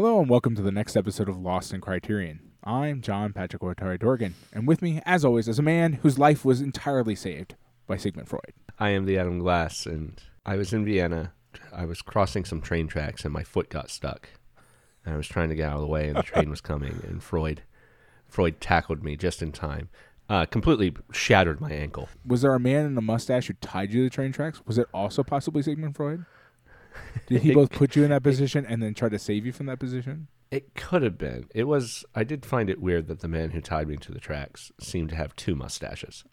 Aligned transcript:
Hello 0.00 0.20
and 0.20 0.30
welcome 0.30 0.54
to 0.54 0.62
the 0.62 0.70
next 0.70 0.96
episode 0.96 1.28
of 1.28 1.40
Lost 1.40 1.74
in 1.74 1.80
Criterion. 1.80 2.38
I'm 2.62 3.00
John 3.00 3.32
Patrick 3.32 3.62
Watari 3.62 3.98
Dorgan, 3.98 4.36
and 4.52 4.64
with 4.64 4.80
me, 4.80 5.02
as 5.04 5.24
always, 5.24 5.48
is 5.48 5.58
a 5.58 5.62
man 5.62 5.94
whose 5.94 6.20
life 6.20 6.44
was 6.44 6.60
entirely 6.60 7.16
saved 7.16 7.56
by 7.88 7.96
Sigmund 7.96 8.28
Freud. 8.28 8.52
I 8.78 8.90
am 8.90 9.06
the 9.06 9.18
Adam 9.18 9.40
Glass, 9.40 9.86
and 9.86 10.22
I 10.46 10.54
was 10.54 10.72
in 10.72 10.84
Vienna. 10.84 11.32
I 11.72 11.84
was 11.84 12.00
crossing 12.00 12.44
some 12.44 12.60
train 12.60 12.86
tracks, 12.86 13.24
and 13.24 13.34
my 13.34 13.42
foot 13.42 13.70
got 13.70 13.90
stuck. 13.90 14.28
And 15.04 15.14
I 15.14 15.16
was 15.16 15.26
trying 15.26 15.48
to 15.48 15.56
get 15.56 15.68
out 15.68 15.78
of 15.78 15.80
the 15.80 15.88
way, 15.88 16.06
and 16.06 16.16
the 16.16 16.22
train 16.22 16.48
was 16.48 16.60
coming, 16.60 17.00
and 17.08 17.20
Freud, 17.20 17.64
Freud 18.28 18.60
tackled 18.60 19.02
me 19.02 19.16
just 19.16 19.42
in 19.42 19.50
time. 19.50 19.88
Uh, 20.30 20.46
completely 20.46 20.94
shattered 21.10 21.60
my 21.60 21.72
ankle. 21.72 22.08
Was 22.24 22.42
there 22.42 22.54
a 22.54 22.60
man 22.60 22.86
in 22.86 22.96
a 22.96 23.02
mustache 23.02 23.48
who 23.48 23.54
tied 23.54 23.92
you 23.92 24.02
to 24.02 24.04
the 24.04 24.10
train 24.10 24.30
tracks? 24.30 24.64
Was 24.64 24.78
it 24.78 24.86
also 24.94 25.24
possibly 25.24 25.60
Sigmund 25.60 25.96
Freud? 25.96 26.24
Did 27.26 27.42
he 27.42 27.50
It- 27.50 27.54
both 27.54 27.70
put 27.70 27.96
you 27.96 28.04
in 28.04 28.10
that 28.10 28.22
position 28.22 28.64
and 28.66 28.82
then 28.82 28.94
try 28.94 29.08
to 29.08 29.18
save 29.18 29.44
you 29.46 29.52
from 29.52 29.66
that 29.66 29.78
position? 29.78 30.28
It 30.50 30.74
could 30.74 31.02
have 31.02 31.18
been. 31.18 31.44
It 31.54 31.64
was. 31.64 32.06
I 32.14 32.24
did 32.24 32.46
find 32.46 32.70
it 32.70 32.80
weird 32.80 33.06
that 33.08 33.20
the 33.20 33.28
man 33.28 33.50
who 33.50 33.60
tied 33.60 33.86
me 33.86 33.96
to 33.98 34.12
the 34.12 34.18
tracks 34.18 34.72
seemed 34.80 35.10
to 35.10 35.16
have 35.16 35.36
two 35.36 35.54
mustaches. 35.54 36.24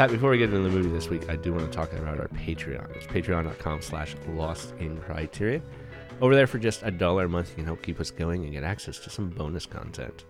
Pat, 0.00 0.10
before 0.10 0.30
we 0.30 0.38
get 0.38 0.48
into 0.48 0.62
the 0.62 0.70
movie 0.70 0.88
this 0.88 1.10
week, 1.10 1.28
I 1.28 1.36
do 1.36 1.52
want 1.52 1.70
to 1.70 1.76
talk 1.76 1.92
about 1.92 2.18
our 2.18 2.28
Patreon. 2.28 2.90
It's 2.96 3.06
patreon.com 3.06 3.82
slash 3.82 4.16
lost 4.28 4.72
in 4.78 4.96
criterion. 4.96 5.62
Over 6.22 6.34
there 6.34 6.46
for 6.46 6.58
just 6.58 6.82
a 6.84 6.90
dollar 6.90 7.26
a 7.26 7.28
month, 7.28 7.50
you 7.50 7.56
can 7.56 7.66
help 7.66 7.82
keep 7.82 8.00
us 8.00 8.10
going 8.10 8.44
and 8.44 8.50
get 8.50 8.64
access 8.64 8.98
to 9.00 9.10
some 9.10 9.28
bonus 9.28 9.66
content. 9.66 10.24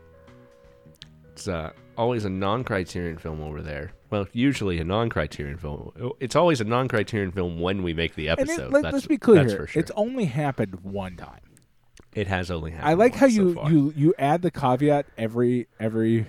It's 1.30 1.46
uh, 1.46 1.70
always 1.96 2.24
a 2.24 2.28
non-criterion 2.28 3.18
film 3.18 3.40
over 3.40 3.62
there. 3.62 3.92
Well, 4.10 4.26
usually 4.32 4.80
a 4.80 4.84
non-criterion 4.84 5.58
film. 5.58 6.16
It's 6.18 6.34
always 6.34 6.60
a 6.60 6.64
non-criterion 6.64 7.30
film 7.30 7.60
when 7.60 7.84
we 7.84 7.94
make 7.94 8.16
the 8.16 8.28
episode. 8.28 8.58
it, 8.58 8.72
let, 8.72 8.82
that's, 8.82 8.96
us 8.96 9.06
be 9.06 9.18
clear 9.18 9.44
that's 9.44 9.54
for 9.54 9.68
sure. 9.68 9.80
It's 9.80 9.92
only 9.94 10.24
happened 10.24 10.80
one 10.82 11.14
time. 11.14 11.42
it 12.12 12.26
has 12.26 12.50
only 12.50 12.72
happened 12.72 12.90
I 12.90 12.94
like 12.94 13.14
how 13.14 13.28
so 13.28 13.34
you, 13.34 13.54
far. 13.54 13.70
you 13.70 13.94
you 13.96 14.14
add 14.18 14.42
the 14.42 14.50
caveat 14.50 15.06
every 15.16 15.68
every 15.78 16.26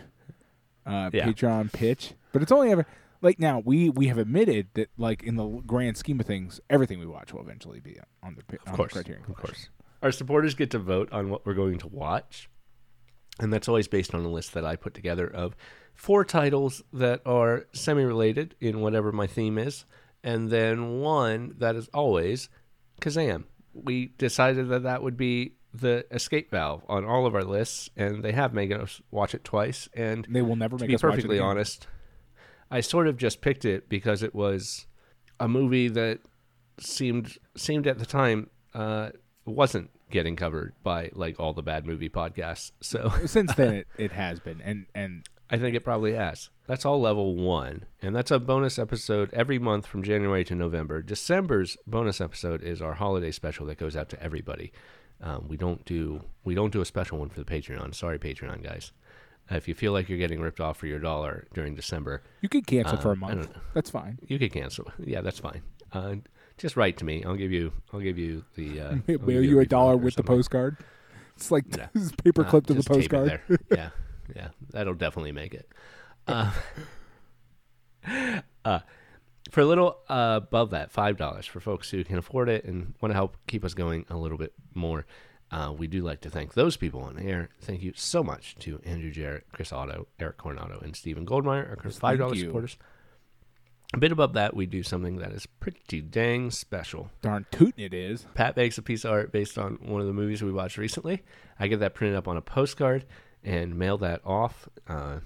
uh, 0.85 1.09
Yeah. 1.11 1.25
Patreon 1.25 1.73
pitch, 1.73 2.13
but 2.33 2.43
it's 2.43 2.51
only 2.51 2.71
ever 2.71 2.85
like 3.21 3.39
now 3.39 3.61
we 3.63 3.89
we 3.89 4.07
have 4.07 4.17
admitted 4.17 4.67
that 4.73 4.89
like 4.97 5.23
in 5.23 5.35
the 5.35 5.47
grand 5.65 5.97
scheme 5.97 6.19
of 6.19 6.25
things, 6.25 6.59
everything 6.69 6.99
we 6.99 7.05
watch 7.05 7.33
will 7.33 7.41
eventually 7.41 7.79
be 7.79 7.97
on 8.23 8.35
the 8.35 8.55
Of 8.57 8.67
on 8.69 8.75
course, 8.75 8.93
the 8.93 9.03
Criterion. 9.03 9.25
of 9.29 9.35
course. 9.35 9.69
Our 10.01 10.11
supporters 10.11 10.55
get 10.55 10.71
to 10.71 10.79
vote 10.79 11.09
on 11.11 11.29
what 11.29 11.45
we're 11.45 11.53
going 11.53 11.77
to 11.79 11.87
watch, 11.87 12.49
and 13.39 13.53
that's 13.53 13.67
always 13.67 13.87
based 13.87 14.15
on 14.15 14.25
a 14.25 14.29
list 14.29 14.53
that 14.55 14.65
I 14.65 14.75
put 14.75 14.93
together 14.95 15.27
of 15.27 15.55
four 15.93 16.25
titles 16.25 16.81
that 16.93 17.21
are 17.25 17.67
semi-related 17.73 18.55
in 18.59 18.81
whatever 18.81 19.11
my 19.11 19.27
theme 19.27 19.59
is, 19.59 19.85
and 20.23 20.49
then 20.49 20.99
one 20.99 21.53
that 21.59 21.75
is 21.75 21.87
always 21.93 22.49
Kazaam. 22.99 23.43
We 23.73 24.07
decided 24.17 24.69
that 24.69 24.83
that 24.83 25.03
would 25.03 25.17
be 25.17 25.53
the 25.73 26.05
escape 26.11 26.49
valve 26.51 26.83
on 26.89 27.05
all 27.05 27.25
of 27.25 27.35
our 27.35 27.43
lists, 27.43 27.89
and 27.95 28.23
they 28.23 28.31
have 28.31 28.53
made 28.53 28.73
us 28.73 29.01
watch 29.11 29.33
it 29.35 29.43
twice. 29.43 29.87
And 29.93 30.25
They 30.29 30.41
will 30.41 30.55
never 30.55 30.77
to 30.77 30.81
make 30.81 30.89
be 30.89 30.95
us 30.95 31.03
watch 31.03 31.13
it 31.13 31.15
perfectly 31.17 31.39
honest, 31.39 31.87
I 32.71 32.79
sort 32.79 33.07
of 33.07 33.17
just 33.17 33.41
picked 33.41 33.65
it 33.65 33.89
because 33.89 34.23
it 34.23 34.33
was 34.33 34.87
a 35.39 35.47
movie 35.47 35.89
that 35.89 36.19
seemed 36.79 37.37
seemed 37.55 37.85
at 37.85 37.99
the 37.99 38.05
time 38.05 38.49
uh, 38.73 39.09
wasn't 39.45 39.89
getting 40.09 40.35
covered 40.35 40.73
by 40.83 41.09
like 41.13 41.39
all 41.39 41.53
the 41.53 41.61
bad 41.61 41.85
movie 41.85 42.09
podcasts. 42.09 42.71
So 42.81 43.11
Since 43.25 43.55
then, 43.55 43.73
it, 43.73 43.87
it 43.97 44.11
has 44.13 44.39
been, 44.39 44.61
and 44.61 44.85
and 44.95 45.27
I 45.49 45.57
think 45.57 45.75
it 45.75 45.83
probably 45.83 46.13
has. 46.13 46.49
That's 46.67 46.85
all 46.85 47.01
level 47.01 47.35
one, 47.35 47.85
and 48.01 48.15
that's 48.15 48.31
a 48.31 48.39
bonus 48.39 48.79
episode 48.79 49.29
every 49.33 49.59
month 49.59 49.85
from 49.85 50.03
January 50.03 50.45
to 50.45 50.55
November. 50.55 51.01
December's 51.01 51.75
bonus 51.85 52.21
episode 52.21 52.63
is 52.63 52.81
our 52.81 52.93
holiday 52.93 53.31
special 53.31 53.65
that 53.65 53.77
goes 53.77 53.97
out 53.97 54.07
to 54.09 54.23
everybody. 54.23 54.71
Um, 55.21 55.47
we 55.47 55.57
don't 55.57 55.83
do 55.85 56.23
we 56.43 56.55
don't 56.55 56.71
do 56.71 56.81
a 56.81 56.85
special 56.85 57.17
one 57.19 57.29
for 57.29 57.43
the 57.43 57.45
Patreon. 57.45 57.93
Sorry, 57.93 58.17
Patreon 58.17 58.63
guys. 58.63 58.91
Uh, 59.51 59.55
if 59.55 59.67
you 59.67 59.73
feel 59.75 59.91
like 59.91 60.07
you're 60.07 60.17
getting 60.17 60.39
ripped 60.39 60.61
off 60.61 60.77
for 60.77 60.87
your 60.87 60.99
dollar 60.99 61.45
during 61.53 61.75
December, 61.75 62.21
you 62.41 62.47
could 62.49 62.65
cancel 62.65 62.97
for 62.97 63.09
a 63.09 63.11
Um, 63.13 63.19
month. 63.19 63.49
That's 63.73 63.89
fine. 63.89 64.17
you 64.27 64.39
could 64.39 64.53
cancel. 64.53 64.91
Yeah, 64.99 65.21
that's 65.21 65.39
fine. 65.39 65.61
Uh, 65.91 66.15
just 66.57 66.77
write 66.77 66.97
to 66.97 67.05
me. 67.05 67.23
I'll 67.25 67.35
give 67.35 67.51
you. 67.51 67.73
I'll 67.93 67.99
give 67.99 68.17
you 68.17 68.45
the. 68.55 68.79
Uh, 68.79 68.95
Mail 69.07 69.41
you 69.43 69.55
a 69.55 69.59
refund 69.59 69.69
dollar 69.69 69.97
with 69.97 70.15
the 70.15 70.23
postcard. 70.23 70.77
It's 71.35 71.51
like 71.51 71.65
Yeah. 71.75 71.87
this 71.93 72.11
paper 72.13 72.45
Uh, 72.45 72.49
clip 72.49 72.67
to 72.67 72.73
the 72.73 72.79
just 72.79 72.87
tape 72.87 72.97
it 72.97 73.09
postcard. 73.11 73.61
yeah, 73.71 73.89
yeah, 74.35 74.47
that'll 74.69 74.93
definitely 74.93 75.31
make 75.33 75.53
it. 75.53 75.67
Uh, 76.27 76.51
uh, 78.65 78.79
for 79.49 79.61
a 79.61 79.65
little 79.65 79.97
uh, 80.07 80.39
above 80.43 80.69
that, 80.69 80.91
five 80.91 81.17
dollars 81.17 81.45
for 81.45 81.59
folks 81.59 81.89
who 81.89 82.03
can 82.03 82.17
afford 82.17 82.47
it 82.49 82.63
and 82.65 82.93
want 83.01 83.11
to 83.11 83.15
help 83.15 83.37
keep 83.47 83.65
us 83.65 83.73
going 83.73 84.05
a 84.09 84.15
little 84.17 84.37
bit 84.37 84.53
more. 84.73 85.05
Uh, 85.51 85.73
we 85.77 85.85
do 85.87 86.01
like 86.01 86.21
to 86.21 86.29
thank 86.29 86.53
those 86.53 86.77
people 86.77 87.01
on 87.01 87.19
air. 87.19 87.49
Thank 87.59 87.81
you 87.83 87.91
so 87.95 88.23
much 88.23 88.55
to 88.59 88.79
Andrew 88.85 89.11
Jarrett, 89.11 89.45
Chris 89.51 89.73
Otto, 89.73 90.07
Eric 90.19 90.37
Coronado, 90.37 90.79
and 90.81 90.95
Stephen 90.95 91.25
Goldmeyer, 91.25 91.69
our 91.83 91.91
five 91.91 92.17
dollars 92.19 92.39
supporters. 92.39 92.77
A 93.93 93.97
bit 93.97 94.13
above 94.13 94.31
that, 94.33 94.55
we 94.55 94.65
do 94.65 94.83
something 94.83 95.17
that 95.17 95.33
is 95.33 95.45
pretty 95.45 95.99
dang 96.01 96.49
special. 96.49 97.11
Darn 97.21 97.45
tootin' 97.51 97.83
it 97.83 97.93
is. 97.93 98.25
Pat 98.33 98.55
makes 98.55 98.77
a 98.77 98.81
piece 98.81 99.03
of 99.03 99.11
art 99.11 99.33
based 99.33 99.57
on 99.57 99.73
one 99.81 99.99
of 99.99 100.07
the 100.07 100.13
movies 100.13 100.41
we 100.41 100.51
watched 100.53 100.77
recently. 100.77 101.23
I 101.59 101.67
get 101.67 101.81
that 101.81 101.93
printed 101.93 102.15
up 102.15 102.29
on 102.29 102.37
a 102.37 102.41
postcard 102.41 103.05
and 103.43 103.75
mail 103.77 103.97
that 103.97 104.21
off. 104.25 104.69
Uh, 104.87 105.19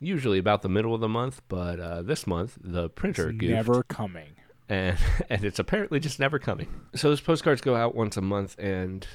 usually 0.00 0.38
about 0.38 0.62
the 0.62 0.70
middle 0.70 0.94
of 0.94 1.02
the 1.02 1.08
month, 1.08 1.42
but 1.48 1.78
uh, 1.78 2.00
this 2.00 2.26
month 2.26 2.56
the 2.62 2.88
printer 2.88 3.30
goofed, 3.30 3.52
never 3.52 3.82
coming. 3.82 4.33
And 4.68 4.96
and 5.30 5.44
it's 5.44 5.58
apparently 5.58 6.00
just 6.00 6.18
never 6.20 6.38
coming. 6.38 6.68
So 6.94 7.08
those 7.08 7.20
postcards 7.20 7.60
go 7.60 7.74
out 7.76 7.94
once 7.94 8.16
a 8.16 8.20
month, 8.22 8.56
and 8.58 9.06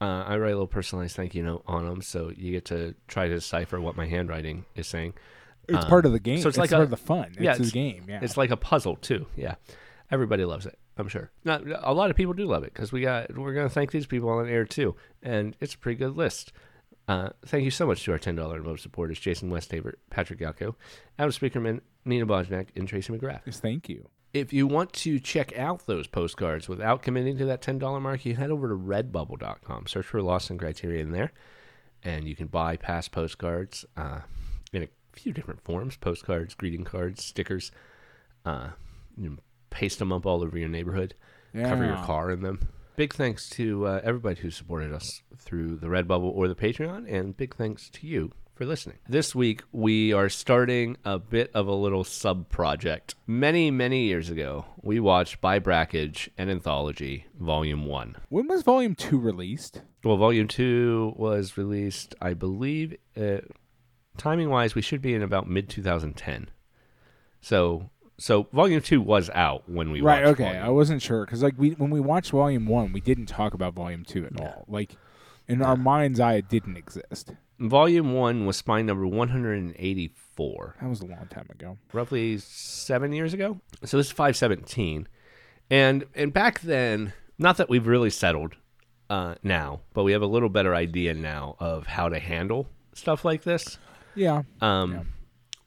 uh, 0.00 0.24
I 0.26 0.36
write 0.38 0.50
a 0.50 0.54
little 0.54 0.66
personalized 0.66 1.16
thank 1.16 1.34
you 1.34 1.42
note 1.42 1.62
on 1.66 1.86
them, 1.88 2.02
so 2.02 2.30
you 2.36 2.52
get 2.52 2.64
to 2.66 2.94
try 3.08 3.28
to 3.28 3.34
decipher 3.34 3.80
what 3.80 3.96
my 3.96 4.06
handwriting 4.06 4.64
is 4.74 4.86
saying. 4.86 5.14
It's 5.68 5.78
Um, 5.84 5.88
part 5.88 6.06
of 6.06 6.12
the 6.12 6.18
game. 6.18 6.38
so 6.38 6.48
it's 6.48 6.56
it's 6.56 6.58
like 6.58 6.70
part 6.70 6.80
a- 6.80 6.84
of 6.84 6.90
the 6.90 6.96
fun. 6.96 7.34
yeah, 7.38 7.50
it's 7.52 7.58
the 7.58 7.66
it's- 7.66 7.72
game. 7.72 8.04
Yeah. 8.08 8.20
It's 8.22 8.36
like 8.36 8.50
a 8.50 8.56
puzzle 8.56 8.96
too. 8.96 9.26
Yeah, 9.36 9.54
everybody 10.10 10.44
loves 10.44 10.66
it. 10.66 10.78
I'm 10.98 11.08
sure. 11.08 11.30
Not 11.44 11.62
a 11.66 11.94
lot 11.94 12.10
of 12.10 12.16
people 12.16 12.34
do 12.34 12.44
love 12.46 12.64
it 12.64 12.74
because 12.74 12.92
we 12.92 13.00
got 13.00 13.36
we're 13.36 13.54
gonna 13.54 13.68
thank 13.70 13.92
these 13.92 14.06
people 14.06 14.28
on 14.28 14.48
air 14.48 14.64
too, 14.64 14.94
and 15.22 15.56
it's 15.60 15.74
a 15.74 15.78
pretty 15.78 15.98
good 15.98 16.16
list. 16.16 16.52
Uh, 17.08 17.30
thank 17.46 17.64
you 17.64 17.70
so 17.70 17.86
much 17.86 18.04
to 18.04 18.12
our 18.12 18.18
ten 18.18 18.34
dollar 18.36 18.56
and 18.56 18.66
above 18.66 18.80
supporters: 18.80 19.18
Jason 19.18 19.50
Westhaver, 19.50 19.94
Patrick 20.10 20.38
Galco, 20.40 20.74
Adam 21.18 21.32
Speakerman, 21.32 21.80
Nina 22.04 22.26
Bojnak, 22.26 22.68
and 22.76 22.86
Tracy 22.86 23.12
McGrath. 23.12 23.40
Yes, 23.46 23.58
thank 23.60 23.88
you. 23.88 24.08
If 24.32 24.50
you 24.52 24.66
want 24.66 24.94
to 24.94 25.20
check 25.20 25.56
out 25.58 25.86
those 25.86 26.06
postcards 26.06 26.66
without 26.66 27.02
committing 27.02 27.36
to 27.38 27.44
that 27.46 27.60
ten 27.60 27.78
dollar 27.78 28.00
mark, 28.00 28.24
you 28.24 28.34
head 28.34 28.50
over 28.50 28.68
to 28.68 28.74
Redbubble.com. 28.74 29.86
Search 29.86 30.06
for 30.06 30.22
Lost 30.22 30.50
in 30.50 30.56
Criterion 30.56 31.12
there, 31.12 31.32
and 32.02 32.26
you 32.26 32.34
can 32.34 32.46
buy 32.46 32.76
past 32.76 33.12
postcards 33.12 33.84
uh, 33.96 34.20
in 34.72 34.84
a 34.84 34.88
few 35.12 35.34
different 35.34 35.60
forms: 35.60 35.96
postcards, 35.96 36.54
greeting 36.54 36.84
cards, 36.84 37.22
stickers. 37.22 37.72
Uh, 38.46 38.68
you 39.18 39.36
paste 39.68 39.98
them 39.98 40.12
up 40.12 40.24
all 40.24 40.42
over 40.42 40.56
your 40.58 40.68
neighborhood, 40.68 41.14
cover 41.54 41.84
your 41.84 41.96
car 41.96 42.30
in 42.30 42.40
them. 42.40 42.68
Big 42.96 43.12
thanks 43.12 43.50
to 43.50 43.86
uh, 43.86 44.00
everybody 44.02 44.40
who 44.40 44.50
supported 44.50 44.92
us 44.92 45.22
through 45.36 45.76
the 45.76 45.88
Redbubble 45.88 46.32
or 46.34 46.48
the 46.48 46.54
Patreon, 46.54 47.10
and 47.10 47.36
big 47.36 47.54
thanks 47.54 47.90
to 47.90 48.06
you 48.06 48.32
for 48.54 48.64
listening. 48.66 48.98
This 49.08 49.34
week, 49.34 49.62
we 49.72 50.12
are 50.12 50.28
starting 50.28 50.96
a 51.04 51.18
bit 51.18 51.50
of 51.54 51.66
a 51.66 51.74
little 51.74 52.04
sub 52.04 52.48
project. 52.48 53.14
Many, 53.26 53.70
many 53.70 54.04
years 54.04 54.30
ago, 54.30 54.66
we 54.80 55.00
watched 55.00 55.40
By 55.40 55.58
Brakhage 55.58 56.28
and 56.36 56.50
Anthology 56.50 57.26
Volume 57.38 57.86
1. 57.86 58.16
When 58.28 58.48
was 58.48 58.62
Volume 58.62 58.94
Two 58.94 59.18
released? 59.18 59.82
Well, 60.04 60.16
Volume 60.16 60.48
2 60.48 61.14
was 61.16 61.56
released, 61.56 62.14
I 62.20 62.34
believe, 62.34 62.96
uh, 63.16 63.38
timing 64.16 64.50
wise, 64.50 64.74
we 64.74 64.82
should 64.82 65.02
be 65.02 65.14
in 65.14 65.22
about 65.22 65.48
mid 65.48 65.68
2010. 65.68 66.50
So. 67.40 67.90
So 68.18 68.46
volume 68.52 68.80
two 68.82 69.00
was 69.00 69.30
out 69.30 69.68
when 69.68 69.90
we 69.90 70.00
right. 70.00 70.22
Okay. 70.22 70.44
Volume 70.44 70.62
I 70.62 70.68
wasn't 70.68 71.02
sure 71.02 71.24
because 71.24 71.42
like 71.42 71.54
we 71.56 71.70
when 71.70 71.90
we 71.90 71.98
watched 71.98 72.30
Volume 72.30 72.66
One, 72.66 72.92
we 72.92 73.00
didn't 73.00 73.26
talk 73.26 73.52
about 73.52 73.74
Volume 73.74 74.04
Two 74.04 74.26
at 74.26 74.38
all. 74.40 74.64
Like 74.68 74.96
in 75.48 75.60
our 75.60 75.76
mind's 75.76 76.20
eye, 76.20 76.34
it 76.34 76.48
didn't 76.48 76.76
exist. 76.76 77.32
Volume 77.68 78.12
one 78.12 78.44
was 78.46 78.56
spine 78.56 78.86
number 78.86 79.06
184, 79.06 80.76
That 80.80 80.88
was 80.88 81.00
a 81.00 81.06
long 81.06 81.26
time 81.30 81.46
ago. 81.50 81.78
roughly 81.92 82.38
seven 82.38 83.12
years 83.12 83.32
ago. 83.34 83.60
So 83.84 83.96
this 83.96 84.06
is 84.06 84.12
517, 84.12 85.08
and 85.70 86.04
and 86.14 86.32
back 86.32 86.60
then, 86.60 87.12
not 87.38 87.56
that 87.58 87.68
we've 87.68 87.86
really 87.86 88.10
settled 88.10 88.56
uh, 89.10 89.36
now, 89.42 89.80
but 89.94 90.04
we 90.04 90.12
have 90.12 90.22
a 90.22 90.26
little 90.26 90.48
better 90.48 90.74
idea 90.74 91.14
now 91.14 91.56
of 91.58 91.86
how 91.86 92.08
to 92.08 92.18
handle 92.18 92.68
stuff 92.94 93.24
like 93.24 93.42
this. 93.42 93.78
Yeah. 94.14 94.42
Um, 94.60 95.08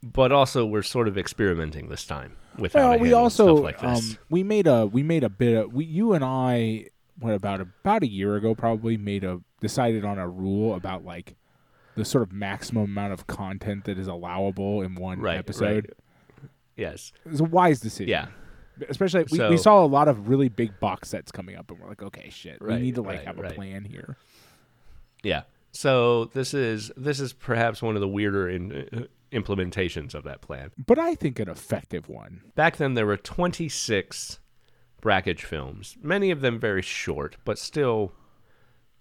but 0.03 0.31
also 0.31 0.65
we're 0.65 0.83
sort 0.83 1.07
of 1.07 1.17
experimenting 1.17 1.89
this 1.89 2.05
time 2.05 2.35
with 2.59 2.73
how 2.73 2.91
Well, 2.91 2.99
we 2.99 3.07
handle 3.09 3.23
also 3.23 3.55
stuff 3.55 3.63
like 3.63 3.79
this. 3.81 4.11
um, 4.11 4.17
we 4.29 4.43
made 4.43 4.67
a 4.67 4.85
we 4.85 5.01
made 5.01 5.23
a 5.23 5.29
bit 5.29 5.55
of 5.57 5.73
we 5.73 5.85
you 5.85 6.13
and 6.13 6.23
I 6.23 6.87
what 7.19 7.33
about 7.33 7.61
about 7.61 8.03
a 8.03 8.07
year 8.07 8.35
ago 8.35 8.53
probably 8.53 8.97
made 8.97 9.23
a 9.23 9.39
decided 9.61 10.05
on 10.05 10.19
a 10.19 10.27
rule 10.29 10.75
about 10.75 11.03
like 11.03 11.35
the 11.95 12.05
sort 12.05 12.21
of 12.23 12.31
maximum 12.31 12.83
amount 12.83 13.13
of 13.13 13.27
content 13.27 13.85
that 13.85 13.97
is 13.97 14.07
allowable 14.07 14.81
in 14.81 14.95
one 14.95 15.19
right, 15.19 15.37
episode. 15.37 15.85
right. 15.85 16.49
Yes. 16.75 17.13
It 17.25 17.31
was 17.31 17.39
a 17.39 17.45
wise 17.45 17.79
decision. 17.79 18.09
Yeah. 18.09 18.27
Especially 18.89 19.25
we, 19.31 19.37
So- 19.37 19.49
we 19.49 19.57
saw 19.57 19.83
a 19.83 19.87
lot 19.87 20.07
of 20.07 20.27
really 20.27 20.49
big 20.49 20.79
box 20.79 21.09
sets 21.09 21.31
coming 21.31 21.55
up 21.55 21.71
and 21.71 21.79
we're 21.79 21.87
like, 21.87 22.03
okay, 22.03 22.29
shit. 22.29 22.61
we 22.61 22.75
need 22.77 22.95
to 22.95 23.01
like 23.01 23.17
right, 23.17 23.27
have 23.27 23.39
a 23.39 23.43
right. 23.43 23.55
plan 23.55 23.85
here. 23.85 24.17
Yeah. 25.23 25.43
So 25.71 26.25
this 26.25 26.53
is 26.53 26.91
this 26.95 27.19
is 27.19 27.33
perhaps 27.33 27.81
one 27.81 27.95
of 27.95 28.01
the 28.01 28.07
weirder 28.07 28.49
in, 28.49 28.87
uh, 28.93 29.01
implementations 29.31 30.13
of 30.13 30.23
that 30.23 30.41
plan. 30.41 30.71
But 30.85 30.99
I 30.99 31.15
think 31.15 31.39
an 31.39 31.49
effective 31.49 32.07
one. 32.07 32.41
Back 32.55 32.77
then, 32.77 32.93
there 32.93 33.05
were 33.05 33.17
26 33.17 34.39
Brakhage 35.01 35.43
films, 35.43 35.97
many 36.01 36.31
of 36.31 36.41
them 36.41 36.59
very 36.59 36.81
short, 36.81 37.37
but 37.45 37.59
still, 37.59 38.13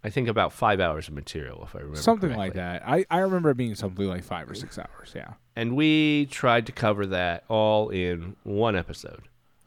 I 0.05 0.11
think 0.11 0.29
about 0.29 0.53
five 0.53 0.81
hours 0.81 1.09
of 1.09 1.15
material, 1.15 1.63
if 1.65 1.75
I 1.75 1.79
remember. 1.79 1.97
something 2.01 2.29
correctly. 2.29 2.45
like 2.47 2.55
that. 2.55 2.83
I, 2.87 3.07
I 3.11 3.21
remember 3.21 3.51
it 3.51 3.57
being 3.57 3.75
something 3.75 4.07
like 4.07 4.23
five 4.23 4.51
or 4.51 4.55
six 4.55 4.79
hours, 4.79 5.13
yeah. 5.17 5.33
And 5.57 5.75
we 5.77 6.27
tried 6.27 6.67
to 6.67 6.73
cover 6.73 7.07
that 7.07 7.45
all 7.49 7.89
in 7.89 8.37
one 8.43 8.77
episode. 8.77 9.23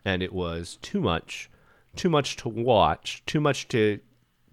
And 0.05 0.21
it 0.21 0.31
was 0.31 0.77
too 0.83 1.01
much, 1.01 1.49
too 1.95 2.09
much 2.09 2.35
to 2.37 2.49
watch, 2.49 3.23
too 3.25 3.41
much 3.41 3.67
to 3.69 3.99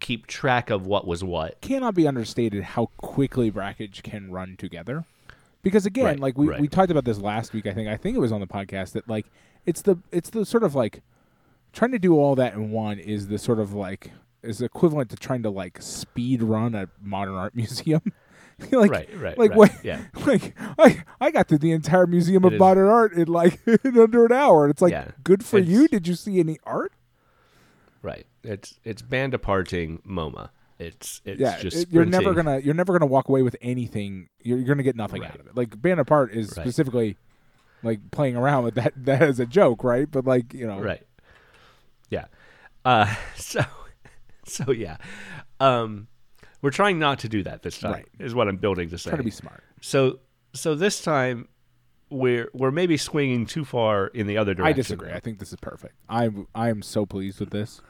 keep 0.00 0.26
track 0.26 0.70
of 0.70 0.86
what 0.86 1.06
was 1.06 1.22
what. 1.22 1.60
cannot 1.60 1.94
be 1.94 2.08
understated 2.08 2.62
how 2.62 2.86
quickly 2.96 3.50
Brakhage 3.50 4.02
can 4.02 4.30
run 4.30 4.56
together. 4.56 5.04
Because 5.62 5.86
again, 5.86 6.04
Right, 6.04 6.20
like 6.20 6.38
we, 6.38 6.48
right. 6.48 6.60
we 6.60 6.68
talked 6.68 6.90
about 6.90 7.04
this 7.04 7.18
last 7.18 7.52
week, 7.52 7.66
I 7.66 7.72
think 7.72 7.88
I 7.88 7.96
think 7.96 8.16
it 8.16 8.20
was 8.20 8.32
on 8.32 8.40
the 8.40 8.46
podcast 8.46 8.92
that 8.92 9.08
like 9.08 9.26
it's 9.64 9.82
the 9.82 9.96
it's 10.12 10.30
the 10.30 10.44
sort 10.44 10.62
of 10.62 10.74
like 10.74 11.02
trying 11.72 11.92
to 11.92 11.98
do 11.98 12.18
all 12.18 12.34
that 12.34 12.54
in 12.54 12.70
one 12.70 12.98
is 12.98 13.28
the 13.28 13.38
sort 13.38 13.58
of 13.58 13.72
like 13.72 14.10
is 14.44 14.60
equivalent 14.62 15.10
to 15.10 15.16
trying 15.16 15.42
to 15.42 15.50
like 15.50 15.80
speed 15.82 16.42
run 16.42 16.74
a 16.74 16.88
modern 17.02 17.34
art 17.34 17.54
museum. 17.56 18.02
like 18.70 18.90
right, 18.90 19.08
right, 19.16 19.36
like 19.36 19.50
right. 19.50 19.58
what 19.58 19.72
Yeah, 19.84 20.02
like 20.26 20.54
I 20.78 21.02
I 21.20 21.30
got 21.32 21.48
through 21.48 21.58
the 21.58 21.72
entire 21.72 22.06
museum 22.06 22.44
It 22.44 22.48
of 22.48 22.52
is- 22.54 22.60
modern 22.60 22.88
art 22.88 23.12
in 23.14 23.26
like 23.26 23.60
in 23.66 23.98
under 23.98 24.24
an 24.26 24.32
hour. 24.32 24.68
It's 24.68 24.80
like 24.80 24.92
Yeah. 24.92 25.08
good 25.24 25.44
for 25.44 25.58
It's- 25.58 25.72
you. 25.72 25.88
Did 25.88 26.06
you 26.06 26.14
see 26.14 26.38
any 26.38 26.58
art? 26.64 26.92
right. 28.02 28.26
It's 28.42 28.78
it's 28.84 29.02
band 29.02 29.32
departing 29.32 30.00
MoMA. 30.06 30.50
It's 30.78 31.20
it's 31.24 31.40
yeah, 31.40 31.58
just 31.58 31.76
it- 31.76 31.88
you're 31.90 32.04
never 32.04 32.32
gonna 32.34 32.58
you're 32.58 32.74
never 32.74 32.92
gonna 32.92 33.06
walk 33.10 33.28
away 33.28 33.42
with 33.42 33.56
anything. 33.62 34.28
You're, 34.42 34.58
you're 34.58 34.66
gonna 34.68 34.82
get 34.84 34.96
nothing 34.96 35.22
Right. 35.22 35.30
out 35.32 35.40
of 35.40 35.46
it. 35.46 35.56
Like 35.56 35.80
Bande 35.80 36.00
à 36.00 36.06
part 36.06 36.32
is 36.32 36.48
Right. 36.56 36.64
specifically 36.64 37.16
like 37.82 38.10
playing 38.12 38.36
around 38.36 38.64
with 38.64 38.74
that 38.76 38.92
that 39.04 39.22
as 39.22 39.40
a 39.40 39.46
joke, 39.46 39.82
right? 39.82 40.08
But 40.10 40.26
like 40.26 40.54
you 40.54 40.66
know, 40.66 40.78
Right. 40.80 41.02
Yeah. 42.10 42.26
Uh, 42.84 43.12
so, 43.36 43.62
so 44.48 44.70
yeah. 44.70 44.96
Um, 45.60 46.08
we're 46.62 46.70
trying 46.70 46.98
not 46.98 47.18
to 47.20 47.28
do 47.28 47.42
that 47.42 47.62
this 47.62 47.78
time. 47.78 47.92
Right. 47.92 48.06
Is 48.18 48.34
what 48.34 48.48
I'm 48.48 48.56
building 48.56 48.88
to 48.90 48.98
say. 48.98 49.10
try 49.10 49.16
to 49.18 49.22
be 49.24 49.30
smart. 49.30 49.62
so, 49.80 50.20
so 50.54 50.74
this 50.74 51.02
time 51.02 51.48
we're 52.10 52.48
we're 52.54 52.70
maybe 52.70 52.96
swinging 52.96 53.44
too 53.46 53.64
far 53.64 54.06
in 54.08 54.26
the 54.26 54.38
other 54.38 54.54
direction. 54.54 54.72
I 54.72 54.72
disagree. 54.72 55.12
I 55.12 55.20
think 55.20 55.38
this 55.38 55.52
is 55.52 55.58
perfect. 55.60 55.94
I'm 56.08 56.46
I 56.54 56.68
am 56.70 56.80
so 56.82 57.04
pleased 57.06 57.40
with 57.40 57.50
this. 57.50 57.80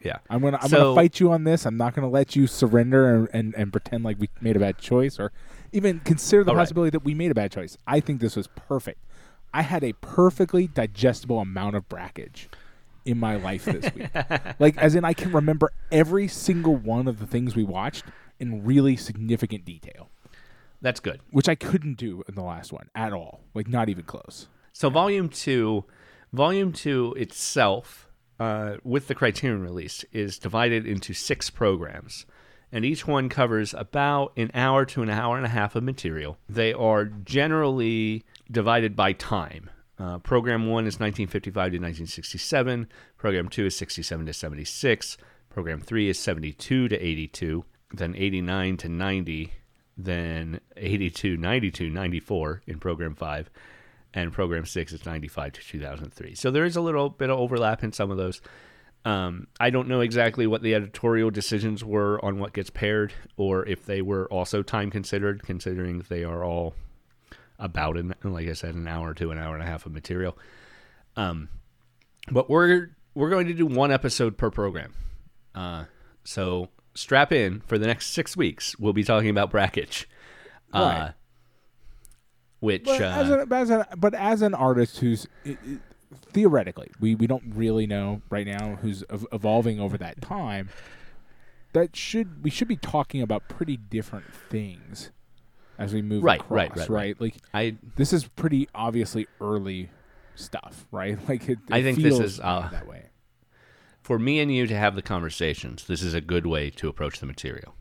Yeah. 0.00 0.18
I'm 0.28 0.42
gonna 0.42 0.58
I'm 0.60 0.68
So- 0.68 0.76
gonna 0.78 0.94
fight 0.94 1.20
you 1.20 1.32
on 1.32 1.44
this. 1.44 1.64
I'm 1.64 1.76
not 1.76 1.94
gonna 1.94 2.10
let 2.10 2.36
you 2.36 2.46
surrender 2.46 3.14
and, 3.14 3.28
and, 3.32 3.54
and 3.54 3.72
pretend 3.72 4.04
like 4.04 4.18
we 4.18 4.28
made 4.40 4.56
a 4.56 4.60
bad 4.60 4.78
choice 4.78 5.18
or 5.18 5.32
even 5.72 6.00
consider 6.00 6.44
the 6.44 6.50
All 6.50 6.56
right. 6.56 6.62
possibility 6.62 6.90
that 6.90 7.04
we 7.04 7.14
made 7.14 7.30
a 7.30 7.34
bad 7.34 7.50
choice. 7.52 7.76
I 7.86 8.00
think 8.00 8.20
this 8.20 8.36
was 8.36 8.46
perfect. 8.48 9.00
I 9.52 9.62
had 9.62 9.82
a 9.84 9.92
perfectly 9.94 10.66
digestible 10.66 11.38
amount 11.38 11.76
of 11.76 11.88
Brakhage 11.88 12.48
in 13.04 13.18
my 13.18 13.36
life 13.36 13.64
this 13.64 13.92
week. 13.94 14.08
like 14.58 14.76
as 14.78 14.94
in 14.94 15.04
I 15.04 15.12
can 15.12 15.32
remember 15.32 15.72
every 15.92 16.28
single 16.28 16.76
one 16.76 17.06
of 17.08 17.18
the 17.18 17.26
things 17.26 17.54
we 17.54 17.64
watched 17.64 18.04
in 18.40 18.64
really 18.64 18.96
significant 18.96 19.64
detail, 19.64 20.10
That's 20.80 21.00
good. 21.00 21.20
which 21.30 21.48
I 21.48 21.54
couldn't 21.54 21.94
do 21.96 22.22
in 22.28 22.34
the 22.34 22.42
last 22.42 22.72
one 22.72 22.88
at 22.94 23.12
all. 23.12 23.40
Like 23.54 23.68
not 23.68 23.88
even 23.88 24.04
close. 24.04 24.48
So 24.72 24.90
volume 24.90 25.28
two, 25.28 25.84
volume 26.32 26.72
two 26.72 27.14
itself, 27.16 28.08
uh, 28.40 28.76
with 28.82 29.06
the 29.06 29.14
Criterion 29.14 29.62
release, 29.62 30.04
is 30.12 30.38
divided 30.38 30.84
into 30.86 31.14
six 31.14 31.48
programs, 31.50 32.26
and 32.72 32.84
each 32.84 33.06
one 33.06 33.28
covers 33.28 33.72
about 33.72 34.32
an 34.36 34.50
hour 34.52 34.84
to 34.86 35.02
an 35.02 35.10
hour 35.10 35.36
and 35.36 35.46
a 35.46 35.50
half 35.50 35.76
of 35.76 35.84
material. 35.84 36.38
They 36.48 36.72
are 36.72 37.04
generally 37.04 38.24
divided 38.50 38.96
by 38.96 39.12
time. 39.12 39.70
Uh, 39.98 40.18
program 40.18 40.66
one 40.66 40.86
is 40.86 40.94
1955 40.94 41.54
to 41.54 41.78
1967. 41.78 42.88
Program 43.16 43.48
two 43.48 43.66
is 43.66 43.76
67 43.76 44.26
to 44.26 44.32
76. 44.32 45.16
Program 45.50 45.80
three 45.80 46.08
is 46.08 46.18
72 46.18 46.88
to 46.88 46.96
82. 46.96 47.64
Then 47.92 48.14
89 48.16 48.76
to 48.78 48.88
90. 48.88 49.52
Then 49.96 50.60
82, 50.76 51.36
92, 51.36 51.88
94 51.88 52.62
in 52.66 52.80
program 52.80 53.14
five 53.14 53.48
and 54.14 54.32
program 54.32 54.64
six 54.64 54.92
is 54.92 55.04
95 55.04 55.52
to 55.52 55.60
2003 55.60 56.34
so 56.34 56.50
there 56.50 56.64
is 56.64 56.76
a 56.76 56.80
little 56.80 57.10
bit 57.10 57.30
of 57.30 57.38
overlap 57.38 57.82
in 57.82 57.92
some 57.92 58.10
of 58.10 58.16
those 58.16 58.40
um, 59.04 59.48
i 59.60 59.68
don't 59.68 59.88
know 59.88 60.00
exactly 60.00 60.46
what 60.46 60.62
the 60.62 60.74
editorial 60.74 61.30
decisions 61.30 61.84
were 61.84 62.24
on 62.24 62.38
what 62.38 62.54
gets 62.54 62.70
paired 62.70 63.12
or 63.36 63.66
if 63.66 63.84
they 63.84 64.00
were 64.00 64.26
also 64.26 64.62
time 64.62 64.90
considered 64.90 65.42
considering 65.42 66.04
they 66.08 66.24
are 66.24 66.44
all 66.44 66.74
about 67.58 67.96
an 67.96 68.14
like 68.22 68.48
i 68.48 68.52
said 68.52 68.74
an 68.74 68.88
hour 68.88 69.14
to 69.14 69.30
an 69.30 69.38
hour 69.38 69.54
and 69.54 69.62
a 69.62 69.66
half 69.66 69.86
of 69.86 69.92
material 69.92 70.36
um, 71.16 71.48
but 72.30 72.50
we're 72.50 72.90
we're 73.14 73.30
going 73.30 73.46
to 73.46 73.54
do 73.54 73.66
one 73.66 73.92
episode 73.92 74.36
per 74.36 74.50
program 74.50 74.92
uh, 75.54 75.84
so 76.24 76.68
strap 76.94 77.32
in 77.32 77.60
for 77.60 77.78
the 77.78 77.86
next 77.86 78.08
six 78.08 78.36
weeks 78.36 78.78
we'll 78.78 78.92
be 78.92 79.04
talking 79.04 79.28
about 79.30 79.50
Brakhage 79.50 80.06
uh, 80.72 80.78
Right. 80.80 81.12
which 82.60 82.84
But, 82.84 83.00
uh, 83.00 83.04
as 83.04 83.30
an, 83.30 83.44
but, 83.48 83.56
as 83.56 83.70
an, 83.70 83.84
but 83.96 84.14
as 84.14 84.42
an 84.42 84.54
artist 84.54 84.98
who's 84.98 85.26
i 85.46 85.50
i 85.50 85.78
theoretically, 86.32 86.90
we, 87.00 87.14
we 87.14 87.26
don't 87.26 87.42
really 87.54 87.86
know 87.86 88.22
right 88.30 88.46
now 88.46 88.76
who's 88.76 89.04
ev- 89.10 89.26
evolving 89.32 89.80
over 89.80 89.96
that 89.98 90.20
time. 90.20 90.68
That 91.72 91.96
should 91.96 92.44
we 92.44 92.50
should 92.50 92.68
be 92.68 92.76
talking 92.76 93.20
about 93.20 93.48
pretty 93.48 93.76
different 93.76 94.32
things 94.32 95.10
as 95.78 95.92
we 95.92 96.02
move 96.02 96.22
Right, 96.22 96.40
across, 96.40 96.50
right, 96.50 96.78
right, 96.78 96.88
right. 96.90 97.20
Like 97.20 97.36
I 97.52 97.76
this 97.96 98.12
is 98.12 98.26
pretty 98.26 98.68
obviously 98.74 99.26
early 99.40 99.90
stuff, 100.34 100.86
right? 100.90 101.18
Like 101.28 101.48
it, 101.48 101.58
I 101.70 101.78
it 101.78 101.82
think 101.82 101.98
this 101.98 102.18
is, 102.18 102.40
uh, 102.40 102.68
that 102.72 102.86
way. 102.86 103.06
for 104.02 104.18
me 104.18 104.40
and 104.40 104.52
you 104.54 104.66
to 104.66 104.76
have 104.76 104.94
the 104.94 105.02
conversations, 105.02 105.86
this 105.86 106.02
is 106.02 106.14
a 106.14 106.20
good 106.20 106.46
way 106.46 106.70
to 106.70 106.88
approach 106.88 107.20
the 107.20 107.26
material. 107.26 107.74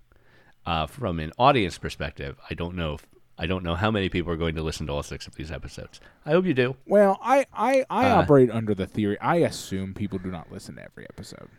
Uh, 0.65 0.85
from 0.87 1.19
an 1.19 1.31
audience 1.37 1.77
perspective, 1.77 2.37
I 2.49 2.53
don't 2.53 2.75
know 2.75 2.93
if 2.95 3.05
I 3.37 3.47
don't 3.47 3.63
know 3.63 3.73
how 3.75 3.89
many 3.89 4.09
people 4.09 4.31
are 4.31 4.37
going 4.37 4.53
to 4.55 4.61
listen 4.61 4.85
to 4.87 4.93
all 4.93 5.01
six 5.03 5.25
of 5.27 5.35
these 5.35 5.51
episodes. 5.51 5.99
I 6.25 6.31
hope 6.31 6.45
you 6.45 6.53
do. 6.53 6.75
Well, 6.85 7.19
I 7.21 7.45
I, 7.53 7.83
I 7.89 8.09
Uh, 8.11 8.21
operate 8.21 8.49
under 8.51 8.73
the 8.75 8.85
theory. 8.85 9.19
I 9.19 9.37
assume 9.37 9.93
people 9.93 10.19
do 10.19 10.29
not 10.31 10.51
listen 10.51 10.75
to 10.75 10.83
every 10.83 11.05
episode. 11.09 11.49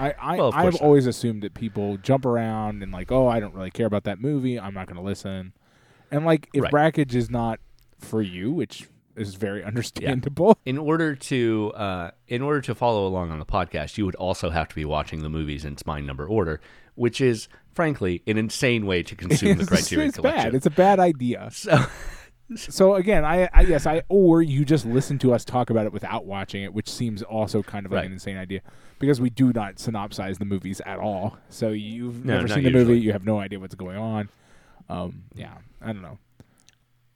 I, 0.00 0.14
I 0.20 0.36
well, 0.38 0.50
I've 0.54 0.72
not. 0.72 0.82
always 0.82 1.06
assumed 1.06 1.42
that 1.44 1.54
people 1.54 1.98
jump 1.98 2.26
around 2.26 2.82
and 2.82 2.90
like, 2.90 3.12
oh, 3.12 3.28
I 3.28 3.38
don't 3.38 3.54
really 3.54 3.70
care 3.70 3.86
about 3.86 4.02
that 4.04 4.20
movie. 4.20 4.58
I'm 4.58 4.74
not 4.74 4.86
going 4.88 4.96
to 4.96 5.02
listen. 5.02 5.52
And 6.10 6.24
like, 6.24 6.48
if 6.54 6.62
Right. 6.64 6.72
Brakhage 6.72 7.14
is 7.14 7.30
not 7.30 7.60
for 7.98 8.22
you, 8.22 8.52
which 8.52 8.88
is 9.16 9.34
very 9.34 9.62
understandable. 9.70 10.56
In 10.64 10.78
order 10.78 11.14
to 11.14 11.72
uh, 11.74 12.10
in 12.28 12.42
order 12.42 12.60
to 12.62 12.74
follow 12.74 13.06
along 13.06 13.30
on 13.30 13.38
the 13.38 13.46
podcast, 13.46 13.98
you 13.98 14.06
would 14.06 14.14
also 14.16 14.50
have 14.50 14.68
to 14.68 14.74
be 14.74 14.84
watching 14.84 15.22
the 15.22 15.28
movies 15.28 15.64
in 15.64 15.76
spine 15.76 16.06
number 16.06 16.26
order, 16.26 16.60
which 16.94 17.20
is 17.20 17.48
frankly 17.72 18.22
an 18.26 18.38
insane 18.38 18.86
way 18.86 19.02
to 19.02 19.14
consume 19.14 19.58
the 19.58 19.66
Criterion 19.66 20.08
it's 20.08 20.16
Collection. 20.16 20.44
bad. 20.44 20.54
It's 20.54 20.66
a 20.66 20.70
bad 20.70 20.98
idea. 21.00 21.48
so 21.52 21.84
So 22.56 22.94
again, 22.94 23.24
I, 23.26 23.48
I 23.52 23.62
yes, 23.62 23.86
I 23.86 24.02
or 24.08 24.40
you 24.40 24.64
just 24.64 24.86
listen 24.86 25.18
to 25.18 25.34
us 25.34 25.44
talk 25.44 25.68
about 25.70 25.84
it 25.84 25.92
without 25.92 26.24
watching 26.24 26.62
it, 26.62 26.72
which 26.72 26.88
seems 26.88 27.22
also 27.22 27.62
kind 27.62 27.84
of 27.84 27.92
like 27.92 27.98
Right. 27.98 28.06
an 28.06 28.12
insane 28.12 28.38
idea 28.38 28.60
because 28.98 29.20
we 29.20 29.28
do 29.30 29.52
not 29.52 29.74
synopsize 29.76 30.38
the 30.38 30.44
movies 30.46 30.80
at 30.86 30.98
all. 30.98 31.36
So 31.50 31.70
you've 31.70 32.24
No, 32.24 32.36
never 32.36 32.48
seen 32.48 32.64
the 32.64 32.70
movie, 32.70 32.98
you 32.98 33.12
have 33.12 33.24
no 33.24 33.38
idea 33.38 33.60
what's 33.60 33.74
going 33.74 33.98
on. 33.98 34.28
Um, 34.88 35.24
yeah, 35.34 35.58
I 35.80 35.86
don't 35.92 36.02
know. 36.02 36.18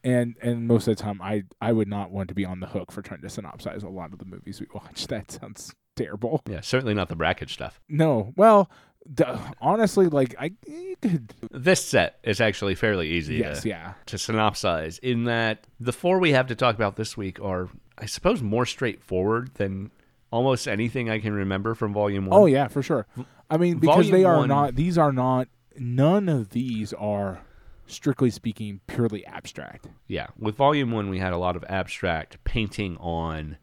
And 0.05 0.37
and 0.43 0.67
most 0.67 0.89
of 0.89 0.97
the 0.97 1.03
time, 1.03 1.21
I 1.23 1.45
I 1.61 1.73
would 1.73 1.89
not 1.89 2.11
want 2.11 2.29
to 2.29 2.35
be 2.35 2.45
on 2.45 2.61
the 2.61 2.67
hook 2.67 2.91
for 2.91 3.03
trying 3.03 3.21
to 3.21 3.29
synopsize 3.29 3.85
a 3.85 3.89
lot 3.89 4.13
of 4.13 4.19
the 4.19 4.25
movies 4.25 4.61
we 4.61 4.67
watch. 4.75 5.07
That 5.07 5.31
sounds 5.31 5.73
terrible. 5.97 6.43
yeah, 6.49 6.61
certainly 6.61 6.95
not 6.95 7.09
the 7.09 7.17
bracket 7.17 7.51
stuff. 7.51 7.81
No, 7.89 8.33
well, 8.37 8.71
the, 9.07 9.39
honestly, 9.61 10.07
like 10.07 10.35
I 10.39 10.53
could 11.01 11.35
This 11.51 11.85
set 11.85 12.19
is 12.23 12.41
actually 12.41 12.75
fairly 12.75 13.11
easy. 13.11 13.37
yes, 13.37 13.63
to, 13.63 13.69
yeah. 13.69 13.95
to 14.07 14.17
synopsize 14.17 14.99
in 15.01 15.25
that 15.25 15.67
the 15.81 15.93
four 15.93 16.19
we 16.19 16.33
have 16.33 16.47
to 16.49 16.55
talk 16.55 16.75
about 16.75 16.97
this 16.97 17.17
week 17.17 17.41
are, 17.41 17.69
I 17.99 18.07
suppose, 18.07 18.43
more 18.43 18.67
straightforward 18.67 19.55
than 19.55 19.91
almost 20.31 20.67
anything 20.67 21.11
I 21.11 21.19
can 21.19 21.33
remember 21.33 21.75
from 21.75 21.93
Volume 21.93 22.27
oh, 22.27 22.31
One. 22.31 22.41
Oh 22.41 22.47
yeah, 22.47 22.69
for 22.69 22.83
sure. 22.83 23.07
I 23.51 23.57
mean, 23.57 23.79
because 23.79 24.07
Volume 24.07 24.13
they 24.13 24.25
are 24.25 24.39
one- 24.39 24.49
not; 24.49 24.75
these 24.77 24.99
are 24.99 25.13
not. 25.13 25.49
None 25.79 26.29
of 26.29 26.51
these 26.51 26.93
are 26.93 27.41
strictly 27.87 28.31
speaking, 28.31 28.81
purely 28.87 29.25
abstract. 29.27 29.89
Yeah, 30.09 30.29
with 30.39 30.57
volume 30.57 30.91
one, 30.91 31.09
we 31.11 31.19
had 31.19 31.33
a 31.33 31.39
lot 31.39 31.57
of 31.57 31.65
abstract 31.69 32.43
painting 32.45 32.97
on 32.99 33.59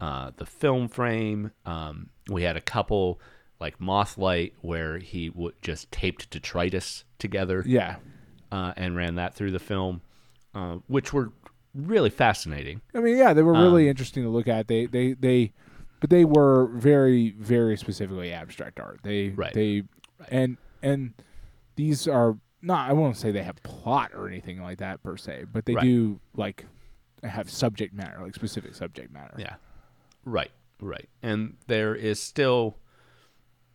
uh, 0.00 0.30
the 0.36 0.46
film 0.46 0.88
frame. 0.88 1.50
Um, 1.64 2.10
we 2.30 2.42
had 2.42 2.56
a 2.56 2.60
couple 2.60 3.20
like 3.58 3.80
Mothlight 3.80 4.52
where 4.60 4.98
he 4.98 5.30
w- 5.30 5.52
just 5.62 5.90
taped 5.90 6.28
detritus 6.30 7.04
together 7.18 7.62
Yeah. 7.66 7.96
uh, 8.52 8.74
and 8.76 8.94
ran 8.94 9.14
that 9.14 9.34
through 9.34 9.52
the 9.52 9.58
film, 9.58 10.02
uh, 10.54 10.76
which 10.86 11.12
were 11.14 11.32
really 11.74 12.10
fascinating. 12.10 12.82
I 12.94 13.00
mean, 13.00 13.16
yeah, 13.16 13.32
they 13.32 13.42
were 13.42 13.52
really 13.54 13.84
Um, 13.84 13.90
interesting 13.90 14.22
to 14.24 14.28
look 14.28 14.46
at. 14.48 14.68
They, 14.68 14.84
they, 14.86 15.14
they, 15.14 15.52
but 16.00 16.10
they 16.10 16.26
were 16.26 16.66
very, 16.74 17.30
very 17.38 17.76
specifically 17.78 18.30
abstract 18.32 18.78
art. 18.78 19.00
They, 19.02 19.30
Right. 19.30 19.54
they, 19.54 19.84
and 20.28 20.58
and 20.82 21.14
these 21.76 22.06
are 22.06 22.36
not. 22.62 22.88
I 22.90 22.92
won't 22.92 23.16
say 23.16 23.30
they 23.30 23.42
have 23.42 23.62
plot 23.62 24.12
or 24.14 24.26
anything 24.28 24.60
like 24.62 24.78
that 24.78 25.02
per 25.02 25.16
se, 25.16 25.44
but 25.52 25.64
they 25.66 25.74
Right. 25.74 25.84
do 25.84 26.20
like 26.34 26.66
have 27.22 27.50
subject 27.50 27.94
matter, 27.94 28.20
like 28.22 28.34
specific 28.34 28.74
subject 28.74 29.12
matter. 29.12 29.34
Yeah. 29.38 29.56
Right, 30.24 30.50
right. 30.80 31.08
And 31.22 31.56
there 31.66 31.94
is 31.94 32.20
still 32.20 32.78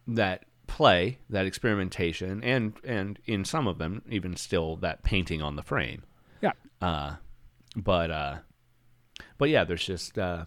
that 0.08 0.46
play, 0.68 1.20
that 1.30 1.46
experimentation, 1.46 2.44
and 2.44 2.74
and 2.84 3.20
in 3.26 3.46
some 3.46 3.68
of 3.68 3.78
them 3.78 4.02
even 4.10 4.36
still 4.36 4.76
that 4.78 5.04
painting 5.04 5.42
on 5.42 5.56
the 5.56 5.64
frame. 5.64 6.04
Yeah. 6.42 6.54
Uh, 6.82 7.16
but 7.76 8.12
uh, 8.12 8.38
but 9.38 9.50
yeah, 9.50 9.64
there's 9.64 9.86
just 9.86 10.18
uh, 10.18 10.46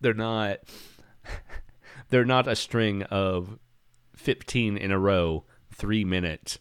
they're 0.00 0.14
not 0.14 0.58
they're 2.10 2.24
not 2.24 2.48
a 2.48 2.56
string 2.56 3.02
of 3.04 3.58
fifteen 4.14 4.76
in 4.76 4.90
a 4.90 4.98
row, 4.98 5.44
three 5.72 6.04
minute 6.04 6.58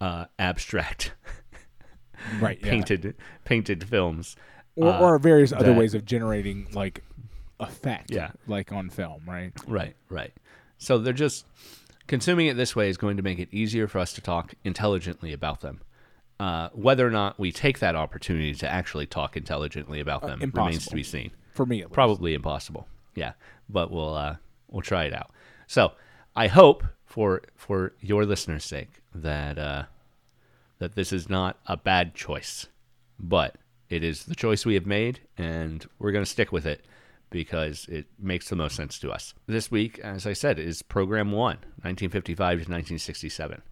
uh, 0.00 0.26
abstract 0.38 1.12
Right. 2.40 2.58
yeah. 2.62 2.70
painted 2.70 3.14
painted 3.44 3.84
films. 3.88 4.36
or, 4.76 4.88
uh, 4.88 5.00
or 5.00 5.18
various 5.18 5.52
other 5.52 5.72
ways 5.72 5.94
of 5.94 6.04
generating 6.04 6.66
like 6.72 7.02
effect. 7.60 8.10
Yeah. 8.10 8.30
Like 8.46 8.72
on 8.72 8.90
film, 8.90 9.22
right? 9.26 9.52
Right, 9.66 9.94
right. 10.08 10.32
So 10.78 10.98
they're 10.98 11.12
just 11.12 11.46
consuming 12.06 12.46
it 12.46 12.56
this 12.56 12.74
way 12.76 12.88
is 12.88 12.96
going 12.96 13.16
to 13.16 13.22
make 13.22 13.38
it 13.38 13.48
easier 13.52 13.86
for 13.88 13.98
us 13.98 14.12
to 14.14 14.20
talk 14.20 14.54
intelligently 14.64 15.32
about 15.32 15.60
them. 15.60 15.80
Uh, 16.40 16.68
whether 16.72 17.04
or 17.06 17.10
not 17.10 17.36
we 17.38 17.50
take 17.50 17.80
that 17.80 17.96
opportunity 17.96 18.54
to 18.54 18.68
actually 18.68 19.06
talk 19.06 19.36
intelligently 19.36 19.98
about 19.98 20.22
them 20.22 20.38
remains 20.54 20.86
to 20.86 20.94
be 20.94 21.02
seen. 21.02 21.32
For 21.52 21.66
me, 21.66 21.80
at 21.80 21.86
least. 21.86 21.94
Probably 21.94 22.34
impossible. 22.34 22.86
Yeah, 23.16 23.32
but 23.68 23.90
we'll 23.90 24.14
uh, 24.14 24.36
we'll 24.68 24.82
try 24.82 25.04
it 25.06 25.12
out. 25.12 25.30
So 25.66 25.92
I 26.36 26.46
hope 26.46 26.84
for 27.08 27.42
for 27.56 27.94
your 28.00 28.24
listeners' 28.24 28.64
sake 28.64 29.00
that 29.14 29.58
uh, 29.58 29.84
that 30.78 30.94
this 30.94 31.12
is 31.12 31.28
not 31.28 31.58
a 31.66 31.76
bad 31.76 32.14
choice, 32.14 32.66
but 33.18 33.56
it 33.88 34.04
is 34.04 34.26
the 34.26 34.34
choice 34.34 34.66
we 34.66 34.74
have 34.74 34.86
made, 34.86 35.20
and 35.36 35.86
we're 35.98 36.12
going 36.12 36.24
to 36.24 36.30
stick 36.30 36.52
with 36.52 36.66
it 36.66 36.84
because 37.30 37.86
it 37.88 38.06
makes 38.18 38.48
the 38.48 38.56
most 38.56 38.76
sense 38.76 38.98
to 38.98 39.10
us. 39.10 39.34
This 39.46 39.70
week, 39.70 39.98
as 39.98 40.26
I 40.26 40.34
said, 40.34 40.58
is 40.58 40.82
Program 40.82 41.32
One, 41.32 41.56
1955 41.82 42.36
to 42.36 42.54
1967. 42.54 43.62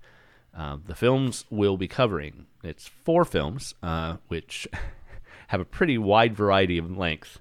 Uh, 0.56 0.78
the 0.84 0.94
films 0.94 1.44
we'll 1.50 1.76
be 1.76 1.88
covering, 1.88 2.46
it's 2.62 2.88
four 2.88 3.24
films, 3.26 3.74
uh, 3.82 4.16
which 4.28 4.66
have 5.48 5.60
a 5.60 5.66
pretty 5.66 5.98
wide 5.98 6.34
variety 6.34 6.78
of 6.78 6.96
length. 6.96 7.40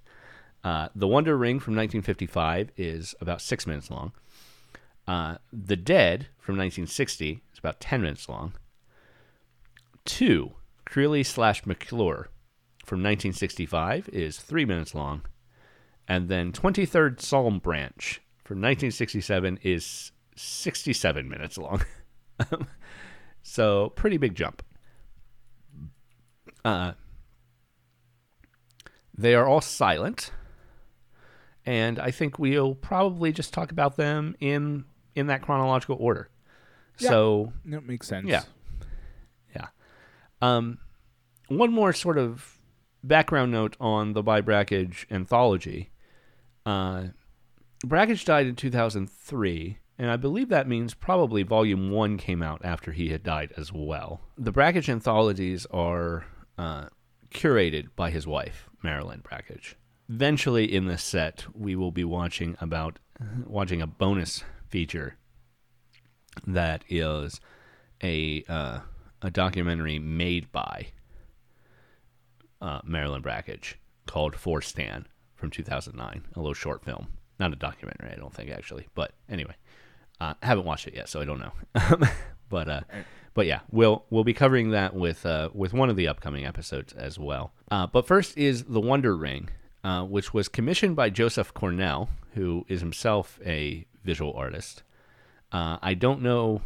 Uh, 0.63 0.89
the 0.93 1.07
Wonder 1.07 1.37
Ring 1.37 1.59
from 1.59 1.75
1955 1.75 2.71
is 2.75 3.15
about 3.21 3.41
six 3.41 3.65
minutes 3.65 3.89
long. 3.89 4.11
Uh, 5.07 5.35
the 5.51 5.75
Dead 5.75 6.27
from 6.39 6.57
1960 6.57 7.43
is 7.53 7.59
about 7.59 7.79
10 7.79 8.01
minutes 8.01 8.27
long. 8.27 8.53
Two, 10.03 10.53
Creeley 10.85 11.25
slash 11.25 11.65
McClure 11.65 12.29
from 12.85 12.99
1965 12.99 14.09
is 14.09 14.37
three 14.37 14.65
minutes 14.65 14.93
long. 14.95 15.23
And 16.07 16.29
then 16.29 16.51
23rd 16.51 17.19
Psalm 17.19 17.59
Branch 17.59 18.21
from 18.43 18.57
1967 18.57 19.59
is 19.63 20.11
67 20.35 21.29
minutes 21.29 21.57
long. 21.57 21.83
so, 23.43 23.89
pretty 23.95 24.17
big 24.17 24.35
jump. 24.35 24.61
Uh, 26.63 26.93
they 29.17 29.33
are 29.33 29.47
all 29.47 29.61
silent, 29.61 30.31
and 31.65 31.99
I 31.99 32.11
think 32.11 32.37
we'll 32.37 32.75
probably 32.75 33.31
just 33.31 33.53
talk 33.53 33.71
about 33.71 33.95
them 33.95 34.35
in 34.39 34.85
in 35.15 35.27
that 35.27 35.41
chronological 35.41 35.97
order. 35.99 36.29
Yeah. 36.99 37.09
So, 37.09 37.53
That 37.65 37.85
makes 37.85 38.07
sense. 38.07 38.27
Yeah. 38.27 38.43
yeah. 39.55 39.67
Um, 40.41 40.79
one 41.47 41.71
more 41.71 41.93
sort 41.93 42.17
of 42.17 42.59
background 43.03 43.51
note 43.51 43.75
on 43.79 44.13
the 44.13 44.23
By 44.23 44.41
Brakhage 44.41 45.05
anthology. 45.11 45.91
Uh, 46.65 47.07
Brakhage 47.85 48.25
died 48.25 48.47
in 48.47 48.55
2003, 48.55 49.77
and 49.97 50.09
I 50.09 50.15
believe 50.17 50.49
that 50.49 50.67
means 50.67 50.93
probably 50.93 51.43
Volume 51.43 51.91
1 51.91 52.17
came 52.17 52.41
out 52.41 52.61
after 52.63 52.91
he 52.91 53.09
had 53.09 53.23
died 53.23 53.53
as 53.57 53.71
well. 53.71 54.21
The 54.37 54.51
Brakhage 54.51 54.89
anthologies 54.89 55.65
are 55.67 56.25
uh, 56.57 56.85
curated 57.29 57.89
by 57.95 58.09
his 58.09 58.25
wife, 58.25 58.69
Marilyn 58.81 59.21
Brakhage. 59.21 59.75
Eventually, 60.09 60.73
in 60.73 60.85
this 60.85 61.03
set, 61.03 61.45
we 61.53 61.75
will 61.75 61.91
be 61.91 62.03
watching 62.03 62.55
about 62.59 62.99
watching 63.45 63.81
a 63.81 63.87
bonus 63.87 64.43
feature 64.75 65.15
that 66.45 66.83
is 66.89 67.39
a 68.03 68.43
uh, 68.49 68.79
a 69.21 69.31
documentary 69.31 69.99
made 69.99 70.51
by 70.51 70.87
uh, 72.59 72.81
Marilyn 72.83 73.21
Brakhage 73.21 73.75
called 74.05 74.35
For 74.35 74.61
Stan 74.61 75.07
from 75.33 75.49
2009, 75.49 76.25
a 76.35 76.39
little 76.39 76.53
short 76.53 76.83
film, 76.83 77.07
not 77.39 77.53
a 77.53 77.55
documentary, 77.55 78.11
I 78.11 78.15
don't 78.15 78.33
think 78.33 78.51
actually, 78.51 78.89
but 78.95 79.13
anyway, 79.29 79.55
uh, 80.19 80.33
haven't 80.43 80.65
watched 80.65 80.87
it 80.89 80.93
yet, 80.93 81.07
so 81.07 81.21
I 81.21 81.23
don't 81.23 81.39
know. 81.39 81.53
but 82.49 82.67
uh, 82.67 82.81
but 83.33 83.45
yeah, 83.45 83.61
we'll 83.71 84.03
we'll 84.09 84.25
be 84.25 84.33
covering 84.33 84.71
that 84.71 84.93
with 84.93 85.25
uh, 85.25 85.51
with 85.53 85.71
one 85.71 85.89
of 85.89 85.95
the 85.95 86.09
upcoming 86.09 86.45
episodes 86.45 86.91
as 86.91 87.17
well. 87.17 87.53
Uh, 87.71 87.87
but 87.87 88.05
first 88.05 88.37
is 88.37 88.65
the 88.65 88.81
Wonder 88.81 89.15
Ring, 89.15 89.47
uh, 89.85 90.03
which 90.03 90.33
was 90.33 90.47
commissioned 90.47 90.95
by 90.95 91.11
Joseph 91.11 91.53
Cornell, 91.53 92.09
who 92.33 92.65
is 92.67 92.79
himself 92.81 93.39
a 93.45 93.85
visual 94.03 94.33
artist. 94.33 94.81
Uh, 95.51 95.77
I 95.79 95.93
don't 95.93 96.23
know. 96.23 96.63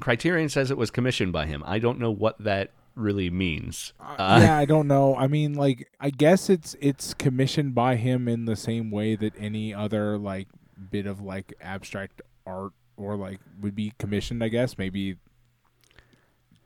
Criterion 0.00 0.48
says 0.48 0.72
it 0.72 0.76
was 0.76 0.90
commissioned 0.90 1.32
by 1.32 1.46
him. 1.46 1.62
I 1.64 1.78
don't 1.78 2.00
know 2.00 2.10
what 2.10 2.36
that 2.40 2.72
really 2.96 3.30
means. 3.30 3.92
Uh, 4.00 4.40
yeah, 4.42 4.58
I 4.58 4.64
don't 4.64 4.88
know. 4.88 5.14
I 5.14 5.28
mean, 5.28 5.54
like, 5.54 5.88
I 6.00 6.10
guess 6.10 6.50
it's 6.50 6.74
it's 6.80 7.14
commissioned 7.14 7.72
by 7.76 7.94
him 7.94 8.26
in 8.26 8.46
the 8.46 8.56
same 8.56 8.90
way 8.90 9.14
that 9.14 9.34
any 9.38 9.72
other 9.72 10.18
like 10.18 10.48
bit 10.90 11.06
of 11.06 11.20
like 11.20 11.54
abstract 11.60 12.20
art 12.44 12.72
or 12.96 13.14
like 13.14 13.38
would 13.60 13.76
be 13.76 13.92
commissioned. 13.96 14.42
I 14.42 14.48
guess 14.48 14.76
maybe 14.76 15.18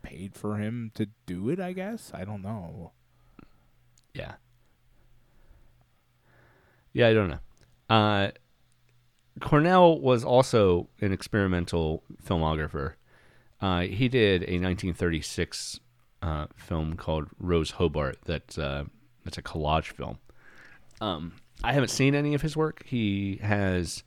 paid 0.01 0.35
for 0.35 0.57
him 0.57 0.93
to 0.95 1.09
do 1.27 1.51
it. 1.51 1.61
I 1.61 1.75
guess 1.75 2.11
I 2.15 2.25
don't 2.25 2.41
know. 2.41 2.93
Yeah. 4.15 4.37
Yeah, 6.93 7.09
I 7.09 7.15
don't 7.15 7.31
know. 7.31 7.95
Uh, 7.95 8.31
Cornell 9.41 10.01
was 10.01 10.25
also 10.25 10.89
an 11.01 11.13
experimental 11.13 12.03
filmographer. 12.25 12.95
Uh, 13.61 13.83
he 13.83 14.09
did 14.09 14.43
a 14.43 14.59
1936 14.59 15.81
uh, 16.23 16.47
film 16.57 16.97
called 16.97 17.29
Rose 17.39 17.73
Hobart. 17.73 18.19
That's 18.25 18.59
uh, 18.59 18.85
that's 19.25 19.39
a 19.39 19.43
collage 19.43 19.93
film. 19.93 20.19
Um, 21.01 21.35
I 21.63 21.73
haven't 21.73 21.91
seen 21.91 22.15
any 22.15 22.35
of 22.35 22.43
his 22.43 22.57
work. 22.57 22.83
He 22.87 23.39
has 23.43 24.03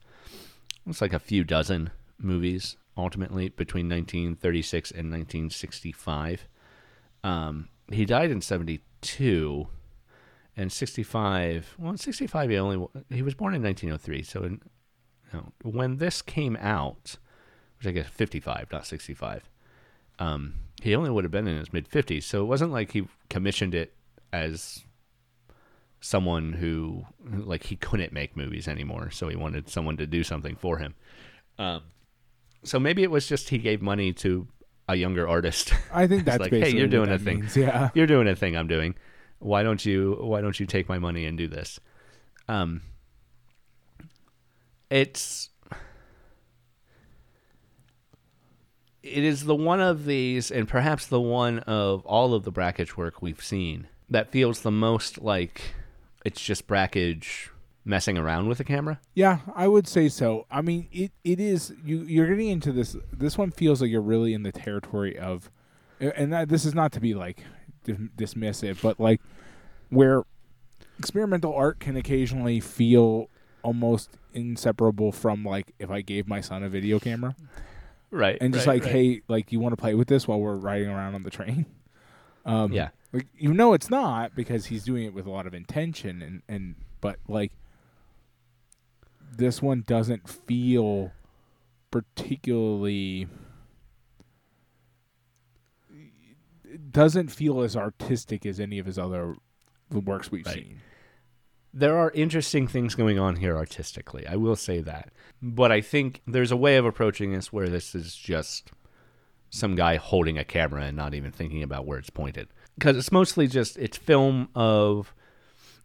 looks 0.86 1.02
like 1.02 1.14
a 1.14 1.20
few 1.20 1.44
dozen 1.44 1.92
movies 2.18 2.78
ultimately 2.98 3.50
between 3.50 3.88
1936 3.88 4.92
and 4.92 5.12
1965. 5.12 6.48
Um, 7.24 7.70
he 7.92 8.06
died 8.06 8.32
in 8.32 8.42
72 8.42 9.68
and 10.62 10.72
65 10.72 11.76
well 11.80 11.92
in 11.92 11.98
65 11.98 12.50
he 12.50 12.58
only 12.58 12.88
he 13.10 13.22
was 13.22 13.34
born 13.34 13.54
in 13.56 13.62
1903 13.64 14.24
so 14.24 14.44
in, 14.44 14.62
you 15.34 15.40
know, 15.40 15.52
when 15.64 15.98
this 15.98 16.22
came 16.22 16.56
out 16.58 17.18
which 17.78 17.88
i 17.88 17.92
guess 17.92 18.08
55 18.08 18.68
not 18.72 18.86
65 18.86 19.50
um, 20.20 20.54
he 20.84 20.96
only 20.96 21.10
would 21.10 21.24
have 21.24 21.32
been 21.32 21.48
in 21.48 21.58
his 21.58 21.74
mid 21.74 21.90
50s 21.90 22.24
so 22.24 22.42
it 22.42 22.46
wasn't 22.46 22.72
like 22.72 22.92
he 22.92 23.08
commissioned 23.30 23.74
it 23.74 23.94
as 24.32 24.84
someone 26.00 26.54
who 26.54 27.06
like 27.24 27.64
he 27.64 27.76
couldn't 27.76 28.12
make 28.14 28.36
movies 28.36 28.68
anymore 28.68 29.10
so 29.12 29.28
he 29.28 29.36
wanted 29.36 29.70
someone 29.70 29.98
to 29.98 30.06
do 30.08 30.24
something 30.24 30.56
for 30.56 30.78
him 30.78 30.96
um, 31.60 31.82
so 32.64 32.80
maybe 32.80 33.04
it 33.04 33.12
was 33.12 33.28
just 33.28 33.50
he 33.50 33.58
gave 33.58 33.82
money 33.82 34.14
to 34.14 34.48
a 34.88 34.96
younger 34.96 35.28
artist 35.28 35.74
I 35.94 36.08
think 36.08 36.26
that's 36.26 36.40
like, 36.40 36.52
hey, 36.52 36.70
you're 36.72 36.88
doing 36.88 37.10
a 37.10 37.20
thing. 37.20 37.42
means, 37.42 37.56
Yeah. 37.56 37.90
you're 37.94 38.08
doing 38.08 38.28
a 38.28 38.36
thing 38.36 38.56
I'm 38.58 38.68
doing. 38.68 38.96
Why 39.42 39.64
don't 39.64 39.86
you 39.86 40.18
why 40.22 40.42
don't 40.42 40.60
you 40.60 40.66
take 40.66 40.88
my 40.88 41.00
money 41.00 41.26
and 41.26 41.38
do 41.38 41.48
this? 41.48 41.80
Um 42.48 42.82
it's 44.90 45.50
it 49.04 49.24
is 49.24 49.46
the 49.46 49.56
one 49.56 49.82
of 49.82 50.06
these, 50.06 50.52
and 50.52 50.68
perhaps 50.68 51.08
the 51.08 51.20
one 51.20 51.60
of 51.60 52.06
all 52.06 52.34
of 52.34 52.44
the 52.44 52.52
Brakhage 52.52 52.98
work 52.98 53.22
we've 53.22 53.44
seen 53.44 53.88
that 54.10 54.32
feels 54.32 54.62
the 54.62 54.72
most 54.72 55.22
like 55.22 55.74
it's 56.24 56.42
just 56.42 56.68
Brakhage 56.68 57.50
messing 57.84 58.18
around 58.18 58.48
with 58.48 58.60
the 58.60 58.64
camera. 58.64 59.00
Yeah, 59.16 59.40
I 59.56 59.68
would 59.68 59.88
say 59.88 60.08
so. 60.08 60.46
I 60.52 60.62
mean, 60.62 60.88
it 60.92 61.12
it 61.24 61.40
is 61.40 61.74
you 61.84 62.02
you're 62.02 62.28
getting 62.28 62.50
into 62.50 62.72
this. 62.72 62.96
This 63.12 63.38
one 63.38 63.52
feels 63.52 63.82
like 63.82 63.90
you're 63.90 64.02
really 64.02 64.34
in 64.34 64.44
the 64.44 64.52
territory 64.52 65.18
of, 65.18 65.50
and 66.00 66.32
that, 66.32 66.50
this 66.50 66.66
is 66.66 66.76
not 66.76 66.92
to 66.92 67.00
be 67.00 67.16
like 67.16 67.44
dismissive, 67.86 68.82
but 68.82 69.00
like 69.00 69.22
where 69.90 70.24
experimental 71.00 71.54
art 71.54 71.80
can 71.80 71.98
occasionally 71.98 72.60
feel 72.60 73.30
almost 73.64 74.18
inseparable 74.34 75.12
from 75.12 75.44
like 75.44 75.74
if 75.80 75.90
I 75.90 76.02
gave 76.02 76.28
my 76.28 76.42
son 76.42 76.64
a 76.64 76.70
video 76.70 77.00
camera. 77.00 77.36
Right. 78.10 78.38
And 78.42 78.54
just 78.54 78.68
right, 78.68 78.76
like, 78.76 78.84
right. 78.84 78.92
hey, 78.92 79.22
like 79.28 79.52
you 79.52 79.60
want 79.60 79.74
to 79.74 79.78
play 79.78 79.94
with 79.94 80.08
this 80.08 80.28
while 80.28 80.40
we're 80.40 80.56
riding 80.56 80.90
around 80.90 81.16
on 81.16 81.24
the 81.24 81.32
train? 81.32 81.66
Um 82.44 82.74
Yeah. 82.74 82.90
Like 83.14 83.28
you 83.38 83.54
know 83.54 83.74
it's 83.74 83.92
not 83.92 84.36
because 84.36 84.66
he's 84.66 84.84
doing 84.84 85.04
it 85.04 85.14
with 85.14 85.28
a 85.28 85.30
lot 85.30 85.46
of 85.46 85.54
intention 85.54 86.24
and 86.24 86.42
and 86.48 86.74
but 87.02 87.18
like 87.28 87.52
this 89.32 89.62
one 89.62 89.84
doesn't 89.86 90.28
feel 90.28 91.12
particularly 91.92 93.28
it 96.61 96.61
doesn't 96.92 97.30
feel 97.30 97.62
as 97.62 97.76
artistic 97.76 98.46
as 98.46 98.60
any 98.60 98.80
of 98.80 98.86
his 98.86 98.98
other 99.00 99.36
works 99.92 100.32
we've 100.32 100.46
Right. 100.46 100.56
seen. 100.56 100.82
there 101.74 101.98
are 101.98 102.12
interesting 102.12 102.68
things 102.68 102.96
going 102.96 103.18
on 103.18 103.38
here 103.38 103.56
artistically. 103.56 104.28
I 104.28 104.36
will 104.36 104.58
say 104.58 104.82
that. 104.82 105.10
But 105.42 105.72
I 105.72 105.80
think 105.80 106.22
there's 106.28 106.52
a 106.52 106.58
way 106.58 106.76
of 106.76 106.86
approaching 106.86 107.32
this 107.32 107.54
where 107.54 107.70
this 107.70 107.96
is 107.96 108.14
just 108.16 108.72
some 109.50 109.76
guy 109.76 109.96
holding 109.96 110.38
a 110.38 110.44
camera 110.44 110.84
and 110.84 110.98
not 110.98 111.14
even 111.14 111.32
thinking 111.32 111.64
about 111.64 111.86
where 111.86 111.98
it's 111.98 112.10
pointed. 112.10 112.50
Because 112.78 112.98
it's 112.98 113.12
mostly 113.12 113.48
just 113.48 113.78
it's 113.78 113.98
film 113.98 114.50
of 114.54 115.14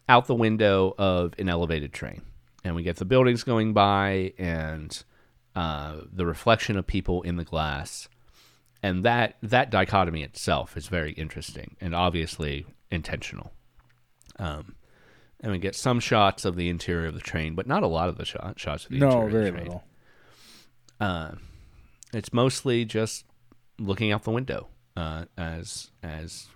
out 0.09 0.27
the 0.27 0.35
window 0.35 0.95
of 0.99 1.35
an 1.39 1.49
elevated 1.49 1.93
train. 1.93 2.23
And 2.65 2.75
we 2.75 2.83
get 2.83 2.97
the 2.97 3.05
buildings 3.05 3.45
going 3.45 3.73
by 3.73 4.33
and 4.39 5.05
uh, 5.55 6.01
the 6.13 6.27
reflection 6.27 6.77
of 6.77 6.87
people 6.87 7.23
in 7.23 7.37
the 7.37 7.45
glass. 7.45 8.09
And 8.87 9.03
that 9.05 9.37
that 9.43 9.71
dichotomy 9.71 10.23
itself 10.23 10.77
is 10.77 10.87
very 10.87 11.13
interesting 11.13 11.77
and 11.81 11.95
obviously 11.95 12.67
intentional. 12.91 13.53
Um, 14.39 14.77
and 15.41 15.51
we 15.53 15.59
get 15.59 15.75
some 15.75 15.99
shots 16.01 16.45
of 16.45 16.57
the 16.57 16.69
interior 16.69 17.09
of 17.09 17.15
the 17.15 17.21
train, 17.21 17.55
but 17.55 17.67
not 17.67 17.83
a 17.83 17.87
lot 17.89 18.09
of 18.09 18.17
the 18.17 18.25
shot, 18.25 18.59
shots 18.59 18.85
of 18.85 18.91
the 18.93 18.99
No, 18.99 19.23
interior 19.23 19.31
very 19.31 19.49
of 19.49 19.55
the 19.55 19.59
train. 19.61 19.65
little. 19.65 19.85
Uh, 21.01 21.33
it's 22.15 22.33
mostly 22.33 22.85
just 22.85 23.25
looking 23.79 24.13
out 24.13 24.23
the 24.25 24.31
window 24.31 24.69
uh, 24.97 25.25
as 25.37 25.91
as 26.03 26.47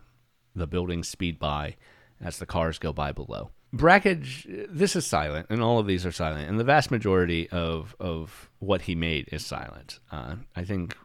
the 0.54 0.66
buildings 0.66 1.08
speed 1.08 1.38
by, 1.38 1.76
as 2.22 2.38
the 2.38 2.46
cars 2.46 2.78
go 2.78 2.92
by 2.92 3.12
below. 3.12 3.50
Brakhage, 3.72 4.46
this 4.68 4.96
is 4.96 5.06
silent, 5.06 5.46
and 5.50 5.62
all 5.62 5.78
of 5.78 5.86
these 5.86 6.04
are 6.06 6.12
silent, 6.12 6.48
and 6.48 6.58
the 6.58 6.64
vast 6.64 6.90
majority 6.90 7.48
of 7.50 7.94
of 8.00 8.50
what 8.58 8.82
he 8.82 8.94
made 8.94 9.28
is 9.32 9.44
silent. 9.44 10.00
Uh, 10.10 10.36
I 10.56 10.64
think 10.64 10.96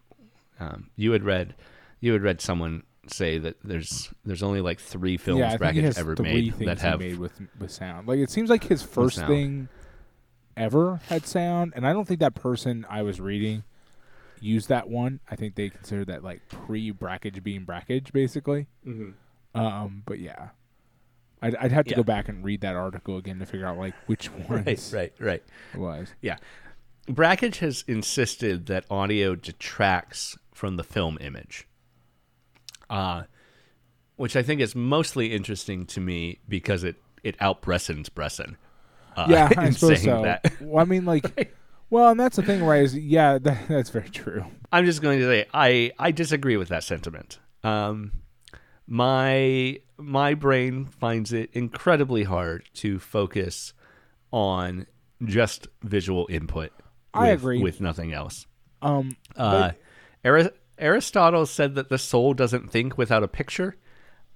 um, 0.60 0.90
you 0.96 1.12
had 1.12 1.24
read 1.24 1.56
you 2.00 2.14
had 2.14 2.22
read 2.22 2.42
someone 2.42 2.84
say 3.08 3.38
that 3.38 3.56
there's 3.64 4.10
there's 4.26 4.42
only 4.44 4.62
like 4.62 4.80
three 4.80 5.16
films 5.18 5.40
yeah, 5.40 5.48
I 5.48 5.50
think 5.52 5.60
Brakhage 5.62 5.84
has 5.84 5.98
ever 5.98 6.16
three 6.16 6.24
made 6.26 6.56
things 6.56 6.66
that 6.66 6.80
have 6.80 7.00
he 7.00 7.10
made 7.10 7.20
with 7.20 7.40
with 7.60 7.72
sound. 7.72 8.08
Like 8.08 8.20
it 8.20 8.30
seems 8.30 8.50
like 8.50 8.64
his 8.64 8.82
first 8.82 9.18
thing 9.28 9.70
ever 10.58 11.02
had 11.10 11.26
sound, 11.26 11.74
and 11.76 11.86
I 11.86 11.94
don't 11.94 12.08
think 12.08 12.20
that 12.22 12.34
person 12.36 12.86
I 12.90 13.02
was 13.04 13.20
reading 13.22 13.64
used 14.40 14.70
that 14.70 14.90
one. 14.90 15.20
I 15.30 15.36
think 15.36 15.56
they 15.56 15.70
consider 15.70 16.06
that 16.06 16.24
like 16.24 16.48
pre 16.50 16.92
Brakhage 16.92 17.44
being 17.44 17.64
Brakhage, 17.66 18.12
basically. 18.12 18.68
Um, 19.54 20.04
but 20.06 20.20
yeah, 20.20 20.50
I'd, 21.42 21.56
I'd 21.56 21.72
have 21.72 21.86
to 21.86 21.92
Yeah. 21.92 21.98
go 21.98 22.04
back 22.04 22.28
and 22.28 22.44
read 22.44 22.62
that 22.62 22.76
article 22.76 23.18
again 23.18 23.40
to 23.40 23.46
figure 23.46 23.66
out 23.66 23.78
like 23.78 23.94
which 24.08 24.32
ones 24.50 24.94
right 24.94 24.94
right 24.94 25.14
right. 25.20 25.44
it 25.74 25.80
was. 25.80 26.14
Brakhage 27.08 27.60
has 27.60 27.84
insisted 27.88 28.66
that 28.68 28.86
audio 28.90 29.36
detracts 29.36 30.38
from 30.54 30.78
the 30.78 30.84
film 30.84 31.18
image, 31.22 31.68
uh, 32.90 33.24
which 34.16 34.36
I 34.36 34.42
think 34.42 34.62
is 34.62 34.76
mostly 34.76 35.34
interesting 35.34 35.86
to 35.88 36.00
me 36.00 36.40
because 36.48 36.84
it 36.84 36.96
it 37.24 37.36
out 37.40 37.62
Bresson's 37.62 38.10
Bresson. 38.10 38.58
Uh, 39.16 39.28
yeah, 39.30 39.50
I 39.58 39.70
suppose 39.72 40.02
saying 40.02 40.18
so. 40.18 40.22
that. 40.24 40.54
Well, 40.62 40.82
I 40.82 40.86
mean, 40.86 41.06
like, 41.06 41.54
well, 41.90 42.10
and 42.10 42.20
that's 42.20 42.36
the 42.36 42.44
thing, 42.44 42.64
right? 42.64 42.84
Is 42.84 42.96
yeah, 42.96 43.38
that, 43.40 43.68
that's 43.68 43.90
very 43.90 44.10
true. 44.10 44.46
I'm 44.72 44.86
just 44.86 45.02
going 45.02 45.20
to 45.20 45.26
say 45.26 45.46
I 45.54 45.92
I 46.00 46.12
disagree 46.12 46.58
with 46.58 46.70
that 46.70 46.84
sentiment. 46.84 47.40
Um, 47.64 48.12
my 48.88 49.80
my 49.98 50.34
brain 50.34 50.86
finds 50.86 51.34
it 51.34 51.50
incredibly 51.54 52.24
hard 52.24 52.70
to 52.76 53.00
focus 53.00 53.74
on 54.32 54.88
just 55.24 55.68
visual 55.84 56.28
input. 56.30 56.72
I 57.16 57.32
with- 57.32 57.40
agree. 57.42 57.62
with 57.62 57.82
nothing 57.82 58.14
else. 58.14 58.46
Um, 58.82 59.16
Uh, 59.36 59.72
Ari- 60.24 60.50
Aristotle 60.78 61.46
said 61.46 61.76
that 61.76 61.90
the 61.90 61.98
soul 61.98 62.34
doesn't 62.34 62.72
think 62.72 62.98
without 62.98 63.24
a 63.24 63.28
picture, 63.28 63.76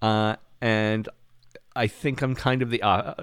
uh, 0.01 0.35
and 0.61 1.07
I 1.75 1.87
think 1.87 2.21
I'm 2.21 2.35
kind 2.35 2.61
of 2.61 2.69
the 2.69 2.81
uh, 2.81 3.13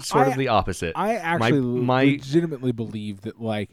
sort 0.00 0.26
I- 0.28 0.30
of 0.30 0.36
the 0.38 0.48
opposite. 0.48 0.92
I 0.96 1.14
actually 1.16 1.60
my- 1.60 2.04
legitimately 2.04 2.72
believe 2.72 3.22
that 3.22 3.40
like 3.40 3.70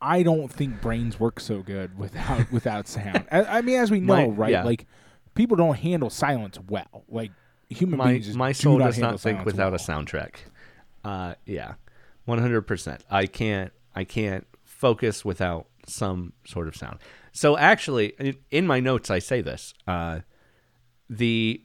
I 0.00 0.22
don't 0.22 0.52
think 0.52 0.80
brains 0.80 1.18
work 1.18 1.40
so 1.40 1.62
good 1.62 1.98
without 1.98 2.50
without 2.52 2.88
sound. 2.88 3.24
I, 3.30 3.44
I 3.58 3.60
mean, 3.62 3.76
as 3.80 3.90
we 3.90 4.00
know, 4.00 4.14
My- 4.30 4.36
right? 4.36 4.52
yeah. 4.52 4.64
Like 4.64 4.86
people 5.34 5.56
don't 5.56 5.76
handle 5.76 6.10
silence 6.10 6.58
well. 6.68 7.04
Like 7.08 7.32
human 7.68 7.98
my 7.98 8.12
beings, 8.12 8.34
my 8.36 8.48
do 8.50 8.54
soul 8.54 8.78
not 8.78 8.86
does 8.86 8.98
not 8.98 9.20
think 9.20 9.44
without 9.44 9.72
well. 9.72 9.80
a 9.80 9.82
soundtrack. 10.04 10.36
Uh, 11.04 11.34
yeah, 11.46 11.74
one 12.24 12.38
hundred 12.38 12.62
percent. 12.62 13.04
I 13.10 13.26
can't 13.26 13.72
I 13.96 14.04
can't 14.04 14.46
focus 14.64 15.24
without 15.24 15.66
some 15.88 16.34
sort 16.46 16.68
of 16.68 16.76
sound. 16.76 16.98
So 17.32 17.56
actually, 17.56 18.36
in, 18.50 18.66
my 18.66 18.78
notes, 18.80 19.10
I 19.10 19.18
say 19.18 19.40
this: 19.40 19.74
uh, 19.88 20.20
the 21.10 21.62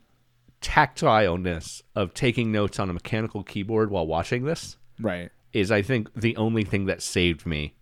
tactileness 0.61 1.81
of 1.95 2.13
taking 2.13 2.51
notes 2.51 2.79
on 2.79 2.89
a 2.89 2.93
mechanical 2.93 3.43
keyboard 3.43 3.89
while 3.91 4.05
watching 4.07 4.45
this 4.45 4.77
Right. 4.99 5.29
is, 5.53 5.71
I 5.71 5.81
think, 5.81 6.13
the 6.13 6.35
only 6.37 6.63
thing 6.63 6.85
that 6.85 7.01
saved 7.01 7.45
me 7.45 7.75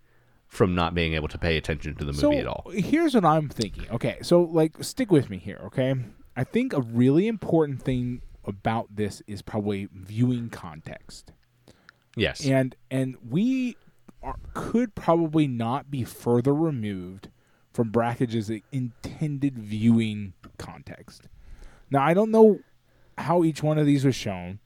from 0.47 0.73
not 0.73 0.95
being 0.95 1.13
able 1.13 1.27
to 1.27 1.37
pay 1.37 1.57
attention 1.57 1.93
to 1.95 2.05
the 2.05 2.11
movie 2.13 2.19
so 2.21 2.31
at 2.33 2.47
all. 2.47 2.71
here's 2.73 3.13
what 3.13 3.25
I'm 3.25 3.49
thinking. 3.49 3.85
Okay, 3.91 4.17
so 4.23 4.41
like 4.41 4.83
stick 4.83 5.11
with 5.11 5.29
me 5.29 5.37
here. 5.37 5.59
Okay, 5.65 5.93
I 6.35 6.43
think 6.43 6.73
a 6.73 6.81
really 6.81 7.27
important 7.27 7.81
thing 7.83 8.21
about 8.45 8.95
this 8.95 9.21
is 9.27 9.41
probably 9.43 9.89
viewing 9.93 10.49
context. 10.49 11.31
Yes. 12.15 12.43
and 12.45 12.75
and 12.89 13.15
we 13.29 13.77
are, 14.21 14.35
could 14.53 14.95
probably 14.95 15.47
not 15.47 15.89
be 15.89 16.03
further 16.03 16.53
removed 16.53 17.29
from 17.73 17.91
Brakhage's 17.91 18.51
intended 18.71 19.57
viewing 19.57 20.33
context. 20.57 21.27
Now 21.89 22.03
I 22.03 22.13
don't 22.13 22.31
know 22.31 22.59
how 23.17 23.43
each 23.43 23.63
one 23.63 23.77
of 23.77 23.85
these 23.85 24.05
was 24.05 24.15
shown, 24.15 24.59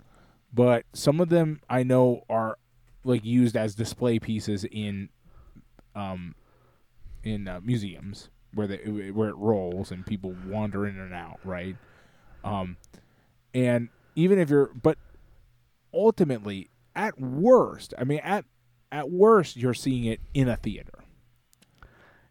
but 0.53 0.85
some 0.93 1.19
of 1.19 1.29
them 1.29 1.61
I 1.69 1.83
know 1.83 2.23
are 2.29 2.57
like 3.03 3.25
used 3.25 3.57
as 3.57 3.75
display 3.75 4.19
pieces 4.19 4.65
in 4.65 5.09
um 5.95 6.35
in 7.23 7.47
uh, 7.47 7.59
museums 7.63 8.29
where 8.53 8.67
they 8.67 8.77
where 9.11 9.29
it 9.29 9.35
rolls 9.35 9.91
and 9.91 10.05
people 10.05 10.35
wander 10.47 10.85
in 10.87 10.97
and 10.99 11.13
out, 11.13 11.39
right? 11.43 11.75
Um 12.43 12.77
and 13.53 13.89
even 14.15 14.39
if 14.39 14.49
you're 14.49 14.71
but 14.73 14.97
ultimately 15.93 16.69
at 16.95 17.19
worst, 17.19 17.93
I 17.97 18.03
mean 18.03 18.19
at 18.19 18.45
at 18.93 19.09
worst 19.11 19.57
you're 19.57 19.73
seeing 19.73 20.05
it 20.05 20.21
in 20.33 20.47
a 20.47 20.55
theater. 20.55 21.03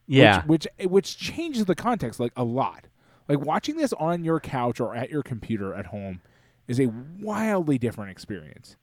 yeah. 0.07 0.43
Which 0.47 0.67
which 0.79 0.89
which 0.91 1.17
changes 1.19 1.65
the 1.67 1.75
context 1.75 2.21
like 2.21 2.33
a 2.37 2.45
lot. 2.45 2.87
Like 3.29 3.41
watching 3.41 3.77
this 3.77 3.93
on 3.95 4.25
your 4.25 4.41
couch 4.41 4.81
or 4.81 4.95
at 4.95 5.11
your 5.11 5.23
computer 5.23 5.75
at 5.75 5.87
home 5.87 6.21
is 6.69 6.81
a 6.81 6.87
wildly 7.21 7.79
different 7.79 8.11
experience. 8.11 8.77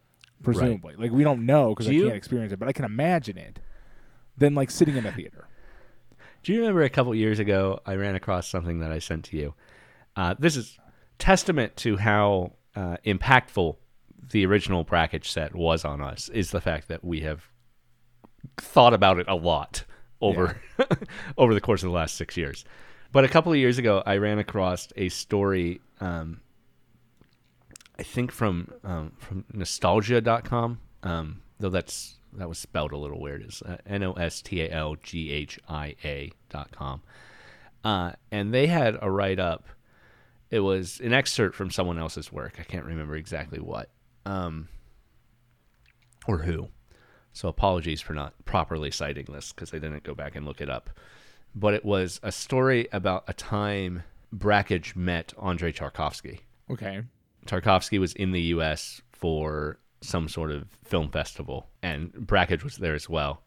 Presumably. 0.44 0.96
Like 0.98 1.12
we 1.12 1.24
don't 1.24 1.46
know 1.46 1.70
because 1.70 1.88
Do 1.88 1.92
I 1.92 1.96
you- 1.96 2.04
can't 2.06 2.16
experience 2.16 2.54
it, 2.54 2.60
but 2.60 2.68
I 2.68 2.74
can 2.74 2.86
imagine 2.86 3.38
it 3.38 3.60
than 4.38 4.56
like 4.56 4.72
sitting 4.72 4.96
in 4.96 5.06
a 5.06 5.12
theater. 5.12 5.48
Do 6.44 6.54
you 6.54 6.60
remember 6.62 6.84
a 6.84 6.90
couple 6.90 7.14
years 7.14 7.40
ago 7.40 7.82
I 7.86 7.96
ran 7.96 8.16
across 8.16 8.48
something 8.48 8.80
that 8.80 8.92
I 8.92 9.00
sent 9.00 9.26
to 9.26 9.38
you? 9.38 9.54
Uh, 10.16 10.36
this 10.40 10.56
is 10.56 10.78
testament 11.18 11.76
to 11.78 11.98
how 11.98 12.54
uh, 12.76 12.96
impactful 13.06 13.76
the 14.32 14.46
original 14.46 14.84
bracket 14.86 15.26
set 15.26 15.54
was 15.54 15.84
on 15.84 16.02
us. 16.02 16.30
Is 16.30 16.52
the 16.52 16.62
fact 16.62 16.88
that 16.88 17.04
we 17.04 17.20
have 17.22 17.44
thought 18.58 18.94
about 18.94 19.20
it 19.20 19.28
a 19.28 19.36
lot 19.36 19.86
over 20.22 20.62
over 21.38 21.54
the 21.54 21.62
course 21.62 21.84
of 21.84 21.90
the 21.90 21.96
last 21.96 22.16
six 22.16 22.38
years. 22.38 22.66
But 23.12 23.24
a 23.24 23.28
couple 23.28 23.52
of 23.52 23.58
years 23.58 23.78
ago, 23.78 24.04
I 24.06 24.18
ran 24.18 24.40
across 24.40 24.90
a 24.96 25.10
story. 25.10 25.82
Um, 26.00 26.42
I 27.98 28.04
think 28.04 28.32
from 28.32 28.72
um, 28.84 29.14
from 29.18 29.46
nostalgia.com, 29.54 30.80
um, 31.04 31.42
though 31.60 31.70
that's 31.70 32.20
that 32.34 32.48
was 32.48 32.60
spelled 32.60 32.92
a 32.92 32.98
little 32.98 33.20
weird. 33.20 33.44
Is 33.46 33.62
uh, 33.64 33.78
N 33.86 34.04
O 34.04 34.14
S 34.14 34.42
T 34.42 34.62
A 34.62 34.70
L 34.70 34.96
G 35.02 35.32
H 35.32 35.60
I 35.68 35.96
A 36.04 36.32
dot 36.50 36.72
com. 36.72 37.02
Uh, 37.84 38.12
and 38.32 38.54
they 38.54 38.68
had 38.68 38.98
a 39.02 39.10
write 39.10 39.40
up. 39.40 39.66
It 40.52 40.60
was 40.60 41.00
an 41.00 41.14
excerpt 41.14 41.56
from 41.56 41.72
someone 41.72 42.00
else's 42.00 42.32
work. 42.32 42.58
I 42.60 42.64
can't 42.64 42.86
remember 42.86 43.16
exactly 43.16 43.60
what 43.60 43.90
um, 44.26 44.68
or 46.28 46.40
who. 46.40 46.70
So 47.40 47.48
apologies 47.48 48.02
for 48.02 48.12
not 48.12 48.34
properly 48.44 48.92
citing 48.92 49.28
this 49.30 49.54
because 49.54 49.74
I 49.74 49.78
didn't 49.78 50.04
go 50.04 50.14
back 50.14 50.36
and 50.36 50.46
look 50.46 50.60
it 50.60 50.70
up. 50.70 50.90
But 51.56 51.74
it 51.74 51.86
was 51.86 52.20
a 52.22 52.34
story 52.34 52.90
about 52.92 53.24
a 53.30 53.34
time 53.34 54.04
Brakhage 54.34 54.94
met 54.94 55.34
Andrei 55.42 55.72
Tarkovsky. 55.72 56.42
Okay. 56.70 57.02
Tarkovsky 57.46 57.98
was 57.98 58.12
in 58.12 58.34
the 58.34 58.42
U.S. 58.42 59.02
for 59.14 59.80
some 60.02 60.28
sort 60.28 60.52
of 60.52 60.68
film 60.84 61.12
festival, 61.12 61.70
and 61.82 62.12
Brakhage 62.12 62.66
was 62.66 62.76
there 62.76 62.94
as 62.94 63.08
well. 63.08 63.42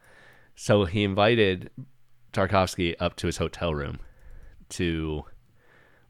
So 0.56 0.86
he 0.86 1.04
invited 1.04 1.68
Tarkovsky 2.32 2.96
up 2.98 3.16
to 3.16 3.26
his 3.26 3.36
hotel 3.36 3.74
room 3.74 3.98
to 4.70 5.26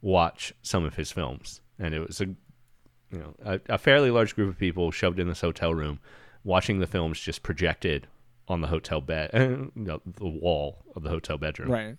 watch 0.03 0.55
some 0.63 0.85
of 0.85 0.95
his 0.95 1.11
films, 1.11 1.61
and 1.81 1.95
it 1.95 2.07
was 2.07 2.21
a 2.21 2.27
you 2.27 3.19
know 3.19 3.35
a, 3.45 3.61
a 3.71 3.77
fairly 3.77 4.13
large 4.13 4.37
group 4.37 4.51
of 4.51 4.57
people 4.57 4.93
shoved 4.93 5.19
in 5.19 5.27
this 5.27 5.41
hotel 5.41 5.75
room, 5.75 5.99
watching 6.45 6.79
the 6.81 6.87
films 6.87 7.19
just 7.21 7.43
projected 7.43 8.07
on 8.49 8.61
the 8.61 8.67
hotel 8.69 9.01
bed, 9.01 9.31
you 9.35 9.71
know, 9.77 10.01
the 10.05 10.27
wall 10.29 10.85
of 10.97 11.03
the 11.03 11.09
hotel 11.11 11.39
bedroom, 11.39 11.71
Right. 11.71 11.97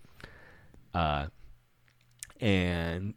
uh, 0.94 1.28
and 2.40 3.14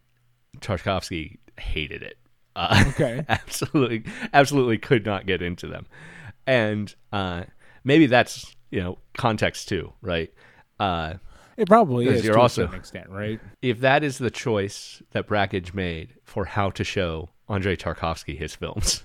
Tarkovsky 0.59 1.39
hated 1.59 2.03
it. 2.03 2.19
Uh, 2.55 2.85
Okay. 2.89 3.25
absolutely, 3.29 4.05
absolutely 4.33 4.79
could 4.79 5.05
not 5.05 5.27
get 5.27 5.43
into 5.43 5.67
them, 5.67 5.87
and 6.47 6.95
uh, 7.13 7.45
maybe 7.85 8.07
that's 8.07 8.55
you 8.71 8.81
know 8.83 8.99
context 9.17 9.69
too, 9.69 9.93
right? 10.01 10.33
Uh, 10.81 11.15
It 11.59 11.69
probably 11.69 12.07
is 12.07 12.25
you're 12.25 12.35
to 12.35 12.41
also- 12.41 12.63
a 12.63 12.67
certain 12.67 12.79
extent, 12.81 13.11
right? 13.11 13.41
if 13.61 13.81
that 13.81 14.03
is 14.03 14.19
the 14.19 14.31
choice 14.31 15.03
that 15.13 15.27
Brakhage 15.27 15.75
made 15.75 16.15
for 16.25 16.47
how 16.47 16.71
to 16.71 16.85
show 16.85 17.31
Andrei 17.49 17.77
Tarkovsky 17.77 18.39
his 18.39 18.55
films, 18.55 19.05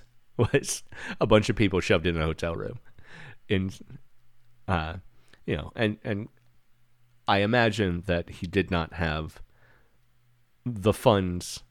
was 0.52 0.82
a 1.20 1.26
bunch 1.26 1.48
of 1.48 1.56
people 1.56 1.80
shoved 1.80 2.06
in 2.06 2.16
a 2.16 2.22
hotel 2.24 2.54
room, 2.54 2.78
in, 3.48 3.70
uh, 4.68 4.96
you 5.46 5.56
know, 5.56 5.72
and 5.76 5.98
and 6.04 6.28
I 7.28 7.38
imagine 7.38 8.02
that 8.06 8.28
he 8.30 8.46
did 8.46 8.70
not 8.70 8.94
have 8.94 9.40
the 10.64 10.92
funds 10.92 11.62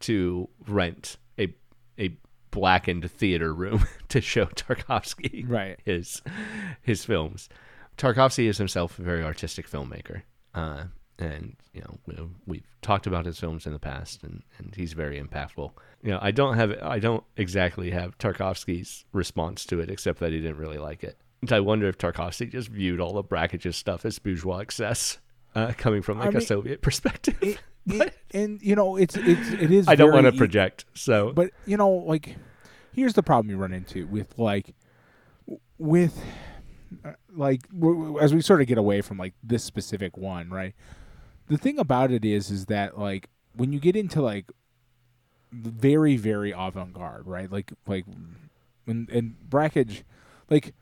to 0.00 0.48
rent 0.66 1.16
a 1.38 1.54
a 1.98 2.16
blackened 2.50 3.10
theater 3.10 3.52
room 3.54 3.86
to 4.08 4.20
show 4.20 4.46
Tarkovsky 4.46 5.44
Right. 5.48 5.78
his 5.84 6.22
his 6.80 7.04
films. 7.04 7.48
Tarkovsky 7.96 8.46
is 8.48 8.58
himself 8.58 8.98
a 8.98 9.02
very 9.02 9.22
artistic 9.22 9.68
filmmaker, 9.70 10.22
uh, 10.54 10.84
and 11.22 11.56
you 11.72 11.80
know 11.80 11.98
we- 12.06 12.28
we've 12.46 12.66
talked 12.82 13.06
about 13.06 13.24
his 13.26 13.38
films 13.38 13.66
in 13.66 13.72
the 13.72 13.78
past, 13.78 14.22
and, 14.24 14.42
and 14.58 14.74
he's 14.74 14.92
very 14.92 15.20
impactful. 15.20 15.70
You 16.02 16.10
know, 16.10 16.18
I 16.20 16.30
don't 16.32 16.56
have 16.56 16.72
I 16.82 16.98
don't 16.98 17.24
exactly 17.36 17.90
have 17.90 18.18
Tarkovsky's 18.18 19.04
response 19.12 19.64
to 19.66 19.80
it, 19.80 19.90
except 19.90 20.18
that 20.20 20.32
he 20.32 20.40
didn't 20.40 20.56
really 20.58 20.78
like 20.78 21.04
it. 21.04 21.16
And 21.40 21.52
I 21.52 21.60
wonder 21.60 21.88
if 21.88 21.98
Tarkovsky 21.98 22.50
just 22.50 22.68
viewed 22.68 23.00
all 23.00 23.18
of 23.18 23.28
Brakhage's 23.28 23.76
stuff 23.76 24.04
as 24.04 24.18
bourgeois 24.18 24.58
excess, 24.58 25.18
uh, 25.54 25.72
coming 25.76 26.02
from 26.02 26.18
like 26.18 26.26
I 26.26 26.30
a 26.30 26.32
mean, 26.34 26.46
Soviet 26.46 26.82
perspective. 26.82 27.36
It, 27.40 27.58
it, 27.86 28.14
and 28.32 28.60
you 28.62 28.76
know, 28.76 28.96
it's 28.96 29.16
it's 29.16 29.50
it 29.50 29.70
is. 29.70 29.88
I 29.88 29.94
don't 29.94 30.12
want 30.12 30.26
to 30.26 30.32
project, 30.32 30.84
so 30.94 31.32
But 31.32 31.50
you 31.66 31.76
know, 31.76 31.90
like, 31.90 32.36
here's 32.92 33.14
the 33.14 33.22
problem 33.22 33.50
you 33.50 33.56
run 33.56 33.72
into 33.72 34.06
with 34.06 34.38
like, 34.38 34.74
with, 35.78 36.20
uh, 37.04 37.12
like, 37.34 37.62
as 38.20 38.32
we 38.34 38.40
sort 38.40 38.60
of 38.60 38.66
get 38.68 38.78
away 38.78 39.00
from 39.00 39.18
like 39.18 39.34
this 39.42 39.64
specific 39.64 40.16
one, 40.16 40.48
right? 40.50 40.74
The 41.48 41.58
thing 41.58 41.78
about 41.78 42.10
it 42.10 42.24
is, 42.24 42.50
is 42.50 42.66
that 42.66 42.98
like 42.98 43.28
when 43.54 43.72
you 43.72 43.80
get 43.80 43.96
into 43.96 44.22
like 44.22 44.50
very 45.52 46.16
very 46.16 46.52
avant 46.52 46.94
garde, 46.94 47.26
right? 47.26 47.50
Like 47.50 47.72
like, 47.86 48.04
and 48.86 49.08
and 49.10 49.36
Brakhage, 49.48 50.02
like 50.48 50.74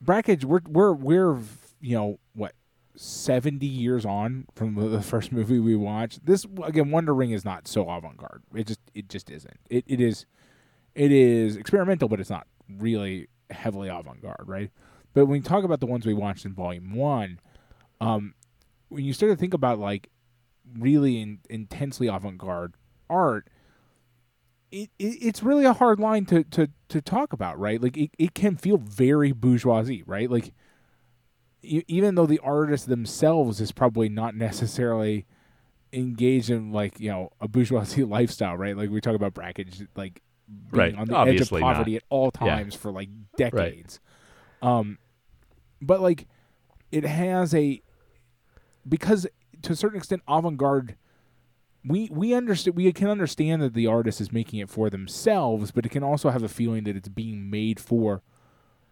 Brakhage, 0.00 0.44
we're 0.44 0.60
we're 0.68 0.92
we're 0.92 1.38
you 1.80 1.96
know 1.96 2.18
what. 2.34 2.54
70 2.94 3.66
years 3.66 4.04
on 4.04 4.44
from 4.54 4.74
the, 4.74 5.00
first 5.00 5.32
movie 5.32 5.58
we 5.58 5.74
watched 5.74 6.26
this 6.26 6.44
again 6.62 6.90
wonder 6.90 7.14
ring 7.14 7.30
is 7.30 7.42
not 7.42 7.66
so 7.66 7.88
avant-garde 7.88 8.42
it 8.54 8.66
just 8.66 8.80
it 8.92 9.08
just 9.08 9.30
isn't 9.30 9.58
it, 9.70 9.82
it 9.86 9.98
is 9.98 10.26
it 10.94 11.10
is 11.10 11.56
experimental 11.56 12.06
but 12.06 12.20
it's 12.20 12.28
not 12.28 12.46
really 12.68 13.28
heavily 13.50 13.88
avant-garde 13.88 14.44
right 14.44 14.70
but 15.14 15.24
when 15.24 15.36
you 15.36 15.42
talk 15.42 15.64
about 15.64 15.80
the 15.80 15.86
ones 15.86 16.04
we 16.04 16.12
watched 16.12 16.44
in 16.44 16.52
volume 16.52 16.94
one 16.94 17.40
um 18.02 18.34
when 18.92 19.04
you 19.04 19.12
start 19.12 19.30
to 19.32 19.36
think 19.36 19.54
about 19.54 19.78
like 19.78 20.08
really 20.78 21.20
in, 21.20 21.38
intensely 21.50 22.06
avant-garde 22.06 22.74
art 23.10 23.48
it, 24.70 24.90
it 24.98 25.18
it's 25.20 25.42
really 25.42 25.64
a 25.64 25.72
hard 25.72 25.98
line 26.00 26.24
to 26.26 26.44
to 26.44 26.68
to 26.88 27.00
talk 27.02 27.32
about 27.32 27.58
right 27.58 27.82
like 27.82 27.96
it, 27.96 28.10
it 28.18 28.34
can 28.34 28.56
feel 28.56 28.78
very 28.78 29.32
bourgeoisie 29.32 30.02
right 30.06 30.30
like 30.30 30.52
e- 31.62 31.82
even 31.88 32.14
though 32.14 32.26
the 32.26 32.38
artist 32.40 32.88
themselves 32.88 33.60
is 33.60 33.72
probably 33.72 34.08
not 34.08 34.34
necessarily 34.34 35.26
engaged 35.92 36.48
in 36.50 36.72
like 36.72 36.98
you 37.00 37.10
know 37.10 37.30
a 37.40 37.46
bourgeoisie 37.48 38.02
lifestyle, 38.16 38.56
right? 38.56 38.76
Like 38.76 38.88
we 38.90 39.00
talk 39.00 39.14
about 39.14 39.34
Brakhage, 39.34 39.86
like 39.94 40.22
being 40.70 40.80
Right. 40.80 40.94
on 40.96 41.06
the 41.06 41.14
Obviously 41.14 41.60
edge 41.60 41.62
of 41.62 41.76
poverty 41.76 41.96
at 41.96 42.02
all 42.08 42.30
Yeah. 42.40 42.56
times 42.56 42.74
for 42.74 42.90
like 42.90 43.08
decades. 43.36 44.00
Um, 44.62 44.98
but 45.82 46.00
like 46.00 46.26
it 46.90 47.04
has 47.04 47.54
a 47.54 47.82
because 48.88 49.26
to 49.62 49.72
a 49.72 49.76
certain 49.76 49.98
extent 49.98 50.22
avant-garde. 50.28 50.96
We 51.84 52.08
we 52.12 52.32
understand 52.32 52.76
we 52.76 52.92
can 52.92 53.08
understand 53.08 53.60
that 53.60 53.74
the 53.74 53.88
artist 53.88 54.20
is 54.20 54.30
making 54.30 54.60
it 54.60 54.70
for 54.70 54.88
themselves, 54.88 55.72
but 55.72 55.84
it 55.84 55.88
can 55.88 56.04
also 56.04 56.30
have 56.30 56.44
a 56.44 56.48
feeling 56.48 56.84
that 56.84 56.94
it's 56.94 57.08
being 57.08 57.50
made 57.50 57.80
for 57.80 58.22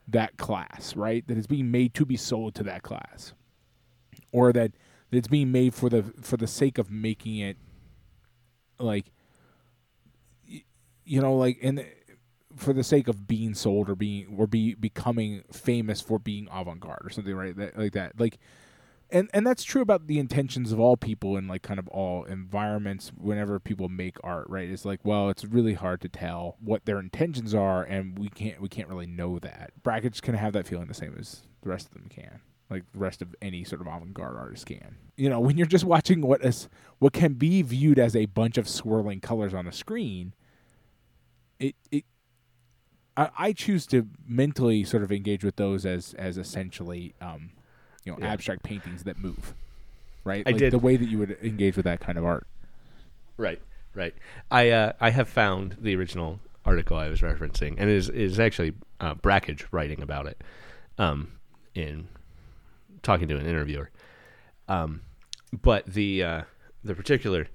that 0.08 0.36
class, 0.38 0.96
right? 0.96 1.24
That 1.28 1.38
it's 1.38 1.46
being 1.46 1.70
made 1.70 1.94
to 1.94 2.04
be 2.04 2.16
sold 2.16 2.56
to 2.56 2.64
that 2.64 2.82
class, 2.82 3.32
or 4.32 4.52
that, 4.54 4.72
it's 5.12 5.28
being 5.28 5.52
made 5.52 5.72
for 5.72 5.88
the 5.88 6.02
for 6.20 6.36
the 6.36 6.48
sake 6.48 6.78
of 6.78 6.90
making 6.90 7.36
it, 7.36 7.58
like, 8.80 9.12
you 11.04 11.20
know, 11.20 11.36
like 11.36 11.58
and 11.62 11.86
for 12.56 12.72
the 12.72 12.82
sake 12.82 13.06
of 13.06 13.28
being 13.28 13.54
sold 13.54 13.88
or 13.88 13.94
being 13.94 14.34
or 14.36 14.48
be 14.48 14.74
becoming 14.74 15.44
famous 15.52 16.00
for 16.00 16.18
being 16.18 16.48
avant-garde 16.52 17.02
or 17.04 17.10
something, 17.10 17.36
right? 17.36 17.56
That 17.56 17.78
like 17.78 17.92
that, 17.92 18.18
like. 18.18 18.40
And, 19.12 19.28
and 19.32 19.46
that's 19.46 19.64
true 19.64 19.82
about 19.82 20.06
the 20.06 20.18
intentions 20.18 20.72
of 20.72 20.80
all 20.80 20.96
people 20.96 21.36
in 21.36 21.48
like 21.48 21.62
kind 21.62 21.78
of 21.78 21.88
all 21.88 22.24
environments 22.24 23.10
whenever 23.16 23.58
people 23.58 23.88
make 23.88 24.16
art 24.22 24.48
right? 24.48 24.68
It's 24.68 24.84
like 24.84 25.00
well 25.04 25.30
it's 25.30 25.44
really 25.44 25.74
hard 25.74 26.00
to 26.02 26.08
tell 26.08 26.56
what 26.60 26.84
their 26.84 26.98
intentions 26.98 27.54
are 27.54 27.82
and 27.82 28.18
we 28.18 28.28
can't 28.28 28.60
we 28.60 28.68
can't 28.68 28.88
really 28.88 29.06
know 29.06 29.38
that. 29.38 29.72
Brackets 29.82 30.20
can 30.20 30.34
have 30.34 30.52
that 30.52 30.66
feeling 30.66 30.86
the 30.86 30.94
same 30.94 31.14
as 31.18 31.42
the 31.62 31.68
rest 31.68 31.86
of 31.86 31.94
them 31.94 32.06
can 32.08 32.40
like 32.70 32.84
the 32.92 32.98
rest 32.98 33.20
of 33.20 33.34
any 33.42 33.64
sort 33.64 33.80
of 33.80 33.88
avant-garde 33.88 34.36
artist 34.36 34.66
can. 34.66 34.96
You 35.16 35.28
know 35.28 35.40
when 35.40 35.58
you're 35.58 35.66
just 35.66 35.84
watching 35.84 36.20
what 36.20 36.44
is 36.44 36.68
what 36.98 37.12
can 37.12 37.34
be 37.34 37.62
viewed 37.62 37.98
as 37.98 38.14
a 38.14 38.26
bunch 38.26 38.56
of 38.56 38.68
swirling 38.68 39.20
colors 39.20 39.52
on 39.52 39.66
a 39.66 39.72
screen 39.72 40.34
it 41.58 41.74
it 41.90 42.04
I, 43.16 43.30
I 43.38 43.52
choose 43.52 43.86
to 43.88 44.06
mentally 44.26 44.84
sort 44.84 45.02
of 45.02 45.12
engage 45.12 45.44
with 45.44 45.56
those 45.56 45.84
as 45.84 46.14
as 46.14 46.38
essentially 46.38 47.14
um 47.20 47.50
you 48.04 48.12
know 48.12 48.18
Yeah. 48.20 48.32
abstract 48.32 48.62
paintings 48.62 49.04
that 49.04 49.18
move 49.18 49.54
right 50.24 50.42
I 50.46 50.50
like 50.50 50.58
did- 50.58 50.72
the 50.72 50.78
way 50.78 50.96
that 50.96 51.08
you 51.08 51.18
would 51.18 51.36
engage 51.42 51.76
with 51.76 51.84
that 51.84 52.00
kind 52.00 52.18
of 52.18 52.24
art 52.24 52.46
Right, 53.36 53.60
right. 53.94 54.14
I 54.50 54.68
uh, 54.68 54.92
I 55.00 55.08
have 55.10 55.26
found 55.26 55.78
the 55.80 55.96
original 55.96 56.40
article 56.66 56.98
I 56.98 57.08
was 57.08 57.22
referencing, 57.22 57.76
and 57.78 57.88
it 57.88 57.96
is 57.96 58.10
is 58.10 58.38
actually 58.38 58.74
uh, 59.00 59.14
Brakhage 59.14 59.64
writing 59.72 60.02
about 60.02 60.26
it, 60.26 60.42
um, 60.98 61.32
in 61.74 62.06
talking 63.02 63.28
to 63.28 63.38
an 63.38 63.46
interviewer. 63.46 63.88
Um, 64.68 65.00
but 65.62 65.86
the 65.86 66.22
uh, 66.22 66.42
the 66.84 66.94
particular 66.94 67.46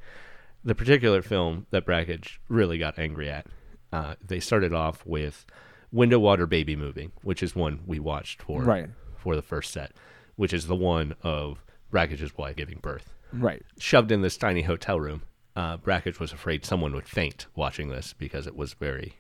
the 0.63 0.73
particular 0.73 1.21
film 1.21 1.67
that 1.69 1.85
Brakhage 1.85 2.39
really 2.49 2.79
got 2.79 2.97
angry 2.97 3.29
at, 3.29 3.45
uh, 3.93 4.15
they 4.25 4.39
started 4.39 4.73
off 4.73 5.05
with 5.05 5.45
Window 5.91 6.17
Water 6.17 6.47
Baby 6.47 6.75
Moving, 6.75 7.11
which 7.21 7.43
is 7.43 7.55
one 7.55 7.81
we 7.85 7.99
watched 7.99 8.41
for 8.41 8.63
Right. 8.63 8.89
for 9.17 9.35
the 9.35 9.43
first 9.43 9.71
set, 9.71 9.91
which 10.35 10.53
is 10.53 10.67
the 10.67 10.75
one 10.75 11.15
of 11.23 11.63
Brakhage's 11.91 12.37
wife 12.37 12.55
giving 12.55 12.79
birth 12.79 13.13
right 13.33 13.63
shoved 13.79 14.11
in 14.11 14.21
this 14.21 14.37
tiny 14.37 14.61
hotel 14.61 14.99
room. 14.99 15.23
Uh, 15.55 15.77
Brakhage 15.77 16.19
was 16.19 16.33
afraid 16.33 16.65
someone 16.65 16.93
would 16.93 17.07
faint 17.07 17.45
watching 17.55 17.87
this 17.89 18.11
because 18.13 18.45
it 18.45 18.55
was 18.57 18.73
very, 18.73 19.13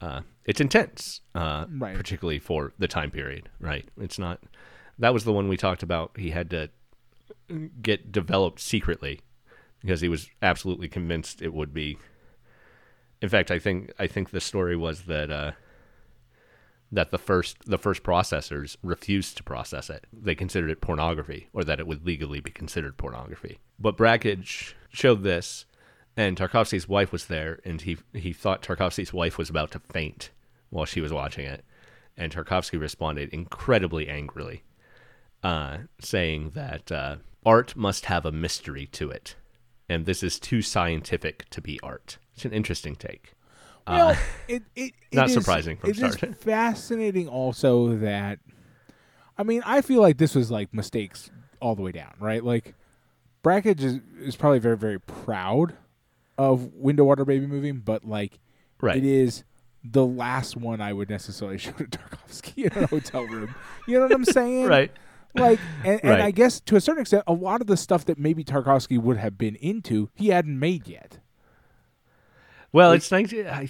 uh, 0.00 0.20
it's 0.44 0.60
intense, 0.60 1.20
uh, 1.34 1.66
Right. 1.68 1.96
particularly 1.96 2.38
for 2.38 2.72
the 2.78 2.86
time 2.86 3.10
period. 3.10 3.48
Right? 3.60 3.88
It's 4.00 4.18
not. 4.18 4.40
That 4.98 5.12
was 5.12 5.24
the 5.24 5.32
one 5.32 5.48
we 5.48 5.56
talked 5.56 5.82
about. 5.82 6.12
He 6.16 6.30
had 6.30 6.50
to 6.50 6.70
get 7.82 8.12
developed 8.12 8.60
secretly 8.60 9.20
because 9.80 10.00
he 10.00 10.08
was 10.08 10.30
absolutely 10.40 10.88
convinced 10.88 11.42
it 11.42 11.52
would 11.52 11.74
be. 11.74 11.98
In 13.20 13.28
fact, 13.28 13.50
I 13.50 13.58
think 13.58 13.92
I 13.98 14.06
think 14.06 14.30
the 14.30 14.40
story 14.40 14.76
was 14.76 15.02
that 15.02 15.30
uh, 15.30 15.52
that 16.96 17.10
the 17.10 17.18
first 17.18 17.58
the 17.66 17.76
first 17.76 18.02
processors 18.02 18.78
refused 18.82 19.36
to 19.36 19.42
process 19.42 19.90
it. 19.90 20.06
They 20.10 20.34
considered 20.34 20.70
it 20.70 20.80
pornography, 20.80 21.48
or 21.52 21.62
that 21.62 21.78
it 21.78 21.86
would 21.86 22.06
legally 22.06 22.40
be 22.40 22.50
considered 22.50 22.96
pornography. 22.96 23.58
But 23.78 23.98
Brakhage 23.98 24.74
showed 24.88 25.22
this, 25.22 25.66
and 26.16 26.38
Tarkovsky's 26.38 26.88
wife 26.88 27.12
was 27.12 27.26
there, 27.26 27.60
and 27.66 27.82
he 27.82 27.98
he 28.14 28.32
thought 28.32 28.62
Tarkovsky's 28.62 29.12
wife 29.12 29.36
was 29.36 29.50
about 29.50 29.70
to 29.72 29.78
faint 29.78 30.30
while 30.70 30.86
she 30.86 31.02
was 31.02 31.12
watching 31.12 31.44
it, 31.44 31.66
and 32.16 32.32
Tarkovsky 32.32 32.80
responded 32.80 33.28
incredibly 33.28 34.08
angrily, 34.08 34.62
uh, 35.42 35.78
saying 36.00 36.52
that 36.54 36.90
uh, 36.90 37.16
art 37.44 37.76
must 37.76 38.06
have 38.06 38.24
a 38.24 38.32
mystery 38.32 38.86
to 38.92 39.10
it, 39.10 39.36
and 39.86 40.06
this 40.06 40.22
is 40.22 40.40
too 40.40 40.62
scientific 40.62 41.44
to 41.50 41.60
be 41.60 41.78
art. 41.82 42.16
It's 42.34 42.46
an 42.46 42.54
interesting 42.54 42.96
take. 42.96 43.34
Well, 43.86 44.10
Uh, 44.10 44.16
it, 44.48 44.62
it, 44.74 44.92
it 45.12 45.16
not 45.16 45.28
is- 45.28 45.34
surprising 45.34 45.76
from 45.76 45.90
it 45.90 45.98
is 45.98 46.12
start. 46.14 46.36
fascinating 46.40 47.28
also 47.28 47.96
that, 47.96 48.38
I 49.38 49.42
mean, 49.42 49.62
I 49.66 49.80
feel 49.82 50.00
like 50.00 50.18
this 50.18 50.34
was 50.34 50.50
like 50.50 50.72
mistakes 50.74 51.30
all 51.60 51.74
the 51.74 51.82
way 51.82 51.92
down, 51.92 52.12
right? 52.20 52.42
Like, 52.44 52.74
Brakhage 53.42 53.82
is, 53.82 54.00
is 54.20 54.34
probably 54.36 54.58
very, 54.58 54.76
very 54.76 54.98
proud 55.00 55.74
of 56.36 56.72
Window 56.74 57.04
Water 57.04 57.24
Baby 57.24 57.46
moving, 57.46 57.78
but 57.78 58.04
like, 58.04 58.38
right. 58.80 58.96
it 58.96 59.04
is 59.04 59.44
the 59.84 60.04
last 60.04 60.56
one 60.56 60.80
I 60.80 60.92
would 60.92 61.08
necessarily 61.08 61.58
show 61.58 61.70
to 61.72 61.84
Tarkovsky 61.84 62.64
in 62.76 62.82
a 62.82 62.86
hotel 62.88 63.24
room. 63.24 63.54
You 63.86 63.94
know 63.94 64.02
what 64.02 64.12
I'm 64.12 64.24
saying? 64.24 64.66
right. 64.66 64.90
Like, 65.34 65.60
and, 65.84 66.00
and 66.02 66.10
Right. 66.12 66.20
I 66.22 66.30
guess 66.30 66.60
to 66.62 66.76
a 66.76 66.80
certain 66.80 67.02
extent, 67.02 67.22
a 67.26 67.32
lot 67.34 67.60
of 67.60 67.66
the 67.66 67.76
stuff 67.76 68.06
that 68.06 68.18
maybe 68.18 68.42
Tarkovsky 68.42 68.98
would 68.98 69.18
have 69.18 69.36
been 69.36 69.54
into, 69.56 70.08
he 70.14 70.28
hadn't 70.28 70.58
made 70.58 70.88
yet. 70.88 71.18
Well, 72.76 72.90
Like- 72.90 72.98
it's 72.98 73.10
19, 73.10 73.46
I, 73.46 73.68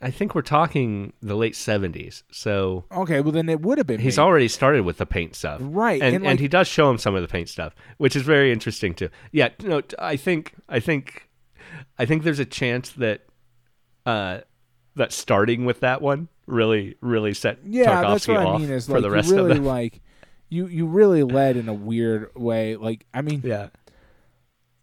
I 0.00 0.10
think 0.10 0.34
we're 0.34 0.40
talking 0.42 1.12
the 1.20 1.34
late 1.34 1.52
70s. 1.54 2.22
So 2.30 2.84
Okay, 2.90 3.20
well 3.20 3.32
then 3.32 3.48
it 3.50 3.60
would 3.60 3.76
have 3.78 3.86
been. 3.86 4.00
he's 4.00 4.16
made. 4.16 4.22
already 4.24 4.48
started 4.48 4.84
with 4.84 4.96
the 4.96 5.04
paint 5.06 5.34
stuff. 5.34 5.60
Right, 5.62 6.00
And, 6.00 6.16
and, 6.16 6.26
and, 6.26 6.40
he 6.40 6.48
does 6.48 6.66
show 6.66 6.90
him 6.90 6.96
some 6.98 7.14
of 7.14 7.20
the 7.22 7.28
paint 7.28 7.48
stuff, 7.50 7.74
which 7.98 8.16
is 8.16 8.22
very 8.22 8.50
interesting 8.52 8.94
too. 8.94 9.10
Yeah, 9.30 9.50
no, 9.62 9.82
I 9.98 10.16
think 10.16 10.54
I 10.68 10.80
think 10.80 11.28
I 11.98 12.06
think 12.06 12.22
there's 12.22 12.38
a 12.38 12.44
chance 12.46 12.90
that 12.92 13.26
uh 14.06 14.40
that 14.94 15.12
starting 15.12 15.64
with 15.66 15.80
that 15.80 16.00
one 16.00 16.28
really 16.46 16.96
really 17.00 17.34
set 17.34 17.58
Yeah, 17.66 18.02
Tarkovsky 18.02 18.08
that's 18.08 18.28
what 18.28 18.36
off 18.38 18.54
I 18.56 18.58
mean. 18.58 18.70
Is 18.70 18.86
for 18.86 19.00
the 19.00 19.10
rest 19.10 19.30
really 19.30 19.50
of 19.52 19.56
the 19.58 19.62
like 19.62 20.00
you 20.48 20.66
you 20.66 20.86
really 20.86 21.22
led 21.24 21.56
in 21.56 21.68
a 21.68 21.74
weird 21.74 22.30
way. 22.36 22.76
Like 22.76 23.04
I 23.12 23.20
mean, 23.22 23.42
Yeah. 23.44 23.68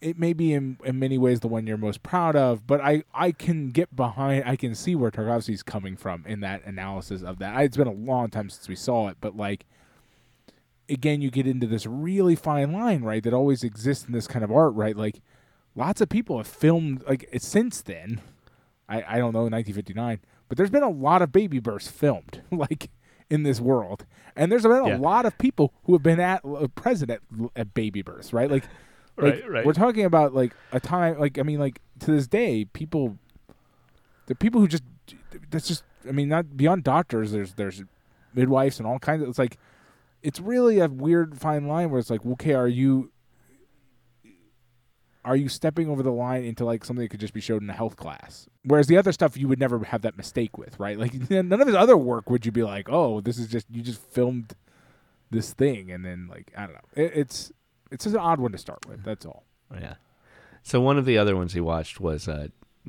It 0.04 0.20
may 0.20 0.34
be 0.34 0.54
in 0.54 0.78
in 0.84 1.00
many 1.00 1.18
ways 1.18 1.40
the 1.40 1.48
one 1.48 1.66
you're 1.66 1.78
most 1.78 2.04
proud 2.04 2.36
of, 2.36 2.68
but 2.68 2.82
I 2.82 3.04
I 3.14 3.32
can 3.32 3.70
get 3.72 3.96
behind. 3.96 4.44
I 4.46 4.56
can 4.56 4.76
see 4.76 4.96
where 4.96 5.10
Tarkovsky's 5.12 5.64
coming 5.64 5.96
from 5.96 6.24
in 6.28 6.42
that 6.42 6.64
analysis 6.66 7.22
of 7.24 7.40
that. 7.40 7.60
It's 7.64 7.78
been 7.78 7.88
a 7.88 7.92
long 7.94 8.30
time 8.30 8.50
since 8.50 8.68
we 8.68 8.76
saw 8.76 9.08
it, 9.10 9.18
but 9.22 9.36
like 9.36 9.66
again, 10.90 11.22
you 11.22 11.32
get 11.32 11.48
into 11.48 11.66
this 11.68 11.86
really 11.86 12.36
fine 12.36 12.72
line, 12.72 13.04
right? 13.04 13.24
That 13.24 13.34
always 13.34 13.64
exists 13.64 14.06
in 14.06 14.12
this 14.14 14.28
kind 14.28 14.44
of 14.44 14.52
art, 14.52 14.74
right? 14.76 14.96
Like 14.96 15.22
lots 15.76 16.02
of 16.02 16.10
people 16.10 16.38
have 16.38 16.48
filmed 16.48 17.04
like 17.08 17.28
since 17.38 17.82
then. 17.82 18.22
I 18.90 18.98
I 18.98 19.18
don't 19.18 19.34
know 19.34 19.44
1959, 19.44 20.20
but 20.50 20.58
there's 20.58 20.70
been 20.70 20.84
a 20.84 20.90
lot 20.90 21.22
of 21.22 21.32
baby 21.32 21.60
births 21.60 21.88
filmed, 21.88 22.42
like 22.52 22.90
in 23.30 23.44
this 23.44 23.60
world, 23.62 24.06
and 24.36 24.52
there's 24.52 24.64
been 24.64 24.72
a 24.74 24.88
Yeah. 24.90 24.98
lot 24.98 25.26
of 25.26 25.38
people 25.38 25.74
who 25.86 25.94
have 25.94 26.04
been 26.04 26.20
at 26.20 26.44
uh, 26.46 26.68
present 26.76 27.10
at, 27.10 27.22
at 27.56 27.74
baby 27.74 28.02
births, 28.02 28.34
right? 28.34 28.52
Like 28.52 28.66
like, 29.18 29.34
Right, 29.34 29.50
right. 29.50 29.66
We're 29.66 29.74
talking 29.74 30.06
about 30.06 30.34
like 30.34 30.56
a 30.72 30.80
time, 30.80 31.20
like 31.20 31.38
I 31.38 31.44
mean, 31.44 31.60
like 31.60 31.82
to 32.00 32.12
this 32.12 32.28
day, 32.28 32.66
people, 32.66 33.18
the 34.26 34.36
people 34.36 34.62
who 34.62 34.68
just, 34.68 34.84
that's 35.50 35.68
just, 35.68 35.84
I 36.08 36.12
mean, 36.12 36.30
not 36.30 36.58
beyond 36.58 36.84
doctors. 36.84 37.32
There's 37.32 37.54
there's 37.54 37.84
midwives 38.34 38.80
and 38.80 38.88
all 38.88 39.00
kinds 39.00 39.22
of. 39.22 39.30
It's 39.30 39.40
like, 39.40 39.58
it's 40.22 40.40
really 40.40 40.80
a 40.80 40.88
weird 40.88 41.40
fine 41.40 41.68
line 41.68 41.90
where 41.90 42.00
it's 42.00 42.10
like, 42.10 42.26
okay, 42.26 42.54
are 42.54 42.68
you, 42.68 43.12
are 45.26 45.36
you 45.36 45.48
stepping 45.50 45.90
over 45.90 46.04
the 46.04 46.12
line 46.12 46.44
into 46.44 46.66
like 46.66 46.84
something 46.84 47.04
that 47.04 47.10
could 47.10 47.20
just 47.20 47.34
be 47.34 47.42
showed 47.42 47.62
in 47.62 47.70
a 47.70 47.74
health 47.74 47.96
class? 47.96 48.48
Whereas 48.66 48.88
the 48.88 48.98
other 48.98 49.12
stuff 49.12 49.38
you 49.38 49.48
would 49.48 49.60
never 49.60 49.84
have 49.86 50.02
that 50.02 50.18
mistake 50.18 50.58
with, 50.58 50.80
right? 50.80 50.98
Like 50.98 51.14
none 51.30 51.62
of 51.62 51.68
his 51.68 51.76
other 51.76 51.98
work 51.98 52.30
would 52.30 52.46
you 52.46 52.52
be 52.52 52.64
like, 52.64 52.90
oh, 52.90 53.22
this 53.22 53.38
is 53.38 53.48
just 53.48 53.68
you 53.70 53.82
just 53.82 54.02
filmed 54.02 54.54
this 55.32 55.54
thing 55.54 55.92
and 55.92 56.06
then 56.06 56.28
like 56.30 56.52
I 56.58 56.66
don't 56.66 56.74
know. 56.74 57.04
It, 57.04 57.12
it's 57.16 57.52
it's 57.94 58.06
just 58.06 58.16
an 58.16 58.22
odd 58.22 58.40
one 58.40 58.52
to 58.52 58.58
start 58.58 58.86
with. 58.88 59.04
That's 59.04 59.26
all. 59.26 59.44
Yeah. 59.74 59.96
So 60.64 60.82
one 60.82 60.98
of 60.98 61.06
the 61.06 61.18
other 61.18 61.36
ones 61.36 61.54
he 61.54 61.62
watched 61.62 62.00
was 62.00 62.28
uh, 62.28 62.48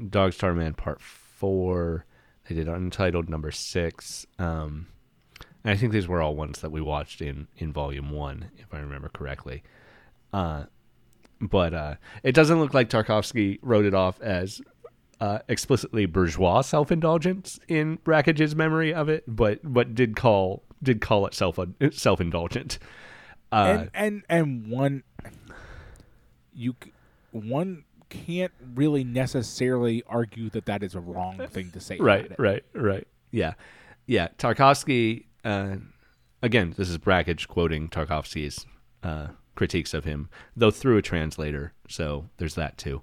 Dog 0.08 0.32
Star 0.32 0.54
Man 0.54 0.74
Part 0.74 1.00
Four. 1.00 2.06
They 2.48 2.54
did 2.54 2.68
Untitled 2.68 3.28
Number 3.28 3.50
Six. 3.50 4.26
Um, 4.38 4.86
and 5.62 5.72
I 5.72 5.76
think 5.76 5.92
these 5.92 6.08
were 6.08 6.20
all 6.20 6.34
ones 6.34 6.60
that 6.60 6.70
we 6.70 6.80
watched 6.80 7.20
in 7.20 7.48
in 7.56 7.72
Volume 7.72 8.10
One, 8.10 8.50
if 8.56 8.72
I 8.72 8.78
remember 8.78 9.08
correctly. 9.08 9.62
Uh, 10.32 10.64
but 11.40 11.74
uh, 11.74 11.94
it 12.22 12.34
doesn't 12.34 12.60
look 12.60 12.74
like 12.74 12.88
Tarkovsky 12.88 13.58
wrote 13.62 13.84
it 13.84 13.94
off 13.94 14.20
as 14.20 14.60
uh, 15.20 15.40
explicitly 15.48 16.06
bourgeois 16.06 16.60
self 16.60 16.90
indulgence 16.90 17.58
in 17.68 17.98
Brakhage's 17.98 18.54
memory 18.54 18.92
of 18.94 19.08
it, 19.08 19.24
but 19.26 19.60
but 19.62 19.94
did 19.94 20.16
call 20.16 20.62
did 20.82 21.00
call 21.00 21.26
it 21.26 21.34
self 21.34 21.58
self 21.90 22.20
indulgent. 22.20 22.78
Uh, 23.54 23.66
and 23.66 23.90
and 23.94 24.22
and 24.28 24.70
one 24.70 25.02
you 26.52 26.74
one 27.30 27.84
can't 28.08 28.52
really 28.74 29.04
necessarily 29.04 30.02
argue 30.06 30.50
that 30.50 30.66
that 30.66 30.82
is 30.82 30.94
a 30.94 31.00
wrong 31.00 31.38
thing 31.48 31.70
to 31.70 31.80
say. 31.80 31.96
right, 31.98 32.26
about 32.26 32.32
it. 32.32 32.42
right, 32.42 32.64
right. 32.74 33.08
Yeah, 33.30 33.54
yeah. 34.06 34.28
Tarkovsky. 34.38 35.26
Uh, 35.44 35.76
again, 36.42 36.74
this 36.76 36.88
is 36.88 36.98
Brakhage 36.98 37.46
quoting 37.46 37.88
Tarkovsky's 37.88 38.66
uh, 39.02 39.28
critiques 39.54 39.94
of 39.94 40.04
him, 40.04 40.28
though 40.56 40.70
through 40.70 40.96
a 40.96 41.02
translator. 41.02 41.74
So 41.88 42.30
there's 42.38 42.54
that 42.54 42.76
too. 42.76 43.02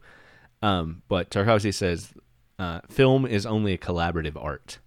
Um, 0.62 1.02
but 1.08 1.30
Tarkovsky 1.30 1.74
says 1.74 2.14
uh, 2.60 2.82
film 2.90 3.26
is 3.26 3.46
only 3.46 3.74
a 3.74 3.78
collaborative 3.78 4.42
art. 4.42 4.80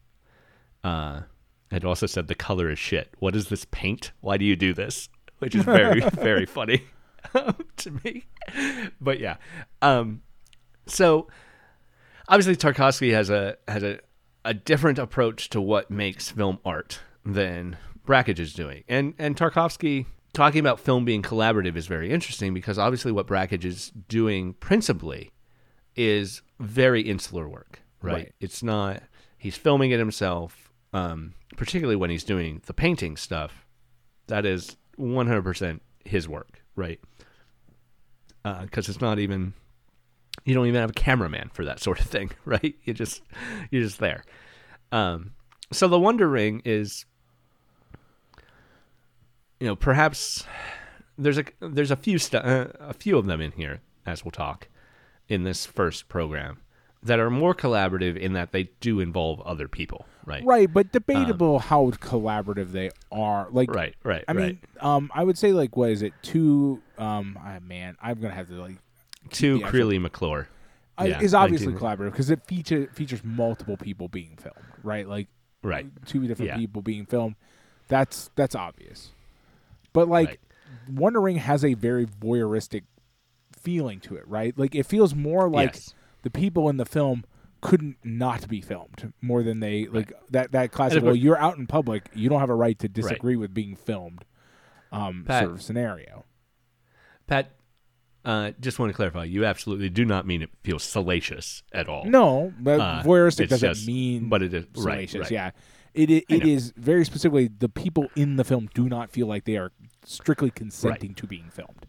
Uh, 0.82 1.22
and 1.70 1.84
also 1.84 2.06
said 2.06 2.28
the 2.28 2.34
color 2.34 2.70
is 2.70 2.78
shit. 2.78 3.12
What 3.18 3.34
is 3.34 3.48
this 3.48 3.64
paint? 3.70 4.12
Why 4.20 4.36
do 4.36 4.44
you 4.44 4.54
do 4.54 4.72
this? 4.74 5.08
Which 5.44 5.54
is 5.54 5.64
very, 5.64 6.00
very 6.14 6.46
funny 6.46 6.84
to 7.76 7.90
me. 8.04 8.26
But 9.00 9.20
yeah. 9.20 9.36
Um, 9.82 10.22
so 10.86 11.28
obviously 12.28 12.56
Tarkovsky 12.56 13.12
has 13.12 13.30
a 13.30 13.56
has 13.68 13.82
a, 13.82 14.00
a 14.44 14.54
different 14.54 14.98
approach 14.98 15.50
to 15.50 15.60
what 15.60 15.90
makes 15.90 16.30
film 16.30 16.58
art 16.64 17.00
than 17.24 17.76
Brakhage 18.06 18.40
is 18.40 18.52
doing. 18.52 18.84
And 18.88 19.14
and 19.18 19.36
Tarkovsky 19.36 20.06
talking 20.32 20.60
about 20.60 20.80
film 20.80 21.04
being 21.04 21.22
collaborative 21.22 21.76
is 21.76 21.86
very 21.86 22.10
interesting 22.10 22.54
because 22.54 22.78
obviously 22.78 23.12
what 23.12 23.26
Brakhage 23.26 23.64
is 23.64 23.90
doing 24.08 24.54
principally 24.54 25.30
is 25.96 26.42
very 26.58 27.02
insular 27.02 27.48
work, 27.48 27.80
right? 28.02 28.14
Right. 28.14 28.32
It's 28.40 28.62
not 28.62 29.02
he's 29.38 29.56
filming 29.56 29.90
it 29.90 29.98
himself, 29.98 30.72
um, 30.92 31.34
particularly 31.56 31.96
when 31.96 32.10
he's 32.10 32.24
doing 32.24 32.62
the 32.66 32.74
painting 32.74 33.16
stuff. 33.16 33.66
That 34.26 34.46
is 34.46 34.76
100% 34.98 35.80
his 36.04 36.28
work, 36.28 36.62
right? 36.76 37.00
Because 38.42 38.88
it's 38.88 39.00
not 39.00 39.18
even 39.18 39.54
you 40.44 40.54
don't 40.54 40.66
even 40.66 40.80
have 40.80 40.90
a 40.90 40.94
cameraman 40.94 41.50
for 41.52 41.64
that 41.64 41.80
sort 41.80 42.00
of 42.00 42.06
thing, 42.06 42.30
right? 42.44 42.74
You 42.84 42.92
just 42.92 43.22
you're 43.70 43.82
just 43.82 43.98
there. 43.98 44.24
Um, 44.92 45.32
so 45.72 45.88
the 45.88 45.98
Wonder 45.98 46.28
Ring 46.28 46.62
is, 46.64 47.04
you 49.60 49.66
know, 49.66 49.76
perhaps 49.76 50.44
there's 51.16 51.38
a 51.38 51.44
there's 51.60 51.90
a 51.90 51.96
few 51.96 52.18
stu- 52.18 52.38
uh, 52.38 52.68
a 52.80 52.94
few 52.94 53.16
of 53.16 53.26
them 53.26 53.40
in 53.40 53.52
here 53.52 53.80
as 54.06 54.24
we'll 54.24 54.32
talk 54.32 54.68
in 55.28 55.44
this 55.44 55.64
first 55.64 56.08
program 56.08 56.58
that 57.04 57.20
are 57.20 57.30
more 57.30 57.54
collaborative 57.54 58.16
in 58.16 58.32
that 58.32 58.52
they 58.52 58.64
do 58.80 58.98
involve 59.00 59.40
other 59.42 59.68
people, 59.68 60.06
right? 60.24 60.44
Right, 60.44 60.72
but 60.72 60.90
debatable 60.90 61.58
how 61.58 61.90
collaborative 61.90 62.72
they 62.72 62.90
are. 63.12 63.48
Like, 63.50 63.72
Right, 63.72 63.94
right, 64.02 64.24
I 64.26 64.32
right. 64.32 64.46
mean, 64.46 64.58
um, 64.80 65.10
I 65.14 65.22
would 65.22 65.36
say 65.38 65.52
like, 65.52 65.76
what 65.76 65.90
is 65.90 66.02
it? 66.02 66.14
Two, 66.22 66.82
um, 66.98 67.38
ah, 67.40 67.58
man, 67.62 67.96
I'm 68.02 68.20
gonna 68.20 68.34
have 68.34 68.48
to 68.48 68.54
like, 68.60 68.78
two 69.30 69.60
Creeley 69.60 70.00
McClure. 70.00 70.48
uh, 70.98 71.04
Yeah, 71.04 71.20
is 71.20 71.34
obviously 71.34 71.72
19 71.72 71.80
collaborative 71.80 72.12
because 72.12 72.30
it 72.30 72.40
feature 72.46 72.88
features 72.92 73.22
multiple 73.22 73.76
people 73.76 74.08
being 74.08 74.36
filmed, 74.36 74.72
right? 74.82 75.06
Like, 75.08 75.28
Right. 75.62 75.86
two 76.06 76.26
different 76.26 76.48
Yeah. 76.50 76.56
people 76.56 76.82
being 76.82 77.04
filmed. 77.06 77.36
That's 77.88 78.30
that's 78.34 78.54
obvious. 78.54 79.12
But 79.92 80.08
like, 80.08 80.28
Right. 80.28 80.40
Wonder 80.88 81.20
Ring 81.20 81.36
has 81.36 81.64
a 81.64 81.74
very 81.74 82.04
voyeuristic 82.06 82.82
feeling 83.52 84.00
to 84.00 84.16
it, 84.16 84.26
right? 84.26 84.56
Like, 84.58 84.74
it 84.74 84.84
feels 84.84 85.14
more 85.14 85.48
like 85.48 85.74
yes. 85.74 85.94
The 86.24 86.30
people 86.30 86.68
in 86.68 86.76
the 86.76 86.84
film 86.84 87.24
couldn't 87.60 87.96
not 88.04 88.46
be 88.48 88.60
filmed 88.60 89.12
more 89.22 89.42
than 89.42 89.60
they 89.60 89.86
like 89.86 90.12
that 90.30 90.52
that 90.52 90.70
classic 90.72 91.02
well 91.02 91.14
you're 91.16 91.38
out 91.38 91.56
in 91.56 91.66
public 91.66 92.10
you 92.14 92.28
don't 92.28 92.40
have 92.40 92.50
a 92.50 92.54
right 92.54 92.78
to 92.78 92.88
disagree 92.88 93.36
with 93.36 93.54
being 93.54 93.74
filmed 93.74 94.24
um 94.92 95.24
Pat- 95.26 95.44
sort 95.44 95.52
of 95.54 95.62
scenario 95.62 96.24
Pat, 97.26 97.52
Uh, 98.24 98.52
just 98.60 98.78
want 98.78 98.90
to 98.90 98.96
clarify. 98.96 99.24
You 99.24 99.44
absolutely 99.44 99.88
do 99.90 100.04
not 100.06 100.26
mean 100.26 100.40
it 100.42 100.50
feels 100.62 100.82
salacious 100.82 101.62
at 101.72 101.88
all. 101.88 102.04
No, 102.06 102.52
but 102.58 102.80
Uh, 102.80 103.02
voyeuristic 103.04 103.48
doesn't 103.48 103.74
just- 103.74 103.86
mean 103.86 104.28
but 104.30 104.42
it 104.42 104.52
is 104.54 104.66
salacious. 104.74 105.20
right. 105.22 105.30
Yeah, 105.30 105.50
it 105.94 106.10
it, 106.10 106.24
it 106.28 106.44
is 106.46 106.72
very 106.76 107.04
specifically 107.04 107.48
the 107.48 107.68
people 107.68 108.08
in 108.16 108.36
the 108.36 108.44
film 108.44 108.68
do 108.74 108.88
not 108.88 109.10
feel 109.10 109.26
like 109.26 109.44
they 109.44 109.56
are 109.58 109.72
strictly 110.04 110.50
consenting 110.50 111.14
to 111.14 111.26
being 111.26 111.48
filmed. 111.50 111.86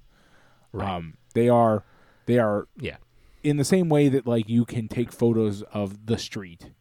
Right. 0.73 0.89
Um, 0.89 1.13
they 1.33 1.47
are 1.49 1.83
they 2.27 2.37
are 2.39 2.67
Yeah. 2.79 2.97
In 3.45 3.57
the 3.57 3.63
same 3.63 3.89
way 3.89 4.09
that 4.09 4.25
like 4.25 4.49
you 4.49 4.65
can 4.65 4.87
take 4.87 5.11
photos 5.11 5.61
of 5.73 6.07
the 6.07 6.17
street 6.17 6.71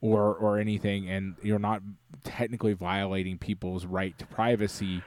or 0.00 0.34
or 0.34 0.58
anything 0.58 1.08
and 1.08 1.36
you're 1.42 1.58
not 1.58 1.80
technically 2.22 2.74
violating 2.74 3.38
people's 3.38 3.86
right 3.86 4.16
to 4.18 4.26
privacy 4.26 5.02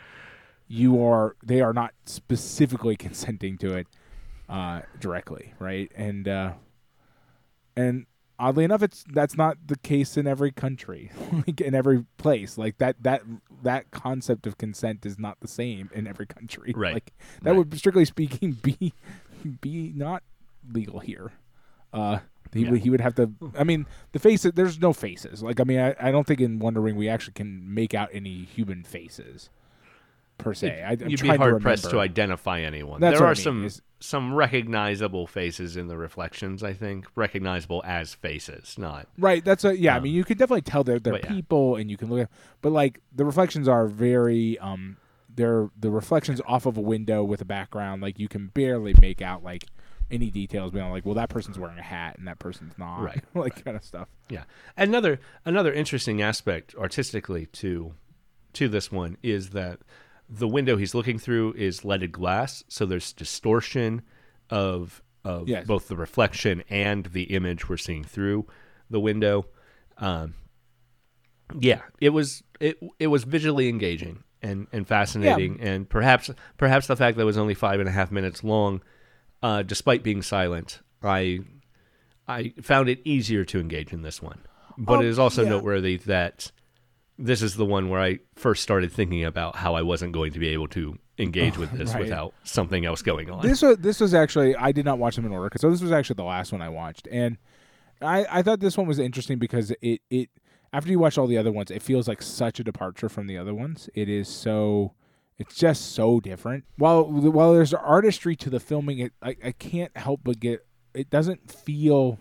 you 0.68 1.04
are 1.04 1.36
they 1.46 1.62
are 1.62 1.74
not 1.74 1.94
specifically 2.06 2.96
consenting 2.96 3.56
to 3.58 3.76
it 3.76 3.88
uh 4.50 4.82
directly 5.00 5.54
right 5.60 5.92
and 5.96 6.28
uh 6.28 6.54
and 7.76 8.06
oddly 8.40 8.64
enough 8.64 8.82
it's 8.82 9.04
that's 9.14 9.38
not 9.38 9.58
the 9.68 9.78
case 9.78 10.18
in 10.18 10.26
every 10.26 10.52
country 10.52 11.12
like 11.48 11.62
in 11.62 11.76
every 11.76 12.06
place 12.18 12.58
like 12.58 12.78
that 12.80 12.96
that 13.04 13.22
that 13.62 13.92
concept 13.92 14.48
of 14.48 14.58
consent 14.58 15.06
is 15.06 15.20
not 15.20 15.40
the 15.42 15.48
same 15.48 15.90
in 15.94 16.08
every 16.08 16.26
country 16.26 16.74
Right. 16.76 16.94
like 16.94 17.14
that 17.44 17.52
Right. 17.52 17.58
would 17.58 17.78
strictly 17.78 18.06
speaking 18.06 18.54
be 18.64 18.94
be 19.62 19.94
not 19.96 20.24
legal 20.74 21.00
here 21.00 21.32
uh 21.94 22.20
he 22.54 22.62
Yeah. 22.64 22.72
would 22.72 22.82
he 22.82 22.90
would 22.90 23.02
have 23.02 23.16
to 23.16 23.32
I 23.58 23.64
mean 23.64 23.86
the 24.12 24.20
faces 24.20 24.52
there's 24.56 24.80
no 24.80 24.94
faces 24.94 25.42
like 25.44 25.60
I 25.60 25.64
mean 25.64 25.80
I, 25.80 25.96
I 26.00 26.12
don't 26.12 26.26
think 26.28 26.42
in 26.42 26.60
Wonder 26.60 26.82
Ring 26.82 26.96
we 26.96 27.10
actually 27.10 27.34
can 27.34 27.74
make 27.74 27.94
out 27.94 28.10
any 28.14 28.44
human 28.46 28.84
faces 28.84 29.50
per 30.38 30.54
se 30.54 30.84
I, 30.84 30.92
I'm 30.94 31.10
You'd 31.10 31.22
be 31.22 31.28
trying 31.28 31.40
to 31.40 31.44
hard 31.46 31.62
pressed 31.62 31.90
to 31.90 32.00
identify 32.00 32.62
anyone. 32.62 33.02
That's 33.02 33.18
there 33.20 33.28
are 33.28 33.32
I 33.32 33.34
mean, 33.34 33.44
some 33.44 33.66
is- 33.66 33.82
some 34.02 34.34
recognizable 34.34 35.28
faces 35.28 35.76
in 35.76 35.88
the 35.90 35.98
reflections. 35.98 36.64
I 36.64 36.72
think 36.72 37.06
recognizable 37.16 37.84
as 37.86 38.14
faces, 38.14 38.78
not 38.78 39.10
Right. 39.18 39.44
That's 39.44 39.66
a 39.66 39.78
yeah. 39.78 39.96
I 39.96 39.98
Um, 39.98 40.04
mean, 40.04 40.14
you 40.14 40.24
can 40.24 40.38
definitely 40.38 40.62
tell 40.62 40.86
they're 40.86 41.00
they're 41.00 41.12
but 41.14 41.26
yeah. 41.26 41.30
people, 41.32 41.76
and 41.76 41.92
you 41.92 41.98
can 41.98 42.08
look 42.10 42.22
at, 42.22 42.30
but 42.62 42.72
like 42.72 43.02
the 43.14 43.26
reflections 43.26 43.68
are 43.68 43.88
very 43.88 44.58
um, 44.60 44.96
they're 45.36 45.70
the 45.78 45.92
reflections 45.92 46.40
off 46.48 46.66
of 46.66 46.78
a 46.78 46.82
window 46.82 47.22
with 47.26 47.42
a 47.42 47.46
background. 47.46 48.02
Like 48.02 48.18
you 48.18 48.30
can 48.30 48.48
barely 48.48 48.96
make 49.02 49.22
out 49.22 49.44
like 49.44 49.66
any 50.12 50.30
details 50.32 50.72
beyond 50.72 50.92
like, 50.92 51.06
well, 51.06 51.16
that 51.16 51.30
person's 51.30 51.58
wearing 51.60 51.78
a 51.78 51.84
hat 51.84 52.18
and 52.18 52.28
that 52.28 52.40
person's 52.40 52.74
not. 52.78 53.02
Right, 53.02 53.24
like 53.34 53.64
kind 53.64 53.78
of 53.78 53.84
stuff. 53.84 54.08
Yeah. 54.30 54.44
Another 54.78 55.20
another 55.46 55.72
interesting 55.74 56.22
aspect 56.22 56.76
artistically 56.76 57.46
to 57.48 57.94
to 58.54 58.68
this 58.68 58.92
one 58.92 59.18
is 59.22 59.50
that 59.52 59.80
the 60.28 60.48
window 60.48 60.78
he's 60.78 60.94
looking 60.96 61.18
through 61.20 61.54
is 61.54 61.84
leaded 61.86 62.12
glass, 62.12 62.64
so 62.68 62.86
there's 62.86 63.14
distortion 63.14 64.02
of 64.50 65.02
of 65.26 65.48
Yes. 65.50 65.68
both 65.68 65.88
the 65.88 65.96
reflection 65.96 66.64
and 66.70 67.06
the 67.08 67.24
image 67.24 67.68
we're 67.68 67.78
seeing 67.78 68.04
through 68.04 68.48
the 68.90 69.00
window. 69.00 69.46
Um, 69.98 70.34
yeah, 71.60 71.82
it 72.00 72.10
was 72.10 72.44
it 72.60 72.78
it 73.00 73.08
was 73.08 73.24
visually 73.24 73.70
engaging 73.70 74.24
and 74.42 74.68
and 74.72 74.88
fascinating, 74.88 75.60
and 75.62 75.90
perhaps 75.90 76.30
perhaps 76.58 76.88
the 76.88 76.96
fact 76.96 77.18
that 77.18 77.24
it 77.24 77.26
was 77.26 77.38
only 77.38 77.56
five 77.56 77.80
and 77.80 77.90
a 77.90 77.92
half 77.92 78.12
minutes 78.12 78.44
long, 78.44 78.82
uh, 79.42 79.64
despite 79.64 80.04
being 80.04 80.22
silent, 80.22 80.80
I 81.04 81.40
I 82.28 82.54
found 82.62 82.90
it 82.90 83.00
easier 83.06 83.44
to 83.46 83.60
engage 83.60 83.92
in 83.94 84.02
this 84.04 84.22
one. 84.22 84.40
But 84.78 84.96
Um, 85.00 85.06
it 85.06 85.08
is 85.08 85.20
also 85.20 85.44
yeah. 85.44 85.50
noteworthy 85.50 85.98
that 85.98 86.52
this 87.18 87.42
is 87.42 87.56
the 87.56 87.66
one 87.66 87.90
where 87.90 88.00
I 88.00 88.20
first 88.36 88.64
started 88.64 88.92
thinking 88.92 89.26
about 89.26 89.58
how 89.58 89.74
I 89.76 89.82
wasn't 89.82 90.14
going 90.14 90.32
to 90.34 90.40
be 90.40 90.48
able 90.50 90.68
to 90.70 90.98
engage 91.18 91.58
with 91.58 91.72
this 91.78 91.94
Right. 91.94 92.04
without 92.04 92.34
something 92.44 92.86
else 92.86 93.02
going 93.02 93.30
on. 93.30 93.42
This 93.42 93.62
was 93.62 93.78
this 93.78 94.00
was 94.00 94.14
actually 94.14 94.56
I 94.56 94.72
did 94.72 94.86
not 94.86 95.00
watch 95.00 95.16
them 95.16 95.26
in 95.26 95.32
order 95.32 95.50
so 95.58 95.70
this 95.70 95.82
was 95.82 95.92
actually 95.92 96.16
the 96.16 96.24
last 96.24 96.52
one 96.52 96.62
I 96.62 96.70
watched, 96.70 97.08
and 97.12 97.38
I 98.02 98.26
I 98.30 98.42
thought 98.42 98.60
this 98.60 98.78
one 98.78 98.88
was 98.88 99.00
interesting 99.00 99.38
because 99.40 99.72
it 99.82 100.02
it 100.10 100.30
after 100.72 100.92
you 100.92 101.00
watch 101.00 101.18
all 101.18 101.28
the 101.28 101.38
other 101.38 101.52
ones, 101.52 101.72
it 101.72 101.82
feels 101.82 102.08
like 102.08 102.22
such 102.22 102.60
a 102.60 102.64
departure 102.64 103.10
from 103.10 103.26
the 103.28 103.38
other 103.38 103.54
ones. 103.56 103.90
It 103.96 104.08
is 104.08 104.28
so 104.28 104.94
it's 105.40 105.56
just 105.56 105.94
so 105.94 106.20
different. 106.20 106.66
While 106.78 107.06
while 107.06 107.54
there's 107.54 107.74
artistry 107.74 108.36
to 108.36 108.50
the 108.50 108.60
filming, 108.60 109.00
it 109.00 109.14
I, 109.24 109.36
I 109.44 109.52
can't 109.54 109.96
help 109.98 110.20
but 110.24 110.40
get 110.40 110.66
it 110.94 111.10
doesn't 111.10 111.50
feel 111.50 112.20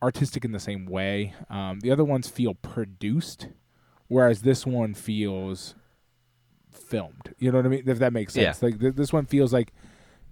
artistic 0.00 0.44
in 0.44 0.52
the 0.52 0.60
same 0.60 0.86
way. 0.86 1.34
Um, 1.50 1.80
the 1.80 1.90
other 1.90 2.04
ones 2.04 2.28
feel 2.28 2.54
produced, 2.54 3.48
whereas 4.06 4.42
this 4.42 4.64
one 4.64 4.94
feels 4.94 5.74
filmed. 6.70 7.34
You 7.38 7.50
know 7.50 7.58
what 7.58 7.66
I 7.66 7.68
mean? 7.68 7.82
If 7.84 7.98
that 7.98 8.12
makes 8.12 8.34
sense. 8.34 8.62
Yeah. 8.62 8.68
Like 8.68 8.80
th- 8.80 8.94
this 8.94 9.12
one 9.12 9.26
feels 9.26 9.52
like, 9.52 9.72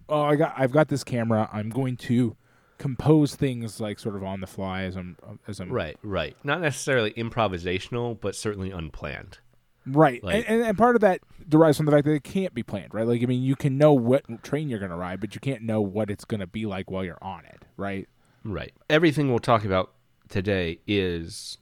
oh, 0.09 0.22
I 0.22 0.37
got 0.37 0.55
I've 0.57 0.72
got 0.72 0.87
this 0.88 1.02
camera. 1.02 1.50
I'm 1.52 1.70
going 1.70 1.96
to 1.96 2.37
compose 2.79 3.35
things 3.35 3.81
like 3.81 3.98
sort 3.98 4.14
of 4.14 4.22
on 4.22 4.40
the 4.40 4.46
fly 4.46 4.83
as 4.83 4.96
I'm 4.96 5.16
as 5.48 5.59
I'm 5.59 5.72
right, 5.72 5.96
right. 6.02 6.37
Not 6.44 6.61
necessarily 6.61 7.12
improvisational, 7.14 8.20
but 8.20 8.37
certainly 8.37 8.70
unplanned. 8.70 9.38
Right, 9.87 10.22
Like- 10.25 10.35
and, 10.35 10.44
and 10.46 10.62
and 10.68 10.79
part 10.79 10.96
of 10.96 11.01
that 11.03 11.20
derives 11.49 11.77
from 11.77 11.87
the 11.87 11.92
fact 11.92 12.05
that 12.07 12.12
it 12.12 12.25
can't 12.25 12.53
be 12.55 12.62
planned, 12.64 12.92
right? 12.92 13.07
Like, 13.07 13.22
I 13.22 13.27
mean, 13.27 13.42
you 13.42 13.55
can 13.55 13.79
know 13.79 13.92
what 13.92 14.25
train 14.42 14.68
you're 14.68 14.81
going 14.81 14.90
to 14.90 14.96
ride, 14.96 15.20
but 15.20 15.35
you 15.35 15.40
can't 15.40 15.62
know 15.62 15.81
what 15.81 16.11
it's 16.11 16.25
going 16.25 16.40
to 16.40 16.46
be 16.49 16.66
like 16.66 16.90
while 16.90 17.05
you're 17.05 17.22
on 17.22 17.44
it, 17.44 17.62
right? 17.77 18.09
Right. 18.44 18.72
Everything 18.90 19.29
we'll 19.31 19.38
talk 19.38 19.64
about 19.64 19.92
today 20.29 20.81
is 20.88 21.59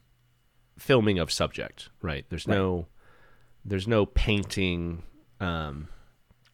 filming 0.79 1.19
of 1.19 1.31
subject, 1.31 1.91
right? 2.01 2.25
There's 2.31 2.47
Right. 2.47 2.57
no 2.57 2.87
there's 3.67 3.87
no 3.89 4.05
painting 4.07 5.03
um 5.41 5.89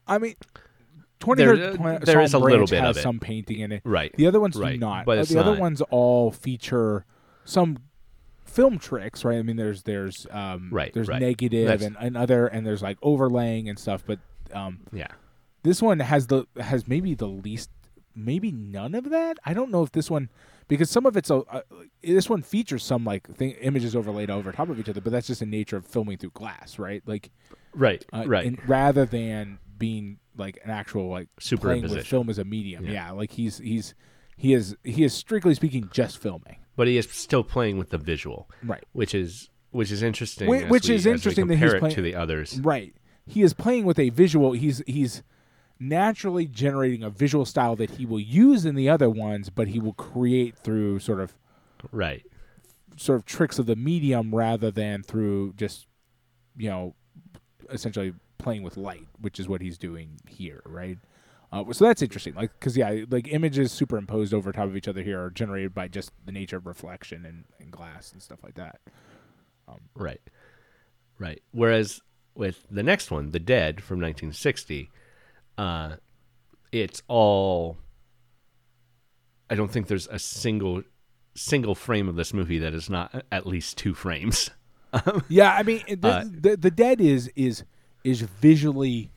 I 0.08 0.18
mean, 0.18 0.34
Twenty 1.20 1.44
There- 1.44 1.56
Third 1.56 1.76
Pla- 1.76 1.98
there 1.98 2.20
is 2.20 2.34
a 2.34 2.38
little 2.38 2.66
bit 2.66 2.82
of 2.84 2.96
it. 2.96 3.00
some 3.02 3.20
painting 3.20 3.60
in 3.60 3.72
it. 3.72 3.82
right. 3.84 4.12
The 4.16 4.26
other 4.26 4.40
ones 4.40 4.56
Right, 4.56 4.72
do 4.74 4.78
not. 4.78 5.04
but 5.06 5.18
Uh, 5.18 5.24
the 5.24 5.38
other 5.38 5.58
ones 5.58 5.80
all 5.90 6.30
feature 6.32 7.04
some 7.44 7.78
film 8.50 8.78
tricks, 8.78 9.24
right? 9.24 9.38
I 9.38 9.42
mean, 9.42 9.56
there's 9.56 9.82
there's 9.84 10.26
um, 10.30 10.68
Right, 10.72 10.92
there's 10.92 11.08
right. 11.08 11.20
and, 11.82 11.96
and 12.00 12.16
other 12.16 12.46
and 12.46 12.66
there's 12.66 12.82
like 12.82 12.98
overlaying 13.02 13.68
and 13.68 13.78
stuff, 13.78 14.02
but 14.06 14.18
um, 14.52 14.80
Yeah. 14.92 15.08
this 15.62 15.80
one 15.80 16.00
has 16.00 16.26
the 16.26 16.46
has 16.58 16.86
maybe 16.88 17.14
the 17.14 17.26
least 17.28 17.70
maybe 18.16 18.50
none 18.50 18.96
of 18.96 19.08
that 19.10 19.38
i 19.44 19.54
don't 19.54 19.70
know 19.70 19.84
if 19.84 19.92
this 19.92 20.10
one 20.10 20.28
because 20.66 20.90
some 20.90 21.06
of 21.06 21.16
it's 21.16 21.30
a 21.30 21.36
uh, 21.36 21.60
this 22.02 22.28
one 22.28 22.42
features 22.42 22.82
some 22.82 23.04
like 23.04 23.24
thing, 23.36 23.52
images 23.62 23.94
overlaid 23.94 24.28
over 24.28 24.50
top 24.50 24.68
of 24.68 24.80
each 24.80 24.88
other 24.88 25.00
but 25.00 25.12
that's 25.12 25.28
just 25.28 25.38
the 25.40 25.46
nature 25.46 25.76
of 25.76 25.86
filming 25.86 26.18
through 26.18 26.30
glass 26.30 26.76
right 26.80 27.02
like 27.06 27.30
Right. 27.72 28.04
uh, 28.12 28.24
right. 28.26 28.44
and 28.44 28.68
rather 28.68 29.06
than 29.06 29.60
being 29.78 30.18
like 30.36 30.58
an 30.64 30.70
actual 30.70 31.08
like 31.08 31.28
Superimposition. 31.40 32.04
film 32.04 32.28
as 32.28 32.38
a 32.38 32.44
medium 32.44 32.84
yeah. 32.84 32.92
Yeah. 32.92 33.10
like 33.12 33.30
he's 33.30 33.58
he's 33.58 33.94
he 34.36 34.54
is 34.54 34.76
he 34.82 35.04
is 35.04 35.14
strictly 35.14 35.54
speaking 35.54 35.88
just 35.92 36.18
filming 36.18 36.56
but 36.80 36.88
he 36.88 36.96
is 36.96 37.06
still 37.10 37.44
playing 37.44 37.76
with 37.76 37.90
the 37.90 37.98
visual, 37.98 38.48
right 38.64 38.82
which 38.92 39.14
is 39.14 39.50
which 39.70 39.92
is 39.92 40.02
interesting. 40.02 40.50
As 40.52 40.70
which 40.70 40.88
we- 40.88 40.94
is 40.94 41.04
interesting 41.04 41.46
that 41.48 41.56
he's 41.58 41.74
playing- 41.74 41.94
to 41.94 42.00
the 42.00 42.14
others. 42.14 42.58
right 42.60 42.94
he 43.26 43.42
is 43.42 43.52
playing 43.52 43.84
with 43.84 43.98
a 43.98 44.08
visual 44.08 44.52
he's 44.52 44.82
he's 44.86 45.22
naturally 45.78 46.46
generating 46.46 47.02
a 47.02 47.10
visual 47.10 47.44
style 47.44 47.76
that 47.76 47.90
he 47.90 48.06
will 48.06 48.18
use 48.20 48.64
in 48.64 48.74
the 48.76 48.88
other 48.88 49.10
ones 49.10 49.50
but 49.50 49.68
he 49.68 49.78
will 49.78 49.92
create 49.92 50.56
through 50.56 50.98
sort 51.00 51.20
of 51.20 51.34
Right. 51.92 52.24
sort 52.96 53.16
of 53.18 53.26
tricks 53.26 53.58
of 53.58 53.66
the 53.66 53.76
medium 53.76 54.34
rather 54.34 54.70
than 54.70 55.02
through 55.02 55.52
just 55.58 55.86
you 56.56 56.70
know 56.70 56.94
essentially 57.70 58.14
playing 58.38 58.62
with 58.62 58.78
light 58.78 59.06
which 59.20 59.38
is 59.38 59.48
what 59.48 59.60
he's 59.60 59.76
doing 59.76 60.18
here 60.26 60.62
right 60.64 60.96
uh, 61.52 61.64
so 61.72 61.84
that's 61.84 62.02
interesting 62.02 62.34
like 62.34 62.52
because 62.52 62.76
yeah 62.76 63.04
like 63.10 63.28
images 63.32 63.72
superimposed 63.72 64.32
over 64.34 64.52
top 64.52 64.66
of 64.66 64.76
each 64.76 64.88
other 64.88 65.02
here 65.02 65.22
are 65.22 65.30
generated 65.30 65.74
by 65.74 65.88
just 65.88 66.12
the 66.24 66.32
nature 66.32 66.56
of 66.56 66.66
reflection 66.66 67.24
and, 67.26 67.44
and 67.58 67.70
glass 67.70 68.12
and 68.12 68.22
stuff 68.22 68.38
like 68.42 68.54
that 68.54 68.80
Right. 69.94 70.20
Right. 71.18 71.42
Whereas 71.52 72.00
with 72.34 72.66
the 72.70 72.82
next 72.82 73.10
one, 73.10 73.30
The 73.30 73.38
Dead 73.38 73.82
from 73.82 74.00
1960, 74.00 74.90
uh, 75.58 75.96
it's 76.72 77.02
all. 77.08 77.76
I 79.48 79.54
don't 79.54 79.70
think 79.70 79.88
there's 79.88 80.06
a 80.08 80.18
single 80.18 80.82
single 81.34 81.74
frame 81.74 82.08
of 82.08 82.16
this 82.16 82.32
movie 82.34 82.58
that 82.58 82.74
is 82.74 82.88
not 82.90 83.24
at 83.30 83.46
least 83.46 83.78
two 83.78 83.94
frames. 83.94 84.50
yeah 85.28 85.54
i 85.54 85.62
mean 85.62 85.80
the, 85.86 86.08
Uh, 86.08 86.24
the, 86.24 86.56
the 86.56 86.70
dead 86.70 87.00
is 87.00 87.30
is 87.36 87.62
is 88.02 88.22
visually 88.22 89.12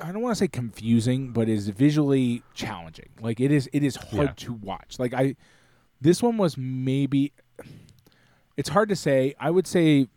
I 0.00 0.10
don't 0.12 0.22
want 0.22 0.32
to 0.36 0.38
say 0.38 0.48
confusing, 0.48 1.32
but 1.32 1.48
is 1.48 1.68
visually 1.68 2.42
challenging. 2.54 3.10
Like 3.20 3.38
it 3.40 3.52
is, 3.52 3.68
it 3.72 3.84
is 3.84 3.96
hard 3.96 4.28
Yeah. 4.28 4.32
to 4.36 4.52
watch. 4.54 4.98
Like 4.98 5.14
I, 5.14 5.36
this 6.00 6.22
one 6.22 6.36
was 6.36 6.56
maybe. 6.56 7.32
It's 8.56 8.70
hard 8.70 8.88
to 8.88 8.96
say. 8.96 9.34
I 9.38 9.50
would 9.50 9.66
say. 9.66 10.08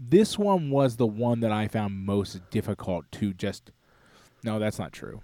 This 0.00 0.38
one 0.38 0.70
was 0.70 0.96
the 0.96 1.06
one 1.06 1.40
that 1.40 1.50
I 1.50 1.66
found 1.68 1.94
most 2.06 2.48
difficult 2.50 3.10
to 3.12 3.34
just. 3.34 3.72
No, 4.44 4.58
that's 4.58 4.78
not 4.78 4.92
true. 4.92 5.20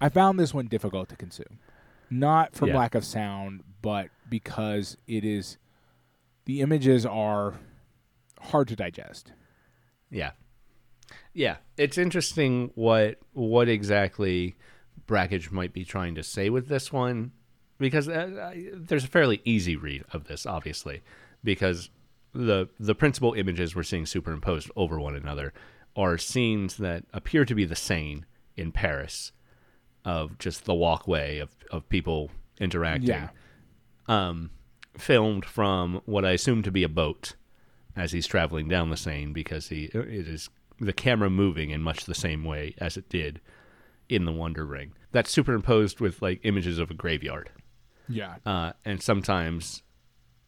I 0.00 0.10
found 0.10 0.38
this 0.38 0.52
one 0.52 0.66
difficult 0.66 1.08
to 1.08 1.16
consume, 1.16 1.58
not 2.10 2.54
from 2.54 2.68
Yeah. 2.68 2.76
lack 2.78 2.94
of 2.94 3.04
sound, 3.04 3.62
but 3.82 4.10
because 4.28 4.96
it 5.06 5.24
is. 5.24 5.56
The 6.44 6.60
images 6.60 7.04
are 7.06 7.54
hard 8.40 8.68
to 8.68 8.76
digest. 8.76 9.32
Yeah. 10.10 10.32
Yeah, 11.36 11.56
it's 11.76 11.98
interesting 11.98 12.70
what 12.76 13.18
what 13.34 13.68
exactly 13.68 14.56
Brakhage 15.06 15.50
might 15.50 15.74
be 15.74 15.84
trying 15.84 16.14
to 16.14 16.22
say 16.22 16.48
with 16.48 16.68
this 16.68 16.90
one, 16.90 17.32
because 17.78 18.08
uh, 18.08 18.52
I, 18.54 18.70
there's 18.72 19.04
a 19.04 19.08
fairly 19.08 19.42
easy 19.44 19.76
read 19.76 20.04
of 20.14 20.28
this, 20.28 20.46
obviously, 20.46 21.02
because 21.44 21.90
the 22.32 22.70
the 22.80 22.94
principal 22.94 23.34
images 23.34 23.76
we're 23.76 23.82
seeing 23.82 24.06
superimposed 24.06 24.70
over 24.76 24.98
one 24.98 25.14
another 25.14 25.52
are 25.94 26.16
scenes 26.16 26.78
that 26.78 27.04
appear 27.12 27.44
to 27.44 27.54
be 27.54 27.66
the 27.66 27.76
same 27.76 28.24
in 28.56 28.72
Paris, 28.72 29.32
of 30.06 30.38
just 30.38 30.64
the 30.64 30.74
walkway 30.74 31.38
of 31.38 31.50
of 31.70 31.86
people 31.90 32.30
interacting, 32.58 33.08
Yeah. 33.10 33.28
um, 34.08 34.52
filmed 34.96 35.44
from 35.44 36.00
what 36.06 36.24
I 36.24 36.30
assume 36.30 36.62
to 36.62 36.70
be 36.70 36.82
a 36.82 36.88
boat 36.88 37.34
as 37.94 38.12
he's 38.12 38.26
traveling 38.26 38.68
down 38.68 38.88
the 38.88 38.96
Seine 38.96 39.32
because 39.34 39.68
he 39.68 39.84
it 39.92 40.26
is 40.26 40.48
the 40.80 40.92
camera 40.92 41.30
moving 41.30 41.70
in 41.70 41.82
much 41.82 42.04
the 42.04 42.14
same 42.14 42.44
way 42.44 42.74
as 42.78 42.96
it 42.96 43.08
did 43.08 43.40
in 44.08 44.24
the 44.24 44.32
Wonder 44.32 44.64
Ring. 44.64 44.92
That's 45.12 45.30
superimposed 45.30 46.00
with 46.00 46.20
like 46.22 46.40
images 46.44 46.78
of 46.78 46.90
a 46.90 46.94
graveyard, 46.94 47.50
Yeah. 48.08 48.36
uh, 48.44 48.72
and 48.84 49.02
sometimes 49.02 49.82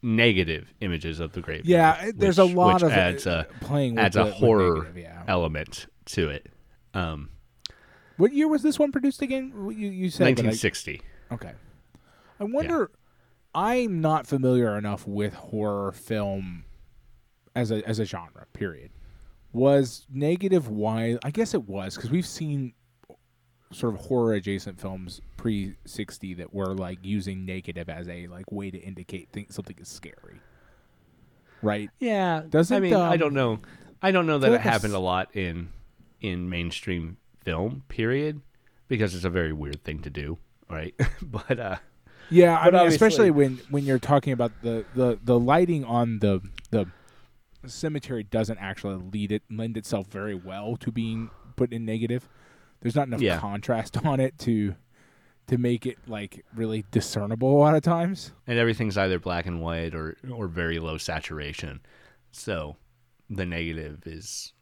negative 0.01 0.73
images 0.79 1.19
of 1.19 1.33
the 1.33 1.41
graveyard. 1.41 1.65
Yeah, 1.67 2.05
it- 2.07 2.19
there's 2.19 2.37
a 2.39 2.45
lot 2.45 2.75
which 2.75 2.83
of 2.83 2.91
adds 2.91 3.27
uh, 3.27 3.45
a 3.49 3.65
playing 3.65 3.95
with 3.95 4.05
adds 4.05 4.15
a 4.15 4.31
horror 4.31 4.75
negative, 4.83 4.97
yeah. 4.97 5.23
element 5.27 5.87
to 6.05 6.29
it. 6.29 6.47
Um, 6.93 7.29
What 8.17 8.33
year 8.33 8.47
was 8.47 8.63
this 8.63 8.77
one 8.79 8.91
produced 8.91 9.21
again? 9.21 9.51
You 9.75 9.89
you 9.89 10.09
said 10.09 10.35
but 10.35 10.43
I- 10.45 10.47
1960. 10.47 11.01
Okay. 11.31 11.51
I 12.39 12.43
wonder. 12.45 12.91
I'm 13.53 13.99
not 13.99 14.27
familiar 14.27 14.77
enough 14.77 15.05
with 15.07 15.33
horror 15.33 15.91
film 15.91 16.63
as 17.55 17.71
a 17.71 17.85
as 17.87 17.99
a 17.99 18.05
genre. 18.05 18.45
Period. 18.53 18.91
Was 19.51 20.05
negative 20.11 20.67
why? 20.67 21.17
I 21.23 21.31
guess 21.31 21.53
it 21.53 21.67
was 21.67 21.95
because 21.95 22.11
we've 22.11 22.25
seen 22.25 22.73
sort 23.71 23.93
of 23.93 24.01
horror 24.01 24.33
adjacent 24.33 24.79
films 24.79 25.21
pre 25.37 25.75
sixty 25.85 26.33
that 26.35 26.53
were 26.53 26.73
like 26.73 26.99
using 27.01 27.45
negative 27.45 27.89
as 27.89 28.07
a 28.07 28.27
like 28.27 28.51
way 28.51 28.71
to 28.71 28.77
indicate 28.77 29.29
think 29.31 29.51
something 29.51 29.75
is 29.79 29.87
scary. 29.87 30.41
Right. 31.61 31.89
Yeah, 31.99 32.43
Doesn't, 32.49 32.75
I 32.75 32.79
mean 32.79 32.93
I 32.93 33.13
um, 33.13 33.19
don't 33.19 33.33
know. 33.33 33.59
I 34.01 34.11
don't 34.11 34.27
know 34.27 34.39
that 34.39 34.51
it 34.51 34.61
happened 34.61 34.93
a 34.93 34.99
happened 34.99 35.03
lot 35.03 35.35
in 35.35 35.69
in 36.21 36.49
mainstream 36.49 37.17
film. 37.43 37.83
Period, 37.87 38.41
because 38.87 39.15
it's 39.15 39.25
a 39.25 39.29
very 39.29 39.53
weird 39.53 39.83
thing 39.83 39.99
to 40.01 40.09
do, 40.09 40.37
right? 40.69 40.93
but 41.21 41.59
uh, 41.59 41.77
Yeah, 42.29 42.57
I 42.57 42.69
mean, 42.69 42.87
especially 42.87 43.31
when 43.31 43.59
when 43.69 43.85
you're 43.85 43.99
talking 43.99 44.33
about 44.33 44.51
the 44.61 44.85
the 44.95 45.19
the 45.23 45.39
lighting 45.39 45.83
on 45.83 46.19
the 46.19 46.41
the 46.69 46.87
cemetery 47.65 48.23
doesn't 48.23 48.57
actually 48.59 48.95
lead 49.11 49.31
it 49.31 49.43
lend 49.49 49.75
itself 49.77 50.07
very 50.07 50.35
well 50.35 50.75
to 50.77 50.91
being 50.91 51.29
put 51.55 51.71
in 51.73 51.85
negative. 51.85 52.27
There's 52.81 52.95
not 52.95 53.07
enough 53.07 53.21
Yeah. 53.21 53.39
contrast 53.39 53.97
on 54.05 54.19
it 54.19 54.37
to 54.39 54.75
to 55.47 55.57
make 55.57 55.85
it 55.87 55.97
like 56.07 56.45
really 56.55 56.85
discernible 56.91 57.57
a 57.57 57.59
lot 57.59 57.75
of 57.75 57.81
times. 57.81 58.31
and 58.45 58.59
everything's 58.59 58.97
either 58.97 59.17
black 59.19 59.45
and 59.47 59.61
white 59.61 59.95
or 59.95 60.15
or 60.31 60.47
very 60.47 60.79
low 60.79 60.97
saturation. 60.97 61.81
So 62.31 62.77
the 63.29 63.45
negative 63.45 64.03
is 64.05 64.53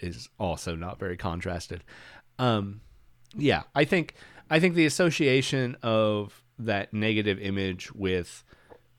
is 0.00 0.28
also 0.38 0.74
not 0.74 0.98
very 0.98 1.16
contrasted. 1.16 1.84
Um 2.38 2.80
yeah, 3.36 3.62
I 3.74 3.84
think 3.84 4.14
I 4.48 4.58
think 4.58 4.74
the 4.74 4.86
association 4.86 5.76
of 5.82 6.42
that 6.58 6.92
negative 6.92 7.38
image 7.38 7.92
with 7.92 8.42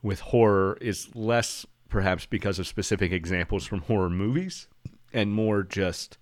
with 0.02 0.20
horror 0.20 0.78
is 0.80 1.14
less 1.14 1.66
perhaps 1.92 2.26
because 2.26 2.58
of 2.58 2.66
specific 2.66 3.12
examples 3.12 3.66
from 3.66 3.82
horror 3.82 4.10
movies 4.10 4.66
and 5.12 5.32
more 5.32 5.62
just 5.62 6.16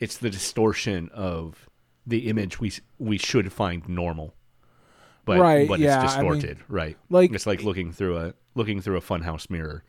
it's 0.00 0.18
the 0.18 0.28
distortion 0.28 1.08
of 1.14 1.68
the 2.06 2.28
image 2.28 2.60
we 2.60 2.72
we 2.98 3.16
should 3.16 3.52
find 3.52 3.88
normal. 3.88 4.34
But 5.24 5.38
Right, 5.40 5.66
but 5.68 5.80
yeah, 5.80 6.04
it's 6.04 6.14
I 6.14 6.22
mean, 6.22 6.32
distorted, 6.32 6.64
right? 6.68 6.96
like- 7.08 7.32
it's 7.32 7.46
like 7.46 7.62
looking 7.62 7.92
through 7.92 8.18
a 8.18 8.34
looking 8.54 8.80
through 8.80 8.96
a 8.96 9.00
funhouse 9.00 9.48
mirror. 9.48 9.82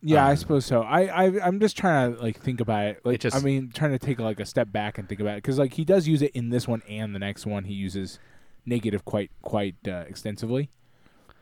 Yeah, 0.00 0.26
I 0.26 0.30
Um, 0.30 0.36
suppose 0.36 0.64
so. 0.64 0.82
I, 0.82 1.00
I 1.26 1.46
I'm 1.46 1.58
just 1.60 1.76
trying 1.76 2.14
to 2.14 2.22
like 2.22 2.38
think 2.40 2.60
about 2.60 2.86
it. 2.86 3.00
Like 3.04 3.16
It 3.16 3.20
just- 3.20 3.36
I 3.36 3.40
mean, 3.40 3.70
trying 3.72 3.90
to 3.92 3.98
take 3.98 4.18
like 4.18 4.40
a 4.40 4.46
step 4.46 4.70
back 4.72 4.96
and 4.98 5.08
think 5.08 5.20
about 5.20 5.32
it 5.38 5.42
because 5.42 5.58
like 5.58 5.74
he 5.74 5.84
does 5.84 6.06
use 6.08 6.22
it 6.22 6.30
in 6.32 6.50
this 6.50 6.66
one 6.68 6.82
and 6.88 7.14
the 7.14 7.18
next 7.18 7.46
one. 7.46 7.64
He 7.64 7.74
uses 7.74 8.18
negative 8.64 9.04
quite 9.04 9.30
quite 9.42 9.76
uh, 9.86 10.04
extensively. 10.08 10.68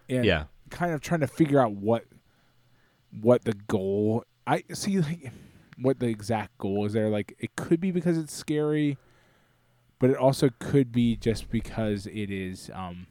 And 0.09 0.24
Yeah. 0.24 0.44
kind 0.70 0.92
of 0.92 1.00
trying 1.00 1.20
to 1.20 1.26
figure 1.26 1.61
out 1.61 1.72
what 1.72 2.04
what 3.20 3.44
the 3.44 3.54
goal. 3.54 4.24
I 4.46 4.64
see 4.72 5.00
like 5.00 5.32
what 5.78 5.98
the 5.98 6.06
exact 6.06 6.58
goal 6.58 6.84
is 6.86 6.92
there. 6.92 7.08
Like 7.08 7.34
it 7.38 7.56
could 7.56 7.80
be 7.80 7.90
because 7.90 8.18
it's 8.18 8.34
scary, 8.34 8.98
but 9.98 10.10
it 10.10 10.16
also 10.16 10.50
could 10.58 10.92
be 10.92 11.16
just 11.16 11.50
because 11.50 12.06
it 12.06 12.30
is. 12.30 12.70
um 12.74 13.06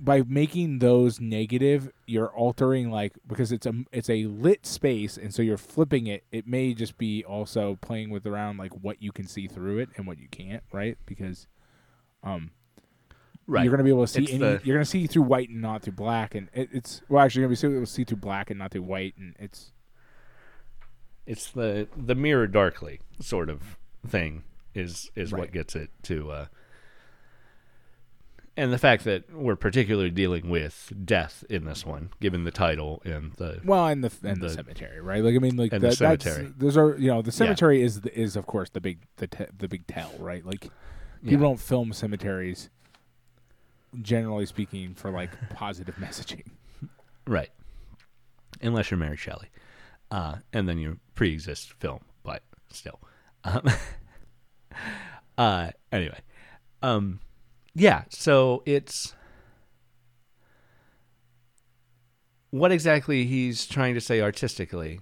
by 0.00 0.22
making 0.26 0.78
those 0.78 1.20
negative, 1.20 1.90
you're 2.06 2.28
altering 2.28 2.90
like 2.90 3.12
because 3.26 3.52
it's 3.52 3.66
a 3.66 3.72
it's 3.92 4.08
a 4.08 4.26
lit 4.26 4.64
space, 4.66 5.16
and 5.16 5.34
so 5.34 5.42
you're 5.42 5.58
flipping 5.58 6.06
it. 6.06 6.24
It 6.32 6.46
may 6.46 6.74
just 6.74 6.96
be 6.98 7.24
also 7.24 7.78
playing 7.80 8.10
with 8.10 8.26
around 8.26 8.58
like 8.58 8.72
what 8.72 9.02
you 9.02 9.12
can 9.12 9.26
see 9.26 9.46
through 9.46 9.78
it 9.78 9.90
and 9.96 10.06
what 10.06 10.18
you 10.18 10.28
can't, 10.30 10.62
right? 10.72 10.96
Because 11.06 11.46
um, 12.22 12.50
Right. 13.46 13.64
you're 13.64 13.70
gonna 13.72 13.82
be 13.84 13.90
able 13.90 14.06
to 14.06 14.12
see 14.12 14.28
any, 14.28 14.38
the- 14.38 14.60
you're 14.64 14.76
gonna 14.76 14.84
see 14.84 15.06
through 15.06 15.22
white 15.22 15.48
and 15.48 15.60
not 15.60 15.82
through 15.82 15.94
black, 15.94 16.34
and 16.34 16.48
it, 16.54 16.68
it's 16.72 17.02
well 17.08 17.24
actually 17.24 17.40
you're 17.42 17.48
gonna 17.48 17.60
be 17.60 17.74
able 17.76 17.84
to 17.86 17.90
see 17.92 18.04
through 18.04 18.18
black 18.18 18.50
and 18.50 18.58
not 18.58 18.70
through 18.70 18.82
white, 18.82 19.14
and 19.18 19.34
it's 19.38 19.72
it's 21.26 21.50
the 21.50 21.88
the 21.96 22.14
mirror 22.14 22.46
darkly 22.46 23.00
sort 23.20 23.48
of 23.48 23.76
thing 24.06 24.44
is 24.74 25.10
is 25.14 25.32
Right. 25.32 25.40
what 25.40 25.52
gets 25.52 25.76
it 25.76 25.90
to 26.04 26.30
uh 26.30 26.46
and 28.56 28.70
the 28.72 28.78
fact 28.78 29.04
that 29.04 29.32
we're 29.34 29.56
particularly 29.56 30.10
dealing 30.10 30.50
with 30.50 30.92
death 31.06 31.42
in 31.48 31.64
this 31.64 31.86
one, 31.86 32.10
given 32.20 32.44
the 32.44 32.50
title 32.50 33.00
and 33.02 33.32
the 33.34 33.60
well, 33.64 33.86
and 33.86 34.04
the 34.04 34.12
and 34.28 34.42
the, 34.42 34.48
The- 34.48 34.54
cemetery, 34.54 35.00
right? 35.00 35.24
Like 35.24 35.34
I 35.34 35.38
mean, 35.38 35.56
like 35.56 35.70
the 35.70 35.78
that, 35.78 35.98
that's- 35.98 36.22
cemetery. 36.22 36.52
Those 36.58 36.76
are 36.76 36.96
you 36.98 37.08
know 37.08 37.22
the 37.22 37.32
cemetery 37.32 37.80
is 37.82 37.98
is 38.14 38.36
of 38.36 38.46
course 38.46 38.68
the 38.70 38.80
big 38.80 38.98
the 39.16 39.26
te- 39.26 39.46
the 39.56 39.68
big 39.68 39.86
tell, 39.86 40.12
right? 40.18 40.44
Like 40.44 40.64
yeah. 41.22 41.30
people 41.30 41.46
don't 41.46 41.60
film 41.60 41.92
cemeteries, 41.94 42.68
generally 44.00 44.46
speaking, 44.46 44.94
for 44.94 45.10
like 45.10 45.30
positive 45.54 45.96
messaging. 45.96 46.46
right, 47.26 47.50
unless 48.60 48.90
you're 48.90 48.98
Mary 48.98 49.16
Shelley, 49.16 49.48
uh, 50.10 50.36
and 50.52 50.68
then 50.68 50.78
you 50.78 50.98
pre-exist 51.14 51.72
film, 51.74 52.00
but 52.22 52.42
still, 52.70 53.00
um, 53.44 53.68
uh, 55.38 55.70
anyway, 55.90 56.20
um, 56.82 57.20
yeah. 57.74 58.04
So 58.08 58.62
it's 58.66 59.14
what 62.50 62.70
exactly 62.70 63.24
he's 63.24 63.66
trying 63.66 63.94
to 63.94 64.00
say 64.00 64.20
artistically, 64.20 65.00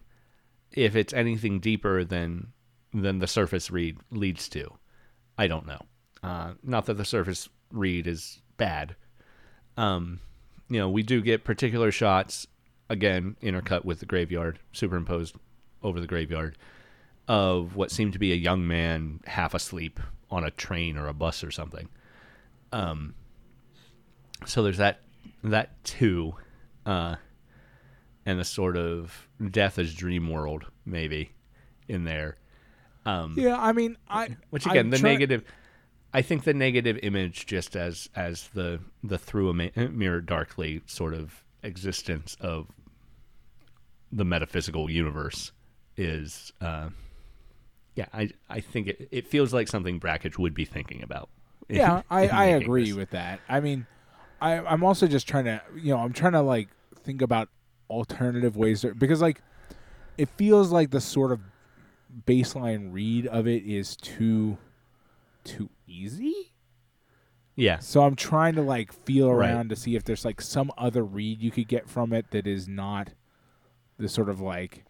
if 0.73 0.97
it's 0.97 1.13
anything 1.13 1.61
deeper 1.61 2.05
than 2.05 2.53
than 2.93 3.19
the 3.19 3.27
surface 3.27 3.71
read 3.71 3.99
leads 4.11 4.49
to, 4.49 4.73
I 5.39 5.47
don't 5.47 5.67
know. 5.67 5.81
Uh, 6.23 6.53
not 6.63 6.87
that 6.87 6.95
the 6.95 7.05
surface 7.05 7.49
read 7.73 8.07
is 8.07 8.41
bad. 8.61 8.95
Um, 9.77 10.21
you 10.69 10.79
know, 10.79 10.89
we 10.89 11.03
do 11.03 11.21
get 11.21 11.43
particular 11.45 11.91
shots 11.91 12.47
again 12.89 13.37
intercut 13.43 13.85
with 13.85 13.99
the 14.01 14.07
graveyard, 14.07 14.59
superimposed 14.73 15.35
over 15.83 15.99
the 16.01 16.07
graveyard 16.07 16.57
of 17.27 17.75
what 17.77 17.91
seemed 17.91 18.13
to 18.13 18.19
be 18.19 18.33
a 18.33 18.37
young 18.37 18.67
man 18.67 19.21
half 19.27 19.55
asleep 19.55 19.99
on 20.31 20.45
a 20.45 20.51
train 20.51 20.97
or 20.97 21.09
a 21.09 21.15
bus 21.15 21.43
or 21.43 21.51
something. 21.51 21.89
Um, 22.73 23.15
so 24.47 24.63
there's 24.63 24.79
that 24.79 25.01
that 25.43 25.83
too, 25.85 26.35
uh, 26.87 27.17
and 28.27 28.39
the 28.39 28.45
sort 28.45 28.77
of 28.77 29.29
death 29.51 29.79
as 29.79 29.95
dream 29.95 30.29
world 30.31 30.67
maybe 30.85 31.33
in 31.89 32.05
there. 32.05 32.37
Um, 33.07 33.35
Yeah, 33.37 33.57
I 33.61 33.73
mean, 33.73 33.97
I 34.09 34.37
which 34.51 34.67
again, 34.67 34.87
I'm 34.87 34.91
the 34.91 34.99
try- 34.99 35.13
negative. 35.13 35.45
I 36.13 36.23
think 36.23 36.45
the 36.45 36.55
negative 36.55 36.99
image, 37.03 37.47
just 37.47 37.77
as 37.77 38.09
as 38.17 38.49
the 38.49 38.81
the 39.05 39.19
through 39.19 39.49
a 39.51 39.55
ma- 39.55 39.69
mirror 39.91 40.21
darkly 40.21 40.83
sort 40.87 41.15
of 41.15 41.45
existence 41.63 42.37
of 42.41 42.67
the 44.13 44.25
metaphysical 44.25 44.91
universe, 44.91 45.53
is. 45.97 46.53
Uh, 46.61 46.91
yeah, 47.95 48.07
I 48.13 48.31
I 48.49 48.61
think 48.61 48.89
it, 48.89 49.09
it 49.11 49.27
feels 49.27 49.53
like 49.53 49.69
something 49.69 49.99
Brakhage 49.99 50.39
would 50.39 50.55
be 50.55 50.65
thinking 50.65 51.03
about. 51.03 51.29
in- 51.69 51.77
Yeah, 51.77 52.03
I, 52.11 52.23
in 52.25 52.31
I 52.31 52.45
agree 52.47 52.87
this. 52.87 52.95
with 52.95 53.11
that. 53.11 53.41
I 53.49 53.61
mean, 53.61 53.87
I 54.41 54.59
I'm 54.59 54.83
also 54.85 55.07
just 55.07 55.29
trying 55.29 55.45
to 55.45 55.61
you 55.77 55.93
know 55.95 55.99
I'm 55.99 56.13
trying 56.13 56.33
to 56.33 56.43
like 56.43 56.69
think 57.05 57.23
about 57.23 57.49
alternative 57.89 58.57
ways 58.57 58.83
to, 58.83 58.95
because 58.95 59.21
like 59.21 59.43
it 60.19 60.29
feels 60.37 60.71
like 60.73 60.91
the 60.91 61.01
sort 61.01 61.33
of 61.33 61.41
baseline 62.27 62.93
read 62.93 63.27
of 63.27 63.47
it 63.47 63.65
is 63.65 63.97
too 63.97 64.59
too 65.45 65.71
easy. 65.87 66.53
Yeah, 67.57 67.79
So 67.81 68.03
I'm 68.05 68.17
trying 68.17 68.55
to 68.55 68.63
like 68.63 68.93
feel 68.93 69.31
Right. 69.33 69.51
around 69.51 69.69
to 69.71 69.77
see 69.77 69.95
if 69.95 70.05
there's 70.05 70.25
like 70.25 70.41
some 70.41 70.73
other 70.79 71.05
read 71.05 71.43
you 71.43 71.51
could 71.51 71.69
get 71.69 71.89
from 71.89 72.13
it 72.15 72.31
that 72.31 72.47
is 72.47 72.67
not 72.69 73.11
the 73.99 74.09
sort 74.09 74.29
of 74.31 74.41
like 74.41 74.85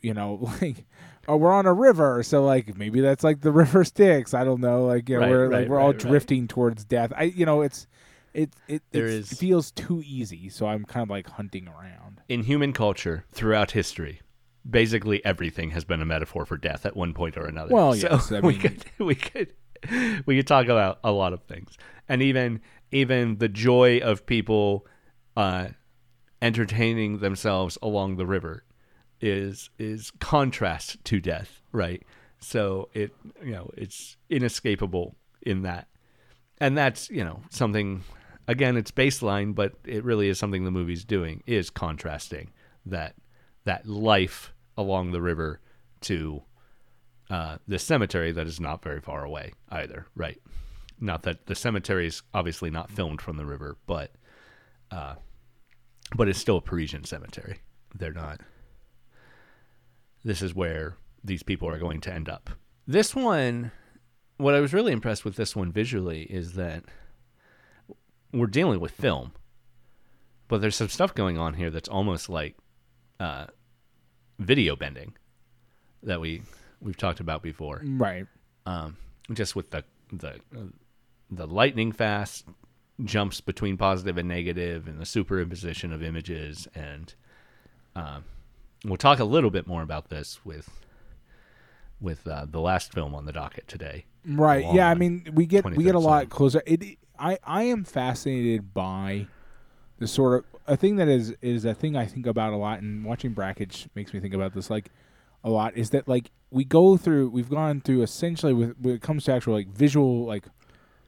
you 0.00 0.14
know, 0.14 0.48
like 0.62 0.84
oh, 1.28 1.36
we're 1.36 1.52
on 1.52 1.66
a 1.66 1.72
river, 1.72 2.22
so 2.22 2.44
like 2.44 2.76
maybe 2.76 3.00
that's 3.00 3.22
like 3.22 3.40
the 3.42 3.52
river 3.62 3.84
Styx. 3.84 4.34
I 4.34 4.44
don't 4.44 4.60
know, 4.60 4.84
like 4.86 5.08
you 5.08 5.16
know, 5.16 5.20
Right, 5.22 5.30
we're 5.30 5.48
right, 5.48 5.60
like 5.60 5.68
we're 5.68 5.78
all 5.78 5.92
right, 5.92 6.02
right. 6.02 6.10
drifting 6.10 6.48
towards 6.48 6.84
death. 6.84 7.12
I 7.16 7.24
you 7.24 7.44
know, 7.46 7.60
it's 7.62 7.86
it 8.32 8.50
it 8.66 8.82
There 8.92 9.06
it's- 9.06 9.26
is- 9.26 9.32
it 9.32 9.36
feels 9.38 9.70
too 9.72 10.02
easy, 10.06 10.48
so 10.48 10.66
I'm 10.66 10.84
kind 10.84 11.02
of 11.02 11.10
like 11.10 11.28
hunting 11.28 11.68
around. 11.68 12.22
in 12.28 12.44
human 12.44 12.72
culture 12.72 13.24
throughout 13.30 13.72
history, 13.72 14.22
basically 14.68 15.24
everything 15.24 15.70
has 15.70 15.84
been 15.84 16.00
a 16.00 16.06
metaphor 16.06 16.46
for 16.46 16.56
death 16.56 16.86
at 16.86 16.96
one 16.96 17.14
point 17.14 17.36
or 17.36 17.46
another. 17.46 17.74
Well, 17.74 17.94
so 17.94 18.08
yes, 18.10 18.32
I 18.32 18.40
we 18.40 18.56
could 18.56 18.84
we 18.98 19.14
could 19.14 19.52
we 20.26 20.36
could 20.36 20.46
talk 20.46 20.66
about 20.66 20.98
a 21.02 21.12
lot 21.12 21.32
of 21.32 21.42
things, 21.44 21.76
and 22.08 22.22
even 22.22 22.60
even 22.90 23.38
the 23.38 23.48
joy 23.48 23.98
of 23.98 24.26
people 24.26 24.86
uh, 25.36 25.68
entertaining 26.40 27.18
themselves 27.18 27.78
along 27.82 28.16
the 28.16 28.26
river 28.26 28.64
is 29.20 29.70
is 29.78 30.10
contrast 30.20 31.02
to 31.04 31.20
death, 31.20 31.60
right? 31.72 32.02
So 32.40 32.88
it 32.92 33.14
you 33.44 33.52
know 33.52 33.70
it's 33.76 34.16
inescapable 34.28 35.16
in 35.40 35.62
that, 35.62 35.88
and 36.58 36.76
that's 36.76 37.10
you 37.10 37.24
know 37.24 37.42
something. 37.50 38.04
Again, 38.48 38.76
it's 38.76 38.90
baseline, 38.90 39.54
but 39.54 39.74
it 39.84 40.02
really 40.02 40.28
is 40.28 40.36
something 40.36 40.64
the 40.64 40.72
movie's 40.72 41.04
doing 41.04 41.44
is 41.46 41.70
contrasting 41.70 42.50
that 42.84 43.14
that 43.64 43.86
life 43.86 44.52
along 44.76 45.12
the 45.12 45.20
river 45.20 45.60
to 46.02 46.42
uh, 47.30 47.58
the 47.66 47.78
cemetery 47.78 48.32
that 48.32 48.46
is 48.46 48.60
not 48.60 48.82
very 48.82 49.00
far 49.00 49.24
away 49.24 49.52
either, 49.70 50.06
right? 50.14 50.40
Not 51.00 51.22
that 51.22 51.46
the 51.46 51.54
cemetery 51.54 52.06
is 52.06 52.22
obviously 52.34 52.70
not 52.70 52.90
filmed 52.90 53.20
from 53.20 53.36
the 53.36 53.46
river, 53.46 53.76
but 53.86 54.12
uh, 54.90 55.14
but 56.14 56.28
it's 56.28 56.38
still 56.38 56.58
a 56.58 56.62
Parisian 56.62 57.04
cemetery. 57.04 57.60
They're 57.94 58.12
not. 58.12 58.40
This 60.24 60.42
is 60.42 60.54
where 60.54 60.96
these 61.24 61.42
people 61.42 61.68
are 61.68 61.78
going 61.78 62.00
to 62.02 62.12
end 62.12 62.28
up. 62.28 62.50
This 62.86 63.14
one, 63.14 63.72
what 64.36 64.54
I 64.54 64.60
was 64.60 64.74
really 64.74 64.92
impressed 64.92 65.24
with 65.24 65.36
this 65.36 65.56
one 65.56 65.72
visually 65.72 66.22
is 66.22 66.52
that 66.54 66.84
we're 68.32 68.46
dealing 68.46 68.80
with 68.80 68.92
film, 68.92 69.32
but 70.48 70.60
there's 70.60 70.76
some 70.76 70.88
stuff 70.88 71.14
going 71.14 71.38
on 71.38 71.54
here 71.54 71.70
that's 71.70 71.88
almost 71.88 72.28
like 72.28 72.56
uh, 73.20 73.46
video 74.38 74.76
bending 74.76 75.14
that 76.02 76.20
we 76.20 76.42
we've 76.80 76.96
talked 76.96 77.20
about 77.20 77.42
before 77.42 77.80
Right. 77.84 78.26
um, 78.66 78.96
just 79.32 79.54
with 79.56 79.70
the 79.70 79.84
the 80.12 80.40
the 81.30 81.46
lightning 81.46 81.92
fast 81.92 82.44
jumps 83.04 83.40
between 83.40 83.76
positive 83.76 84.18
and 84.18 84.28
negative 84.28 84.86
and 84.86 85.00
the 85.00 85.04
superimposition 85.04 85.92
of 85.94 86.02
images 86.02 86.68
and 86.74 87.14
um, 87.96 88.24
we'll 88.84 88.96
talk 88.96 89.18
a 89.18 89.24
little 89.24 89.50
bit 89.50 89.66
more 89.66 89.82
about 89.82 90.08
this 90.08 90.44
with 90.44 90.68
with 92.00 92.26
uh, 92.26 92.46
the 92.50 92.60
last 92.60 92.92
film 92.92 93.14
on 93.14 93.24
the 93.26 93.32
docket 93.32 93.66
today 93.68 94.04
Right. 94.24 94.64
Yeah. 94.72 94.88
I 94.88 94.94
mean, 94.94 95.26
we 95.34 95.46
get 95.46 95.64
we 95.64 95.82
get 95.82 95.96
a 95.96 95.98
lot 95.98 96.28
closer. 96.28 96.62
It. 96.64 96.98
I 97.18 97.38
I 97.42 97.64
am 97.64 97.82
fascinated 97.84 98.72
by 98.72 99.26
the 100.02 100.08
sort 100.08 100.40
of 100.40 100.60
a 100.66 100.76
thing 100.76 100.96
that 100.96 101.06
is 101.06 101.32
is 101.40 101.64
a 101.64 101.74
thing 101.74 101.94
I 101.96 102.06
think 102.06 102.26
about 102.26 102.52
a 102.52 102.56
lot, 102.56 102.80
and 102.80 103.04
watching 103.04 103.32
Brakhage 103.32 103.86
makes 103.94 104.12
me 104.12 104.18
think 104.18 104.34
about 104.34 104.52
this 104.52 104.68
like 104.68 104.90
a 105.44 105.48
lot. 105.48 105.76
Is 105.76 105.90
that 105.90 106.08
like 106.08 106.32
we 106.50 106.64
go 106.64 106.96
through? 106.96 107.30
We've 107.30 107.48
gone 107.48 107.80
through 107.80 108.02
essentially 108.02 108.52
with 108.52 108.76
when 108.80 108.96
it 108.96 109.00
comes 109.00 109.24
to 109.24 109.32
actual 109.32 109.54
like 109.54 109.68
visual 109.68 110.26
like 110.26 110.46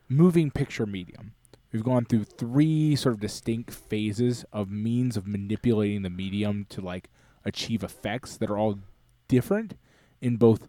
moving 0.08 0.52
picture 0.52 0.86
medium. 0.86 1.32
We've 1.72 1.82
gone 1.82 2.04
through 2.04 2.22
three 2.22 2.94
sort 2.94 3.16
of 3.16 3.20
distinct 3.20 3.72
phases 3.72 4.44
of 4.52 4.70
means 4.70 5.16
of 5.16 5.26
manipulating 5.26 6.02
the 6.02 6.10
medium 6.10 6.66
to 6.68 6.80
like 6.80 7.10
achieve 7.44 7.82
effects 7.82 8.36
that 8.36 8.48
are 8.48 8.56
all 8.56 8.78
different 9.26 9.76
in 10.20 10.36
both 10.36 10.68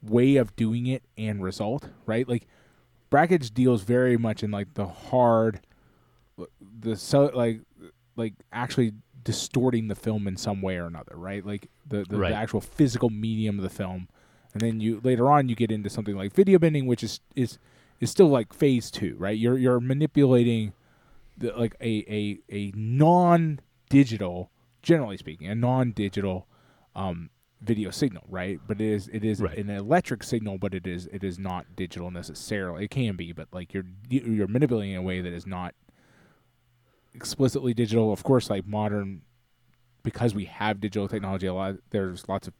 way 0.00 0.36
of 0.36 0.54
doing 0.54 0.86
it 0.86 1.02
and 1.18 1.42
result, 1.42 1.88
right? 2.06 2.28
Like 2.28 2.46
Brakhage 3.10 3.52
deals 3.52 3.82
very 3.82 4.16
much 4.16 4.44
in 4.44 4.52
like 4.52 4.74
the 4.74 4.86
hard 4.86 5.62
the 6.60 6.96
so 6.96 7.30
like 7.34 7.60
like 8.16 8.34
actually 8.52 8.92
distorting 9.24 9.88
the 9.88 9.94
film 9.94 10.26
in 10.28 10.36
some 10.36 10.62
way 10.62 10.76
or 10.76 10.86
another, 10.86 11.14
right? 11.16 11.44
Like 11.44 11.68
the 11.86 12.04
the, 12.08 12.18
Right. 12.18 12.30
the 12.30 12.36
actual 12.36 12.60
physical 12.60 13.10
medium 13.10 13.58
of 13.58 13.62
the 13.62 13.70
film. 13.70 14.08
And 14.52 14.60
then 14.62 14.80
you 14.80 15.00
later 15.04 15.30
on 15.30 15.48
you 15.48 15.54
get 15.56 15.70
into 15.70 15.90
something 15.90 16.16
like 16.16 16.32
video 16.32 16.58
bending 16.58 16.86
which 16.86 17.02
is 17.02 17.20
is 17.34 17.58
is 18.00 18.10
still 18.10 18.28
like 18.28 18.52
phase 18.52 18.90
2, 18.90 19.16
right? 19.18 19.36
You're 19.36 19.58
you're 19.58 19.80
manipulating 19.80 20.72
the, 21.36 21.52
like 21.52 21.74
a 21.80 22.04
a 22.08 22.38
a 22.50 22.72
non-digital 22.74 24.50
generally 24.82 25.16
speaking, 25.16 25.48
a 25.48 25.54
non-digital 25.54 26.46
um 26.94 27.30
video 27.60 27.90
signal, 27.90 28.22
right? 28.28 28.60
But 28.66 28.80
it 28.80 28.86
is 28.88 29.08
it 29.08 29.24
is 29.24 29.40
Right. 29.40 29.58
an 29.58 29.70
electric 29.70 30.22
signal, 30.22 30.58
but 30.58 30.74
it 30.74 30.86
is 30.86 31.06
it 31.12 31.24
is 31.24 31.38
not 31.38 31.74
digital 31.74 32.10
necessarily. 32.10 32.84
It 32.84 32.90
can 32.90 33.16
be, 33.16 33.32
but 33.32 33.48
like 33.52 33.74
you're 33.74 33.86
you're 34.08 34.46
manipulating 34.48 34.92
in 34.92 34.98
a 34.98 35.02
way 35.02 35.20
that 35.20 35.32
is 35.32 35.46
not 35.46 35.74
explicitly 37.16 37.74
digital. 37.74 38.12
Of 38.12 38.22
course, 38.22 38.50
like 38.50 38.66
modern, 38.66 39.22
because 40.02 40.34
we 40.34 40.44
have 40.44 40.80
digital 40.80 41.08
technology, 41.08 41.46
a 41.46 41.54
lot 41.54 41.76
there's 41.90 42.28
lots 42.28 42.46
of 42.46 42.54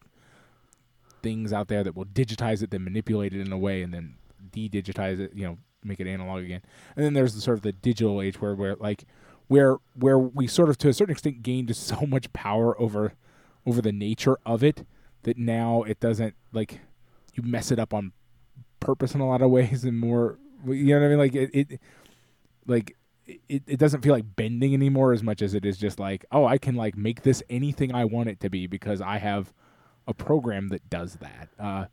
things 1.23 1.53
out 1.53 1.69
there 1.69 1.85
that 1.85 1.95
will 1.95 2.07
digitize 2.07 2.63
it, 2.63 2.71
then 2.71 2.85
manipulate 2.85 3.33
it 3.33 3.41
in 3.41 3.53
a 3.53 3.59
way, 3.59 3.83
and 3.83 3.93
then 3.93 4.17
de-digitize 4.51 5.21
it. 5.21 5.33
You 5.35 5.47
know, 5.47 5.59
make 5.85 6.01
it 6.01 6.07
analog 6.07 6.43
again. 6.43 6.63
And 6.97 7.05
then 7.05 7.15
there's 7.15 7.35
the 7.35 7.41
sort 7.41 7.59
of 7.59 7.63
the 7.63 7.73
digital 7.73 8.21
age 8.21 8.41
where 8.41 8.55
where 8.55 8.77
like 8.77 9.05
where 9.49 9.77
where 9.95 10.19
we 10.19 10.47
sort 10.47 10.69
of 10.69 10.79
to 10.79 10.89
a 10.89 10.93
certain 10.93 11.13
extent 11.13 11.43
gained 11.43 11.75
so 11.91 12.07
much 12.07 12.33
power 12.33 12.79
over 12.81 13.15
over 13.67 13.81
the 13.81 13.93
nature 13.93 14.39
of 14.47 14.63
it 14.63 14.87
that 15.25 15.37
now 15.37 15.83
it 15.83 16.01
doesn't 16.01 16.35
like 16.53 16.81
you 17.35 17.43
mess 17.43 17.71
it 17.71 17.79
up 17.79 17.93
on 17.93 18.13
purpose 18.81 19.15
in 19.15 19.21
a 19.21 19.29
lot 19.29 19.43
of 19.43 19.51
ways 19.51 19.85
and 19.85 19.99
more 19.99 20.39
you 20.67 20.95
know 20.95 21.01
what 21.01 21.07
I 21.07 21.09
mean 21.09 21.19
like 21.19 21.35
it, 21.35 21.51
it 21.53 21.81
like 22.67 22.97
it, 23.27 23.63
it 23.67 23.79
doesn't 23.79 24.03
feel 24.03 24.13
like 24.15 24.37
bending 24.37 24.75
anymore 24.75 25.13
as 25.13 25.23
much 25.23 25.43
as 25.43 25.55
it 25.55 25.65
is 25.65 25.77
just 25.77 25.99
like 25.99 26.25
oh 26.33 26.45
I 26.45 26.59
can 26.59 26.75
like 26.75 26.97
make 26.97 27.23
this 27.23 27.43
anything 27.51 27.95
I 27.95 28.05
want 28.05 28.29
it 28.29 28.41
to 28.41 28.51
be 28.51 28.67
because 28.67 29.01
I 29.01 29.19
have 29.19 29.53
a 30.07 30.15
program 30.15 30.69
that 30.69 30.89
does 30.89 31.17
that. 31.17 31.49
Uh 31.59 31.87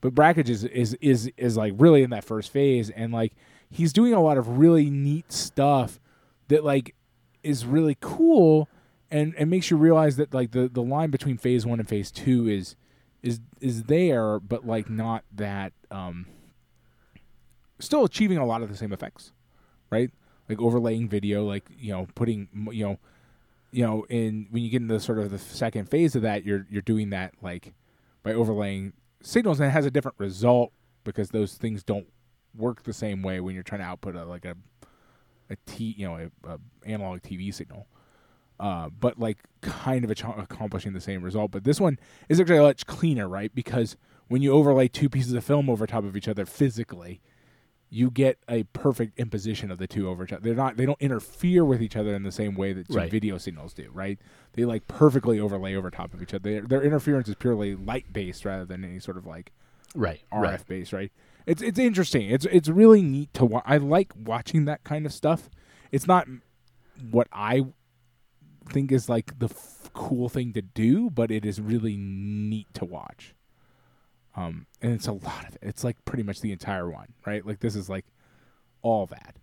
but 0.00 0.14
Brakhage 0.14 0.48
is 0.48 0.64
is 0.64 0.94
is 1.00 1.30
is 1.36 1.56
like 1.56 1.74
really 1.76 2.02
in 2.02 2.10
that 2.10 2.24
first 2.24 2.52
phase 2.52 2.90
and 2.90 3.12
like 3.12 3.32
he's 3.70 3.92
doing 3.92 4.12
a 4.12 4.20
lot 4.20 4.38
of 4.38 4.58
really 4.58 4.90
neat 4.90 5.32
stuff 5.32 6.00
that 6.48 6.64
like 6.64 6.94
is 7.42 7.64
really 7.64 7.96
cool 8.00 8.68
and 9.10 9.34
and 9.36 9.50
makes 9.50 9.70
you 9.70 9.76
realize 9.76 10.16
that 10.16 10.32
like 10.34 10.52
the 10.52 10.68
the 10.68 10.82
line 10.82 11.10
between 11.10 11.36
phase 11.36 11.66
1 11.66 11.78
and 11.78 11.88
phase 11.88 12.10
2 12.10 12.48
is 12.48 12.76
is 13.22 13.40
is 13.60 13.84
there 13.84 14.40
but 14.40 14.66
like 14.66 14.88
not 14.88 15.24
that 15.32 15.72
um 15.90 16.26
still 17.78 18.04
achieving 18.04 18.38
a 18.38 18.46
lot 18.46 18.62
of 18.62 18.68
the 18.68 18.76
same 18.76 18.92
effects 18.92 19.32
right 19.90 20.10
like 20.50 20.60
overlaying 20.60 21.08
video 21.08 21.44
like 21.44 21.64
you 21.78 21.92
know 21.92 22.06
putting 22.14 22.48
you 22.72 22.84
know 22.84 22.98
you 23.70 23.86
know 23.86 24.04
in 24.08 24.46
when 24.50 24.62
you 24.62 24.70
get 24.70 24.82
into 24.82 24.98
sort 25.00 25.18
of 25.18 25.30
the 25.30 25.38
second 25.38 25.88
phase 25.88 26.14
of 26.14 26.22
that 26.22 26.44
you're 26.44 26.66
you're 26.70 26.82
doing 26.82 27.10
that 27.10 27.32
like 27.40 27.72
by 28.22 28.34
overlaying 28.34 28.92
signals 29.22 29.60
and 29.60 29.68
it 29.68 29.72
has 29.72 29.86
a 29.86 29.90
different 29.90 30.18
result 30.18 30.72
because 31.04 31.30
those 31.30 31.54
things 31.54 31.82
don't 31.82 32.06
work 32.54 32.82
the 32.82 32.92
same 32.92 33.22
way 33.22 33.40
when 33.40 33.54
you're 33.54 33.62
trying 33.62 33.80
to 33.80 33.86
output 33.86 34.16
a 34.16 34.24
like 34.24 34.44
a 34.44 34.56
a 35.48 35.56
t 35.66 35.94
you 35.96 36.06
know 36.06 36.16
a, 36.44 36.50
a 36.50 36.58
analog 36.84 37.22
TV 37.22 37.54
signal 37.54 37.86
uh, 38.60 38.90
but 38.90 39.18
like 39.18 39.38
kind 39.62 40.04
of 40.04 40.10
ach- 40.10 40.22
accomplishing 40.36 40.92
the 40.92 41.00
same 41.00 41.22
result. 41.22 41.50
But 41.50 41.64
this 41.64 41.80
one 41.80 41.98
is 42.28 42.38
actually 42.38 42.58
a 42.58 42.62
much 42.62 42.84
cleaner, 42.86 43.26
right? 43.26 43.52
Because 43.54 43.96
when 44.28 44.42
you 44.42 44.52
overlay 44.52 44.86
two 44.86 45.08
pieces 45.08 45.32
of 45.32 45.42
film 45.42 45.70
over 45.70 45.86
top 45.86 46.04
of 46.04 46.14
each 46.14 46.28
other 46.28 46.44
physically, 46.44 47.22
you 47.92 48.08
get 48.10 48.38
a 48.48 48.62
perfect 48.72 49.18
imposition 49.18 49.70
of 49.72 49.78
the 49.78 49.86
two 49.88 50.08
over 50.08 50.22
each 50.24 50.32
other. 50.32 50.42
They're 50.42 50.54
not 50.54 50.76
they 50.76 50.86
don't 50.86 51.00
interfere 51.00 51.64
with 51.64 51.82
each 51.82 51.96
other 51.96 52.14
in 52.14 52.22
the 52.22 52.30
same 52.32 52.54
way 52.54 52.72
that 52.72 52.86
Right. 52.88 53.10
video 53.10 53.36
signals 53.36 53.74
do, 53.74 53.90
right? 53.92 54.18
They 54.52 54.64
like 54.64 54.86
perfectly 54.86 55.40
overlay 55.40 55.74
over 55.74 55.90
top 55.90 56.14
of 56.14 56.22
each 56.22 56.32
other. 56.32 56.48
Their, 56.50 56.60
their 56.62 56.82
interference 56.82 57.28
is 57.28 57.34
purely 57.34 57.74
light 57.74 58.12
based 58.12 58.44
rather 58.44 58.64
than 58.64 58.84
any 58.84 59.00
sort 59.00 59.16
of 59.16 59.26
like 59.26 59.52
right 59.94 60.20
RF 60.32 60.40
right 60.42 60.66
based, 60.68 60.92
right? 60.92 61.10
It's 61.46 61.62
it's 61.62 61.78
interesting. 61.80 62.30
It's 62.30 62.46
it's 62.46 62.68
really 62.68 63.02
neat 63.02 63.34
to 63.34 63.44
watch. 63.44 63.64
I 63.66 63.78
like 63.78 64.12
watching 64.16 64.66
that 64.66 64.84
kind 64.84 65.04
of 65.04 65.12
stuff. 65.12 65.50
It's 65.90 66.06
not 66.06 66.28
what 67.10 67.26
I 67.32 67.66
think 68.68 68.92
is 68.92 69.08
like 69.08 69.36
the 69.40 69.46
f- 69.46 69.90
cool 69.94 70.28
thing 70.28 70.52
to 70.52 70.62
do, 70.62 71.10
but 71.10 71.30
it 71.32 71.44
is 71.44 71.60
really 71.60 71.96
neat 71.96 72.72
to 72.74 72.84
watch. 72.84 73.34
Um, 74.36 74.66
and 74.80 74.92
it's 74.92 75.08
a 75.08 75.12
lot 75.12 75.46
of 75.48 75.54
it. 75.56 75.60
It's 75.62 75.82
like 75.84 76.02
pretty 76.04 76.22
much 76.22 76.40
the 76.40 76.52
entire 76.52 76.88
one, 76.88 77.14
right? 77.26 77.44
Like 77.44 77.60
this 77.60 77.74
is 77.76 77.88
like 77.88 78.04
all 78.82 79.06
that. 79.06 79.36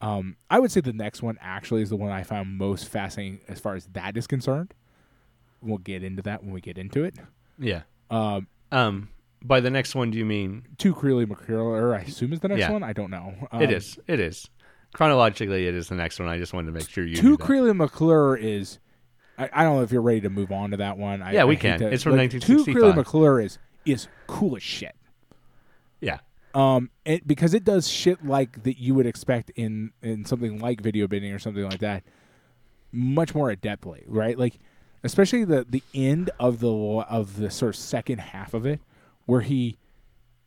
Um, 0.00 0.36
I 0.50 0.58
would 0.60 0.70
say 0.70 0.80
the 0.80 0.92
next 0.92 1.22
one 1.22 1.38
actually 1.40 1.82
is 1.82 1.90
the 1.90 1.96
one 1.96 2.10
I 2.10 2.22
found 2.22 2.56
most 2.56 2.88
fascinating 2.88 3.40
as 3.48 3.58
far 3.58 3.74
as 3.74 3.86
that 3.94 4.16
is 4.16 4.26
concerned. 4.26 4.74
We'll 5.60 5.78
get 5.78 6.04
into 6.04 6.22
that 6.22 6.44
when 6.44 6.52
we 6.52 6.60
get 6.60 6.78
into 6.78 7.02
it. 7.04 7.14
yeah 7.58 7.82
Um, 8.10 8.46
um 8.70 9.08
by 9.42 9.60
the 9.60 9.70
next 9.70 9.94
one 9.94 10.10
do 10.10 10.18
you 10.18 10.24
mean 10.24 10.64
two 10.78 10.94
Creeley 10.94 11.24
McCullough, 11.26 11.96
I 11.96 12.02
assume 12.02 12.32
is 12.32 12.40
the 12.40 12.48
next 12.48 12.60
Yeah. 12.60 12.70
one. 12.72 12.82
I 12.84 12.92
don't 12.92 13.10
know. 13.10 13.34
it 13.54 13.56
Um, 13.56 13.62
is 13.62 13.98
it 14.06 14.20
is 14.20 14.48
chronologically 14.92 15.66
it 15.66 15.74
is 15.74 15.88
the 15.88 15.94
next 15.94 16.18
one 16.18 16.28
i 16.28 16.38
just 16.38 16.54
wanted 16.54 16.66
to 16.66 16.72
make 16.72 16.88
sure 16.88 17.04
you 17.04 17.16
Two. 17.16 17.36
Creeley 17.36 17.74
McClure 17.76 18.36
is 18.36 18.78
I, 19.36 19.50
I 19.52 19.62
don't 19.64 19.76
know 19.76 19.82
if 19.82 19.92
you're 19.92 20.02
ready 20.02 20.20
to 20.22 20.30
move 20.30 20.50
on 20.50 20.72
to 20.72 20.76
that 20.78 20.98
one. 20.98 21.22
I, 21.22 21.32
Yeah, 21.32 21.44
we 21.44 21.54
I 21.56 21.60
can. 21.60 21.82
It's 21.82 22.02
from 22.02 22.16
like, 22.16 22.30
Two 22.30 22.38
1965. 22.38 22.74
Creeley 22.74 22.96
McClure 22.96 23.40
is 23.40 23.58
is 23.84 24.08
cool 24.26 24.56
as 24.56 24.62
shit. 24.62 24.94
Yeah. 26.00 26.18
Um, 26.54 26.90
it, 27.04 27.26
because 27.26 27.54
it 27.54 27.64
does 27.64 27.88
shit 27.88 28.24
like 28.24 28.62
that 28.62 28.78
you 28.78 28.94
would 28.94 29.06
expect 29.06 29.50
in 29.50 29.92
in 30.02 30.24
something 30.24 30.58
like 30.58 30.80
video 30.80 31.06
bending 31.06 31.32
or 31.32 31.38
something 31.38 31.64
like 31.64 31.80
that, 31.80 32.04
much 32.90 33.34
more 33.34 33.54
adeptly, 33.54 34.04
right? 34.06 34.38
Like, 34.38 34.58
especially 35.04 35.44
the 35.44 35.66
the 35.68 35.82
end 35.94 36.30
of 36.40 36.60
the 36.60 36.70
of 36.70 37.36
the 37.36 37.50
sort 37.50 37.74
of 37.74 37.76
second 37.76 38.18
half 38.18 38.54
of 38.54 38.66
it, 38.66 38.80
where 39.26 39.42
he 39.42 39.76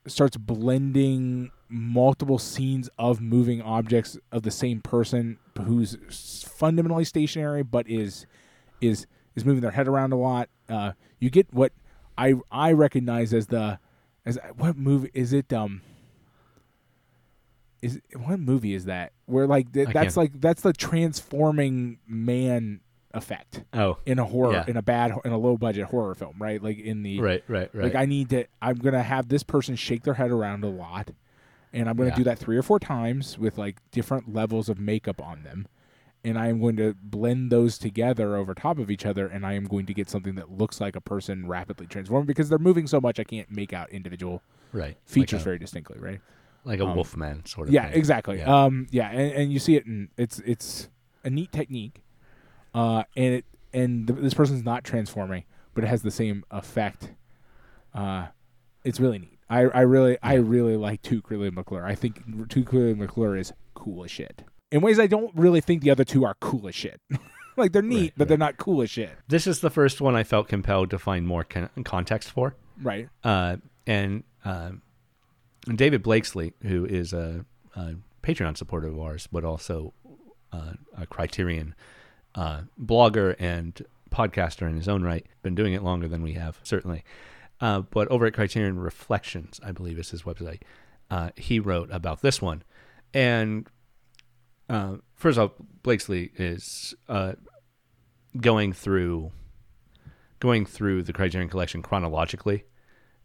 starts 0.07 0.35
blending 0.37 1.51
multiple 1.69 2.39
scenes 2.39 2.89
of 2.97 3.21
moving 3.21 3.61
objects 3.61 4.17
of 4.31 4.43
the 4.43 4.51
same 4.51 4.81
person 4.81 5.37
who's 5.65 6.43
fundamentally 6.43 7.05
stationary 7.05 7.63
but 7.63 7.87
is 7.87 8.25
is 8.81 9.05
is 9.35 9.45
moving 9.45 9.61
their 9.61 9.71
head 9.71 9.87
around 9.87 10.11
a 10.11 10.17
lot. 10.17 10.49
Uh, 10.67 10.91
you 11.19 11.29
get 11.29 11.53
what 11.53 11.71
I 12.17 12.35
I 12.51 12.71
recognize 12.73 13.33
as 13.33 13.47
the 13.47 13.79
as 14.25 14.37
what 14.57 14.77
movie 14.77 15.09
is 15.13 15.33
it? 15.33 15.51
Um, 15.53 15.81
is 17.81 17.99
what 18.15 18.39
movie 18.39 18.73
is 18.73 18.85
that? 18.85 19.11
Where 19.25 19.47
like 19.47 19.71
th- 19.73 19.89
that's 19.93 20.15
like 20.17 20.39
that's 20.39 20.61
the 20.61 20.73
transforming 20.73 21.97
man 22.07 22.81
effect 23.13 23.63
Oh, 23.73 23.97
in 24.05 24.19
a 24.19 24.23
horror 24.25 24.53
Yeah. 24.53 24.63
in 24.67 24.77
a 24.77 24.81
bad 24.81 25.11
in 25.25 25.31
a 25.31 25.37
low 25.37 25.57
budget 25.57 25.85
horror 25.87 26.15
film, 26.15 26.35
right? 26.39 26.61
Like 26.61 26.77
in 26.79 27.03
the 27.03 27.19
right, 27.19 27.43
right, 27.47 27.69
right. 27.73 27.83
like 27.85 27.95
I 27.95 28.05
need 28.05 28.29
to 28.29 28.45
I'm 28.61 28.75
gonna 28.77 29.03
have 29.03 29.27
this 29.27 29.43
person 29.43 29.75
shake 29.75 30.03
their 30.03 30.13
head 30.13 30.31
around 30.31 30.63
a 30.63 30.69
lot, 30.69 31.09
and 31.73 31.89
I'm 31.89 31.95
gonna 31.97 32.09
Yeah. 32.11 32.15
do 32.15 32.23
that 32.25 32.37
three 32.39 32.55
or 32.57 32.61
four 32.63 32.79
times 32.79 33.37
with 33.39 33.57
like 33.57 33.77
different 33.91 34.31
levels 34.33 34.69
of 34.69 34.79
makeup 34.79 35.21
on 35.21 35.43
them, 35.43 35.67
and 36.23 36.37
I 36.37 36.47
am 36.47 36.59
going 36.59 36.75
to 36.77 36.95
blend 37.01 37.51
those 37.51 37.77
together 37.77 38.35
over 38.35 38.53
top 38.53 38.77
of 38.77 38.91
each 38.91 39.05
other, 39.05 39.27
and 39.27 39.45
I 39.45 39.53
am 39.53 39.65
going 39.65 39.85
to 39.87 39.93
get 39.93 40.09
something 40.09 40.35
that 40.35 40.51
looks 40.51 40.79
like 40.79 40.95
a 40.95 41.01
person 41.01 41.47
rapidly 41.47 41.87
transforming 41.87 42.27
because 42.27 42.49
they're 42.49 42.59
moving 42.59 42.87
so 42.87 43.01
much 43.01 43.19
I 43.19 43.23
can't 43.23 43.49
make 43.49 43.73
out 43.73 43.89
individual 43.89 44.41
right. 44.71 44.97
features 45.05 45.39
like 45.39 45.41
a, 45.41 45.45
very 45.45 45.59
distinctly, 45.59 45.99
right? 45.99 46.21
like 46.63 46.79
a 46.79 46.85
um, 46.85 46.95
wolfman 46.95 47.45
sort 47.45 47.67
of 47.67 47.73
Yeah, 47.73 47.87
thing. 47.87 47.97
exactly. 47.97 48.37
Yeah. 48.37 48.63
Um, 48.65 48.87
yeah, 48.91 49.09
and, 49.09 49.31
and 49.33 49.53
you 49.53 49.59
see 49.59 49.75
it, 49.75 49.85
and 49.85 50.09
it's 50.17 50.39
it's 50.39 50.89
a 51.23 51.29
neat 51.29 51.51
technique, 51.51 52.03
uh, 52.73 53.03
and 53.15 53.33
it 53.35 53.45
and 53.73 54.07
th- 54.07 54.19
this 54.19 54.33
person's 54.33 54.63
not 54.63 54.83
transforming, 54.83 55.45
but 55.73 55.83
it 55.83 55.87
has 55.87 56.03
the 56.03 56.11
same 56.11 56.43
effect. 56.51 57.13
Uh, 57.93 58.27
it's 58.83 58.99
really 58.99 59.19
neat. 59.19 59.39
I 59.49 59.61
I 59.61 59.81
really 59.81 60.17
I 60.21 60.35
really 60.35 60.77
like 60.77 61.01
Creeley 61.01 61.51
McClure. 61.51 61.85
I 61.85 61.95
think 61.95 62.23
Creeley 62.27 62.95
McClure 62.95 63.35
is 63.35 63.53
cool 63.73 64.03
as 64.03 64.11
shit 64.11 64.43
in 64.71 64.81
ways 64.81 64.99
I 64.99 65.07
don't 65.07 65.31
really 65.35 65.61
think 65.61 65.81
the 65.81 65.91
other 65.91 66.03
two 66.03 66.25
are 66.25 66.35
cool 66.39 66.67
as 66.67 66.75
shit. 66.75 67.01
like 67.57 67.71
they're 67.71 67.81
neat, 67.81 68.01
Right, 68.01 68.13
but 68.17 68.27
they're 68.27 68.37
not 68.37 68.57
cool 68.57 68.81
as 68.81 68.89
shit. 68.89 69.11
This 69.27 69.47
is 69.47 69.59
the 69.59 69.69
first 69.69 70.01
one 70.01 70.15
I 70.15 70.23
felt 70.23 70.47
compelled 70.47 70.89
to 70.91 70.99
find 70.99 71.27
more 71.27 71.43
con- 71.43 71.69
context 71.83 72.31
for. 72.31 72.55
Right. 72.81 73.09
Uh, 73.23 73.57
and 73.85 74.23
uh, 74.45 74.71
David 75.75 76.03
Blakeslee, 76.03 76.53
who 76.63 76.85
is 76.85 77.13
a, 77.13 77.45
a 77.75 77.95
Patreon 78.23 78.57
supporter 78.57 78.87
of 78.87 78.99
ours, 78.99 79.27
but 79.31 79.43
also 79.43 79.93
uh, 80.51 80.73
a 80.97 81.05
Criterion 81.05 81.75
uh, 82.35 82.61
blogger 82.81 83.35
and 83.39 83.85
podcaster 84.11 84.67
in 84.67 84.75
his 84.75 84.87
own 84.87 85.03
right, 85.03 85.25
been 85.41 85.55
doing 85.55 85.73
it 85.73 85.83
longer 85.83 86.07
than 86.07 86.21
we 86.21 86.33
have, 86.33 86.59
certainly. 86.63 87.03
Uh, 87.59 87.81
but 87.81 88.07
over 88.07 88.25
at 88.25 88.33
Criterion 88.33 88.79
Reflections, 88.79 89.59
I 89.63 89.71
believe 89.71 89.99
is 89.99 90.09
his 90.09 90.23
website, 90.23 90.61
uh, 91.09 91.29
he 91.35 91.59
wrote 91.59 91.89
about 91.91 92.21
this 92.21 92.41
one. 92.41 92.63
And 93.13 93.67
uh, 94.71 94.95
first 95.15 95.37
off, 95.37 95.51
Blakeslee 95.83 96.31
is 96.37 96.95
uh, 97.09 97.33
going 98.39 98.71
through 98.71 99.31
going 100.39 100.65
through 100.65 101.03
the 101.03 101.13
Criterion 101.13 101.49
Collection 101.49 101.81
chronologically, 101.81 102.63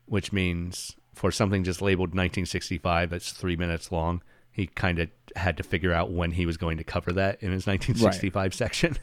which 0.04 0.32
means 0.32 0.96
for 1.14 1.30
something 1.30 1.64
just 1.64 1.80
labeled 1.80 2.10
1965 2.10 3.08
that's 3.08 3.32
three 3.32 3.56
minutes 3.56 3.90
long, 3.90 4.22
he 4.50 4.66
kind 4.66 4.98
of 4.98 5.08
had 5.34 5.56
to 5.56 5.62
figure 5.62 5.92
out 5.92 6.10
when 6.10 6.32
he 6.32 6.44
was 6.44 6.56
going 6.58 6.76
to 6.76 6.84
cover 6.84 7.12
that 7.12 7.42
in 7.42 7.52
his 7.52 7.66
1965 7.66 8.52
section. 8.54 8.98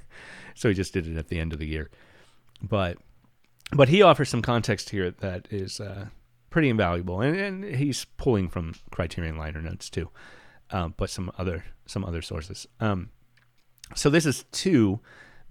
so 0.54 0.68
he 0.68 0.76
just 0.76 0.94
did 0.94 1.08
it 1.08 1.18
at 1.18 1.30
the 1.30 1.40
end 1.40 1.54
of 1.54 1.60
the 1.60 1.68
year. 1.68 1.90
But 2.62 2.98
but 3.72 3.88
he 3.88 4.02
offers 4.02 4.30
some 4.30 4.42
context 4.42 4.90
here 4.90 5.10
that 5.12 5.48
is 5.50 5.80
uh, 5.80 6.08
pretty 6.50 6.70
invaluable, 6.70 7.22
and, 7.22 7.36
and 7.36 7.64
he's 7.64 8.06
pulling 8.18 8.50
from 8.50 8.76
Criterion 8.92 9.38
liner 9.38 9.62
notes 9.62 9.90
too, 9.90 10.10
um, 10.74 10.94
but 10.98 11.10
some 11.10 11.32
other 11.38 11.64
some 11.86 12.04
other 12.04 12.22
sources. 12.22 12.68
Um, 12.80 13.10
so 13.96 14.10
this 14.10 14.26
is 14.26 14.46
two 14.52 15.00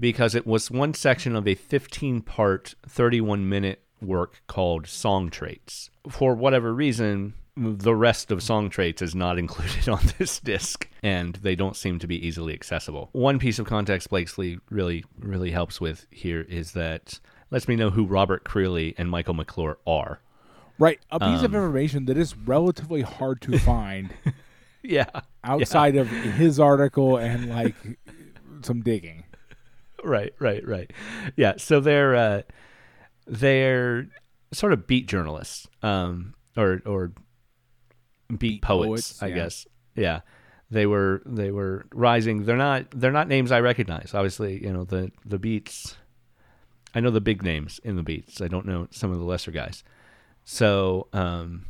because 0.01 0.35
it 0.35 0.47
was 0.47 0.71
one 0.71 0.95
section 0.95 1.37
of 1.37 1.47
a 1.47 1.55
15 1.55 2.23
part, 2.23 2.75
31 2.89 3.49
minute 3.49 3.83
work 4.01 4.43
called 4.49 4.87
Song 4.87 5.31
Traits. 5.31 5.91
For 6.11 6.35
whatever 6.35 6.75
reason, 6.75 7.35
the 7.57 7.95
rest 7.95 8.31
of 8.33 8.43
Song 8.43 8.69
Traits 8.69 9.01
is 9.03 9.15
not 9.15 9.39
included 9.45 9.89
on 9.89 10.01
this 10.19 10.41
disc, 10.41 10.89
and 11.03 11.35
they 11.37 11.55
don't 11.55 11.77
seem 11.77 11.99
to 12.01 12.07
be 12.07 12.27
easily 12.27 12.53
accessible. 12.53 13.11
One 13.13 13.39
piece 13.39 13.59
of 13.59 13.67
context 13.67 14.11
Blakeslee 14.11 14.59
really, 14.71 15.05
really 15.19 15.53
helps 15.53 15.81
with 15.81 16.07
here 16.11 16.41
is 16.41 16.73
that 16.73 17.21
lets 17.51 17.69
me 17.69 17.77
know 17.77 17.91
who 17.91 18.05
Robert 18.07 18.45
Creeley 18.45 18.95
and 18.99 19.11
Michael 19.11 19.35
McClure 19.35 19.79
are. 19.87 20.21
Right. 20.79 20.99
A 21.11 21.21
piece 21.21 21.43
of 21.43 21.55
Um, 21.55 21.63
information 21.63 22.07
that 22.07 22.17
is 22.17 22.37
relatively 22.37 23.03
hard 23.03 23.41
to 23.43 23.59
find 23.59 24.15
Yeah. 24.83 25.09
outside 25.45 25.97
of 25.97 26.09
his 26.09 26.59
article 26.61 27.17
and 27.17 27.49
like 27.49 27.75
some 28.63 28.83
digging. 28.83 29.25
right, 30.05 30.33
right, 30.39 30.67
right. 30.67 30.91
Yeah, 31.37 31.55
so 31.57 31.81
they're 31.81 32.15
uh, 32.15 32.43
they're 33.27 34.09
sort 34.53 34.73
of 34.73 34.87
beat 34.87 35.07
journalists, 35.07 35.67
um, 35.83 36.35
or 36.57 36.83
or 36.87 37.13
beat, 38.29 38.39
Beat 38.39 38.63
poets, 38.63 38.89
poets, 39.13 39.23
I 39.23 39.27
yeah. 39.29 39.35
guess. 39.35 39.67
Yeah, 39.95 40.21
they 40.71 40.87
were 40.87 41.23
they 41.27 41.51
were 41.51 41.87
rising. 41.95 42.45
They're 42.45 42.57
not 42.57 42.87
they're 42.93 43.13
not 43.13 43.29
names 43.29 43.53
I 43.53 43.61
recognize. 43.61 44.13
Obviously, 44.15 44.63
you 44.63 44.73
know 44.73 44.85
the 44.85 45.11
the 45.25 45.39
beats. 45.39 45.97
I 46.95 47.01
know 47.01 47.11
the 47.11 47.21
big 47.21 47.43
names 47.43 47.81
in 47.85 47.97
the 47.97 48.03
beats. 48.03 48.41
I 48.41 48.49
don't 48.49 48.67
know 48.67 48.87
some 48.91 49.11
of 49.13 49.19
the 49.19 49.25
lesser 49.25 49.51
guys. 49.51 49.83
So, 50.45 51.09
um, 51.13 51.65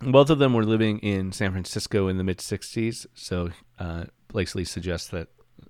both 0.00 0.30
of 0.30 0.38
them 0.38 0.54
were 0.54 0.64
living 0.64 0.98
in 1.00 1.32
San 1.32 1.52
Francisco 1.52 2.08
in 2.08 2.16
the 2.16 2.24
mid 2.24 2.38
'60s. 2.38 3.06
So, 3.14 3.50
uh, 3.78 4.04
Blakeslee 4.28 4.64
suggests 4.64 5.08
that 5.08 5.28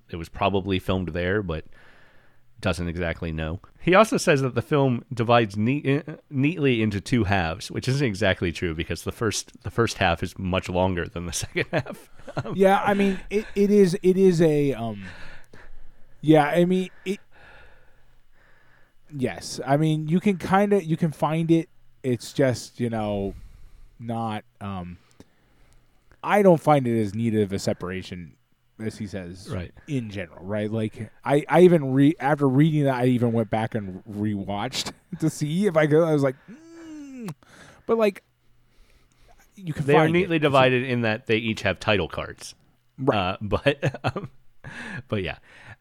it 0.09 0.15
was 0.15 0.29
probably 0.29 0.79
filmed 0.79 1.09
there, 1.09 1.41
but 1.41 1.65
doesn't 2.61 2.87
exactly 2.87 3.31
know. 3.31 3.59
He 3.81 3.95
also 3.95 4.17
says 4.17 4.41
that 4.41 4.53
the 4.53 4.61
film 4.61 5.03
divides 5.11 5.57
neat, 5.57 6.03
neatly 6.29 6.81
into 6.81 7.01
two 7.01 7.23
halves, 7.23 7.71
which 7.71 7.87
isn't 7.87 8.05
exactly 8.05 8.51
true 8.51 8.75
because 8.75 9.03
the 9.03 9.11
first 9.11 9.63
the 9.63 9.71
first 9.71 9.97
half 9.97 10.21
is 10.23 10.37
much 10.37 10.69
longer 10.69 11.07
than 11.07 11.25
the 11.25 11.33
second 11.33 11.65
half. 11.71 12.09
yeah, 12.53 12.81
I 12.85 12.93
mean 12.93 13.19
it, 13.29 13.45
it 13.55 13.71
is 13.71 13.97
it 14.03 14.17
is 14.17 14.41
a 14.41 14.73
um 14.73 15.03
yeah, 16.21 16.45
I 16.45 16.65
mean 16.65 16.89
it 17.03 17.19
Yes. 19.13 19.59
I 19.65 19.77
mean 19.77 20.07
you 20.07 20.19
can 20.19 20.37
kind 20.37 20.71
of 20.71 20.83
you 20.83 20.95
can 20.95 21.11
find 21.11 21.49
it 21.51 21.67
it's 22.03 22.33
just, 22.33 22.79
you 22.79 22.89
know, 22.89 23.33
not 24.01 24.43
um 24.59 24.97
I 26.23 26.41
don't 26.41 26.61
find 26.61 26.87
it 26.87 27.01
as 27.01 27.15
neat 27.15 27.33
of 27.35 27.51
a 27.51 27.59
separation 27.59 28.35
as 28.79 28.97
he 28.97 29.05
says 29.07 29.49
Right. 29.49 29.71
in 29.87 30.09
general, 30.09 30.43
right? 30.45 30.71
Like 30.71 31.11
I 31.23 31.45
I 31.47 31.61
even 31.61 31.93
re 31.93 32.15
after 32.19 32.47
reading 32.47 32.83
that 32.85 32.95
I 32.95 33.05
even 33.05 33.31
went 33.31 33.49
back 33.49 33.75
and 33.75 34.03
rewatched 34.05 34.91
to 35.19 35.29
see 35.29 35.67
if 35.67 35.77
I 35.77 35.87
could 35.87 36.03
I 36.03 36.13
was 36.13 36.23
like 36.23 36.35
mm. 36.49 37.33
but 37.85 37.97
like 37.97 38.23
you 39.55 39.73
can 39.73 39.85
They 39.85 39.95
are 39.95 40.07
neatly 40.09 40.37
it. 40.37 40.39
divided 40.39 40.83
in 40.83 41.01
that 41.01 41.27
they 41.27 41.37
each 41.37 41.61
have 41.61 41.79
title 41.79 42.07
cards. 42.07 42.55
Right. 42.97 43.17
Uh, 43.17 43.37
but 43.41 43.99
um, 44.03 44.29
but 45.07 45.21
yeah, 45.23 45.37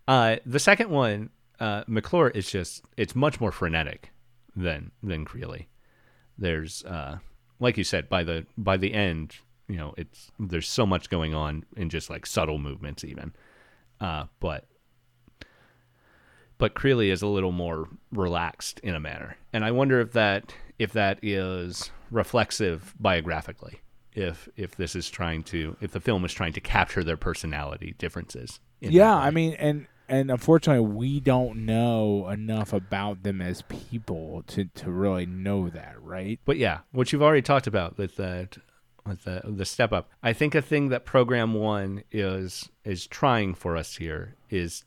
uh, 0.09 0.37
the 0.45 0.59
second 0.59 0.91
one, 0.91 1.31
uh, 1.61 1.85
McClure 1.87 2.29
is 2.31 2.51
just 2.51 2.83
it's 2.97 3.15
much 3.15 3.41
more 3.41 3.53
frenetic 3.53 4.11
than 4.57 4.91
than 5.03 5.25
Creeley. 5.25 5.67
There's 6.37 6.85
uh, 6.85 7.19
like 7.61 7.77
you 7.77 7.85
said 7.85 8.09
by 8.09 8.25
the 8.25 8.47
by 8.59 8.77
the 8.77 8.93
end, 8.93 9.37
you 9.69 9.77
know, 9.77 9.95
it's 9.97 10.31
there's 10.39 10.69
so 10.69 10.85
much 10.85 11.11
going 11.11 11.35
on 11.35 11.65
in 11.77 11.91
just 11.91 12.11
like 12.11 12.27
subtle 12.27 12.59
movements 12.59 13.05
even. 13.05 13.33
Uh, 14.01 14.25
but 14.41 14.67
but 16.59 16.75
Creeley 16.75 17.11
is 17.11 17.23
a 17.23 17.27
little 17.27 17.53
more 17.53 17.89
relaxed 18.13 18.81
in 18.81 18.95
a 18.95 19.01
manner, 19.01 19.37
and 19.53 19.65
I 19.65 19.71
wonder 19.71 20.01
if 20.01 20.13
that 20.13 20.55
if 20.79 20.93
that 20.95 21.19
is 21.23 21.91
reflexive 22.11 22.95
biographically. 22.99 23.81
If 24.13 24.49
if 24.57 24.75
this 24.75 24.97
is 24.97 25.09
trying 25.09 25.45
to 25.45 25.77
if 25.81 25.93
the 25.93 26.01
film 26.01 26.25
is 26.25 26.33
trying 26.33 26.55
to 26.55 26.61
capture 26.61 27.05
their 27.05 27.17
personality 27.17 27.95
differences. 27.99 28.59
yeah 28.81 29.15
i 29.15 29.31
mean 29.31 29.53
and 29.55 29.87
and 30.11 30.31
unfortunately 30.31 30.85
we 30.85 31.21
don't 31.21 31.65
know 31.65 32.29
enough 32.29 32.73
about 32.73 33.23
them 33.23 33.41
as 33.41 33.63
people 33.63 34.43
to 34.49 34.65
to 34.67 34.91
really 34.91 35.25
know 35.25 35.71
that 35.71 35.95
right 36.03 36.41
But 36.45 36.59
yeah, 36.59 36.81
what 36.91 37.13
you've 37.13 37.23
already 37.23 37.43
talked 37.43 37.67
about 37.67 37.97
with 37.97 38.17
that 38.17 38.59
with 39.07 39.25
the 39.25 39.43
the 39.45 39.65
step 39.65 39.93
up. 39.93 40.11
I 40.23 40.33
think 40.33 40.55
a 40.55 40.61
thing 40.61 40.89
that 40.89 41.07
program 41.07 41.55
one 41.55 42.03
is 42.11 42.69
is 42.85 43.07
trying 43.07 43.55
for 43.55 43.77
us 43.77 43.97
here 43.97 44.37
is 44.51 44.85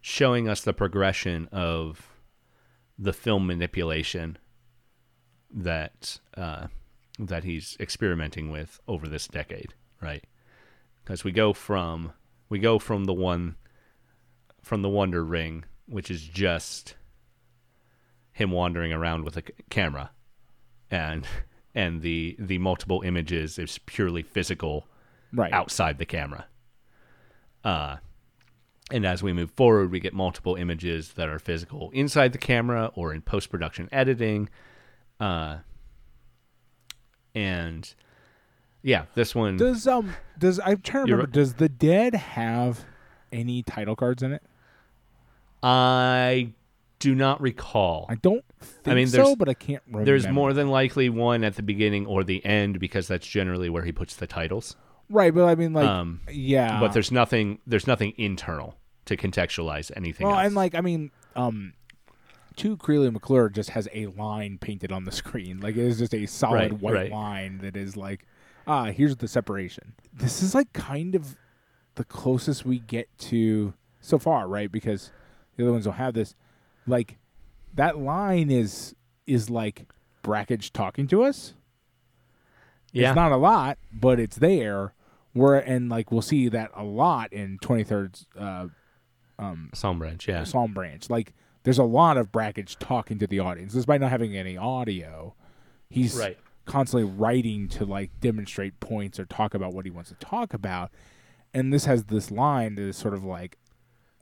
showing 0.00 0.48
us 0.48 0.60
the 0.60 0.72
progression 0.72 1.48
of 1.50 2.08
the 2.98 3.12
film 3.12 3.46
manipulation 3.46 4.38
that 5.50 6.20
uh, 6.36 6.66
that 7.18 7.44
he's 7.44 7.76
experimenting 7.80 8.50
with 8.50 8.80
over 8.86 9.08
this 9.08 9.26
decade, 9.26 9.74
right? 10.00 10.24
Because 11.02 11.24
we 11.24 11.32
go 11.32 11.52
from 11.52 12.12
we 12.48 12.58
go 12.58 12.78
from 12.78 13.04
the 13.04 13.14
one 13.14 13.56
from 14.62 14.82
the 14.82 14.88
Wonder 14.88 15.24
Ring, 15.24 15.64
which 15.86 16.10
is 16.10 16.22
just 16.22 16.94
him 18.32 18.50
wandering 18.50 18.92
around 18.92 19.24
with 19.24 19.36
a 19.36 19.42
c- 19.42 19.52
camera, 19.70 20.10
and 20.90 21.26
and 21.74 22.02
the 22.02 22.36
the 22.38 22.58
multiple 22.58 23.02
images 23.02 23.58
is 23.58 23.78
purely 23.78 24.22
physical 24.22 24.86
right. 25.32 25.52
outside 25.52 25.98
the 25.98 26.06
camera. 26.06 26.46
Uh, 27.64 27.96
and 28.90 29.06
as 29.06 29.22
we 29.22 29.32
move 29.32 29.50
forward, 29.52 29.90
we 29.90 30.00
get 30.00 30.12
multiple 30.12 30.54
images 30.56 31.12
that 31.14 31.28
are 31.28 31.38
physical 31.38 31.90
inside 31.92 32.32
the 32.32 32.38
camera 32.38 32.90
or 32.94 33.14
in 33.14 33.22
post 33.22 33.50
production 33.50 33.88
editing. 33.92 34.48
Uh, 35.18 35.58
and 37.34 37.94
yeah, 38.82 39.04
this 39.14 39.34
one. 39.34 39.56
Does 39.56 39.86
um 39.86 40.14
does 40.38 40.60
I'm 40.60 40.80
trying 40.80 41.06
to 41.06 41.12
remember? 41.12 41.32
Does 41.32 41.54
the 41.54 41.68
Dead 41.68 42.14
have 42.14 42.84
any 43.30 43.62
title 43.62 43.96
cards 43.96 44.22
in 44.22 44.32
it? 44.32 44.42
I 45.62 46.52
do 46.98 47.14
not 47.14 47.40
recall. 47.40 48.06
I 48.08 48.14
don't 48.16 48.44
think 48.60 48.94
mean, 48.94 49.06
so, 49.06 49.16
there's- 49.18 49.36
but 49.36 49.48
I 49.48 49.54
can't 49.54 49.82
remember. 49.86 50.04
There's 50.04 50.28
more 50.28 50.52
than 50.52 50.68
likely 50.68 51.08
one 51.08 51.44
at 51.44 51.56
the 51.56 51.62
beginning 51.62 52.06
or 52.06 52.24
the 52.24 52.44
end 52.44 52.78
because 52.78 53.08
that's 53.08 53.26
generally 53.26 53.68
where 53.68 53.84
he 53.84 53.92
puts 53.92 54.16
the 54.16 54.26
titles. 54.26 54.76
right, 55.10 55.34
but 55.34 55.44
I 55.44 55.54
mean, 55.54 55.72
like, 55.72 55.86
um, 55.88 56.20
yeah, 56.30 56.78
but 56.80 56.92
there's 56.92 57.10
nothing. 57.12 57.58
There's 57.66 57.86
nothing 57.86 58.12
internal 58.16 58.76
to 59.06 59.16
contextualize 59.16 59.90
anything 59.96 60.26
well, 60.26 60.36
else. 60.36 60.46
and 60.46 60.54
like, 60.54 60.74
I 60.76 60.80
mean, 60.80 61.10
um, 61.34 61.72
two 62.56 62.76
Creeley 62.76 63.12
McClure 63.12 63.48
just 63.48 63.70
has 63.70 63.88
a 63.92 64.06
line 64.06 64.58
painted 64.58 64.92
on 64.92 65.04
the 65.04 65.12
screen, 65.12 65.58
like 65.60 65.74
it 65.76 65.84
is 65.84 65.98
just 65.98 66.14
a 66.14 66.26
solid 66.26 66.72
Right, 66.72 66.80
white 66.80 66.94
right. 66.94 67.10
line 67.10 67.58
that 67.58 67.76
is 67.76 67.96
like, 67.96 68.24
ah, 68.66 68.84
here's 68.86 69.16
the 69.16 69.26
separation. 69.28 69.94
This 70.12 70.40
is 70.42 70.54
like 70.54 70.72
kind 70.72 71.14
of 71.16 71.36
the 71.96 72.04
closest 72.04 72.64
we 72.64 72.78
get 72.78 73.08
to 73.18 73.74
so 74.00 74.18
far, 74.18 74.46
right? 74.48 74.70
Because 74.70 75.10
the 75.62 75.66
other 75.68 75.72
ones 75.72 75.84
don't 75.84 75.94
have 75.94 76.14
this. 76.14 76.34
Like, 76.86 77.18
that 77.74 77.98
line 77.98 78.50
is 78.50 78.94
is 79.26 79.48
like 79.50 79.86
Brakhage 80.22 80.72
talking 80.72 81.06
to 81.08 81.22
us. 81.22 81.54
yeah, 82.92 83.10
It's 83.10 83.16
not 83.16 83.32
a 83.32 83.36
lot, 83.36 83.78
but 83.92 84.18
it's 84.20 84.36
there. 84.36 84.94
Where 85.32 85.54
and 85.56 85.88
like 85.88 86.12
we'll 86.12 86.20
see 86.22 86.48
that 86.50 86.70
a 86.76 86.84
lot 86.84 87.32
in 87.32 87.58
Twenty 87.62 87.84
Third's 87.84 88.26
uh, 88.38 88.66
Psalm 89.72 89.98
Branch. 89.98 90.28
Yeah, 90.28 90.44
Psalm 90.44 90.74
Branch. 90.74 91.08
Like 91.08 91.32
there's 91.62 91.78
a 91.78 91.84
lot 91.84 92.16
of 92.18 92.30
Brakhage 92.30 92.76
talking 92.78 93.18
to 93.18 93.26
the 93.26 93.38
audience, 93.38 93.72
despite 93.72 94.00
not 94.00 94.10
having 94.10 94.36
any 94.36 94.56
audio. 94.58 95.34
He's 95.88 96.16
Right. 96.16 96.38
constantly 96.66 97.08
writing 97.10 97.68
to 97.68 97.84
like 97.86 98.10
demonstrate 98.20 98.78
points 98.80 99.18
or 99.18 99.24
talk 99.24 99.54
about 99.54 99.72
what 99.72 99.84
he 99.86 99.90
wants 99.90 100.10
to 100.10 100.16
talk 100.16 100.52
about. 100.52 100.90
And 101.54 101.72
this 101.72 101.84
has 101.86 102.04
this 102.04 102.30
line 102.30 102.74
that 102.76 102.82
is 102.82 102.96
sort 102.96 103.14
of 103.14 103.24
like 103.24 103.56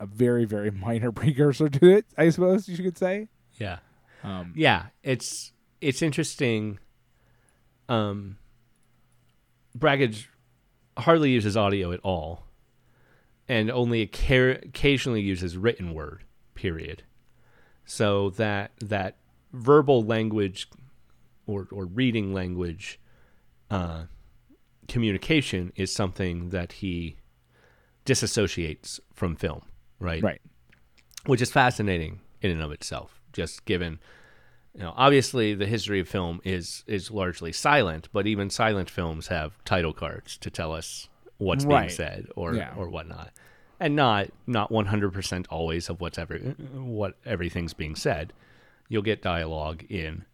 a 0.01 0.05
very 0.05 0.45
very 0.45 0.71
minor 0.87 1.11
precursor 1.11 1.69
to 1.69 1.89
it, 1.89 2.05
I 2.17 2.29
suppose 2.29 2.67
you 2.67 2.83
could 2.83 2.97
say. 2.97 3.29
yeah. 3.57 3.79
Um, 4.23 4.53
yeah 4.55 4.87
it's 5.01 5.51
it's 5.79 6.03
interesting 6.03 6.77
um 7.89 8.37
Brakhage 9.75 10.29
hardly 10.95 11.31
uses 11.31 11.57
audio 11.57 11.91
at 11.91 11.99
all 12.01 12.45
and 13.47 13.71
only 13.71 14.01
occasionally 14.03 15.21
uses 15.21 15.57
written 15.57 15.95
word 15.95 16.23
period 16.53 17.01
so 17.83 18.29
that 18.31 18.73
that 18.79 19.15
verbal 19.53 20.03
language 20.03 20.69
or 21.47 21.67
or 21.71 21.85
reading 21.85 22.31
language 22.31 22.99
uh 23.71 24.03
communication 24.87 25.73
is 25.75 25.91
something 25.91 26.49
that 26.49 26.73
he 26.73 27.17
disassociates 28.05 28.99
from 29.13 29.35
film 29.35 29.63
right 30.01 30.21
right. 30.23 30.41
which 31.25 31.41
is 31.41 31.51
fascinating 31.51 32.19
in 32.41 32.51
and 32.51 32.61
of 32.61 32.71
itself. 32.71 33.21
Just 33.33 33.63
given, 33.65 33.99
you 34.73 34.81
know, 34.81 34.93
obviously 34.97 35.53
the 35.53 35.65
history 35.67 35.99
of 36.01 36.07
film 36.09 36.41
is 36.43 36.83
is 36.87 37.09
largely 37.11 37.51
silent, 37.53 38.09
but 38.11 38.27
even 38.27 38.49
silent 38.49 38.89
films 38.89 39.27
have 39.27 39.63
title 39.63 39.93
cards 39.93 40.37
to 40.39 40.49
tell 40.49 40.73
us 40.73 41.07
what's 41.37 41.63
being 41.65 41.89
said 41.89 42.27
or 42.35 42.53
Yeah. 42.55 42.73
or 42.75 42.89
whatnot, 42.89 43.31
and 43.79 43.95
not 43.95 44.29
not 44.47 44.71
one 44.71 44.87
hundred 44.87 45.13
percent 45.13 45.47
always 45.49 45.89
of 45.89 46.01
what's 46.01 46.17
every 46.17 46.39
what 46.73 47.15
everything's 47.25 47.73
being 47.73 47.95
said. 47.95 48.33
You'll 48.89 49.01
get 49.03 49.21
dialogue 49.21 49.85
in 49.89 50.25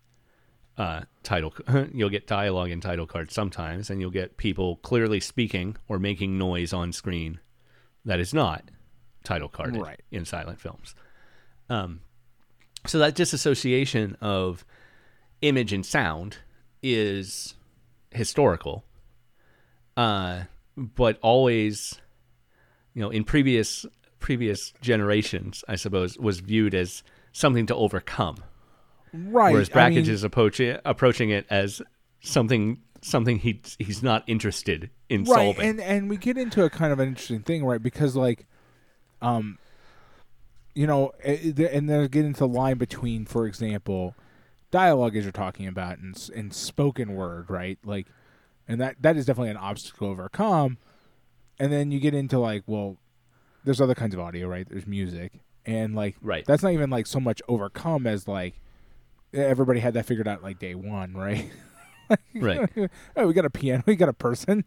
uh, 0.77 1.01
title. 1.23 1.53
You'll 1.93 2.09
get 2.09 2.25
dialogue 2.25 2.71
in 2.71 2.81
title 2.81 3.05
cards 3.05 3.33
sometimes, 3.33 3.89
and 3.91 4.01
you'll 4.01 4.09
get 4.11 4.37
people 4.37 4.77
clearly 4.77 5.19
speaking 5.19 5.75
or 5.87 5.99
making 5.99 6.37
noise 6.39 6.73
on 6.73 6.91
screen 6.91 7.39
that 8.05 8.19
is 8.19 8.33
not 8.33 8.63
title 9.27 9.49
carded 9.49 9.81
Right. 9.81 9.99
in 10.11 10.23
silent 10.25 10.59
films. 10.61 10.95
Um, 11.69 11.99
so 12.85 12.97
that 12.99 13.13
disassociation 13.13 14.15
of 14.21 14.65
image 15.41 15.73
and 15.73 15.85
sound 15.85 16.37
is 16.81 17.55
historical, 18.11 18.85
uh, 19.97 20.43
but 20.77 21.19
always, 21.21 21.99
you 22.93 23.01
know, 23.01 23.09
in 23.09 23.23
previous 23.23 23.85
previous 24.19 24.73
generations, 24.81 25.63
I 25.67 25.75
suppose, 25.75 26.17
was 26.17 26.39
viewed 26.39 26.73
as 26.73 27.03
something 27.33 27.65
to 27.67 27.75
overcome. 27.75 28.37
Right. 29.13 29.51
Whereas 29.53 29.69
I 29.75 29.89
mean- 29.89 30.09
is 30.09 30.23
approaching 30.23 30.77
approaching 30.85 31.29
it 31.29 31.45
as 31.49 31.81
something 32.21 32.79
something 33.01 33.39
he 33.39 33.61
he's 33.77 34.01
not 34.01 34.23
interested 34.27 34.89
in 35.09 35.23
right 35.25 35.35
solving. 35.55 35.69
and 35.69 35.81
and 35.81 36.09
we 36.09 36.17
get 36.17 36.37
into 36.37 36.63
a 36.63 36.69
kind 36.69 36.91
of 36.91 36.99
an 36.99 37.07
interesting 37.09 37.41
thing 37.41 37.63
right 37.63 37.81
because 37.81 38.15
like 38.15 38.47
um 39.21 39.57
you 40.75 40.85
know 40.87 41.11
and 41.23 41.89
then 41.89 42.05
get 42.07 42.25
into 42.25 42.39
the 42.39 42.47
line 42.47 42.77
between 42.77 43.25
for 43.25 43.47
example 43.47 44.15
dialogue 44.71 45.15
as 45.15 45.23
you're 45.23 45.31
talking 45.31 45.67
about 45.67 45.97
and 45.97 46.29
and 46.35 46.53
spoken 46.53 47.15
word 47.15 47.49
right 47.49 47.79
like 47.83 48.07
and 48.67 48.79
that 48.81 48.95
that 49.01 49.15
is 49.17 49.25
definitely 49.25 49.49
an 49.49 49.57
obstacle 49.57 50.07
to 50.07 50.11
overcome 50.11 50.77
and 51.59 51.71
then 51.71 51.91
you 51.91 51.99
get 51.99 52.13
into 52.13 52.37
like 52.37 52.63
well 52.67 52.97
there's 53.63 53.81
other 53.81 53.95
kinds 53.95 54.13
of 54.13 54.19
audio 54.19 54.47
right 54.47 54.67
there's 54.69 54.85
music 54.87 55.33
and 55.65 55.95
like 55.95 56.15
Right. 56.21 56.45
that's 56.45 56.63
not 56.63 56.73
even 56.73 56.89
like 56.89 57.07
so 57.07 57.19
much 57.19 57.41
overcome 57.47 58.05
as 58.05 58.27
like 58.27 58.61
everybody 59.33 59.79
had 59.79 59.93
that 59.95 60.05
figured 60.05 60.27
out 60.27 60.43
like 60.43 60.59
day 60.59 60.75
one 60.75 61.13
right 61.13 61.49
right. 62.35 62.69
oh, 63.17 63.27
we 63.27 63.33
got 63.33 63.43
a 63.45 63.49
piano, 63.49 63.83
we 63.87 63.95
got 63.97 64.07
a 64.07 64.13
person. 64.13 64.63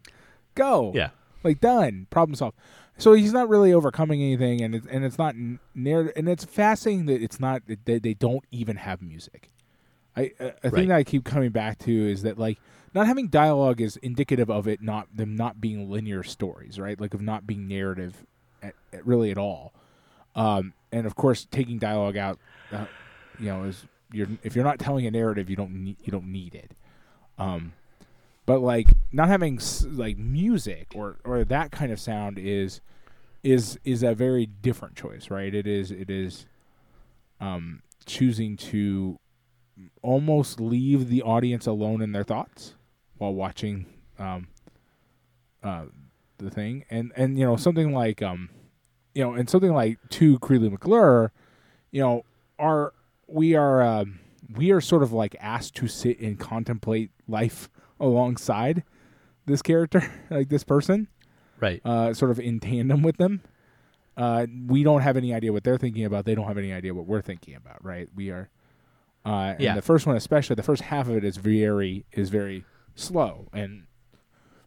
Go. 0.53 0.91
Yeah. 0.93 1.09
Like 1.43 1.59
done. 1.59 2.05
Problem 2.11 2.35
solved. 2.35 2.55
So 2.97 3.13
he's 3.13 3.33
not 3.33 3.49
really 3.49 3.73
overcoming 3.73 4.21
anything, 4.21 4.61
and 4.61 4.75
it's 4.75 4.85
and 4.87 5.03
it's 5.03 5.17
not 5.17 5.35
near. 5.73 6.13
And 6.15 6.29
it's 6.29 6.45
fascinating 6.45 7.07
that 7.07 7.21
it's 7.21 7.39
not 7.39 7.65
that 7.67 7.85
they, 7.85 7.97
they 7.99 8.13
don't 8.13 8.43
even 8.51 8.77
have 8.77 9.01
music. 9.01 9.49
I 10.15 10.31
a, 10.39 10.45
a 10.45 10.51
Right. 10.63 10.73
thing 10.73 10.87
that 10.89 10.95
I 10.97 11.03
keep 11.03 11.23
coming 11.23 11.49
back 11.51 11.79
to 11.79 11.91
is 11.91 12.21
that 12.23 12.37
like 12.37 12.59
not 12.93 13.07
having 13.07 13.27
dialogue 13.27 13.81
is 13.81 13.97
indicative 13.97 14.51
of 14.51 14.67
it 14.67 14.81
not 14.81 15.07
them 15.15 15.35
not 15.35 15.59
being 15.61 15.89
linear 15.89 16.21
stories, 16.21 16.79
right? 16.79 16.99
Like 16.99 17.13
of 17.13 17.21
not 17.21 17.47
being 17.47 17.67
narrative, 17.67 18.25
at, 18.61 18.75
at 18.93 19.05
really 19.07 19.31
at 19.31 19.37
all. 19.37 19.73
Um, 20.35 20.73
and 20.91 21.07
of 21.07 21.15
course, 21.15 21.47
taking 21.49 21.79
dialogue 21.79 22.17
out, 22.17 22.37
uh, 22.71 22.85
you 23.39 23.47
know, 23.47 23.63
is 23.63 23.85
you're 24.11 24.27
if 24.43 24.55
you're 24.55 24.65
not 24.65 24.77
telling 24.77 25.07
a 25.07 25.11
narrative, 25.11 25.49
you 25.49 25.55
don't 25.55 25.71
need 25.71 25.97
you 26.03 26.11
don't 26.11 26.31
need 26.31 26.53
it. 26.53 26.71
Um, 27.39 27.73
but 28.45 28.59
like 28.59 28.89
not 29.11 29.27
having 29.27 29.59
like 29.85 30.17
music 30.17 30.91
or 30.95 31.17
or 31.23 31.43
that 31.43 31.71
kind 31.71 31.91
of 31.91 31.99
sound 31.99 32.37
is 32.39 32.81
is 33.43 33.79
is 33.83 34.03
a 34.03 34.13
very 34.13 34.45
different 34.45 34.95
choice, 34.95 35.29
right? 35.29 35.53
It 35.53 35.67
is 35.67 35.91
it 35.91 36.09
is 36.09 36.45
um, 37.39 37.81
choosing 38.05 38.57
to 38.57 39.17
almost 40.01 40.59
leave 40.59 41.09
the 41.09 41.21
audience 41.23 41.65
alone 41.65 42.01
in 42.01 42.11
their 42.11 42.23
thoughts 42.23 42.75
while 43.17 43.33
watching 43.33 43.85
um, 44.19 44.47
uh, 45.63 45.85
the 46.37 46.49
thing, 46.49 46.85
and 46.89 47.11
and 47.15 47.37
you 47.37 47.45
know 47.45 47.55
something 47.55 47.93
like 47.93 48.21
um, 48.21 48.49
you 49.13 49.23
know, 49.23 49.33
and 49.33 49.49
something 49.49 49.73
like 49.73 49.97
to 50.09 50.39
Creeley 50.39 50.71
McClure, 50.71 51.31
you 51.91 52.01
know, 52.01 52.23
are 52.57 52.93
we 53.27 53.55
are 53.55 53.81
um, 53.81 54.19
we 54.55 54.71
are 54.71 54.81
sort 54.81 55.03
of 55.03 55.11
like 55.11 55.35
asked 55.39 55.75
to 55.75 55.87
sit 55.87 56.19
and 56.19 56.39
contemplate 56.39 57.11
life 57.27 57.69
alongside 57.99 58.83
this 59.51 59.61
character, 59.61 60.03
like 60.29 60.49
this 60.49 60.63
person, 60.63 61.07
Right. 61.59 61.81
uh, 61.85 62.13
sort 62.13 62.31
of 62.31 62.39
in 62.39 62.59
tandem 62.59 63.01
with 63.03 63.17
them. 63.17 63.41
Uh, 64.17 64.45
we 64.67 64.83
don't 64.83 65.01
have 65.01 65.15
any 65.17 65.33
idea 65.33 65.53
what 65.53 65.63
they're 65.63 65.77
thinking 65.77 66.03
about. 66.05 66.25
They 66.25 66.35
don't 66.35 66.47
have 66.47 66.57
any 66.57 66.73
idea 66.73 66.93
what 66.93 67.05
we're 67.07 67.21
thinking 67.21 67.55
about. 67.55 67.83
Right? 67.83 68.09
We 68.15 68.29
are. 68.29 68.49
Uh, 69.25 69.53
and 69.53 69.61
Yeah. 69.61 69.75
the 69.75 69.81
first 69.81 70.05
one, 70.07 70.15
especially 70.15 70.55
the 70.55 70.63
first 70.63 70.81
half 70.83 71.07
of 71.07 71.15
it, 71.15 71.23
is 71.23 71.37
very 71.37 72.05
is 72.11 72.29
very 72.29 72.65
slow 72.95 73.47
and 73.53 73.83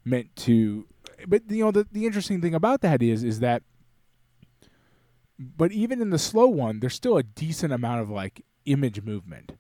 meant 0.05 0.35
to. 0.37 0.87
But 1.27 1.43
you 1.51 1.65
know 1.65 1.71
the 1.73 1.87
the 1.91 2.07
interesting 2.07 2.41
thing 2.41 2.55
about 2.55 2.81
that 2.83 3.03
is 3.03 3.25
is 3.25 3.41
that 3.41 3.63
but 5.39 5.73
even 5.73 6.01
in 6.01 6.11
the 6.11 6.19
slow 6.19 6.47
one, 6.47 6.81
there's 6.81 6.95
still 6.95 7.17
a 7.17 7.23
decent 7.23 7.73
amount 7.73 8.01
of 8.01 8.11
like 8.11 8.45
image 8.67 9.03
movement. 9.03 9.53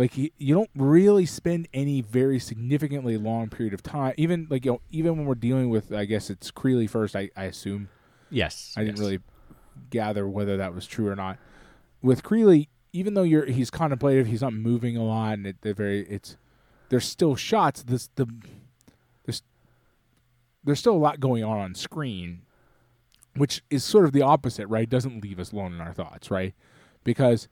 Like 0.00 0.16
you, 0.16 0.30
you 0.38 0.54
don't 0.54 0.70
really 0.74 1.26
spend 1.26 1.68
any 1.74 2.00
very 2.00 2.38
significantly 2.38 3.18
long 3.18 3.50
period 3.50 3.74
of 3.74 3.82
time. 3.82 4.14
Even 4.16 4.46
like 4.48 4.64
you 4.64 4.72
know, 4.72 4.80
even 4.90 5.18
when 5.18 5.26
we're 5.26 5.34
dealing 5.34 5.68
with, 5.68 5.92
I 5.92 6.06
guess 6.06 6.30
it's 6.30 6.50
Creeley 6.50 6.88
first. 6.88 7.14
I, 7.14 7.28
I 7.36 7.44
assume 7.44 7.90
Yes. 8.30 8.72
I 8.78 8.84
didn't 8.84 8.98
really 8.98 9.20
gather 9.90 10.26
whether 10.26 10.56
that 10.56 10.74
was 10.74 10.86
true 10.86 11.08
or 11.08 11.16
not. 11.16 11.36
With 12.00 12.22
Creeley, 12.22 12.68
even 12.94 13.12
though 13.12 13.24
you're 13.24 13.44
he's 13.44 13.68
contemplative, 13.68 14.26
he's 14.26 14.40
not 14.40 14.54
moving 14.54 14.96
a 14.96 15.04
lot, 15.04 15.34
and 15.34 15.48
it, 15.48 15.56
they're 15.60 15.74
very 15.74 16.06
it's 16.08 16.38
there's 16.88 17.04
still 17.04 17.36
shots. 17.36 17.82
This 17.82 18.08
the 18.14 18.26
there's 19.26 19.42
there's 20.64 20.78
still 20.78 20.94
a 20.94 20.96
lot 20.96 21.20
going 21.20 21.44
on 21.44 21.58
on 21.58 21.74
screen, 21.74 22.40
which 23.36 23.62
is 23.68 23.84
sort 23.84 24.06
of 24.06 24.12
the 24.12 24.22
opposite, 24.22 24.66
right? 24.68 24.88
Doesn't 24.88 25.22
leave 25.22 25.38
us 25.38 25.52
alone 25.52 25.74
in 25.74 25.80
our 25.82 25.92
thoughts, 25.92 26.30
right? 26.30 26.54
Because 27.04 27.48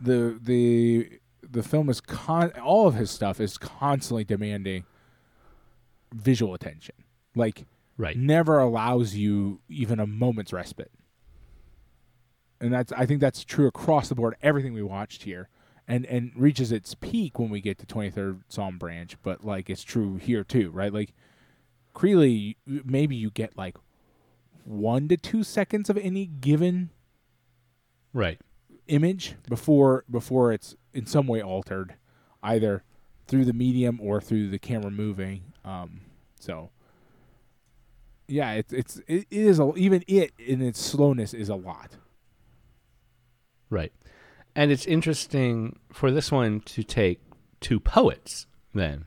the 0.00 0.38
the 0.40 1.19
the 1.48 1.62
film 1.62 1.88
is 1.88 2.00
con 2.00 2.50
all 2.52 2.86
of 2.86 2.94
his 2.94 3.10
stuff 3.10 3.40
is 3.40 3.58
constantly 3.58 4.24
demanding 4.24 4.84
visual 6.12 6.54
attention, 6.54 6.94
like 7.34 7.66
Right. 7.96 8.16
never 8.16 8.58
allows 8.58 9.14
you 9.14 9.60
even 9.68 10.00
a 10.00 10.06
moment's 10.06 10.52
respite. 10.52 10.90
And 12.60 12.72
that's 12.72 12.92
I 12.92 13.06
think 13.06 13.20
that's 13.20 13.44
true 13.44 13.66
across 13.66 14.08
the 14.08 14.14
board 14.14 14.36
everything 14.42 14.72
we 14.72 14.82
watched 14.82 15.22
here. 15.24 15.48
And 15.88 16.06
and 16.06 16.30
reaches 16.36 16.70
its 16.72 16.94
peak 16.94 17.38
when 17.38 17.50
we 17.50 17.60
get 17.60 17.78
to 17.78 17.86
23rd 17.86 18.42
Psalm 18.48 18.78
branch, 18.78 19.16
but 19.22 19.44
like 19.44 19.68
it's 19.68 19.82
true 19.82 20.16
here 20.16 20.44
too, 20.44 20.70
right? 20.70 20.92
Like 20.92 21.12
Creeley 21.94 22.56
maybe 22.66 23.16
you 23.16 23.30
get 23.30 23.56
like 23.56 23.76
1 24.64 25.08
to 25.08 25.16
2 25.16 25.42
seconds 25.42 25.90
of 25.90 25.96
any 25.96 26.26
given 26.26 26.90
Right. 28.12 28.40
image 28.86 29.36
before 29.48 30.04
before 30.10 30.52
it's 30.52 30.76
in 30.94 31.06
some 31.06 31.26
way 31.26 31.42
altered 31.42 31.94
either 32.42 32.82
through 33.26 33.44
the 33.44 33.52
medium 33.52 33.98
or 34.02 34.20
through 34.20 34.48
the 34.48 34.58
camera 34.58 34.90
moving 34.90 35.42
um 35.64 36.00
so 36.38 36.70
yeah 38.26 38.52
it's 38.52 38.72
it's 38.72 39.00
it 39.06 39.26
is 39.30 39.58
a, 39.58 39.72
even 39.76 40.02
it 40.06 40.32
in 40.38 40.60
its 40.62 40.80
slowness 40.80 41.34
is 41.34 41.48
a 41.48 41.54
lot 41.54 41.96
Right. 43.70 43.92
And 44.56 44.72
it's 44.72 44.84
interesting 44.84 45.78
for 45.92 46.10
this 46.10 46.30
one 46.32 46.60
to 46.62 46.82
take 46.82 47.20
two 47.60 47.78
poets 47.78 48.46
then 48.72 49.04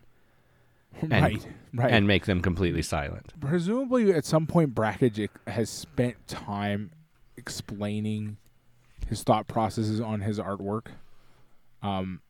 right 1.01 1.47
right 1.73 1.91
and 1.91 2.05
make 2.05 2.27
them 2.27 2.39
completely 2.39 2.83
silent. 2.83 3.33
presumably 3.39 4.13
at 4.13 4.25
some 4.25 4.45
point 4.45 4.75
Brakhage 4.75 5.27
has 5.47 5.69
spent 5.71 6.27
time 6.27 6.91
explaining 7.35 8.37
his 9.07 9.23
thought 9.23 9.47
processes 9.47 9.99
on 9.99 10.21
his 10.21 10.39
artwork. 10.39 10.87
Um, 11.83 12.21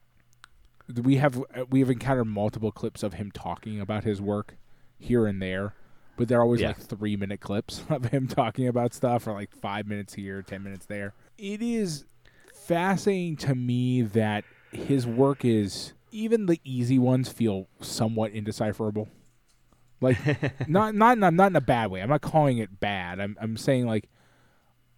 we 1.02 1.16
have 1.18 1.42
we 1.70 1.80
have 1.80 1.90
encountered 1.90 2.26
multiple 2.26 2.72
clips 2.72 3.04
of 3.04 3.14
him 3.14 3.32
talking 3.32 3.80
about 3.80 4.04
his 4.04 4.22
work 4.22 4.56
here 5.00 5.26
and 5.28 5.42
there, 5.42 5.74
but 6.18 6.28
they're 6.28 6.42
always 6.42 6.60
Yeah. 6.62 6.68
like 6.70 6.78
three 6.82 7.16
minute 7.16 7.40
clips 7.40 7.84
of 7.90 8.06
him 8.06 8.28
talking 8.28 8.68
about 8.68 8.94
stuff, 8.94 9.26
or 9.28 9.34
like 9.34 9.52
five 9.56 9.88
minutes 9.88 10.16
here, 10.16 10.42
ten 10.42 10.64
minutes 10.64 10.86
there. 10.88 11.14
It 11.38 11.62
is 11.62 12.04
fascinating 12.54 13.38
to 13.38 13.56
me 13.56 14.02
that 14.02 14.44
his 14.72 15.06
work 15.08 15.46
is 15.46 15.94
even 16.12 16.46
the 16.48 16.60
easy 16.64 17.00
ones 17.00 17.30
feel 17.30 17.68
somewhat 17.80 18.32
indecipherable. 18.32 19.08
Like 20.02 20.18
not 20.68 20.96
not 20.96 21.18
in 21.18 21.24
a- 21.24 21.32
not 21.32 21.52
in 21.52 21.56
a 21.56 21.62
bad 21.62 21.92
way. 21.92 22.02
I'm 22.02 22.10
not 22.10 22.22
calling 22.22 22.58
it 22.58 22.80
bad. 22.82 23.20
I'm 23.22 23.38
I'm 23.40 23.56
saying 23.56 23.86
like 23.86 24.10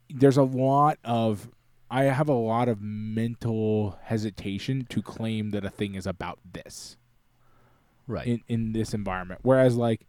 there's 0.10 0.38
a 0.38 0.44
lot 0.44 0.98
of 1.04 1.48
I 1.90 2.06
have 2.06 2.28
a 2.30 2.34
lot 2.34 2.68
of 2.68 2.82
mental 2.82 4.00
hesitation 4.04 4.86
to 4.90 5.02
claim 5.02 5.52
that 5.52 5.64
a 5.64 5.70
thing 5.70 5.96
is 5.96 6.08
about 6.08 6.40
this 6.54 6.98
Right. 8.08 8.28
in 8.28 8.44
in 8.48 8.74
this 8.74 8.94
environment. 8.94 9.42
Whereas 9.44 9.76
like 9.76 10.06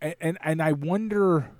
and 0.00 0.14
and, 0.20 0.38
and 0.42 0.62
I 0.62 0.72
wonder 0.72 1.50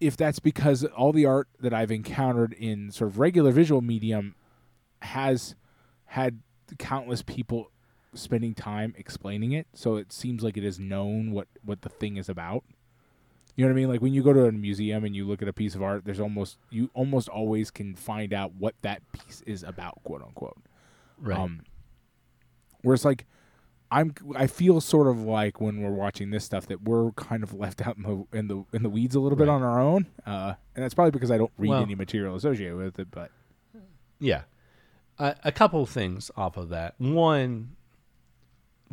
if 0.00 0.16
that's 0.16 0.38
because 0.38 0.84
all 0.84 1.12
the 1.12 1.26
art 1.26 1.48
that 1.60 1.74
I've 1.74 1.90
encountered 1.90 2.54
in 2.54 2.90
sort 2.90 3.10
of 3.10 3.18
regular 3.18 3.50
visual 3.50 3.82
medium 3.82 4.34
has 5.02 5.54
had 6.06 6.40
countless 6.78 7.22
people 7.22 7.70
spending 8.14 8.54
time 8.54 8.94
explaining 8.96 9.52
it, 9.52 9.66
so 9.74 9.96
it 9.96 10.12
seems 10.12 10.42
like 10.42 10.56
it 10.56 10.64
is 10.64 10.78
known 10.78 11.32
what 11.32 11.48
what 11.62 11.82
the 11.82 11.88
thing 11.88 12.16
is 12.16 12.28
about. 12.28 12.64
You 13.60 13.66
know 13.66 13.72
what 13.72 13.78
I 13.78 13.82
mean? 13.82 13.88
Like 13.90 14.00
when 14.00 14.14
you 14.14 14.22
go 14.22 14.32
to 14.32 14.46
a 14.46 14.52
museum 14.52 15.04
and 15.04 15.14
you 15.14 15.26
look 15.26 15.42
at 15.42 15.48
a 15.48 15.52
piece 15.52 15.74
of 15.74 15.82
art, 15.82 16.06
there's 16.06 16.18
almost 16.18 16.56
you 16.70 16.88
almost 16.94 17.28
always 17.28 17.70
can 17.70 17.94
find 17.94 18.32
out 18.32 18.54
what 18.54 18.74
that 18.80 19.02
piece 19.12 19.42
is 19.44 19.62
about, 19.62 20.02
quote 20.02 20.22
unquote. 20.22 20.56
right. 21.18 21.38
Um, 21.38 21.60
whereas 22.80 23.04
like 23.04 23.26
I'm 23.90 24.14
I 24.34 24.46
feel 24.46 24.80
sort 24.80 25.08
of 25.08 25.20
like 25.24 25.60
when 25.60 25.82
we're 25.82 25.90
watching 25.90 26.30
this 26.30 26.42
stuff 26.42 26.68
that 26.68 26.84
we're 26.84 27.10
kind 27.12 27.42
of 27.42 27.52
left 27.52 27.86
out 27.86 27.98
in 27.98 28.02
the 28.04 28.38
in 28.38 28.48
the 28.48 28.64
in 28.72 28.82
the 28.82 28.88
weeds 28.88 29.14
a 29.14 29.20
little 29.20 29.36
bit 29.36 29.50
on 29.50 29.62
our 29.62 29.78
own, 29.78 30.06
uh, 30.26 30.54
and 30.74 30.82
that's 30.82 30.94
probably 30.94 31.10
because 31.10 31.30
I 31.30 31.36
don't 31.36 31.52
read 31.58 31.68
Well- 31.68 31.82
any 31.82 31.94
material 31.94 32.36
associated 32.36 32.78
with 32.78 32.98
it. 32.98 33.10
But 33.10 33.30
Yeah. 34.18 34.44
Uh, 35.18 35.34
a 35.44 35.52
couple 35.52 35.84
things 35.84 36.30
off 36.34 36.56
of 36.56 36.70
that. 36.70 36.94
One, 36.98 37.76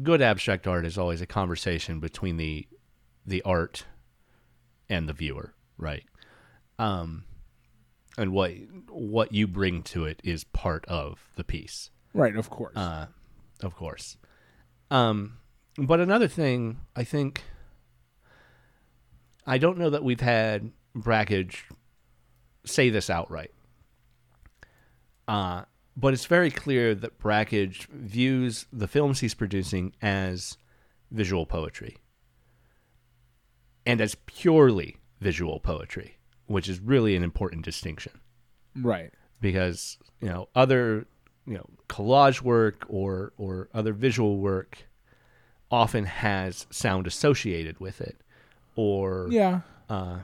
good 0.03 0.21
abstract 0.21 0.67
art 0.67 0.85
is 0.85 0.97
always 0.97 1.21
a 1.21 1.25
conversation 1.25 2.01
between 2.01 2.35
the 2.35 2.67
the 3.25 3.41
art 3.43 3.85
and 4.89 5.07
the 5.07 5.13
viewer, 5.13 5.53
right? 5.77 6.03
Um, 6.79 7.25
and 8.17 8.31
what 8.31 8.51
what 8.89 9.31
you 9.33 9.47
bring 9.47 9.83
to 9.83 10.05
it 10.05 10.21
is 10.23 10.43
part 10.43 10.85
of 10.85 11.29
the 11.35 11.43
piece, 11.43 11.89
right, 12.13 12.35
of 12.35 12.49
course, 12.49 12.75
uh, 12.75 13.07
of 13.61 13.75
course. 13.75 14.17
Um, 14.89 15.37
but 15.77 15.99
another 15.99 16.27
thing, 16.27 16.79
I 16.95 17.03
think, 17.03 17.43
I 19.45 19.57
don't 19.57 19.77
know 19.77 19.89
that 19.89 20.03
we've 20.03 20.21
had 20.21 20.71
Brakhage 20.95 21.65
say 22.65 22.89
this 22.89 23.09
outright. 23.09 23.51
Uh, 25.27 25.63
but 25.95 26.13
it's 26.13 26.25
very 26.25 26.51
clear 26.51 26.95
that 26.95 27.17
Brakhage 27.17 27.87
views 27.89 28.65
the 28.71 28.87
films 28.87 29.19
he's 29.19 29.33
producing 29.33 29.93
as 30.01 30.57
visual 31.11 31.45
poetry 31.45 31.97
and 33.87 34.01
as 34.01 34.15
purely 34.25 34.97
visual 35.21 35.59
poetry, 35.59 36.17
which 36.45 36.67
is 36.69 36.79
really 36.79 37.15
an 37.15 37.23
important 37.23 37.63
distinction. 37.63 38.11
Right, 38.75 39.11
because 39.41 39.97
you 40.21 40.27
know 40.27 40.49
other 40.53 41.07
you 41.47 41.55
know 41.55 41.65
collage 41.89 42.41
work 42.41 42.85
or 42.89 43.33
or 43.37 43.69
other 43.73 43.93
visual 43.93 44.37
work 44.37 44.87
often 45.71 46.05
has 46.05 46.67
sound 46.69 47.07
associated 47.07 47.79
with 47.79 48.01
it 48.01 48.21
or 48.75 49.27
yeah, 49.31 49.61
uh, 49.89 50.19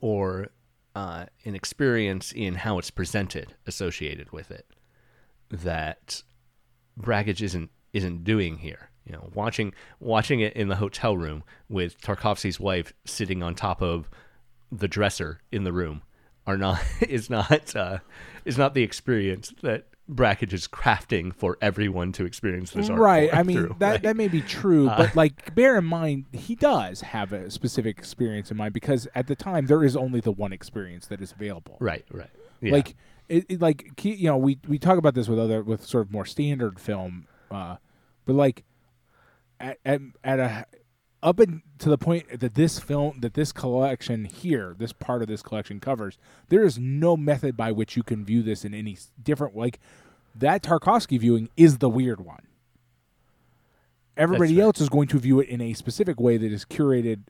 or 0.00 0.48
uh, 0.96 1.26
an 1.44 1.54
experience 1.54 2.32
in 2.32 2.54
how 2.54 2.78
it's 2.78 2.90
presented 2.90 3.54
associated 3.66 4.32
with 4.32 4.50
it 4.50 4.66
that 5.50 6.22
Brakhage 6.96 7.42
isn't 7.42 7.70
isn't 7.92 8.24
doing 8.24 8.58
here. 8.58 8.90
You 9.04 9.12
know, 9.12 9.30
watching 9.34 9.74
watching 10.00 10.40
it 10.40 10.54
in 10.54 10.68
the 10.68 10.76
hotel 10.76 11.16
room 11.16 11.44
with 11.68 12.00
Tarkovsky's 12.00 12.58
wife 12.58 12.92
sitting 13.04 13.42
on 13.42 13.54
top 13.54 13.82
of 13.82 14.08
the 14.72 14.88
dresser 14.88 15.40
in 15.52 15.64
the 15.64 15.72
room 15.72 16.02
are 16.46 16.56
not 16.56 16.80
is 17.08 17.28
not 17.30 17.74
uh, 17.76 17.98
is 18.44 18.56
not 18.58 18.74
the 18.74 18.82
experience 18.82 19.52
that 19.62 19.86
Brakhage 20.08 20.52
is 20.52 20.68
crafting 20.68 21.34
for 21.34 21.56
everyone 21.62 22.12
to 22.12 22.26
experience 22.26 22.72
this 22.72 22.90
art 22.90 23.00
right. 23.00 23.34
I 23.34 23.42
mean 23.42 23.56
through, 23.56 23.76
that 23.78 23.90
right? 23.90 24.02
that 24.02 24.16
may 24.16 24.28
be 24.28 24.42
true, 24.42 24.88
Uh, 24.88 24.96
but 24.98 25.16
like 25.16 25.54
bear 25.54 25.78
in 25.78 25.84
mind 25.84 26.26
he 26.32 26.54
does 26.54 27.00
have 27.00 27.32
a 27.32 27.50
specific 27.50 27.98
experience 27.98 28.50
in 28.50 28.56
mind 28.56 28.74
because 28.74 29.08
at 29.14 29.26
the 29.26 29.36
time 29.36 29.66
there 29.66 29.82
is 29.82 29.96
only 29.96 30.20
the 30.20 30.32
one 30.32 30.52
experience 30.52 31.06
that 31.06 31.20
is 31.20 31.32
available. 31.32 31.76
right, 31.80 32.04
right, 32.10 32.30
yeah. 32.60 32.72
like 32.72 32.96
it, 33.28 33.46
it 33.48 33.60
like 33.60 34.04
you 34.04 34.28
know 34.28 34.36
we 34.36 34.58
we 34.68 34.78
talk 34.78 34.98
about 34.98 35.14
this 35.14 35.28
with 35.28 35.38
other 35.38 35.62
with 35.62 35.84
sort 35.84 36.04
of 36.06 36.12
more 36.12 36.26
standard 36.26 36.78
film 36.78 37.26
uh 37.50 37.76
but 38.26 38.34
like 38.34 38.64
at 39.60 39.78
at, 39.84 40.00
at 40.22 40.38
a 40.40 40.66
up 41.22 41.38
and 41.38 41.62
to 41.78 41.88
the 41.88 41.96
point 41.98 42.40
that 42.40 42.54
this 42.54 42.78
film 42.78 43.18
that 43.20 43.34
this 43.34 43.50
collection 43.52 44.24
here 44.26 44.74
this 44.78 44.92
part 44.92 45.22
of 45.22 45.28
this 45.28 45.40
collection 45.42 45.80
covers 45.80 46.18
there 46.50 46.62
is 46.64 46.78
no 46.78 47.16
method 47.16 47.56
by 47.56 47.72
which 47.72 47.96
you 47.96 48.02
can 48.02 48.24
view 48.24 48.42
this 48.42 48.64
in 48.64 48.74
any 48.74 48.96
different 49.22 49.56
like 49.56 49.80
that 50.34 50.62
Tarkovsky 50.62 51.18
viewing 51.18 51.48
is 51.56 51.78
the 51.78 51.88
weird 51.88 52.20
one 52.20 52.42
everybody 54.16 54.60
else 54.60 54.80
is 54.80 54.88
going 54.88 55.08
to 55.08 55.18
view 55.18 55.40
it 55.40 55.48
in 55.48 55.60
a 55.60 55.72
specific 55.72 56.20
way 56.20 56.36
that 56.36 56.52
is 56.52 56.64
curated 56.64 57.22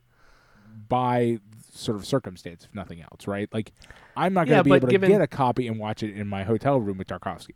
by 0.87 1.39
sort 1.71 1.97
of 1.97 2.05
circumstance, 2.05 2.63
if 2.63 2.73
nothing 2.75 3.01
else, 3.01 3.27
right? 3.27 3.49
Like, 3.53 3.73
I'm 4.15 4.33
not 4.33 4.45
going 4.45 4.53
Yeah, 4.53 4.59
to 4.59 4.63
be 4.63 4.69
but 4.69 4.75
able 4.77 4.87
to 4.87 4.91
given- 4.91 5.09
get 5.09 5.21
a 5.21 5.27
copy 5.27 5.67
and 5.67 5.79
watch 5.79 6.03
it 6.03 6.15
in 6.15 6.27
my 6.27 6.43
hotel 6.43 6.79
room 6.79 6.97
with 6.97 7.07
Tarkovsky. 7.07 7.51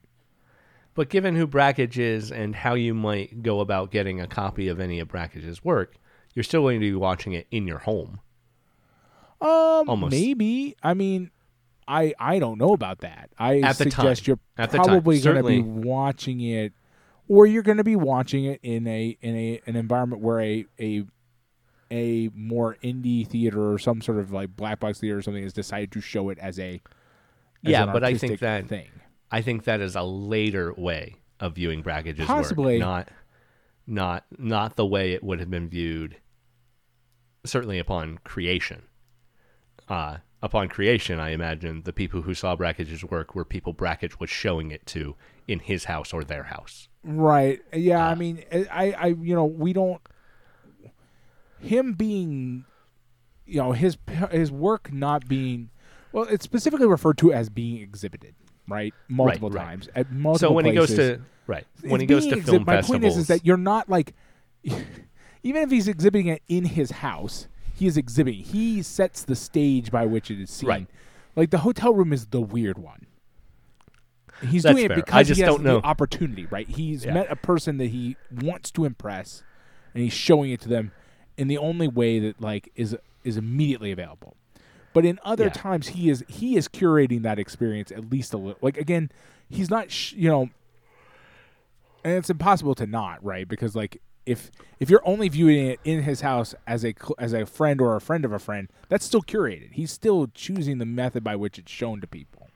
But 0.99 1.07
given 1.07 1.37
who 1.37 1.47
Brakhage 1.47 1.97
is 1.97 2.29
and 2.29 2.53
how 2.53 2.73
you 2.73 2.93
might 2.93 3.41
go 3.41 3.61
about 3.61 3.89
getting 3.89 4.19
a 4.19 4.27
copy 4.27 4.67
of 4.67 4.81
any 4.81 4.99
of 4.99 5.07
Brakhage's 5.07 5.63
work, 5.63 5.95
you're 6.35 6.43
still 6.43 6.59
going 6.63 6.77
to 6.81 6.85
be 6.85 6.93
watching 6.93 7.31
it 7.31 7.47
in 7.51 7.65
your 7.65 7.77
home. 7.77 8.19
Um, 9.39 9.87
Almost. 9.87 10.11
maybe. 10.11 10.75
I 10.83 10.93
mean, 10.95 11.31
I 11.87 12.13
I 12.19 12.37
don't 12.39 12.57
know 12.57 12.73
about 12.73 12.99
that. 12.99 13.29
I 13.39 13.61
At 13.61 13.77
the 13.77 13.85
suggest 13.89 14.25
time. 14.25 14.27
you're 14.27 14.39
At 14.57 14.71
the 14.71 14.77
time. 14.79 14.87
probably 14.87 15.21
going 15.21 15.37
to 15.37 15.43
be 15.43 15.61
watching 15.61 16.41
it, 16.41 16.73
or 17.29 17.45
you're 17.45 17.63
going 17.63 17.77
to 17.77 17.85
be 17.85 17.95
watching 17.95 18.43
it 18.43 18.59
in 18.61 18.85
a 18.85 19.17
in 19.21 19.37
a 19.37 19.61
an 19.67 19.77
environment 19.77 20.21
where 20.21 20.41
a 20.41 20.65
a 20.81 21.05
a 21.89 22.29
more 22.35 22.75
indie 22.83 23.25
theater 23.25 23.71
or 23.71 23.79
some 23.79 24.01
sort 24.01 24.19
of 24.19 24.33
like 24.33 24.53
black 24.57 24.81
box 24.81 24.99
theater 24.99 25.19
or 25.19 25.21
something 25.21 25.43
has 25.43 25.53
decided 25.53 25.93
to 25.93 26.01
show 26.01 26.27
it 26.27 26.37
as 26.39 26.59
a 26.59 26.81
as 27.63 27.71
Yeah, 27.71 27.83
an 27.83 27.93
but 27.93 28.03
I 28.03 28.15
think 28.15 28.33
artistic 28.33 28.39
that- 28.41 28.67
thing. 28.67 28.89
I 29.31 29.41
think 29.41 29.63
that 29.65 29.81
is 29.81 29.95
a 29.95 30.03
later 30.03 30.73
way 30.75 31.15
of 31.39 31.55
viewing 31.55 31.81
Brakhage's 31.83 32.25
Possibly. 32.25 32.75
work, 32.75 32.81
not 32.81 33.09
not 33.87 34.25
not 34.37 34.75
the 34.75 34.85
way 34.85 35.13
it 35.13 35.23
would 35.23 35.39
have 35.39 35.49
been 35.49 35.69
viewed. 35.69 36.17
Certainly 37.45 37.79
upon 37.79 38.19
creation. 38.23 38.83
Uh, 39.87 40.17
upon 40.41 40.67
creation, 40.67 41.19
I 41.19 41.29
imagine 41.29 41.83
the 41.83 41.93
people 41.93 42.21
who 42.21 42.33
saw 42.33 42.55
Brakhage's 42.55 43.03
work 43.03 43.33
were 43.33 43.45
people 43.45 43.73
Brakhage 43.73 44.19
was 44.19 44.29
showing 44.29 44.71
it 44.71 44.85
to 44.87 45.15
in 45.47 45.59
his 45.59 45.85
house 45.85 46.13
or 46.13 46.23
their 46.23 46.43
house. 46.43 46.89
Right. 47.03 47.59
Yeah. 47.73 48.05
Ah. 48.05 48.09
I 48.09 48.15
mean, 48.15 48.43
I, 48.51 48.91
I, 48.91 49.07
you 49.07 49.33
know, 49.35 49.45
we 49.45 49.73
don't. 49.73 50.01
Him 51.59 51.93
being, 51.93 52.65
you 53.45 53.57
know, 53.57 53.71
his 53.71 53.97
his 54.31 54.51
work 54.51 54.93
not 54.93 55.27
being, 55.27 55.71
well, 56.11 56.25
it's 56.25 56.45
specifically 56.45 56.87
referred 56.87 57.17
to 57.19 57.33
as 57.33 57.49
being 57.49 57.81
exhibited, 57.81 58.35
right? 58.71 58.93
Multiple 59.07 59.49
right. 59.49 59.63
times 59.65 59.89
at 59.95 60.11
multiple. 60.11 60.49
so 60.49 60.53
when 60.53 60.65
he 60.65 60.71
goes 60.71 60.93
to 60.95 61.21
right 61.47 61.65
when 61.81 61.93
It's 61.95 62.01
he 62.01 62.05
goes 62.07 62.27
to 62.27 62.35
exhi- 62.35 62.45
film 62.45 62.63
my 62.65 62.75
festivals, 62.77 62.87
point 63.01 63.05
is, 63.05 63.17
is 63.17 63.27
that 63.27 63.45
you're 63.45 63.57
not 63.57 63.89
like, 63.89 64.13
even 65.43 65.63
if 65.63 65.71
he's 65.71 65.87
exhibiting 65.87 66.27
it 66.27 66.41
in 66.47 66.65
his 66.65 66.91
house, 66.91 67.47
he 67.73 67.87
is 67.87 67.97
exhibiting. 67.97 68.43
He 68.43 68.81
sets 68.83 69.23
the 69.23 69.35
stage 69.35 69.89
by 69.91 70.05
which 70.05 70.29
it 70.31 70.39
is 70.41 70.49
seen. 70.51 70.69
Right. 70.69 70.87
Like 71.35 71.49
the 71.51 71.59
hotel 71.59 71.93
room 71.93 72.11
is 72.13 72.27
the 72.27 72.41
weird 72.41 72.77
one. 72.77 73.05
He's 74.41 74.63
That's 74.63 74.75
doing 74.75 74.87
fair. 74.87 74.97
it 74.97 75.05
because 75.05 75.15
I 75.17 75.23
just 75.23 75.37
he 75.37 75.43
has 75.43 75.53
don't 75.53 75.63
know. 75.63 75.79
the 75.81 75.85
opportunity, 75.85 76.45
right? 76.45 76.67
He's 76.67 77.03
Yeah. 77.05 77.13
met 77.13 77.31
a 77.31 77.35
person 77.35 77.77
that 77.77 77.87
he 77.87 78.15
wants 78.31 78.71
to 78.71 78.85
impress, 78.85 79.43
and 79.93 80.03
he's 80.03 80.13
showing 80.13 80.51
it 80.51 80.61
to 80.61 80.69
them 80.69 80.91
in 81.37 81.47
the 81.49 81.57
only 81.57 81.87
way 81.87 82.19
that 82.19 82.39
like 82.41 82.71
is 82.75 82.95
is 83.23 83.35
immediately 83.37 83.91
available. 83.91 84.37
But 84.99 85.05
in 85.05 85.17
other 85.23 85.45
Yeah. 85.45 85.49
times, 85.51 85.87
he 85.89 86.09
is 86.09 86.25
he 86.27 86.57
is 86.57 86.67
curating 86.67 87.21
that 87.23 87.39
experience 87.39 87.89
at 87.91 88.09
least 88.11 88.33
a 88.33 88.37
little. 88.37 88.57
Like 88.61 88.77
again, 88.77 89.09
he's 89.49 89.69
not 89.69 89.89
sh- 89.91 90.11
you 90.13 90.27
know, 90.29 90.49
and 92.03 92.13
it's 92.15 92.29
impossible 92.29 92.75
to 92.75 92.85
not 92.85 93.23
right 93.23 93.47
because 93.47 93.75
like 93.75 94.01
if 94.25 94.51
if 94.79 94.89
you're 94.89 95.01
only 95.07 95.29
viewing 95.29 95.67
it 95.67 95.79
in 95.85 96.03
his 96.03 96.19
house 96.21 96.53
as 96.67 96.83
a 96.83 96.93
cl- 96.99 97.15
as 97.17 97.31
a 97.33 97.45
friend 97.45 97.79
or 97.79 97.95
a 97.95 98.01
friend 98.01 98.25
of 98.25 98.31
a 98.33 98.39
friend, 98.39 98.69
that's 98.89 99.05
still 99.05 99.21
curated. 99.21 99.71
He's 99.73 99.91
still 99.91 100.27
choosing 100.33 100.77
the 100.79 100.85
method 100.85 101.23
by 101.23 101.35
which 101.35 101.57
it's 101.57 101.71
shown 101.71 102.01
to 102.01 102.07
people 102.07 102.47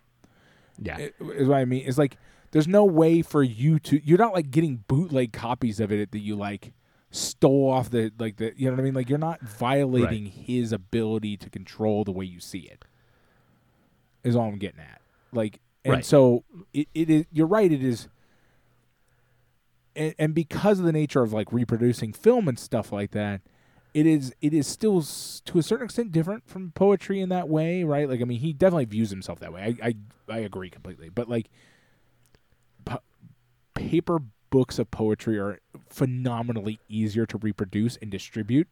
yeah, 0.81 0.97
i- 0.97 1.11
is 1.35 1.47
what 1.47 1.57
I 1.59 1.65
mean. 1.65 1.83
It's 1.87 1.97
like 1.97 2.17
there's 2.51 2.67
no 2.67 2.83
way 2.83 3.21
for 3.21 3.41
you 3.41 3.79
to. 3.79 4.05
You're 4.05 4.17
not 4.17 4.33
like 4.33 4.51
getting 4.51 4.83
bootleg 4.89 5.31
copies 5.31 5.79
of 5.79 5.91
it 5.91 6.11
that 6.11 6.19
you 6.19 6.35
like 6.35 6.73
stole 7.13 7.69
off 7.69 7.89
the 7.89 8.11
like 8.19 8.35
the. 8.37 8.53
You 8.57 8.65
know 8.65 8.73
what 8.73 8.81
I 8.81 8.83
mean? 8.83 8.93
Like 8.93 9.07
you're 9.07 9.17
not 9.17 9.39
violating 9.41 10.25
his 10.25 10.73
ability 10.73 11.37
to 11.37 11.49
control 11.49 12.03
the 12.03 12.11
way 12.11 12.25
you 12.25 12.39
see 12.41 12.59
it. 12.59 12.83
Is 14.23 14.35
all 14.35 14.47
I'm 14.49 14.57
getting 14.57 14.79
at. 14.81 14.99
Like, 15.31 15.59
and 15.85 15.93
Right. 15.95 16.05
so 16.05 16.43
it, 16.73 16.87
it 16.93 17.09
is. 17.09 17.25
You're 17.31 17.47
right. 17.47 17.71
It 17.71 17.83
is. 17.83 18.07
And, 19.95 20.15
and 20.17 20.33
because 20.33 20.79
of 20.79 20.85
the 20.85 20.91
nature 20.91 21.21
of 21.21 21.33
like 21.33 21.51
reproducing 21.53 22.13
film 22.13 22.47
and 22.47 22.57
stuff 22.57 22.91
like 22.91 23.11
that, 23.11 23.41
it 23.93 24.07
is 24.07 24.33
it 24.41 24.53
is 24.53 24.65
still 24.65 24.99
s- 24.99 25.41
to 25.45 25.59
a 25.59 25.63
certain 25.63 25.85
extent 25.85 26.11
different 26.11 26.47
from 26.49 26.71
poetry 26.71 27.19
in 27.21 27.29
that 27.29 27.47
way, 27.47 27.83
right? 27.83 28.09
Like 28.09 28.21
I 28.21 28.23
mean, 28.23 28.39
he 28.39 28.53
definitely 28.53 28.85
views 28.85 29.11
himself 29.11 29.39
that 29.41 29.53
way. 29.53 29.77
I 29.81 29.87
I, 29.89 29.95
I 30.33 30.37
agree 30.39 30.71
completely. 30.71 31.09
But 31.09 31.29
like, 31.29 31.49
pa- 32.85 33.01
paper 33.75 34.19
books 34.53 34.77
of 34.77 34.91
poetry 34.91 35.39
are 35.39 35.57
phenomenally 35.89 36.79
easier 36.87 37.25
to 37.25 37.39
reproduce 37.39 37.97
and 37.97 38.11
distribute 38.11 38.67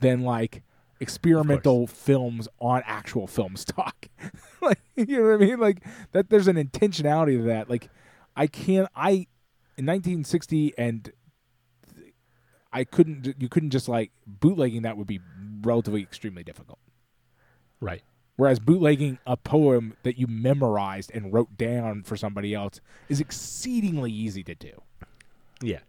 than 0.00 0.22
like 0.22 0.64
experimental 0.98 1.86
films 1.86 2.48
on 2.58 2.82
actual 2.84 3.28
film 3.28 3.54
stock. 3.64 4.08
like 4.60 4.80
you 4.96 5.22
know 5.22 5.28
what 5.30 5.34
I 5.34 5.46
mean? 5.46 5.60
Like 5.60 5.84
that. 6.10 6.28
There's 6.28 6.48
an 6.48 6.56
intentionality 6.56 7.38
to 7.38 7.44
that. 7.44 7.70
Like 7.70 7.88
I 8.34 8.48
can't. 8.48 8.88
I 8.96 9.28
in 9.76 9.86
1960 9.86 10.74
and 10.76 11.12
I 12.72 12.82
couldn't. 12.82 13.40
You 13.40 13.48
couldn't 13.48 13.70
just 13.70 13.88
like 13.88 14.10
bootlegging 14.26 14.82
that 14.82 14.96
would 14.96 15.06
be 15.06 15.20
relatively 15.62 16.02
extremely 16.02 16.42
difficult. 16.42 16.80
right. 17.80 18.02
Whereas 18.34 18.58
bootlegging 18.58 19.18
a 19.24 19.36
poem 19.36 19.94
that 20.02 20.18
you 20.18 20.26
memorized 20.26 21.12
and 21.14 21.32
wrote 21.32 21.56
down 21.56 22.02
for 22.02 22.16
somebody 22.16 22.54
else 22.54 22.80
is 23.08 23.20
exceedingly 23.20 24.10
easy 24.10 24.42
to 24.42 24.54
do. 24.54 24.82
Yeah, 25.62 25.80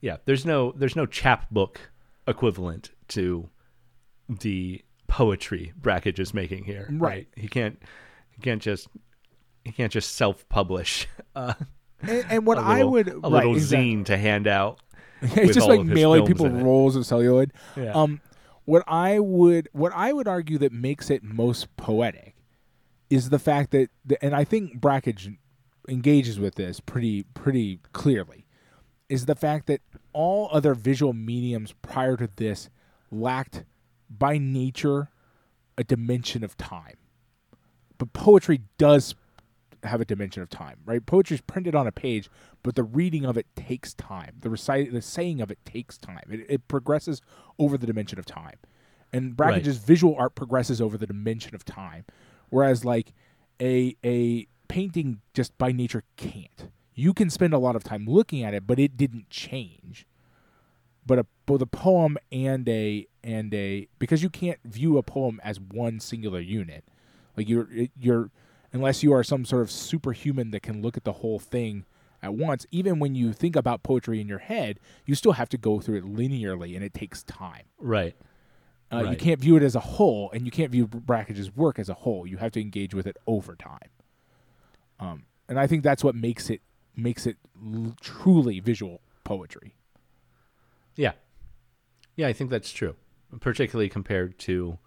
yeah. 0.00 0.16
There's 0.24 0.44
no 0.44 0.72
there's 0.72 0.96
no 0.96 1.06
chapbook 1.06 1.80
equivalent 2.26 2.90
to 3.08 3.48
the 4.28 4.82
poetry 5.08 5.72
Brakhage 5.80 6.18
is 6.18 6.34
making 6.34 6.64
here. 6.64 6.88
Right. 6.90 7.28
He 7.36 7.48
can't 7.48 7.80
he 8.30 8.42
can't 8.42 8.60
just 8.62 8.88
he 9.64 9.72
can't 9.72 9.92
just 9.92 10.14
self 10.14 10.48
publish 10.48 11.06
uh, 11.34 11.54
And, 12.02 12.26
and 12.30 12.46
what 12.46 12.58
a 12.58 12.60
I 12.60 12.82
little, 12.82 12.90
would 12.92 13.08
a 13.08 13.12
right, 13.12 13.22
little 13.32 13.54
exactly. 13.54 13.94
zine 13.94 14.04
to 14.06 14.16
hand 14.16 14.46
out. 14.46 14.80
it's 15.22 15.54
just 15.54 15.68
like 15.68 15.82
mailing 15.82 16.26
people 16.26 16.48
rolls 16.48 16.94
of 16.94 17.06
celluloid. 17.06 17.52
Yeah. 17.76 17.92
Um, 17.92 18.20
what 18.64 18.82
I 18.86 19.18
would 19.18 19.68
what 19.72 19.92
I 19.94 20.12
would 20.12 20.28
argue 20.28 20.58
that 20.58 20.72
makes 20.72 21.08
it 21.10 21.22
most 21.22 21.74
poetic 21.76 22.34
is 23.08 23.30
the 23.30 23.38
fact 23.38 23.70
that, 23.70 23.88
the, 24.04 24.22
and 24.22 24.34
I 24.34 24.44
think 24.44 24.80
Brakhage 24.80 25.30
engages 25.88 26.38
with 26.40 26.56
this 26.56 26.80
pretty 26.80 27.22
pretty 27.34 27.80
clearly, 27.92 28.45
is 29.08 29.26
the 29.26 29.34
fact 29.34 29.66
that 29.66 29.80
all 30.12 30.48
other 30.52 30.74
visual 30.74 31.12
mediums 31.12 31.74
prior 31.82 32.16
to 32.16 32.28
this 32.36 32.68
lacked 33.10 33.64
by 34.10 34.38
nature 34.38 35.10
a 35.78 35.84
dimension 35.84 36.42
of 36.42 36.56
time, 36.56 36.96
but 37.98 38.12
poetry 38.12 38.62
does 38.78 39.14
have 39.82 40.00
a 40.00 40.04
dimension 40.04 40.42
of 40.42 40.50
time, 40.50 40.78
right? 40.84 41.04
Poetry 41.04 41.34
is 41.36 41.40
printed 41.40 41.74
on 41.74 41.86
a 41.86 41.92
page, 41.92 42.28
but 42.62 42.74
the 42.74 42.82
reading 42.82 43.24
of 43.24 43.36
it 43.36 43.46
takes 43.54 43.94
time. 43.94 44.36
The 44.40 44.50
recite, 44.50 44.92
the 44.92 45.02
saying 45.02 45.40
of 45.40 45.50
it 45.50 45.58
takes 45.64 45.98
time. 45.98 46.24
It, 46.30 46.46
it 46.48 46.68
progresses 46.68 47.20
over 47.58 47.78
the 47.78 47.86
dimension 47.86 48.18
of 48.18 48.26
time, 48.26 48.56
and 49.12 49.36
Brakhage's 49.36 49.78
visual 49.78 50.16
art 50.16 50.34
progresses 50.34 50.80
over 50.80 50.98
the 50.98 51.06
dimension 51.06 51.54
of 51.54 51.64
time, 51.64 52.04
whereas 52.48 52.84
like 52.84 53.12
a 53.60 53.96
a 54.04 54.46
painting 54.68 55.20
just 55.34 55.56
by 55.58 55.72
nature 55.72 56.02
can't. 56.16 56.70
You 56.96 57.12
can 57.14 57.30
spend 57.30 57.52
a 57.52 57.58
lot 57.58 57.76
of 57.76 57.84
time 57.84 58.06
looking 58.06 58.42
at 58.42 58.54
it, 58.54 58.66
but 58.66 58.78
it 58.80 58.96
didn't 58.96 59.30
change. 59.30 60.06
But 61.06 61.20
a 61.20 61.26
both 61.44 61.62
a 61.62 61.66
poem 61.66 62.18
and 62.32 62.68
a 62.68 63.06
and 63.22 63.54
a 63.54 63.86
because 64.00 64.24
you 64.24 64.30
can't 64.30 64.58
view 64.64 64.98
a 64.98 65.02
poem 65.04 65.40
as 65.44 65.60
one 65.60 66.00
singular 66.00 66.40
unit. 66.40 66.82
Like 67.36 67.48
you're 67.48 67.68
you're 67.96 68.30
unless 68.72 69.02
you 69.04 69.12
are 69.12 69.22
some 69.22 69.44
sort 69.44 69.62
of 69.62 69.70
superhuman 69.70 70.50
that 70.50 70.62
can 70.62 70.82
look 70.82 70.96
at 70.96 71.04
the 71.04 71.12
whole 71.12 71.38
thing 71.38 71.84
at 72.22 72.34
once. 72.34 72.66
Even 72.72 72.98
when 72.98 73.14
you 73.14 73.32
think 73.32 73.54
about 73.54 73.82
poetry 73.82 74.20
in 74.20 74.26
your 74.26 74.38
head, 74.38 74.80
you 75.04 75.14
still 75.14 75.32
have 75.32 75.48
to 75.50 75.58
go 75.58 75.80
through 75.80 75.98
it 75.98 76.04
linearly, 76.04 76.74
and 76.74 76.82
it 76.84 76.94
takes 76.94 77.22
time. 77.22 77.64
Right. 77.78 78.16
Uh, 78.90 79.02
You 79.10 79.16
can't 79.16 79.38
view 79.40 79.56
it 79.56 79.62
as 79.62 79.76
a 79.76 79.80
whole, 79.80 80.30
and 80.32 80.44
you 80.44 80.50
can't 80.50 80.72
view 80.72 80.86
Brakhage's 80.88 81.54
work 81.54 81.78
as 81.78 81.88
a 81.88 81.94
whole. 81.94 82.26
You 82.26 82.38
have 82.38 82.52
to 82.52 82.60
engage 82.60 82.94
with 82.94 83.06
it 83.06 83.16
over 83.26 83.54
time. 83.54 83.90
Um, 84.98 85.24
and 85.48 85.58
I 85.58 85.66
think 85.66 85.82
that's 85.82 86.02
what 86.02 86.14
makes 86.14 86.50
it 86.50 86.62
makes 86.96 87.26
it 87.26 87.36
l- 87.62 87.94
truly 88.00 88.60
visual 88.60 89.00
poetry. 89.24 89.74
Yeah. 90.96 91.12
Yeah, 92.16 92.28
I 92.28 92.32
think 92.32 92.50
that's 92.50 92.72
true, 92.72 92.96
particularly 93.40 93.88
compared 93.90 94.38
to 94.40 94.78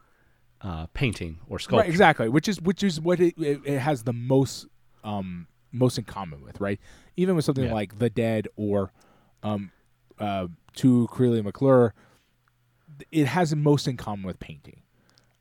uh, 0.62 0.88
painting 0.94 1.40
or 1.48 1.60
sculpture. 1.60 1.82
Right, 1.84 1.90
exactly. 1.90 2.28
Which 2.30 2.48
is 2.48 2.60
which 2.60 2.84
is 2.84 3.00
what 3.00 3.20
it, 3.20 3.36
it, 3.38 3.62
it 3.64 3.80
has 3.80 4.04
the 4.04 4.14
most 4.14 4.66
um 5.04 5.48
most 5.72 5.98
in 6.00 6.04
common 6.06 6.42
with, 6.44 6.60
right? 6.60 6.80
Even 7.16 7.36
with 7.36 7.46
something 7.46 7.66
Yeah. 7.66 7.74
like 7.74 8.00
The 8.00 8.10
Dead 8.10 8.48
or 8.56 8.92
um 9.44 9.72
uh 10.20 10.48
to 10.78 11.08
Creeley 11.12 11.44
McClure, 11.44 11.94
it 13.12 13.28
has 13.28 13.52
the 13.52 13.56
most 13.56 13.88
in 13.88 13.96
common 13.96 14.26
with 14.26 14.40
painting. 14.40 14.82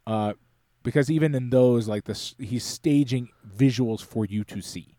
Uh 0.07 0.35
because 0.83 1.11
even 1.11 1.35
in 1.35 1.49
those 1.51 1.89
like 1.89 2.05
this 2.05 2.35
he's 2.39 2.65
staging 2.65 3.31
visuals 3.57 4.05
for 4.05 4.27
you 4.27 4.45
to 4.45 4.61
see. 4.61 4.98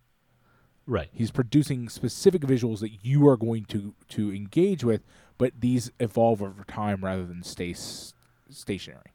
Right. 0.90 1.10
He's 1.14 1.30
producing 1.30 1.88
specific 1.88 2.42
visuals 2.42 2.80
that 2.80 3.06
you 3.06 3.28
are 3.28 3.38
going 3.38 3.66
to 3.66 3.94
to 4.10 4.34
engage 4.34 4.84
with, 4.84 5.04
but 5.38 5.54
these 5.60 5.92
evolve 6.00 6.42
over 6.42 6.64
time 6.64 7.06
rather 7.06 7.26
than 7.26 7.44
stay 7.44 7.72
s- 7.72 8.14
stationary. 8.50 9.14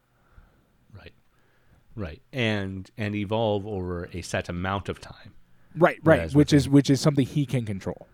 Right. 0.95 1.11
Right. 1.95 2.21
And 2.31 2.89
and 2.97 3.13
evolve 3.13 3.67
over 3.67 4.09
a 4.13 4.21
set 4.21 4.47
amount 4.47 4.87
of 4.87 5.01
time. 5.01 5.33
Right, 5.77 5.99
right, 6.05 6.33
which 6.33 6.53
is 6.53 6.69
which 6.69 6.89
is 6.89 7.01
something 7.01 7.25
he 7.25 7.45
can 7.45 7.65
control. 7.65 8.07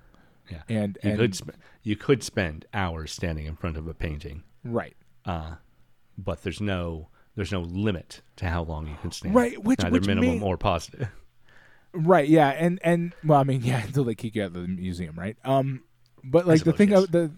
Yeah. 0.50 0.64
And 0.68 0.98
You 1.04 1.10
and 1.12 1.20
could 1.20 1.36
sp- 1.38 1.54
you 1.84 1.96
could 1.96 2.24
spend 2.24 2.66
hours 2.74 3.12
standing 3.12 3.46
in 3.46 3.56
front 3.56 3.78
of 3.78 3.88
a 3.88 3.94
painting, 3.94 4.42
right. 4.64 4.96
uh, 5.26 5.56
but 6.18 6.42
there's 6.42 6.60
no 6.60 7.10
there's 7.36 7.52
no 7.52 7.62
limit 7.62 8.22
to 8.38 8.50
how 8.50 8.64
long 8.64 8.88
you 8.88 8.96
can 9.04 9.12
stand. 9.12 9.36
Right, 9.36 9.64
which- 9.64 9.80
neither 9.80 9.92
which 9.94 10.08
minimum 10.08 10.40
may- 10.40 10.46
or 10.46 10.58
positive. 10.58 11.08
Right, 11.94 12.28
yeah, 12.28 12.50
and 12.50 12.80
and 12.84 13.14
well, 13.24 13.40
I 13.40 13.44
mean, 13.44 13.62
yeah, 13.64 13.84
until 13.84 14.04
they 14.04 14.16
kick 14.16 14.36
you 14.36 14.44
out 14.44 14.48
of 14.48 14.54
the 14.54 14.68
museum, 14.68 15.16
right? 15.18 15.38
Um, 15.44 15.84
but 16.24 16.48
like 16.48 16.64
the 16.64 16.74
thing, 16.74 16.92
yes. 16.92 17.04
of 17.04 17.12
the 17.12 17.32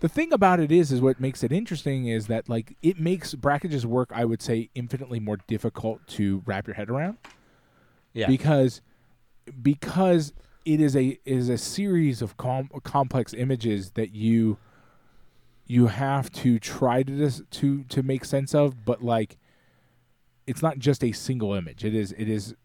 the 0.00 0.08
thing 0.08 0.32
about 0.32 0.58
it 0.58 0.72
is, 0.72 0.90
is 0.90 1.00
what 1.00 1.20
makes 1.20 1.44
it 1.44 1.52
interesting 1.52 2.06
is 2.06 2.26
that 2.26 2.48
like 2.48 2.76
it 2.82 2.98
makes 2.98 3.34
Brakhage's 3.34 3.86
work, 3.86 4.10
I 4.12 4.24
would 4.24 4.42
say, 4.42 4.68
infinitely 4.74 5.20
more 5.20 5.38
difficult 5.46 6.04
to 6.08 6.42
wrap 6.44 6.66
your 6.66 6.74
head 6.74 6.90
around 6.90 7.18
Yeah. 8.12 8.26
because 8.26 8.80
because 9.62 10.32
it 10.64 10.80
is 10.80 10.96
a 10.96 11.18
is 11.24 11.48
a 11.48 11.56
series 11.58 12.20
of 12.22 12.36
com- 12.36 12.70
complex 12.82 13.32
images 13.32 13.90
that 13.92 14.12
you 14.12 14.58
you 15.66 15.86
have 15.86 16.30
to 16.32 16.58
try 16.58 17.04
to 17.04 17.16
dis- 17.16 17.42
to 17.52 17.84
to 17.84 18.02
make 18.02 18.24
sense 18.24 18.54
of, 18.56 18.84
but 18.84 19.02
like 19.04 19.38
it's 20.48 20.62
not 20.62 20.78
just 20.80 21.04
a 21.04 21.12
single 21.12 21.54
image. 21.54 21.84
It 21.84 21.94
is 21.94 22.10
it 22.18 22.28
is 22.28 22.56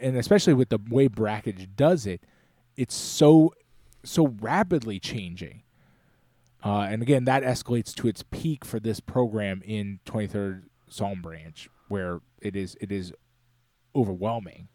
and 0.00 0.16
especially 0.16 0.54
with 0.54 0.70
the 0.70 0.78
way 0.88 1.08
Brakhage 1.08 1.68
does 1.76 2.06
it, 2.06 2.22
it's 2.76 2.94
so 2.94 3.52
so 4.02 4.28
rapidly 4.40 4.98
changing. 4.98 5.62
Uh, 6.64 6.86
and 6.90 7.02
again, 7.02 7.24
that 7.24 7.42
escalates 7.42 7.94
to 7.94 8.08
its 8.08 8.22
peak 8.30 8.64
for 8.64 8.78
this 8.78 9.00
program 9.00 9.62
in 9.64 10.00
23rd 10.06 10.64
Psalm 10.88 11.22
Branch, 11.22 11.68
where 11.88 12.20
it 12.40 12.56
is 12.56 12.76
it 12.80 12.92
is 12.92 13.12
overwhelming. 13.94 14.68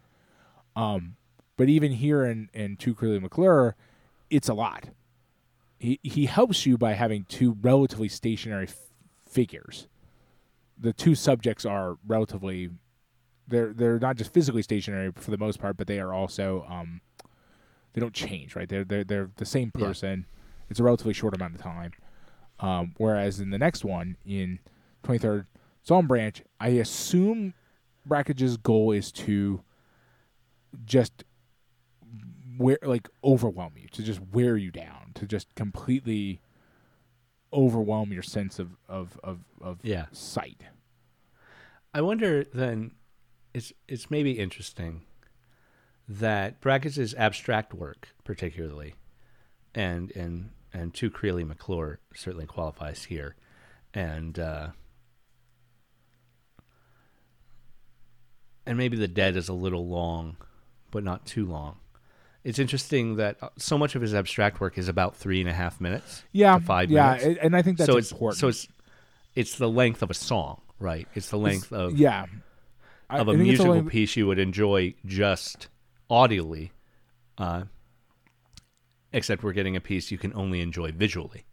Um, 0.75 1.15
but 1.57 1.69
even 1.69 1.93
here 1.93 2.23
in 2.25 2.49
in 2.53 2.77
Two 2.77 2.95
Creeley 2.95 3.21
McClure, 3.21 3.75
it's 4.29 4.49
a 4.49 4.53
lot. 4.53 4.89
He 5.77 5.99
he 6.03 6.25
helps 6.25 6.65
you 6.65 6.77
by 6.77 6.93
having 6.93 7.25
two 7.25 7.57
relatively 7.61 8.09
stationary 8.09 8.67
f- 8.67 8.75
figures. 9.27 9.87
The 10.77 10.93
two 10.93 11.15
subjects 11.15 11.65
are 11.65 11.97
relatively 12.05 12.69
they're 13.47 13.73
they're 13.73 13.99
not 13.99 14.15
just 14.17 14.33
physically 14.33 14.61
stationary 14.61 15.11
for 15.15 15.31
the 15.31 15.37
most 15.37 15.59
part, 15.59 15.77
but 15.77 15.87
they 15.87 15.99
are 15.99 16.13
also 16.13 16.65
um, 16.69 17.01
they 17.93 18.01
don't 18.01 18.13
change, 18.13 18.55
right? 18.55 18.67
They're 18.67 18.83
they're 18.83 19.03
they're 19.03 19.31
the 19.37 19.45
same 19.45 19.71
Yeah. 19.75 19.85
person. 19.87 20.25
It's 20.69 20.79
a 20.79 20.83
relatively 20.83 21.13
short 21.13 21.35
amount 21.35 21.55
of 21.55 21.61
time. 21.61 21.91
Um, 22.59 22.95
whereas 22.97 23.39
in 23.39 23.49
the 23.51 23.57
next 23.59 23.83
one, 23.85 24.17
in 24.25 24.59
23rd 25.03 25.45
Psalm 25.83 26.07
Branch, 26.07 26.41
I 26.59 26.69
assume 26.69 27.53
Brakhage's 28.07 28.57
goal 28.57 28.91
is 28.91 29.11
to 29.11 29.61
just 30.85 31.23
wear 32.57 32.79
like 32.81 33.09
overwhelm 33.23 33.73
you, 33.77 33.87
to 33.89 34.01
just 34.01 34.21
wear 34.31 34.55
you 34.57 34.71
down, 34.71 35.11
to 35.15 35.25
just 35.27 35.53
completely 35.55 36.41
overwhelm 37.53 38.11
your 38.11 38.23
sense 38.23 38.57
of 38.59 38.71
of 38.89 39.19
of, 39.23 39.39
of 39.61 39.79
Yeah. 39.83 40.05
sight. 40.11 40.61
I 41.93 42.01
wonder 42.01 42.43
then, 42.43 42.91
it's 43.55 43.71
it's 43.87 44.11
maybe 44.11 44.31
interesting 44.33 45.03
that 46.09 46.61
Brakhage's 46.61 47.15
abstract 47.15 47.73
work, 47.73 48.09
particularly, 48.25 48.95
and 49.73 50.11
and 50.11 50.51
and 50.73 50.93
to 50.95 51.09
Creeley 51.09 51.47
McClure 51.47 51.99
certainly 52.13 52.45
qualifies 52.45 53.05
here, 53.05 53.35
and 53.93 54.37
uh, 54.37 54.67
and 58.65 58.77
maybe 58.77 58.97
the 58.97 59.07
dead 59.07 59.37
is 59.37 59.47
a 59.47 59.53
little 59.53 59.87
long, 59.87 60.35
but 60.91 61.05
not 61.05 61.25
too 61.25 61.45
long. 61.45 61.77
It's 62.43 62.59
interesting 62.59 63.15
that 63.15 63.37
uh, 63.41 63.49
so 63.57 63.77
much 63.77 63.95
of 63.95 64.01
his 64.01 64.13
abstract 64.13 64.59
work 64.59 64.77
is 64.77 64.89
about 64.89 65.15
three 65.15 65.39
and 65.39 65.49
a 65.49 65.53
half 65.53 65.79
minutes. 65.79 66.23
Yeah, 66.33 66.59
five 66.59 66.91
yeah, 66.91 67.15
minutes. 67.15 67.39
and 67.41 67.55
I 67.55 67.61
think 67.61 67.77
that's 67.77 67.89
so 67.89 67.97
it's 67.97 68.37
so 68.37 68.49
it's 68.49 68.67
it's 69.33 69.57
the 69.57 69.69
length 69.69 70.03
of 70.03 70.11
a 70.11 70.13
song, 70.13 70.61
right? 70.77 71.07
It's 71.15 71.29
the 71.29 71.37
length 71.37 71.71
of 71.71 71.97
yeah, 71.97 72.25
I- 73.09 73.19
of 73.19 73.27
a 73.27 73.33
musical 73.33 73.73
only- 73.73 73.89
piece 73.89 74.15
you 74.15 74.27
would 74.27 74.39
enjoy 74.39 74.95
just 75.05 75.67
audibly, 76.09 76.71
uh, 77.37 77.63
except 79.13 79.43
we're 79.43 79.53
getting 79.53 79.75
a 79.75 79.81
piece 79.81 80.11
you 80.11 80.17
can 80.17 80.33
only 80.35 80.61
enjoy 80.61 80.91
visually. 80.91 81.45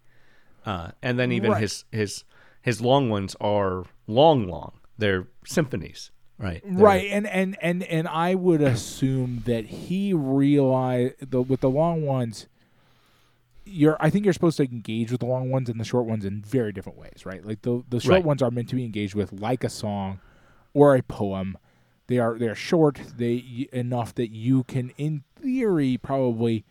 Uh, 0.65 0.93
and 1.03 1.19
then 1.19 1.33
even 1.33 1.51
Right. 1.53 1.61
his 1.63 1.85
his 1.93 2.25
his 2.61 2.81
long 2.81 3.09
ones 3.11 3.35
are 3.41 3.85
long, 4.07 4.47
long. 4.47 4.73
They're 4.99 5.27
symphonies, 5.45 6.11
right? 6.39 6.63
They're- 6.65 6.73
right 6.85 7.09
and 7.11 7.27
and 7.27 7.57
and 7.61 7.83
and 7.85 8.07
i 8.09 8.35
would 8.37 8.63
assume 8.63 9.43
that 9.47 9.67
he 9.67 10.13
realized 10.15 11.15
the 11.31 11.43
with 11.43 11.61
the 11.61 11.71
long 11.71 12.03
ones 12.07 12.47
you're 13.65 13.97
i 14.01 14.11
think 14.11 14.25
you're 14.25 14.33
supposed 14.35 14.57
to 14.57 14.65
engage 14.65 15.11
with 15.11 15.21
the 15.21 15.27
long 15.27 15.51
ones 15.51 15.69
and 15.69 15.79
the 15.81 15.85
short 15.85 16.05
ones 16.07 16.25
in 16.25 16.43
very 16.43 16.73
different 16.73 16.99
ways 16.99 17.25
right 17.25 17.45
like 17.45 17.63
the 17.63 17.83
the 17.91 18.01
short 18.01 18.15
Right. 18.17 18.25
ones 18.25 18.43
are 18.43 18.51
meant 18.51 18.69
to 18.71 18.77
be 18.77 18.85
engaged 18.85 19.15
with 19.15 19.33
like 19.33 19.63
a 19.65 19.69
song 19.69 20.19
or 20.75 20.95
a 20.97 21.03
poem. 21.03 21.57
They 22.09 22.19
are 22.19 22.39
they're 22.39 22.55
short 22.55 23.01
they 23.17 23.69
enough 23.73 24.15
that 24.17 24.31
you 24.31 24.65
can 24.65 24.93
in 24.99 25.25
theory 25.41 25.97
probably 25.97 26.65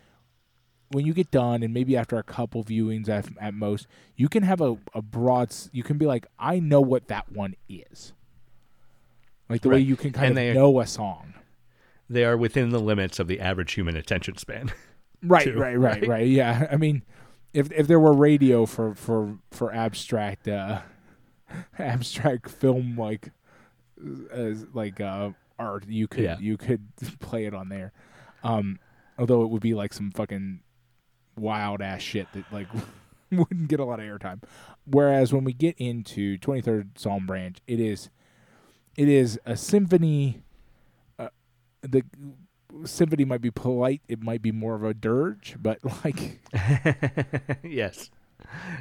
when 0.91 1.06
you 1.06 1.14
get 1.14 1.32
done 1.32 1.64
and 1.64 1.74
maybe 1.74 1.95
after 1.95 2.18
a 2.18 2.24
couple 2.24 2.64
viewings 2.64 3.08
at, 3.08 3.26
at 3.39 3.54
most 3.54 3.88
you 4.16 4.28
can 4.28 4.43
have 4.43 4.60
a, 4.62 4.78
a 4.93 5.02
broad 5.02 5.49
you 5.72 5.84
can 5.84 5.97
be 5.97 6.06
like 6.06 6.28
i 6.38 6.60
know 6.60 6.82
what 6.82 7.08
that 7.08 7.32
one 7.32 7.56
is. 7.70 8.12
Like 9.49 9.62
the 9.62 9.70
way 9.70 9.80
you 9.80 9.95
can 9.95 10.12
kind 10.12 10.28
And 10.28 10.32
of 10.32 10.36
they- 10.36 10.54
know 10.54 10.80
a 10.80 10.88
song. 10.88 11.34
They 12.10 12.26
are 12.26 12.36
within 12.38 12.70
the 12.70 12.80
limits 12.80 13.20
of 13.20 13.28
the 13.28 13.39
average 13.39 13.74
human 13.74 13.95
attention 13.95 14.38
span. 14.38 14.72
right 15.24 15.45
too, 15.45 15.58
right 15.58 15.80
right 15.80 16.02
right? 16.02 16.08
right 16.10 16.28
yeah. 16.28 16.68
I 16.72 16.76
mean 16.76 17.04
if 17.54 17.72
if 17.72 17.88
there 17.88 17.99
were 17.99 18.14
radio 18.14 18.66
for 18.66 18.93
for 18.95 19.38
for 19.49 19.74
abstract 19.74 20.47
uh 20.47 20.82
abstract 21.80 22.49
film 22.49 22.95
like 22.97 23.32
as 24.32 24.66
like 24.74 24.99
uh 24.99 25.30
art 25.60 25.86
you 25.88 26.08
could 26.08 26.24
Yeah. 26.24 26.38
you 26.39 26.58
could 26.58 26.88
play 27.20 27.45
it 27.45 27.54
on 27.54 27.70
there 27.70 27.91
um 28.43 28.80
although 29.18 29.43
it 29.43 29.49
would 29.49 29.62
be 29.62 29.74
like 29.74 29.93
some 29.93 30.12
fucking 30.12 30.62
wild 31.38 31.82
ass 31.82 32.02
shit 32.02 32.28
that 32.34 32.45
like 32.52 32.68
wouldn't 33.32 33.68
get 33.68 33.80
a 33.80 33.86
lot 33.86 33.99
of 33.99 34.06
airtime 34.06 34.41
whereas 34.86 35.32
when 35.34 35.43
we 35.43 35.54
get 35.54 35.76
into 35.78 36.38
23rd 36.39 36.97
psalm 36.97 37.26
branch 37.26 37.58
it 37.68 37.80
is 37.80 38.10
it 38.97 39.08
is 39.08 39.39
a 39.45 39.56
symphony 39.56 40.41
uh, 41.20 41.30
the 41.82 42.04
symphony 42.86 43.24
might 43.26 43.41
be 43.41 43.52
polite 43.52 44.02
it 44.08 44.22
might 44.22 44.41
be 44.41 44.52
more 44.52 44.76
of 44.76 44.84
a 44.84 44.93
dirge 44.93 45.56
but 45.62 45.78
like 46.04 46.39
yes, 47.64 48.10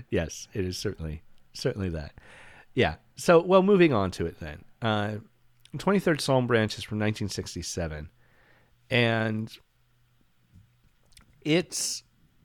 yes, 0.08 0.48
it 0.52 0.64
is 0.64 0.78
certainly 0.78 1.22
certainly 1.52 1.88
that. 1.90 2.12
Yeah. 2.74 2.96
So, 3.16 3.40
well, 3.40 3.62
moving 3.62 3.92
on 3.92 4.10
to 4.12 4.26
it 4.26 4.40
then. 4.40 4.64
Uh, 4.80 5.16
23rd 5.76 6.20
Psalm 6.20 6.46
branch 6.46 6.78
is 6.78 6.84
from 6.84 6.98
1967, 6.98 8.08
and 8.90 9.52
it's 11.42 12.02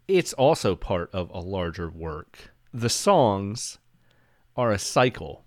it's 0.07 0.34
also 0.34 0.76
part 0.76 1.09
of 1.13 1.30
a 1.32 1.39
larger 1.39 1.89
work. 1.89 2.53
The 2.73 2.89
songs 2.89 3.80
are 4.55 4.71
a 4.71 4.78
cycle 4.78 5.45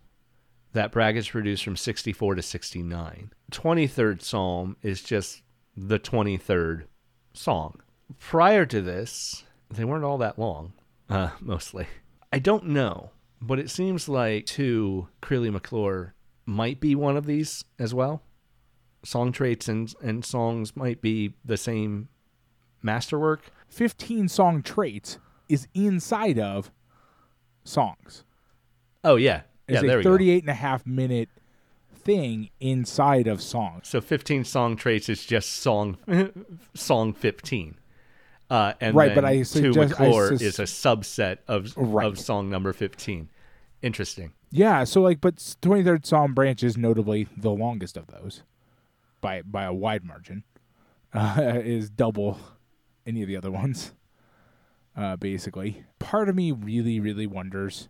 that 0.73 0.93
Brakhage's 0.93 1.29
produced 1.29 1.65
from 1.65 1.77
64 1.77 2.35
to 2.35 2.43
69. 2.43 3.33
23rd 3.53 4.23
Psalm 4.23 4.77
is 4.83 5.03
just 5.03 5.43
the 5.77 5.99
23rd 5.99 6.85
song. 7.33 7.81
Prior 8.19 8.67
to 8.67 8.83
this, 8.83 9.45
they 9.71 9.85
weren't 9.85 10.05
all 10.05 10.19
that 10.19 10.39
long, 10.39 10.73
uh, 11.09 11.31
mostly. 11.41 11.87
I 12.33 12.39
don't 12.39 12.67
know, 12.67 13.11
but 13.41 13.59
it 13.59 13.71
seems 13.71 14.09
like 14.09 14.47
to 14.47 15.09
Creeley 15.23 15.53
McClure 15.53 16.15
might 16.47 16.81
be 16.81 16.95
one 16.95 17.17
of 17.17 17.27
these 17.27 17.65
as 17.79 17.93
well. 17.95 18.23
Song 19.05 19.33
traits 19.33 19.69
and, 19.69 19.93
and 20.03 20.25
songs 20.25 20.75
might 20.77 21.01
be 21.01 21.35
the 21.45 21.57
same 21.57 22.09
masterwork. 22.83 23.43
15 23.69 24.29
song 24.29 24.63
traits 24.63 25.19
is 25.49 25.69
inside 25.75 26.39
of 26.39 26.71
songs 27.65 28.25
Oh, 29.05 29.17
yeah. 29.17 29.43
it's 29.69 29.83
Yeah, 29.83 29.87
there 29.89 29.97
a 29.97 29.99
we 29.99 30.05
go. 30.05 30.11
38 30.11 30.43
and 30.43 30.51
a 30.51 30.55
half 30.55 30.87
minute 30.87 31.29
thing 31.95 32.49
inside 32.61 33.27
of 33.27 33.43
songs 33.43 33.89
So 33.89 34.01
15 34.01 34.45
song 34.45 34.77
traits 34.77 35.09
is 35.09 35.25
just 35.25 35.51
song 35.53 35.97
song 36.75 37.13
15. 37.13 37.77
Uh, 38.51 38.73
and 38.81 38.95
Right, 38.97 39.09
then 39.09 39.15
but 39.17 39.25
I 39.25 39.39
to 39.39 39.45
suggest- 39.45 40.01
I 40.01 40.11
sus- 40.11 40.41
is 40.41 40.59
a 40.59 40.63
subset 40.63 41.39
of 41.47 41.77
Right. 41.77 42.07
of 42.07 42.19
song 42.19 42.49
number 42.49 42.73
15. 42.73 43.29
Interesting. 43.83 44.33
yeah 44.51 44.83
so 44.85 45.01
like 45.03 45.21
but 45.21 45.37
23rd 45.63 46.05
psalm 46.07 46.35
branch 46.35 46.63
is 46.65 46.77
notably 46.77 47.29
the 47.37 47.51
longest 47.51 47.97
of 47.97 48.07
those 48.09 48.43
by 49.21 49.43
by 49.43 49.63
a 49.65 49.73
wide 49.75 50.03
margin 50.05 50.43
uh, 51.13 51.37
is 51.65 51.89
double 51.91 52.41
any 53.07 53.21
of 53.23 53.29
the 53.29 53.37
other 53.37 53.51
ones 53.53 53.93
uh, 54.97 55.15
basically 55.17 55.85
part 56.01 56.29
of 56.29 56.35
me 56.35 56.51
really 56.51 56.99
really 56.99 57.27
wonders 57.27 57.89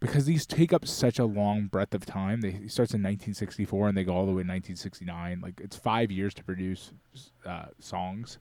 because 0.00 0.24
these 0.24 0.46
take 0.46 0.72
up 0.72 0.86
such 0.86 1.18
a 1.18 1.24
long 1.24 1.66
breadth 1.66 1.94
of 1.94 2.04
time 2.06 2.40
they 2.40 2.48
it 2.48 2.72
starts 2.72 2.92
in 2.94 3.00
1964 3.02 3.88
and 3.88 3.96
they 3.96 4.02
go 4.04 4.12
all 4.14 4.26
the 4.26 4.32
way 4.32 4.42
to 4.42 4.48
1969 4.48 5.40
like 5.40 5.60
it's 5.60 5.76
five 5.76 6.10
years 6.10 6.34
to 6.34 6.42
produce 6.42 6.92
uh, 7.46 7.66
songs 7.78 8.38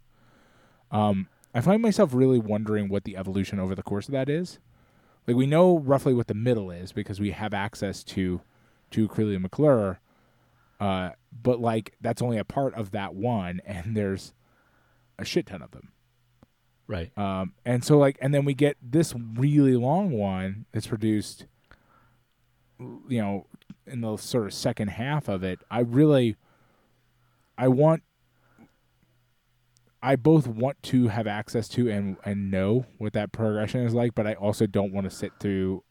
um, 0.92 1.28
i 1.54 1.62
find 1.62 1.82
myself 1.82 2.14
really 2.14 2.40
wondering 2.40 2.90
what 2.90 3.04
the 3.04 3.18
evolution 3.18 3.60
over 3.60 3.76
the 3.76 3.84
course 3.84 4.08
of 4.08 4.12
that 4.12 4.30
is 4.30 4.60
like 5.28 5.36
we 5.36 5.46
know 5.46 5.78
roughly 5.80 6.14
what 6.14 6.28
the 6.28 6.34
middle 6.34 6.72
is 6.72 6.94
because 6.94 7.20
we 7.20 7.32
have 7.32 7.54
access 7.54 8.04
to 8.04 8.42
to 8.92 9.08
Creeley 9.08 9.40
McClure. 9.40 10.00
Uh, 10.80 11.12
but 11.44 11.60
like 11.60 11.94
that's 12.00 12.22
only 12.22 12.38
a 12.38 12.46
part 12.46 12.74
of 12.76 12.92
that 12.92 13.14
one, 13.14 13.62
and 13.66 13.96
there's 13.96 14.34
a 15.20 15.26
shit 15.26 15.48
ton 15.48 15.62
of 15.62 15.72
them. 15.72 15.92
Right. 16.88 17.16
Um, 17.18 17.54
and 17.66 17.84
so 17.84 17.98
like, 17.98 18.18
and 18.22 18.34
then 18.34 18.46
we 18.46 18.54
get 18.54 18.78
this 18.82 19.14
really 19.14 19.76
long 19.76 20.12
one 20.12 20.66
that's 20.72 20.88
produced, 20.88 21.46
you 22.80 23.22
know, 23.22 23.48
in 23.86 24.00
the 24.00 24.16
sort 24.16 24.46
of 24.46 24.54
second 24.54 24.90
half 24.90 25.28
of 25.28 25.44
it. 25.44 25.60
I 25.70 25.82
really, 25.82 26.38
I 27.58 27.68
want, 27.68 28.04
I 30.02 30.16
both 30.16 30.48
want 30.48 30.82
to 30.84 31.08
have 31.08 31.28
access 31.28 31.68
to 31.70 31.90
and 31.90 32.18
and 32.24 32.52
know 32.52 32.86
what 32.98 33.14
that 33.14 33.32
progression 33.32 33.82
is 33.82 33.94
like, 33.94 34.16
but 34.16 34.28
I 34.28 34.34
also 34.34 34.68
don't 34.68 34.94
want 34.94 35.10
to 35.10 35.16
sit 35.16 35.32
through. 35.40 35.84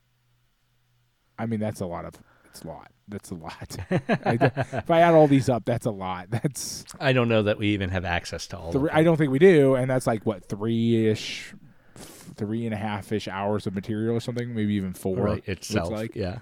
I 1.38 1.46
mean, 1.46 1.60
that's 1.60 1.80
a 1.80 1.86
lot 1.86 2.04
of. 2.04 2.14
It's 2.46 2.62
a 2.62 2.68
lot. 2.68 2.90
That's 3.08 3.30
a 3.30 3.34
lot. 3.34 3.76
I, 3.90 4.38
if 4.72 4.90
I 4.90 5.00
add 5.00 5.14
all 5.14 5.28
these 5.28 5.48
up, 5.48 5.64
that's 5.64 5.86
a 5.86 5.90
lot. 5.90 6.28
That's 6.30 6.84
I 6.98 7.12
don't 7.12 7.28
know 7.28 7.42
that 7.42 7.58
we 7.58 7.68
even 7.68 7.90
have 7.90 8.04
access 8.04 8.46
to 8.48 8.58
all 8.58 8.72
Three, 8.72 8.90
I 8.92 9.04
don't 9.04 9.16
think 9.16 9.30
we 9.30 9.38
do, 9.38 9.74
and 9.74 9.88
that's 9.88 10.06
like 10.06 10.26
what 10.26 10.48
three 10.48 11.06
ish, 11.06 11.54
three 11.94 12.64
and 12.64 12.74
a 12.74 12.76
half 12.78 13.12
ish 13.12 13.28
hours 13.28 13.66
of 13.66 13.74
material 13.74 14.16
or 14.16 14.20
something, 14.20 14.54
maybe 14.54 14.74
even 14.74 14.92
four. 14.92 15.16
Right. 15.16 15.46
Itself. 15.46 15.90
like. 15.90 16.16
Yeah. 16.16 16.38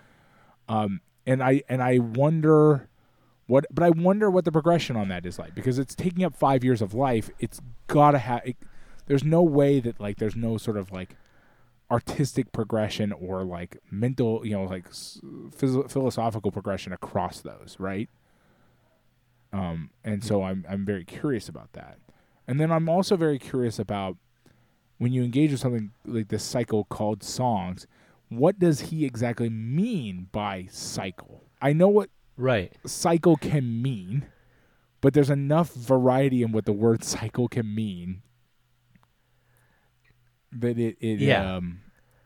Um, 0.69 1.01
and 1.27 1.43
I 1.43 1.63
and 1.69 1.83
I 1.83 1.99
wonder 1.99 2.89
what, 3.47 3.67
but 3.71 3.85
I 3.85 3.91
wonder 3.91 4.31
what 4.31 4.45
the 4.45 4.53
progression 4.53 4.97
on 4.97 5.09
that 5.09 5.27
is 5.27 5.39
like 5.39 5.55
because 5.55 5.79
it's 5.79 5.95
taking 5.95 6.25
up 6.25 6.35
five 6.35 6.65
years 6.65 6.81
of 6.81 6.95
life. 6.95 7.31
It's 7.39 7.61
gotta 7.87 8.19
have. 8.19 8.43
It, 8.45 8.57
there's 9.07 9.25
no 9.25 9.43
way 9.43 9.81
that 9.81 10.01
like 10.01 10.17
there's 10.19 10.37
no 10.37 10.57
sort 10.57 10.77
of 10.77 10.91
like 10.91 11.17
artistic 11.91 12.53
progression 12.53 13.13
or 13.13 13.45
like 13.45 13.79
mental, 13.91 14.47
you 14.47 14.53
know, 14.53 14.65
like 14.65 14.91
phys- 14.91 15.91
philosophical 15.91 16.51
progression 16.51 16.93
across 16.93 17.41
those, 17.41 17.77
right? 17.79 18.09
Um, 19.53 19.91
and 20.03 20.25
so 20.25 20.43
I'm 20.43 20.65
I'm 20.69 20.85
very 20.85 21.05
curious 21.05 21.49
about 21.49 21.73
that, 21.75 21.99
and 22.49 22.59
then 22.59 22.73
I'm 22.73 22.89
also 22.89 23.17
very 23.17 23.39
curious 23.39 23.79
about 23.79 24.17
when 24.99 25.13
you 25.13 25.23
engage 25.23 25.51
with 25.51 25.61
something 25.61 25.91
like 26.07 26.29
this 26.29 26.43
cycle 26.43 26.85
called 26.85 27.23
songs. 27.23 27.87
What 28.31 28.59
does 28.59 28.81
he 28.81 29.05
exactly 29.05 29.51
mean 29.51 30.29
by 30.33 30.67
cycle? 30.71 31.45
I 31.61 31.73
know 31.73 31.89
what 31.89 32.09
Right. 32.37 32.73
cycle 32.87 33.37
can 33.37 33.81
mean, 33.83 34.27
but 35.01 35.15
there's 35.15 35.31
enough 35.31 35.73
variety 35.75 36.43
in 36.43 36.53
what 36.53 36.65
the 36.65 36.73
word 36.73 37.05
cycle 37.15 37.49
can 37.49 37.75
mean 37.75 38.23
that 40.53 40.79
it, 40.79 40.97
it 41.01 41.21
Yeah. 41.21 41.57
um 41.57 41.81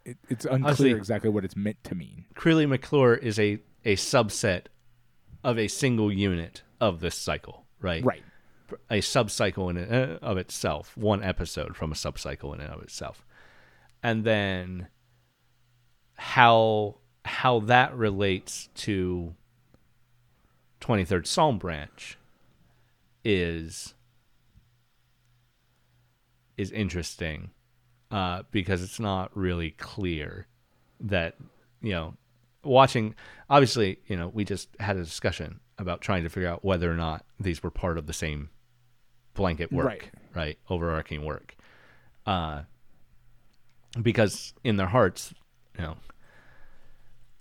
it, 0.05 0.17
it's 0.29 0.45
unclear 0.45 0.65
Honestly- 0.67 0.91
exactly 0.93 1.31
what 1.31 1.45
it's 1.45 1.57
meant 1.57 1.83
to 1.85 1.95
mean. 1.95 2.25
Creeley 2.35 2.67
McClure 2.69 3.15
is 3.15 3.39
a, 3.39 3.59
a 3.85 3.97
subset 3.97 4.67
of 5.45 5.59
a 5.59 5.69
single 5.69 6.11
unit 6.13 6.63
of 6.81 7.01
this 7.01 7.15
cycle, 7.15 7.67
right? 7.81 8.03
Right. 8.05 8.23
A 8.91 8.99
subcycle 9.01 9.69
in 9.71 9.77
it, 9.79 9.91
uh, 9.91 10.19
of 10.25 10.37
itself, 10.39 10.97
one 10.97 11.23
episode 11.23 11.77
from 11.77 11.91
a 11.93 11.95
subcycle 11.95 12.55
in 12.55 12.61
and 12.61 12.73
of 12.73 12.83
itself. 12.83 13.25
And 14.03 14.25
then 14.25 14.89
how 16.17 16.99
how 17.25 17.61
that 17.61 17.95
relates 17.95 18.69
to 18.77 19.35
23rd 20.81 21.27
Psalm 21.27 21.59
branch 21.59 22.19
is 23.25 23.95
is 26.57 26.71
interesting 26.73 27.51
uh, 28.11 28.43
because 28.51 28.83
it's 28.83 28.99
not 28.99 29.37
really 29.37 29.71
clear 29.73 30.47
that 31.01 31.37
you 31.83 31.93
know 31.93 32.15
watching 32.65 33.15
obviously 33.49 33.99
you 34.07 34.17
know 34.17 34.29
we 34.29 34.45
just 34.45 34.69
had 34.81 34.97
a 34.97 35.05
discussion 35.05 35.61
about 35.79 36.01
trying 36.01 36.25
to 36.25 36.29
figure 36.29 36.49
out 36.49 36.65
whether 36.65 36.91
or 36.91 36.97
not 36.97 37.25
these 37.39 37.63
were 37.63 37.71
part 37.71 37.97
of 37.99 38.07
the 38.07 38.13
same 38.13 38.51
blanket 39.35 39.71
work 39.73 39.87
Right. 39.87 40.11
right, 40.35 40.59
overarching 40.69 41.25
work. 41.25 41.55
Uh 42.27 42.63
because 44.03 44.53
in 44.65 44.77
their 44.77 44.87
hearts 44.89 45.33
you 45.77 45.83
know 45.85 45.97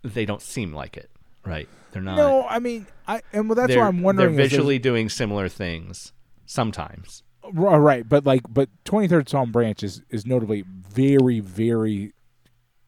they 0.04 0.26
don't 0.26 0.42
seem 0.42 0.72
like 0.74 0.96
it 0.96 1.10
right 1.48 1.68
they're 1.92 2.02
not 2.02 2.18
No, 2.18 2.46
I 2.48 2.60
mean, 2.60 2.86
I 3.08 3.22
and 3.34 3.48
well, 3.50 3.56
that's 3.56 3.76
why 3.76 3.88
I'm 3.88 4.02
wondering. 4.02 4.36
they're 4.36 4.46
visually 4.48 4.78
doing 4.80 5.10
similar 5.10 5.48
things 5.50 6.12
sometimes 6.46 7.24
uh, 7.44 7.80
right, 7.80 8.08
but 8.08 8.26
like, 8.26 8.42
but 8.50 8.70
23rd 8.86 9.30
Psalm 9.30 9.52
Branch 9.52 9.82
is 9.84 10.02
is 10.10 10.26
notably 10.26 10.64
very, 10.68 11.40
very 11.40 12.12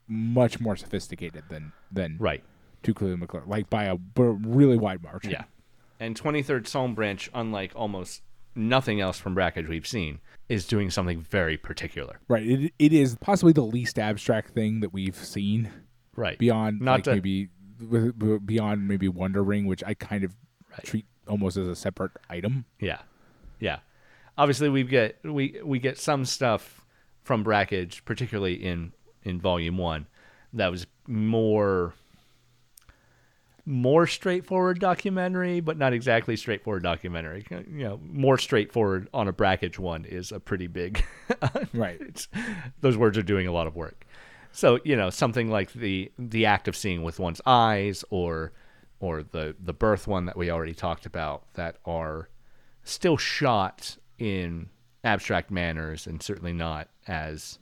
much 0.08 0.60
more 0.60 0.76
sophisticated 0.76 1.44
than 1.50 1.72
than 1.92 2.18
right 2.20 2.44
to 2.84 2.94
Creeley 2.94 3.18
McClure, 3.18 3.44
like 3.46 3.70
by 3.70 3.86
a 3.86 3.98
really 4.18 4.78
wide 4.78 5.04
margin. 5.04 5.32
Yeah. 5.32 5.44
And 6.00 6.20
23rd 6.20 6.68
Psalm 6.68 6.96
Branch, 6.96 7.30
unlike 7.34 7.74
almost 7.76 8.22
nothing 8.56 9.00
else 9.02 9.18
from 9.20 9.36
Brakhage 9.36 9.68
we've 9.68 9.88
seen, 9.88 10.20
is 10.48 10.66
doing 10.66 10.90
something 10.90 11.22
very 11.22 11.58
particular. 11.58 12.20
Right. 12.28 12.46
It 12.46 12.74
it 12.80 12.94
is 12.94 13.16
possibly 13.22 13.54
the 13.54 13.62
least 13.64 14.00
abstract 14.00 14.52
thing 14.52 14.80
that 14.82 14.94
we've 14.94 15.16
seen 15.16 15.70
Right. 16.16 16.38
beyond 16.38 16.82
Not 16.82 16.96
like 16.96 17.04
to- 17.06 17.14
maybe 17.14 17.50
beyond 18.46 18.88
maybe 18.88 19.08
Wonder 19.08 19.44
Ring, 19.44 19.66
which 19.66 19.84
I 19.86 19.94
kind 19.94 20.24
of 20.24 20.36
Right. 20.72 20.84
treat 20.84 21.06
almost 21.28 21.58
as 21.58 21.68
a 21.68 21.76
separate 21.76 22.12
item. 22.30 22.66
Yeah. 22.80 23.00
Yeah. 23.60 23.80
Obviously 24.38 24.70
we 24.70 24.84
get 24.84 25.18
we 25.24 25.60
we 25.64 25.80
get 25.80 25.98
some 25.98 26.26
stuff 26.26 26.86
from 27.24 27.44
Brakhage, 27.44 28.06
particularly 28.06 28.54
in 28.54 28.94
in 29.24 29.40
volume 29.42 29.78
1, 29.78 30.06
that 30.54 30.70
was 30.72 30.86
more 31.08 31.94
more 33.66 34.08
straightforward 34.08 34.80
documentary, 34.80 35.60
but 35.60 35.78
not 35.78 35.94
exactly 35.94 36.36
straightforward 36.36 36.82
documentary. 36.84 37.46
You 37.52 37.84
know, 37.84 38.00
more 38.04 38.38
straightforward 38.38 39.08
on 39.14 39.28
a 39.28 39.34
Brakhage 39.34 39.78
one 39.78 40.06
is 40.06 40.32
a 40.32 40.40
pretty 40.40 40.68
big 40.68 41.04
Right. 41.74 42.00
it's, 42.02 42.28
those 42.82 42.98
words 42.98 43.18
are 43.18 43.24
doing 43.24 43.46
a 43.48 43.52
lot 43.52 43.68
of 43.68 43.76
work. 43.76 44.06
So 44.52 44.80
you 44.84 44.96
know 44.96 45.10
something 45.10 45.50
like 45.50 45.74
the 45.74 46.12
the 46.18 46.46
act 46.46 46.68
of 46.68 46.76
seeing 46.76 47.04
with 47.04 47.20
one's 47.20 47.42
eyes, 47.46 48.04
or 48.10 48.52
or 49.00 49.24
the 49.24 49.56
the 49.60 49.74
birth 49.74 50.08
one 50.08 50.26
that 50.26 50.38
we 50.38 50.50
already 50.50 50.74
talked 50.74 51.06
about, 51.06 51.54
that 51.54 51.78
are 51.86 52.30
still 52.84 53.18
shot 53.18 53.98
in 54.18 54.70
abstract 55.04 55.50
manners 55.52 56.08
and 56.08 56.22
certainly 56.22 56.54
not 56.54 56.90
as 57.08 57.60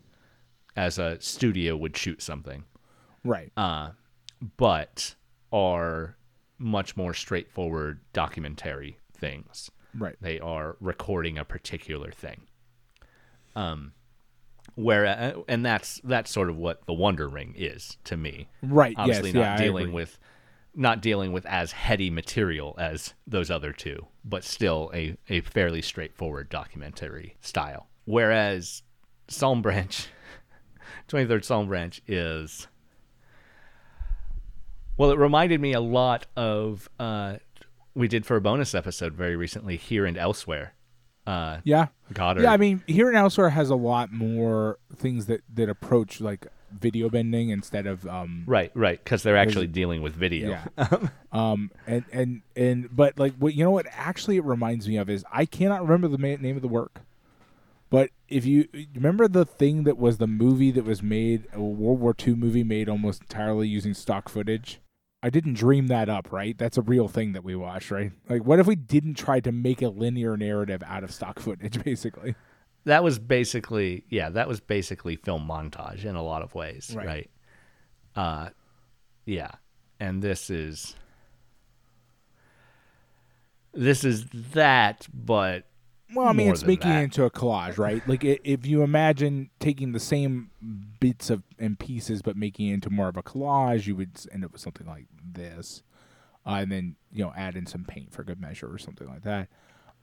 as 0.75 0.97
a 0.97 1.19
studio 1.19 1.75
would 1.75 1.97
shoot 1.97 2.21
something, 2.21 2.63
Right. 3.23 3.51
uh, 3.57 3.91
but 4.57 5.15
are 5.51 6.15
much 6.59 6.95
more 6.95 7.13
straightforward 7.13 7.99
documentary 8.13 8.97
things 9.13 9.69
right. 9.95 10.15
they 10.21 10.39
are 10.39 10.75
recording 10.79 11.37
a 11.37 11.45
particular 11.45 12.11
thing. 12.11 12.41
Um, 13.55 13.93
where 14.77 15.05
uh, 15.07 15.41
and 15.47 15.65
that's 15.65 15.99
that's 16.03 16.29
sort 16.29 16.51
of 16.51 16.55
what 16.55 16.85
the 16.85 16.93
Wonder 16.93 17.27
Ring 17.27 17.55
is 17.57 17.97
to 18.03 18.15
me. 18.15 18.47
Right. 18.61 18.95
Obviously, 18.95 19.29
yes. 19.29 19.35
not 19.35 19.41
yeah, 19.41 19.57
dealing 19.57 19.91
with 19.91 20.19
not 20.75 21.01
dealing 21.01 21.33
with 21.33 21.47
as 21.47 21.71
heady 21.71 22.11
material 22.11 22.75
as 22.77 23.15
those 23.25 23.49
other 23.49 23.73
two, 23.73 24.05
but 24.23 24.43
still 24.43 24.91
a 24.93 25.17
a 25.29 25.41
fairly 25.41 25.81
straightforward 25.81 26.49
documentary 26.49 27.35
style. 27.41 27.87
Whereas 28.05 28.83
Psalm 29.27 29.63
Branch, 29.63 30.07
Twenty 31.07 31.27
Third 31.27 31.43
Psalm 31.43 31.67
Branch 31.67 31.99
is. 32.07 32.67
Well, 34.95 35.11
it 35.11 35.17
reminded 35.19 35.59
me 35.59 35.73
a 35.73 35.79
lot 35.79 36.25
of 36.35 36.89
uh, 36.99 37.37
we 37.95 38.07
did 38.07 38.27
for 38.27 38.35
a 38.35 38.41
bonus 38.41 38.75
episode 38.75 39.13
very 39.13 39.35
recently 39.35 39.75
here 39.75 40.05
and 40.05 40.17
elsewhere. 40.17 40.73
Uh, 41.27 41.59
Yeah. 41.63 41.87
Godard. 42.13 42.43
Yeah, 42.43 42.53
I 42.53 42.57
mean, 42.57 42.83
here 42.87 43.09
and 43.09 43.17
elsewhere 43.17 43.49
has 43.49 43.69
a 43.69 43.75
lot 43.75 44.11
more 44.13 44.79
things 44.95 45.25
that 45.25 45.41
that 45.53 45.67
approach 45.69 46.21
like 46.21 46.47
video 46.71 47.09
bending 47.09 47.49
instead 47.49 47.85
of 47.85 48.05
um 48.07 48.43
right, 48.45 48.71
right, 48.73 49.01
because 49.03 49.23
they're 49.23 49.37
actually 49.37 49.67
dealing 49.67 50.01
with 50.01 50.13
video. 50.15 50.49
Yeah. 50.77 50.87
um 51.31 51.71
and 51.85 52.05
and 52.11 52.41
and 52.55 52.89
but 52.95 53.19
like 53.19 53.35
what 53.35 53.53
you 53.53 53.63
know 53.63 53.71
what 53.71 53.85
actually 53.91 54.37
it 54.37 54.43
reminds 54.45 54.87
me 54.87 54.97
of 54.97 55.09
is 55.09 55.25
I 55.31 55.45
cannot 55.45 55.81
remember 55.81 56.07
the 56.07 56.17
ma- 56.17 56.41
name 56.41 56.55
of 56.55 56.61
the 56.61 56.67
work. 56.67 57.01
But 57.89 58.09
if 58.27 58.45
you 58.45 58.67
remember 58.95 59.27
the 59.29 59.45
thing 59.45 59.83
that 59.83 59.97
was 59.97 60.17
the 60.17 60.27
movie 60.27 60.71
that 60.71 60.83
was 60.83 61.01
made 61.01 61.45
a 61.53 61.61
World 61.61 61.99
War 62.01 62.13
II 62.25 62.35
movie 62.35 62.63
made 62.63 62.89
almost 62.89 63.21
entirely 63.21 63.67
using 63.67 63.93
stock 63.93 64.27
footage. 64.29 64.79
I 65.23 65.29
didn't 65.29 65.53
dream 65.55 65.87
that 65.87 66.09
up, 66.09 66.31
right? 66.31 66.57
That's 66.57 66.77
a 66.77 66.81
real 66.81 67.07
thing 67.07 67.33
that 67.33 67.43
we 67.43 67.55
watched, 67.55 67.89
right? 67.91 68.11
Like 68.29 68.43
what 68.43 68.59
if 68.59 68.67
we 68.67 68.75
didn't 68.75 69.15
try 69.15 69.39
to 69.39 69.51
make 69.51 69.81
a 69.81 69.89
linear 69.89 70.37
narrative 70.37 70.83
out 70.85 71.03
of 71.03 71.11
stock 71.11 71.39
footage 71.41 71.83
basically? 71.83 72.35
That 72.85 73.03
was 73.03 73.19
basically, 73.19 74.05
yeah, 74.09 74.29
that 74.29 74.47
was 74.47 74.59
basically 74.59 75.15
film 75.17 75.47
montage 75.47 76.05
in 76.05 76.15
a 76.15 76.23
lot 76.23 76.41
of 76.41 76.53
ways, 76.55 76.93
Right. 76.95 77.05
right? 77.05 77.29
Uh, 78.15 78.49
yeah, 79.25 79.51
and 79.99 80.21
this 80.21 80.49
is 80.49 80.95
this 83.73 84.03
is 84.03 84.25
that, 84.53 85.07
but 85.13 85.65
Well, 86.13 86.27
I 86.27 86.33
mean, 86.33 86.49
it's 86.51 86.63
making 86.63 86.89
that. 86.91 87.01
it 87.01 87.03
into 87.05 87.25
a 87.25 87.29
collage, 87.31 87.77
right? 87.77 88.01
like 88.07 88.23
if 88.23 88.65
you 88.65 88.81
imagine 88.81 89.49
taking 89.59 89.91
the 89.91 89.99
same 89.99 90.51
bits 90.99 91.29
of 91.29 91.43
and 91.59 91.77
pieces, 91.77 92.21
but 92.21 92.37
making 92.37 92.67
it 92.69 92.73
into 92.75 92.89
more 92.89 93.09
of 93.09 93.17
a 93.17 93.23
collage, 93.23 93.87
you 93.87 93.95
would 93.97 94.11
end 94.31 94.45
up 94.45 94.53
with 94.53 94.61
something 94.61 94.87
like 94.87 95.07
this. 95.21 95.83
uh, 96.45 96.51
and 96.61 96.71
then 96.71 96.95
you 97.11 97.23
know 97.25 97.33
add 97.35 97.55
in 97.57 97.65
some 97.65 97.83
paint 97.83 98.11
for 98.13 98.23
good 98.23 98.39
measure 98.39 98.71
or 98.71 98.77
something 98.77 99.07
like 99.07 99.23
that. 99.23 99.49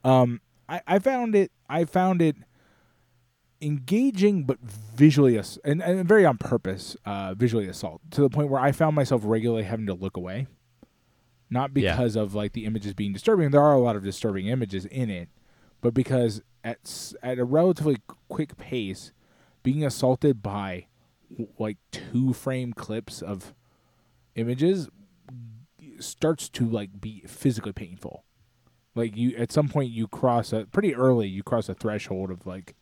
Um, 0.03 0.41
I, 0.69 0.81
I 0.85 0.99
found 0.99 1.33
it 1.35 1.51
I 1.67 1.85
found 1.85 2.21
it 2.21 2.35
engaging 3.61 4.43
but 4.43 4.59
visually 4.61 5.37
ass- 5.39 5.57
and, 5.63 5.81
and 5.81 6.07
very 6.07 6.25
on 6.25 6.37
purpose 6.37 6.95
uh, 7.05 7.33
visually 7.33 7.67
assault 7.67 8.01
to 8.11 8.21
the 8.21 8.29
point 8.29 8.49
where 8.49 8.61
I 8.61 8.71
found 8.71 8.95
myself 8.95 9.21
regularly 9.25 9.63
having 9.63 9.85
to 9.87 9.93
look 9.93 10.17
away, 10.17 10.47
not 11.49 11.71
Yeah. 11.75 11.95
because 11.95 12.15
of 12.15 12.35
like 12.35 12.53
the 12.53 12.65
images 12.65 12.93
being 12.93 13.13
disturbing. 13.13 13.49
There 13.51 13.61
are 13.63 13.73
a 13.73 13.79
lot 13.79 13.95
of 13.95 14.03
disturbing 14.03 14.47
images 14.47 14.85
in 14.85 15.09
it, 15.09 15.29
but 15.85 15.93
because 15.93 16.41
at 16.63 17.13
at 17.21 17.37
a 17.37 17.45
relatively 17.45 17.97
quick 18.27 18.57
pace, 18.57 19.11
being 19.61 19.85
assaulted 19.85 20.41
by 20.41 20.87
like 21.59 21.77
two 21.91 22.33
frame 22.33 22.73
clips 22.73 23.21
of 23.21 23.53
images 24.33 24.89
starts 25.99 26.49
to 26.49 26.67
like 26.67 26.99
be 26.99 27.21
physically 27.27 27.71
painful. 27.71 28.23
Like 28.95 29.15
you 29.15 29.35
at 29.37 29.51
some 29.51 29.69
point 29.69 29.91
you 29.91 30.07
cross 30.07 30.51
a 30.51 30.65
pretty 30.65 30.95
early 30.95 31.27
you 31.27 31.43
cross 31.43 31.69
a 31.69 31.75
threshold 31.75 32.31
of 32.31 32.47
like 32.47 32.73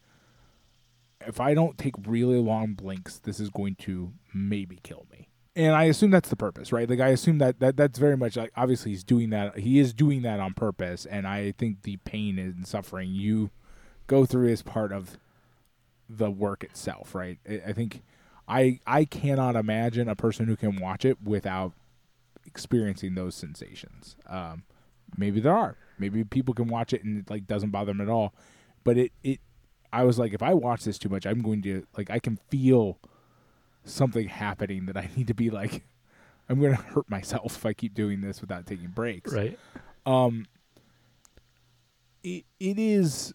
if 1.28 1.42
I 1.42 1.54
don't 1.54 1.78
take 1.78 1.96
really 2.08 2.40
long 2.40 2.74
blinks, 2.74 3.20
this 3.20 3.38
is 3.38 3.50
going 3.50 3.76
to 3.80 4.14
maybe 4.34 4.80
kill 4.82 5.08
me. 5.12 5.28
And 5.56 5.76
I 5.76 5.84
assume 5.84 6.10
that's 6.10 6.30
the 6.30 6.36
purpose, 6.36 6.72
right? 6.72 6.90
Like 6.90 7.00
I 7.00 7.10
assume 7.10 7.38
that, 7.38 7.60
that 7.60 7.78
that's 7.78 8.00
very 8.00 8.18
much 8.18 8.36
like 8.36 8.52
obviously 8.56 8.92
he's 8.92 9.04
doing 9.04 9.30
that 9.30 9.60
he 9.60 9.80
is 9.80 9.94
doing 9.94 10.24
that 10.24 10.40
on 10.40 10.54
purpose 10.54 11.06
and 11.06 11.28
I 11.28 11.52
think 11.52 11.84
the 11.84 11.98
pain 11.98 12.40
and 12.40 12.68
suffering 12.68 13.12
you 13.14 13.52
go 14.08 14.26
through 14.26 14.48
is 14.48 14.64
part 14.64 14.92
of 14.92 15.18
the 16.10 16.32
work 16.32 16.64
itself, 16.64 17.14
right? 17.16 17.38
I 17.48 17.72
think 17.74 18.02
I 18.48 18.80
I 18.86 19.06
cannot 19.06 19.56
imagine 19.56 20.10
a 20.10 20.16
person 20.16 20.48
who 20.48 20.56
can 20.56 20.80
watch 20.80 21.06
it 21.06 21.22
without 21.24 21.74
experiencing 22.46 23.16
those 23.16 23.36
sensations. 23.36 24.16
Um, 24.28 24.64
maybe 25.18 25.40
there 25.40 25.56
are. 25.56 25.78
Maybe 25.98 26.24
people 26.24 26.54
can 26.54 26.68
watch 26.68 26.94
it 26.94 27.04
and 27.04 27.20
it 27.20 27.30
like 27.30 27.48
doesn't 27.48 27.70
bother 27.70 27.92
them 27.94 28.02
at 28.02 28.10
all. 28.10 28.34
But 28.84 28.98
it 28.98 29.12
it 29.24 29.40
I 29.92 30.04
was 30.04 30.18
like, 30.18 30.34
if 30.34 30.42
I 30.42 30.54
watch 30.54 30.84
this 30.84 30.98
too 30.98 31.10
much, 31.10 31.26
I'm 31.26 31.42
going 31.42 31.62
to 31.64 31.86
like 31.98 32.10
I 32.10 32.20
can 32.20 32.38
feel 32.50 33.00
something 33.84 34.28
happening 34.28 34.86
that 34.88 34.98
I 34.98 35.10
need 35.16 35.28
to 35.28 35.34
be 35.34 35.50
like, 35.50 35.84
I'm 36.50 36.60
going 36.60 36.76
to 36.76 36.82
hurt 36.82 37.10
myself 37.10 37.56
if 37.56 37.66
I 37.66 37.74
keep 37.74 37.94
doing 37.94 38.22
this 38.22 38.42
without 38.42 38.66
taking 38.66 38.90
breaks. 38.90 39.32
Right. 39.32 39.58
Um, 40.06 40.46
it 42.24 42.46
it 42.60 42.78
is 42.80 43.34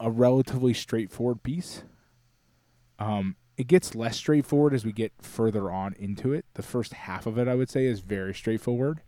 a 0.00 0.10
relatively 0.10 0.72
straightforward 0.72 1.42
piece. 1.42 1.82
Um, 2.98 3.36
it 3.56 3.66
gets 3.66 3.94
less 3.94 4.16
straightforward 4.16 4.72
as 4.72 4.84
we 4.84 4.92
get 4.92 5.12
further 5.20 5.70
on 5.70 5.94
into 5.98 6.32
it. 6.32 6.44
The 6.54 6.62
first 6.62 6.92
half 6.94 7.26
of 7.26 7.38
it, 7.38 7.48
I 7.48 7.54
would 7.54 7.68
say, 7.68 7.86
is 7.86 8.00
very 8.00 8.32
straightforward. 8.32 9.00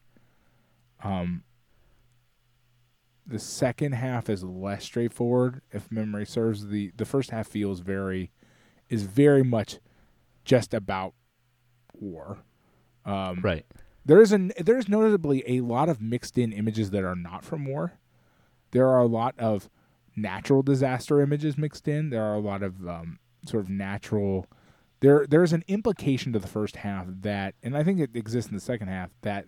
Um, 1.03 1.45
the 3.27 3.39
second 3.39 3.93
half 3.93 4.29
is 4.29 4.43
less 4.43 4.85
straightforward, 4.85 5.63
if 5.71 5.91
memory 5.91 6.27
serves. 6.27 6.67
the 6.67 6.93
The 6.97 7.05
first 7.05 7.31
half 7.31 7.47
feels 7.47 7.81
very, 7.81 8.33
is 8.91 9.05
very 9.05 9.43
much 9.43 9.79
just 10.45 10.75
about 10.75 11.15
war. 11.95 12.39
Um, 13.07 13.41
Right. 13.41 13.65
there 14.05 14.21
is 14.21 14.33
an 14.33 14.53
there 14.59 14.77
is 14.77 14.89
noticeably 14.89 15.43
a 15.47 15.61
lot 15.63 15.89
of 15.89 16.03
mixed 16.03 16.37
in 16.37 16.53
images 16.53 16.91
that 16.91 17.05
are 17.05 17.17
not 17.17 17.45
from 17.45 17.65
war. 17.65 17.95
There 18.73 18.87
are 18.89 19.01
a 19.01 19.07
lot 19.07 19.35
of 19.39 19.71
natural 20.17 20.63
disaster 20.63 21.21
images 21.21 21.57
mixed 21.57 21.89
in. 21.89 22.11
There 22.11 22.23
are 22.23 22.35
a 22.35 22.41
lot 22.41 22.63
of 22.63 22.87
um, 22.87 23.19
sort 23.47 23.65
of 23.65 23.71
natural. 23.71 24.47
There 25.01 25.27
there 25.27 25.43
is 25.43 25.53
an 25.55 25.65
implication 25.67 26.33
to 26.35 26.39
the 26.39 26.47
first 26.49 26.77
half 26.77 27.07
that, 27.23 27.55
and 27.63 27.75
I 27.77 27.83
think 27.83 28.01
it 28.01 28.11
exists 28.15 28.51
in 28.51 28.57
the 28.57 28.61
second 28.61 28.89
half 28.89 29.11
that. 29.23 29.47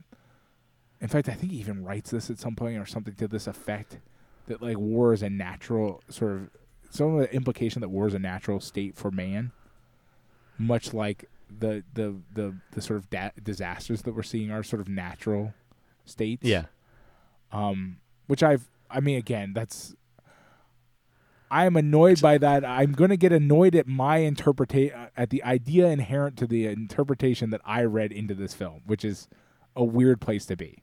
In 1.00 1.08
fact, 1.08 1.28
I 1.28 1.34
think 1.34 1.50
he 1.50 1.58
even 1.58 1.82
writes 1.84 2.12
this 2.12 2.30
at 2.30 2.38
some 2.38 2.54
point 2.54 2.78
or 2.78 2.86
something 2.86 3.14
to 3.16 3.26
this 3.26 3.48
effect 3.48 3.98
that 4.46 4.62
like 4.62 4.78
war 4.78 5.12
is 5.12 5.20
a 5.22 5.28
natural 5.28 6.00
sort 6.08 6.32
of 6.32 6.50
some 6.92 7.14
of 7.14 7.20
the 7.20 7.34
implication 7.34 7.80
that 7.80 7.88
war 7.88 8.06
is 8.06 8.14
a 8.14 8.18
natural 8.18 8.60
state 8.60 8.96
for 8.96 9.10
man, 9.10 9.50
much 10.58 10.92
like 10.92 11.28
the 11.48 11.82
the 11.94 12.16
the 12.34 12.54
the 12.72 12.82
sort 12.82 12.98
of 12.98 13.08
da- 13.08 13.30
disasters 13.42 14.02
that 14.02 14.14
we're 14.14 14.22
seeing 14.22 14.50
are 14.50 14.62
sort 14.62 14.80
of 14.80 14.88
natural 14.88 15.54
states. 16.04 16.44
Yeah. 16.44 16.66
Um, 17.50 17.96
which 18.26 18.42
I've 18.42 18.68
I 18.90 19.00
mean 19.00 19.16
again 19.16 19.52
that's 19.54 19.94
I 21.50 21.66
am 21.66 21.76
annoyed 21.76 22.20
by 22.20 22.38
that. 22.38 22.64
I'm 22.64 22.92
going 22.92 23.10
to 23.10 23.16
get 23.16 23.32
annoyed 23.32 23.74
at 23.74 23.86
my 23.86 24.18
interpretation 24.18 25.08
at 25.16 25.30
the 25.30 25.42
idea 25.44 25.88
inherent 25.88 26.36
to 26.38 26.46
the 26.46 26.66
interpretation 26.66 27.50
that 27.50 27.60
I 27.64 27.84
read 27.84 28.12
into 28.12 28.34
this 28.34 28.54
film, 28.54 28.82
which 28.86 29.04
is 29.04 29.28
a 29.74 29.84
weird 29.84 30.20
place 30.20 30.46
to 30.46 30.56
be. 30.56 30.81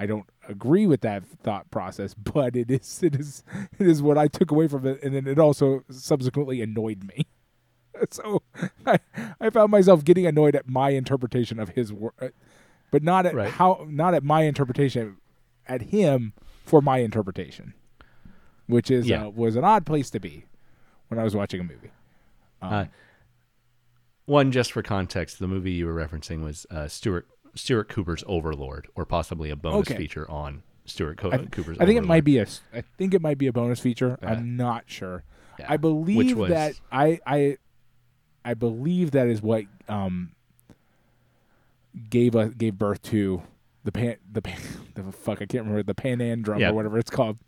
I 0.00 0.06
don't 0.06 0.26
agree 0.48 0.86
with 0.86 1.02
that 1.02 1.26
thought 1.26 1.70
process, 1.70 2.14
but 2.34 2.56
it 2.56 2.70
is 2.70 3.02
it 3.02 3.14
is 3.16 3.44
it 3.78 3.86
is 3.86 4.00
what 4.02 4.16
I 4.16 4.28
took 4.28 4.50
away 4.50 4.66
from 4.66 4.86
it, 4.86 5.02
and 5.02 5.14
then 5.14 5.26
it 5.26 5.38
also 5.38 5.84
subsequently 5.90 6.60
annoyed 6.62 7.04
me. 7.04 7.26
So 8.10 8.40
I, 8.86 8.98
I 9.40 9.50
found 9.50 9.70
myself 9.72 10.04
getting 10.04 10.24
annoyed 10.26 10.54
at 10.56 10.66
my 10.66 10.90
interpretation 10.90 11.58
of 11.60 11.70
his 11.70 11.92
work, 11.92 12.32
but 12.90 13.02
not 13.02 13.26
at 13.26 13.34
Right. 13.34 13.50
how 13.50 13.84
not 13.90 14.14
at 14.14 14.24
my 14.24 14.42
interpretation 14.44 15.18
at 15.66 15.82
him 15.82 16.32
for 16.64 16.80
my 16.80 16.98
interpretation, 16.98 17.74
which 18.68 18.90
is 18.90 19.06
Yeah. 19.06 19.26
uh, 19.26 19.30
was 19.30 19.54
an 19.56 19.64
odd 19.64 19.84
place 19.84 20.08
to 20.10 20.20
be 20.20 20.46
when 21.08 21.18
I 21.20 21.24
was 21.24 21.36
watching 21.36 21.60
a 21.60 21.64
movie. 21.64 21.90
Um, 22.62 22.72
Uh, 22.72 22.84
One, 24.24 24.50
just 24.52 24.72
for 24.72 24.82
context, 24.82 25.38
the 25.38 25.48
movie 25.48 25.72
you 25.72 25.84
were 25.84 25.94
referencing 25.94 26.42
was 26.42 26.66
uh, 26.70 26.88
Stuart 26.88 27.26
Stuart 27.54 27.88
Cooper's 27.88 28.22
Overlord, 28.26 28.88
or 28.94 29.04
possibly 29.04 29.50
a 29.50 29.56
bonus 29.56 29.90
Okay. 29.90 29.96
feature 29.96 30.30
on 30.30 30.62
Stuart 30.84 31.18
Co- 31.18 31.30
I, 31.32 31.38
Cooper's. 31.38 31.78
I 31.78 31.86
think 31.86 31.98
it 31.98 32.04
might 32.06 32.24
be 32.24 32.38
a. 32.38 32.46
I 32.72 32.82
think 32.98 33.14
it 33.14 33.20
might 33.22 33.38
be 33.38 33.46
a 33.46 33.52
bonus 33.52 33.80
feature. 33.80 34.18
Yeah. 34.22 34.30
I'm 34.30 34.56
not 34.56 34.84
sure. 34.86 35.24
Yeah. 35.58 35.66
I 35.68 35.76
believe 35.76 36.36
was- 36.36 36.50
that 36.50 36.74
I 36.90 37.20
I 37.26 37.56
I 38.44 38.54
believe 38.54 39.10
that 39.12 39.26
is 39.28 39.42
what 39.42 39.64
um 39.88 40.32
gave 42.08 42.34
a 42.34 42.48
gave 42.48 42.78
birth 42.78 43.02
to 43.02 43.42
the 43.84 43.92
pan 43.92 44.16
the 44.30 44.42
pan 44.42 44.58
the 44.94 45.12
fuck 45.12 45.42
I 45.42 45.46
can't 45.46 45.64
remember 45.66 45.82
the 45.82 45.94
Panandrum 45.94 46.60
Yeah. 46.60 46.70
or 46.70 46.74
whatever 46.74 46.98
it's 46.98 47.10
called. 47.10 47.38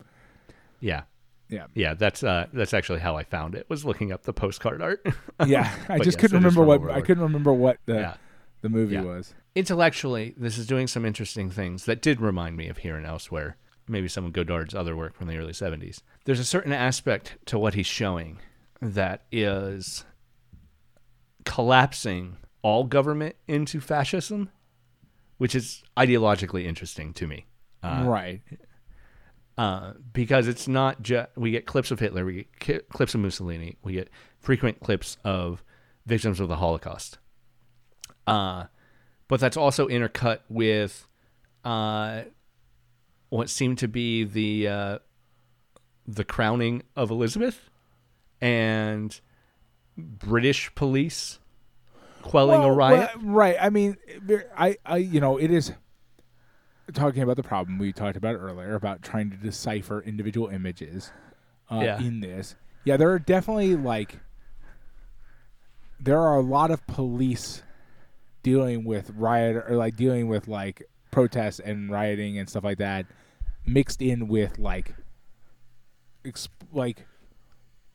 Yeah, 0.81 1.03
Yeah. 1.49 1.67
yeah. 1.75 1.95
That's 1.95 2.25
uh, 2.25 2.47
that's 2.53 2.75
actually 2.75 2.99
how 3.01 3.17
I 3.17 3.23
found 3.23 3.55
it. 3.55 3.67
Was 3.71 3.85
looking 3.85 4.11
up 4.11 4.25
the 4.25 4.33
postcard 4.33 4.83
art. 4.83 5.07
Yeah, 5.47 5.73
I 5.89 5.99
just 5.99 6.17
yes, 6.17 6.17
couldn't 6.17 6.39
remember 6.39 6.65
what 6.65 6.91
I 6.91 7.01
couldn't 7.01 7.23
remember 7.23 7.53
what 7.53 7.79
the 7.87 8.15
the 8.63 8.69
movie 8.69 8.99
was. 8.99 9.35
Intellectually, 9.55 10.35
this 10.37 10.57
is 10.57 10.67
doing 10.67 10.87
some 10.87 11.05
interesting 11.05 11.51
things 11.51 11.85
that 11.85 12.01
did 12.01 12.21
remind 12.21 12.57
me 12.57 12.69
of 12.69 12.79
Here 12.79 12.97
and 12.97 13.07
Elsewhere. 13.07 13.57
Maybe 13.87 14.09
some 14.09 14.25
of 14.25 14.33
Godard's 14.33 14.75
other 14.75 14.97
work 14.97 15.15
from 15.15 15.27
the 15.27 15.37
early 15.37 15.53
'70s. 15.53 16.03
There's 16.25 16.41
a 16.41 16.45
certain 16.45 16.73
aspect 16.73 17.37
to 17.47 17.59
what 17.59 17.75
he's 17.75 17.87
showing 17.87 18.39
that 18.81 19.25
is 19.31 20.05
collapsing 21.45 22.37
all 22.63 22.85
government 22.85 23.37
into 23.47 23.81
fascism, 23.81 24.51
which 25.39 25.55
is 25.55 25.83
ideologically 25.97 26.65
interesting 26.65 27.13
to 27.15 27.27
me. 27.27 27.47
Uh, 27.83 28.05
right. 28.07 28.41
uh, 29.59 29.95
because 30.13 30.47
it's 30.47 30.69
not 30.69 31.03
just 31.03 31.29
we 31.37 31.51
get 31.51 31.67
clips 31.67 31.91
of 31.91 31.99
Hitler, 31.99 32.25
we 32.25 32.35
get 32.35 32.61
ki- 32.61 32.81
clips 32.91 33.15
of 33.15 33.21
Mussolini, 33.21 33.77
we 33.83 33.95
get 33.95 34.09
frequent 34.39 34.81
clips 34.81 35.17
of 35.25 35.63
victims 36.07 36.41
of 36.41 36.49
the 36.49 36.57
Holocaust. 36.57 37.19
Uh, 38.27 38.65
but 39.29 39.41
that's 39.41 39.57
also 39.57 39.89
intercut 39.89 40.41
with 40.49 41.07
uh, 41.65 42.23
what 43.29 43.49
seemed 43.49 43.79
to 43.79 43.89
be 43.89 44.25
the 44.25 44.69
uh, 44.69 44.99
the 46.07 46.25
crowning 46.25 46.83
of 46.97 47.11
Elizabeth 47.11 47.71
and 48.41 49.21
British 49.97 50.75
police 50.75 51.39
quelling 52.23 52.63
a 52.65 52.73
riot. 52.73 53.11
well, 53.17 53.25
right. 53.33 53.57
I 53.61 53.71
mean, 53.71 53.97
I, 54.57 54.77
I, 54.85 54.97
you 54.99 55.21
know, 55.21 55.39
it 55.39 55.51
is 55.51 55.73
talking 56.93 57.23
about 57.23 57.37
the 57.37 57.43
problem 57.43 57.79
we 57.79 57.93
talked 57.93 58.17
about 58.17 58.35
earlier 58.35 58.75
about 58.75 59.03
trying 59.03 59.31
to 59.31 59.37
decipher 59.37 60.03
individual 60.03 60.49
images 60.49 61.13
uh, 61.71 61.81
Yeah. 61.83 62.01
in 62.01 62.21
this. 62.21 62.55
Yeah, 62.85 62.97
there 62.97 63.11
are 63.11 63.19
definitely 63.19 63.77
like 63.77 64.19
there 66.01 66.21
are 66.21 66.37
a 66.37 66.43
lot 66.43 66.71
of 66.71 66.85
police 66.87 67.63
dealing 68.43 68.85
with 68.85 69.11
riot 69.17 69.57
or 69.69 69.77
like 69.77 69.97
dealing 69.97 70.29
with 70.29 70.49
like 70.49 70.83
protests 71.11 71.61
and 71.61 71.91
rioting 71.91 72.39
and 72.39 72.49
stuff 72.49 72.65
like 72.65 72.79
that 72.79 73.07
mixed 73.67 74.03
in 74.03 74.27
with 74.29 74.59
like 74.59 74.95
exp- 76.25 76.49
like 76.73 77.07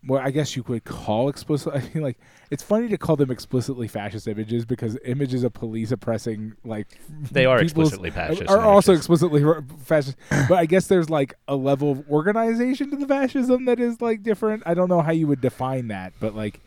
well, 0.07 0.21
I 0.23 0.31
guess 0.31 0.55
you 0.55 0.63
could 0.63 0.85
call 0.85 1.27
explicit. 1.27 1.73
I 1.75 1.79
mean, 1.93 2.03
like 2.03 2.17
it's 2.49 2.63
funny 2.63 2.87
to 2.89 2.97
call 2.97 3.15
them 3.17 3.29
explicitly 3.29 3.87
fascist 3.87 4.27
images 4.27 4.63
because 4.63 4.97
images 5.03 5.43
of 5.43 5.53
police 5.53 5.91
oppressing 5.91 6.53
like 6.63 6.87
They 7.09 7.45
are 7.45 7.59
explicitly 7.59 8.09
fascist 8.11 8.49
Are 8.49 8.61
also 8.61 8.93
images. 8.93 9.01
explicitly 9.01 9.43
fascist, 9.83 10.17
but 10.47 10.53
I 10.59 10.65
guess 10.65 10.87
there's 10.87 11.09
like 11.09 11.33
a 11.47 11.55
level 11.55 11.91
of 11.91 12.09
organization 12.09 12.91
to 12.91 12.97
the 12.97 13.07
fascism 13.07 13.65
that 13.65 13.79
is 13.79 13.99
like 13.99 14.23
different. 14.23 14.63
I 14.65 14.75
don't 14.75 14.87
know 14.87 15.01
how 15.01 15.11
you 15.11 15.27
would 15.27 15.41
define 15.41 15.89
that, 15.89 16.13
but 16.19 16.35
like 16.35 16.61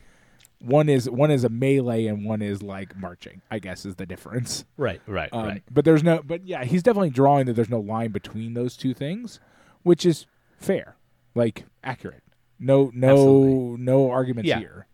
one 0.60 0.88
is 0.88 1.08
one 1.08 1.30
is 1.30 1.44
a 1.44 1.48
melee 1.48 2.06
and 2.06 2.24
one 2.24 2.42
is 2.42 2.62
like 2.62 2.96
marching. 2.96 3.40
I 3.50 3.58
guess 3.58 3.84
is 3.86 3.96
the 3.96 4.06
difference. 4.06 4.64
Right, 4.76 5.00
right, 5.06 5.28
Um, 5.32 5.46
right. 5.46 5.62
But 5.70 5.84
there's 5.84 6.02
no. 6.02 6.22
But 6.22 6.46
yeah, 6.46 6.64
he's 6.64 6.82
definitely 6.82 7.10
drawing 7.10 7.46
that 7.46 7.54
there's 7.54 7.70
no 7.70 7.80
line 7.80 8.10
between 8.12 8.54
those 8.54 8.76
two 8.76 8.94
things, 8.94 9.40
which 9.82 10.04
is 10.06 10.26
fair, 10.58 10.96
like 11.34 11.64
accurate. 11.82 12.22
No, 12.58 12.90
no, 12.94 13.10
Absolutely. 13.12 13.84
no 13.84 14.10
arguments 14.10 14.48
Yeah. 14.48 14.58
here. 14.58 14.86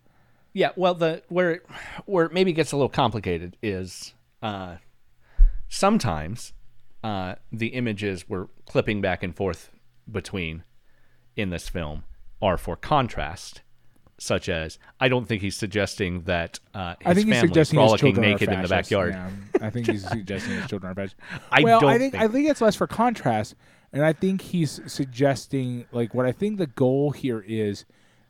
Yeah, 0.52 0.70
well, 0.76 0.94
the 0.94 1.22
where 1.28 1.50
it, 1.50 1.66
where 2.06 2.24
it 2.26 2.32
maybe 2.32 2.52
gets 2.52 2.72
a 2.72 2.76
little 2.76 2.88
complicated 2.88 3.56
is 3.62 4.14
uh, 4.40 4.76
sometimes 5.68 6.52
uh, 7.04 7.34
the 7.52 7.68
images 7.68 8.28
we're 8.28 8.46
clipping 8.66 9.00
back 9.00 9.22
and 9.22 9.34
forth 9.34 9.70
between 10.10 10.64
in 11.36 11.50
this 11.50 11.68
film 11.68 12.04
are 12.40 12.56
for 12.56 12.76
contrast, 12.76 13.62
such 14.18 14.48
as 14.48 14.78
I 15.00 15.08
don't 15.08 15.26
think 15.26 15.42
he's 15.42 15.56
suggesting 15.56 16.22
that 16.22 16.58
uh, 16.74 16.94
his 17.00 17.06
I 17.06 17.14
think 17.14 17.28
he's 17.28 17.40
suggesting 17.40 17.80
his 17.80 17.92
children 17.94 18.30
naked 18.30 18.48
are 18.48 18.54
in 18.54 18.62
the 18.62 18.68
backyard. 18.68 19.12
Yeah, 19.12 19.30
I 19.60 19.70
think 19.70 19.88
he's 19.88 20.08
suggesting 20.08 20.54
his 20.54 20.66
children 20.66 20.92
are 20.92 20.94
fascists. 20.94 21.20
I 21.52 21.62
well, 21.62 21.80
don't 21.80 21.90
I 21.90 21.98
think, 21.98 22.12
think- 22.12 22.24
I 22.24 22.28
think 22.28 22.48
it's 22.48 22.60
less 22.60 22.76
for 22.76 22.86
contrast, 22.86 23.54
and 23.92 24.04
I 24.04 24.12
think 24.12 24.40
he's 24.40 24.80
suggesting 24.86 25.86
like 25.92 26.14
what 26.14 26.26
I 26.26 26.32
think 26.32 26.58
the 26.58 26.66
goal 26.66 27.10
here 27.10 27.44
is 27.46 27.84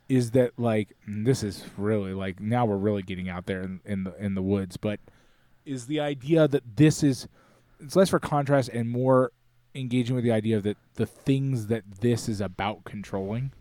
is 0.08 0.32
that 0.32 0.58
like 0.58 0.96
mm, 1.08 1.24
this 1.24 1.42
is 1.42 1.64
really 1.76 2.14
like 2.14 2.40
now 2.40 2.64
we're 2.64 2.76
really 2.76 3.02
getting 3.02 3.28
out 3.28 3.46
there 3.46 3.62
in, 3.62 3.80
in 3.84 4.04
the 4.04 4.14
in 4.16 4.34
the 4.34 4.42
woods, 4.42 4.76
but 4.76 5.00
is 5.64 5.86
the 5.86 6.00
idea 6.00 6.46
that 6.48 6.76
this 6.76 7.02
is 7.02 7.28
it's 7.80 7.96
less 7.96 8.10
for 8.10 8.18
contrast 8.18 8.70
and 8.70 8.88
more 8.88 9.32
engaging 9.74 10.14
with 10.14 10.24
the 10.24 10.32
idea 10.32 10.60
that 10.60 10.78
the 10.94 11.06
things 11.06 11.66
that 11.66 11.84
this 12.00 12.28
is 12.28 12.40
about 12.40 12.84
controlling 12.84 13.52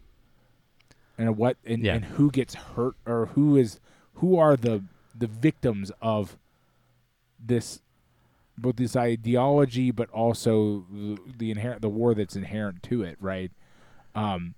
and 1.18 1.38
what 1.38 1.58
and, 1.66 1.84
Yeah. 1.84 1.96
and 1.96 2.06
who 2.06 2.32
gets 2.32 2.56
hurt 2.56 2.96
or 3.06 3.28
who 3.28 3.56
is 3.58 3.80
who 4.16 4.38
are 4.38 4.56
the 4.56 4.84
the 5.18 5.28
victims 5.28 5.92
of 6.02 6.38
this 7.40 7.80
both 8.58 8.78
this 8.78 8.96
ideology 8.96 9.92
but 9.92 10.10
also 10.12 10.86
the, 10.92 11.18
the 11.38 11.52
inherent 11.52 11.82
the 11.82 11.90
war 11.90 12.14
that's 12.14 12.36
inherent 12.36 12.82
to 12.84 13.04
it 13.04 13.18
right 13.20 13.52
um 14.16 14.56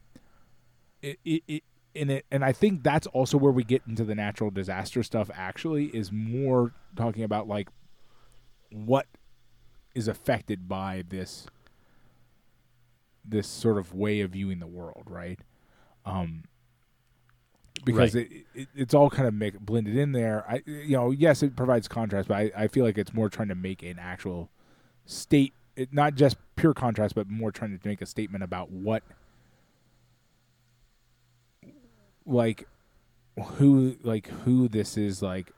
it, 1.02 1.20
it, 1.26 1.44
it 1.48 1.64
and 1.96 2.12
it 2.12 2.26
and 2.32 2.44
I 2.46 2.52
think 2.52 2.84
that's 2.84 3.08
also 3.08 3.38
where 3.38 3.52
we 3.52 3.64
get 3.64 3.82
into 3.88 4.04
the 4.04 4.16
natural 4.16 4.52
disaster 4.52 5.02
stuff 5.04 5.30
actually 5.34 5.86
is 5.88 6.12
more 6.12 6.74
talking 6.96 7.24
about 7.24 7.48
like 7.48 7.70
what 8.72 9.08
is 9.96 10.08
affected 10.08 10.68
by 10.68 11.04
this 11.08 11.48
this 13.26 13.48
sort 13.48 13.78
of 13.78 13.94
way 13.94 14.22
of 14.22 14.32
viewing 14.32 14.60
the 14.60 14.68
world 14.68 15.04
right 15.08 15.40
um 16.08 16.44
because 17.86 18.16
Right. 18.16 18.28
it, 18.32 18.46
it 18.56 18.68
it's 18.76 18.94
all 18.96 19.10
kind 19.10 19.28
of 19.28 19.34
make, 19.34 19.60
blended 19.60 19.96
in 19.96 20.12
there. 20.12 20.44
I 20.50 20.64
you 20.66 20.98
know 20.98 21.12
yes 21.12 21.44
it 21.44 21.56
provides 21.56 21.88
contrast 21.88 22.28
but 22.28 22.36
i, 22.38 22.52
I 22.56 22.68
feel 22.68 22.84
like 22.84 22.98
it's 22.98 23.14
more 23.14 23.30
trying 23.30 23.50
to 23.50 23.56
make 23.56 23.84
an 23.84 24.00
actual 24.00 24.50
state 25.06 25.54
it, 25.76 25.94
not 25.94 26.16
just 26.16 26.38
pure 26.56 26.74
contrast 26.74 27.14
but 27.14 27.30
more 27.30 27.52
trying 27.52 27.78
to 27.78 27.88
make 27.88 28.02
a 28.02 28.06
statement 28.06 28.44
about 28.44 28.72
what 28.72 29.04
like 32.26 32.68
who 33.56 33.96
like 34.04 34.28
who 34.28 34.68
this 34.68 34.98
is 34.98 35.22
like 35.22 35.52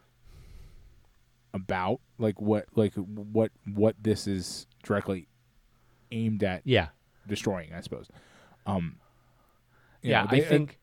about 1.54 2.00
like 2.18 2.40
what 2.42 2.66
like 2.76 2.94
what 2.96 3.52
what 3.74 3.96
this 4.02 4.28
is 4.28 4.68
directly 4.84 5.28
aimed 6.12 6.44
at 6.44 6.62
Yeah, 6.66 6.90
destroying 7.28 7.72
i 7.74 7.82
suppose. 7.82 8.08
Um 8.66 8.98
yeah. 10.02 10.22
know, 10.24 10.28
I 10.30 10.40
they- 10.40 10.46
think 10.46 10.80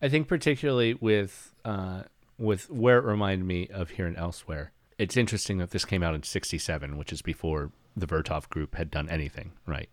I 0.00 0.08
think 0.08 0.28
particularly 0.28 0.94
with 0.94 1.54
uh, 1.64 2.02
with 2.38 2.70
where 2.70 2.98
it 2.98 3.04
reminded 3.04 3.46
me 3.46 3.68
of 3.68 3.90
here 3.90 4.06
and 4.06 4.16
elsewhere. 4.16 4.72
It's 4.98 5.16
interesting 5.16 5.58
that 5.58 5.70
this 5.70 5.84
came 5.84 6.02
out 6.02 6.14
in 6.14 6.22
'67, 6.22 6.96
which 6.96 7.12
is 7.12 7.22
before 7.22 7.72
the 7.96 8.06
Vertov 8.06 8.48
group 8.48 8.74
had 8.74 8.90
done 8.90 9.08
anything. 9.08 9.52
Right 9.66 9.88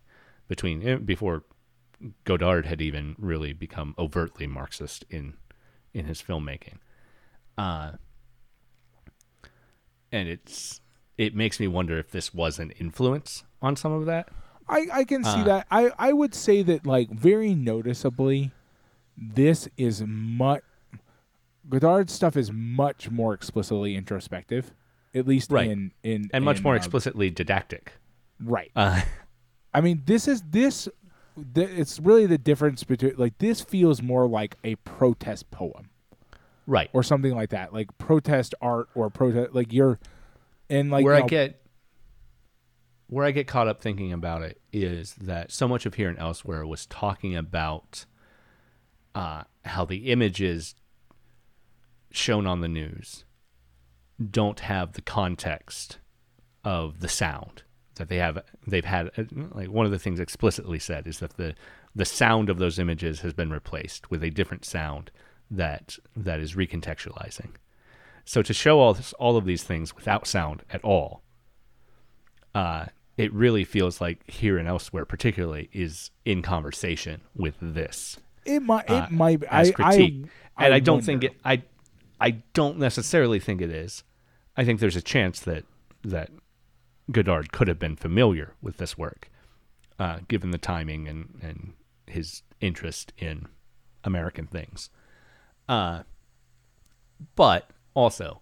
between 0.50 0.86
eh, 0.86 0.96
before 0.98 1.44
Godard 2.26 2.66
had 2.66 2.82
even 2.82 3.16
really 3.18 3.54
become 3.54 3.96
overtly 3.98 4.48
Marxist 4.48 5.06
in 5.10 5.36
in 5.94 6.06
his 6.06 6.22
filmmaking. 6.22 6.78
Uh, 7.58 7.94
and 10.12 10.28
it's 10.28 10.82
it 11.18 11.36
makes 11.36 11.60
me 11.60 11.68
wonder 11.68 11.98
if 11.98 12.12
this 12.12 12.34
was 12.34 12.60
an 12.60 12.72
influence 12.72 13.44
on 13.62 13.78
some 13.78 13.94
of 13.94 14.06
that. 14.06 14.30
I, 14.70 14.88
I 14.94 15.04
can 15.04 15.24
see 15.24 15.30
Uh, 15.42 15.44
that. 15.46 15.68
I, 15.72 15.92
I 15.98 16.14
would 16.14 16.34
say 16.36 16.62
that 16.64 16.86
like 16.86 17.10
very 17.10 17.56
noticeably, 17.56 18.52
this 19.18 19.68
is 19.78 20.04
much 20.06 20.62
Godard's 21.68 22.14
stuff 22.14 22.36
is 22.38 22.52
much 22.52 23.12
more 23.12 23.34
explicitly 23.34 23.96
introspective, 23.96 24.74
at 25.14 25.28
least 25.28 25.52
Right. 25.52 25.70
in 25.70 25.92
in 26.04 26.30
and 26.34 26.44
much 26.46 26.58
in, 26.58 26.64
more 26.64 26.74
uh, 26.74 26.78
explicitly 26.78 27.30
didactic. 27.30 27.94
Right. 28.40 28.72
Uh, 28.76 29.02
I 29.74 29.82
mean, 29.82 30.04
this 30.06 30.28
is 30.28 30.42
this. 30.50 30.88
th- 31.54 31.70
It's 31.70 32.00
really 32.00 32.26
the 32.26 32.38
difference 32.38 32.84
between 32.84 33.14
like 33.18 33.38
this 33.40 33.62
feels 33.62 34.02
more 34.02 34.28
like 34.28 34.56
a 34.64 34.76
protest 34.78 35.52
poem 35.52 35.90
right. 36.66 36.90
or 36.94 37.04
something 37.04 37.36
like 37.36 37.50
that, 37.50 37.74
like 37.74 37.96
protest 37.98 38.56
art 38.62 38.90
or 38.96 39.10
protest 39.10 39.54
like 39.54 39.72
you're 39.74 40.00
and 40.70 40.90
like 40.92 41.04
where 41.06 41.18
you 41.18 41.24
I 41.24 41.28
get 41.28 41.59
where 43.10 43.26
I 43.26 43.32
get 43.32 43.48
caught 43.48 43.68
up 43.68 43.82
thinking 43.82 44.14
about 44.14 44.44
it 44.44 44.62
is 44.72 45.16
that 45.16 45.52
so 45.52 45.68
much 45.68 45.86
of 45.86 45.96
here 45.96 46.10
and 46.10 46.20
elsewhere 46.20 46.66
was 46.66 46.86
talking 46.86 47.36
about 47.36 48.06
uh, 49.16 49.44
how 49.66 49.86
the 49.86 50.12
images 50.12 50.76
shown 52.12 52.46
on 52.46 52.62
the 52.62 52.68
news 52.68 53.26
don't 54.30 54.62
have 54.62 54.94
the 54.94 55.02
context 55.02 55.98
of 56.64 57.00
the 57.00 57.08
sound 57.08 57.64
that 57.96 58.10
they 58.10 58.18
have 58.18 58.44
they've 58.66 58.86
had 58.86 59.12
uh, 59.18 59.24
like 59.52 59.70
one 59.70 59.86
of 59.86 59.92
the 59.92 60.00
things 60.00 60.20
explicitly 60.20 60.80
said 60.80 61.06
is 61.08 61.20
that 61.20 61.38
the 61.38 61.54
the 61.96 62.06
sound 62.06 62.50
of 62.50 62.58
those 62.58 62.80
images 62.80 63.22
has 63.22 63.34
been 63.34 63.50
replaced 63.50 64.10
with 64.10 64.24
a 64.24 64.30
different 64.30 64.66
sound 64.66 65.12
that 65.50 65.98
that 66.16 66.40
is 66.40 66.56
recontextualizing. 66.56 67.52
So 68.26 68.42
to 68.44 68.54
show 68.54 68.80
all 68.80 68.94
this, 68.94 69.14
all 69.14 69.38
of 69.38 69.46
these 69.46 69.64
things 69.64 69.96
without 69.96 70.28
sound 70.28 70.64
at 70.72 70.84
all, 70.84 71.24
uh, 72.54 72.86
it 73.20 73.34
really 73.34 73.64
feels 73.64 74.00
like 74.00 74.30
here 74.30 74.58
and 74.58 74.68
elsewhere, 74.68 75.06
particularly, 75.06 75.70
is 75.74 76.12
in 76.26 76.42
conversation 76.42 77.22
with 77.36 77.56
this 77.60 78.18
it 78.46 78.62
might 78.62 78.86
it 78.86 78.92
uh, 78.92 79.08
might 79.10 79.44
as 79.44 79.70
I, 79.70 79.72
critique. 79.72 80.26
I, 80.58 80.66
and 80.66 80.74
I, 80.74 80.80
don't 80.80 81.02
think 81.02 81.24
it. 81.24 81.36
I 81.46 81.64
I 82.20 82.32
don't 82.54 82.78
necessarily 82.78 83.40
think 83.40 83.62
it 83.62 83.70
is. 83.70 84.04
I 84.58 84.66
think 84.66 84.80
there's 84.80 84.96
a 84.96 85.02
chance 85.02 85.40
that 85.42 85.66
that 86.04 86.32
Godard 87.12 87.52
could 87.52 87.68
have 87.68 87.80
been 87.80 87.96
familiar 87.96 88.54
with 88.62 88.78
this 88.78 88.98
work, 88.98 89.30
uh, 89.98 90.20
given 90.28 90.52
the 90.52 90.58
timing 90.58 91.08
and 91.08 91.40
and 91.42 91.74
his 92.08 92.44
interest 92.60 93.14
in 93.18 93.48
American 94.04 94.48
things. 94.48 94.90
Uh, 95.68 96.04
but 97.36 97.70
also, 97.94 98.42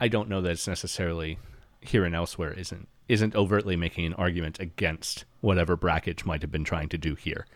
I 0.00 0.08
don't 0.08 0.28
know 0.28 0.40
that 0.40 0.50
it's 0.50 0.68
necessarily 0.68 1.38
here 1.80 2.04
and 2.04 2.14
elsewhere 2.14 2.52
isn't 2.52 2.88
isn't 3.08 3.34
overtly 3.34 3.76
making 3.76 4.06
an 4.06 4.14
argument 4.14 4.58
against 4.60 5.24
whatever 5.40 5.76
Brakhage 5.76 6.24
might 6.24 6.42
have 6.42 6.50
been 6.50 6.64
trying 6.64 6.88
to 6.90 6.98
do 6.98 7.14
here. 7.14 7.46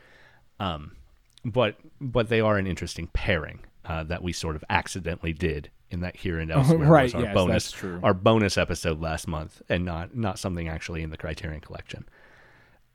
Um, 0.61 0.97
but 1.45 1.77
but 2.01 2.29
they 2.29 2.41
are 2.41 2.59
an 2.59 2.67
interesting 2.67 3.09
pairing 3.13 3.61
uh, 3.85 4.05
that 4.05 4.23
we 4.23 4.33
sort 4.33 4.57
of 4.57 4.65
accidentally 4.69 5.33
did 5.33 5.71
in 5.91 6.01
that 6.01 6.17
here 6.17 6.39
and 6.39 6.51
elsewhere 6.53 6.87
Right, 6.87 7.05
was 7.05 7.15
our 7.15 7.23
yes, 7.23 7.35
bonus 7.35 7.85
our 8.03 8.15
bonus 8.15 8.59
episode 8.59 9.01
last 9.01 9.27
month 9.27 9.63
and 9.69 9.85
not 9.85 10.17
not 10.17 10.39
something 10.39 10.69
actually 10.69 11.03
in 11.03 11.11
the 11.11 11.17
Criterion 11.17 11.61
collection. 11.61 12.07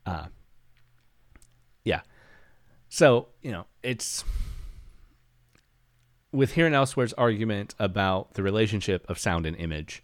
Uh, 0.06 0.26
yeah. 1.84 2.00
So, 2.88 3.28
you 3.42 3.50
know, 3.50 3.66
it's 3.82 4.24
with 6.32 6.52
here 6.54 6.66
and 6.66 6.74
elsewhere's 6.74 7.12
argument 7.14 7.74
about 7.78 8.34
the 8.34 8.42
relationship 8.42 9.08
of 9.08 9.18
sound 9.18 9.46
and 9.46 9.56
image, 9.56 10.02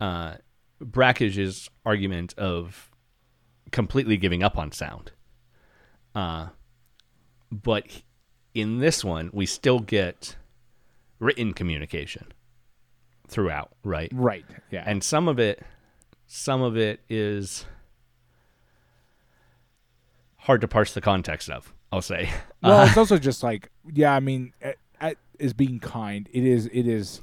uh, 0.00 0.34
Brakhage's 0.80 1.68
argument 1.84 2.34
of 2.38 2.90
completely 3.72 4.16
giving 4.16 4.42
up 4.42 4.56
on 4.56 4.72
sound. 4.72 5.12
Uh, 6.14 6.48
but 7.50 8.02
in 8.54 8.78
this 8.78 9.04
one, 9.04 9.30
we 9.32 9.46
still 9.46 9.78
get 9.80 10.36
written 11.18 11.52
communication 11.52 12.26
throughout, 13.26 13.70
right? 13.84 14.10
right 14.14 14.44
yeah 14.70 14.82
and 14.86 15.04
some 15.04 15.28
of 15.28 15.38
it 15.38 15.62
some 16.26 16.62
of 16.62 16.78
it 16.78 17.00
is 17.10 17.66
hard 20.38 20.60
to 20.62 20.68
parse 20.68 20.94
the 20.94 21.00
context 21.02 21.50
of 21.50 21.74
i'll 21.92 22.00
say 22.00 22.30
Well, 22.62 22.80
Uh, 22.80 22.86
it's 22.86 22.96
also 22.96 23.18
just 23.18 23.42
like, 23.42 23.70
yeah, 23.92 24.14
I 24.14 24.20
mean, 24.20 24.52
at, 24.62 24.76
at, 25.00 25.16
is 25.38 25.52
being 25.52 25.78
kind. 25.78 26.28
It 26.32 26.42
is, 26.44 26.66
it 26.72 26.86
is. 26.86 27.20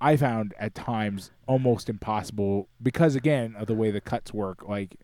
I 0.00 0.16
found 0.16 0.54
at 0.58 0.74
times 0.74 1.30
almost 1.46 1.88
impossible 1.88 2.68
because 2.82 3.14
again 3.14 3.54
of 3.56 3.66
the 3.66 3.74
way 3.74 3.90
the 3.90 4.00
cuts 4.00 4.32
work, 4.32 4.68
like 4.68 4.96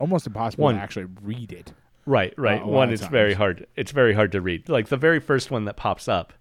almost 0.00 0.26
impossible 0.26 0.64
One- 0.64 0.76
to 0.76 0.80
actually 0.80 1.06
read 1.22 1.52
it. 1.52 1.72
Right, 2.04 2.34
right. 2.36 2.60
lot 2.60 2.68
one, 2.68 2.92
it's 2.92 3.06
very 3.06 3.34
hard. 3.34 3.66
It's 3.76 3.92
very 3.92 4.12
hard 4.12 4.32
to 4.32 4.40
read. 4.40 4.68
Like 4.68 4.88
the 4.88 4.96
very 4.96 5.20
first 5.20 5.52
one 5.52 5.66
that 5.66 5.76
pops 5.76 6.08
up 6.08 6.32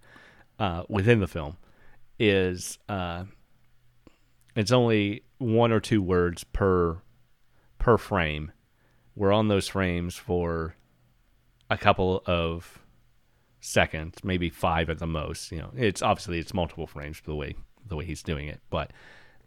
uh, 0.57 0.84
within 0.89 1.19
the 1.19 1.27
film 1.27 1.57
is 2.18 2.80
uh, 2.89 3.26
it's 4.56 4.72
only 4.72 5.23
one 5.38 5.72
or 5.72 5.80
two 5.80 6.02
words 6.02 6.43
per 6.43 6.98
per 7.77 7.98
frame. 7.98 8.52
We're 9.15 9.31
on 9.31 9.49
those 9.49 9.68
frames 9.68 10.15
for 10.15 10.76
a 11.69 11.77
couple 11.77 12.23
of 12.26 12.81
seconds, 13.62 14.18
maybe 14.24 14.50
five 14.50 14.90
at 14.90 14.98
the 15.00 15.08
most. 15.08 15.52
You 15.52 15.60
know, 15.60 15.72
it's 15.78 16.02
obviously 16.02 16.40
it's 16.40 16.54
multiple 16.54 16.88
frames 16.88 17.22
the 17.24 17.36
way 17.36 17.56
the 17.88 17.96
way 17.96 18.06
he's 18.06 18.22
doing 18.24 18.48
it, 18.48 18.60
but 18.70 18.92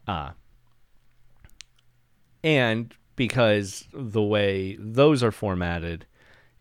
uh, 0.08 0.30
and 2.42 2.94
because 3.16 3.86
the 3.92 4.22
way 4.22 4.76
those 4.78 5.22
are 5.22 5.30
formatted 5.30 6.06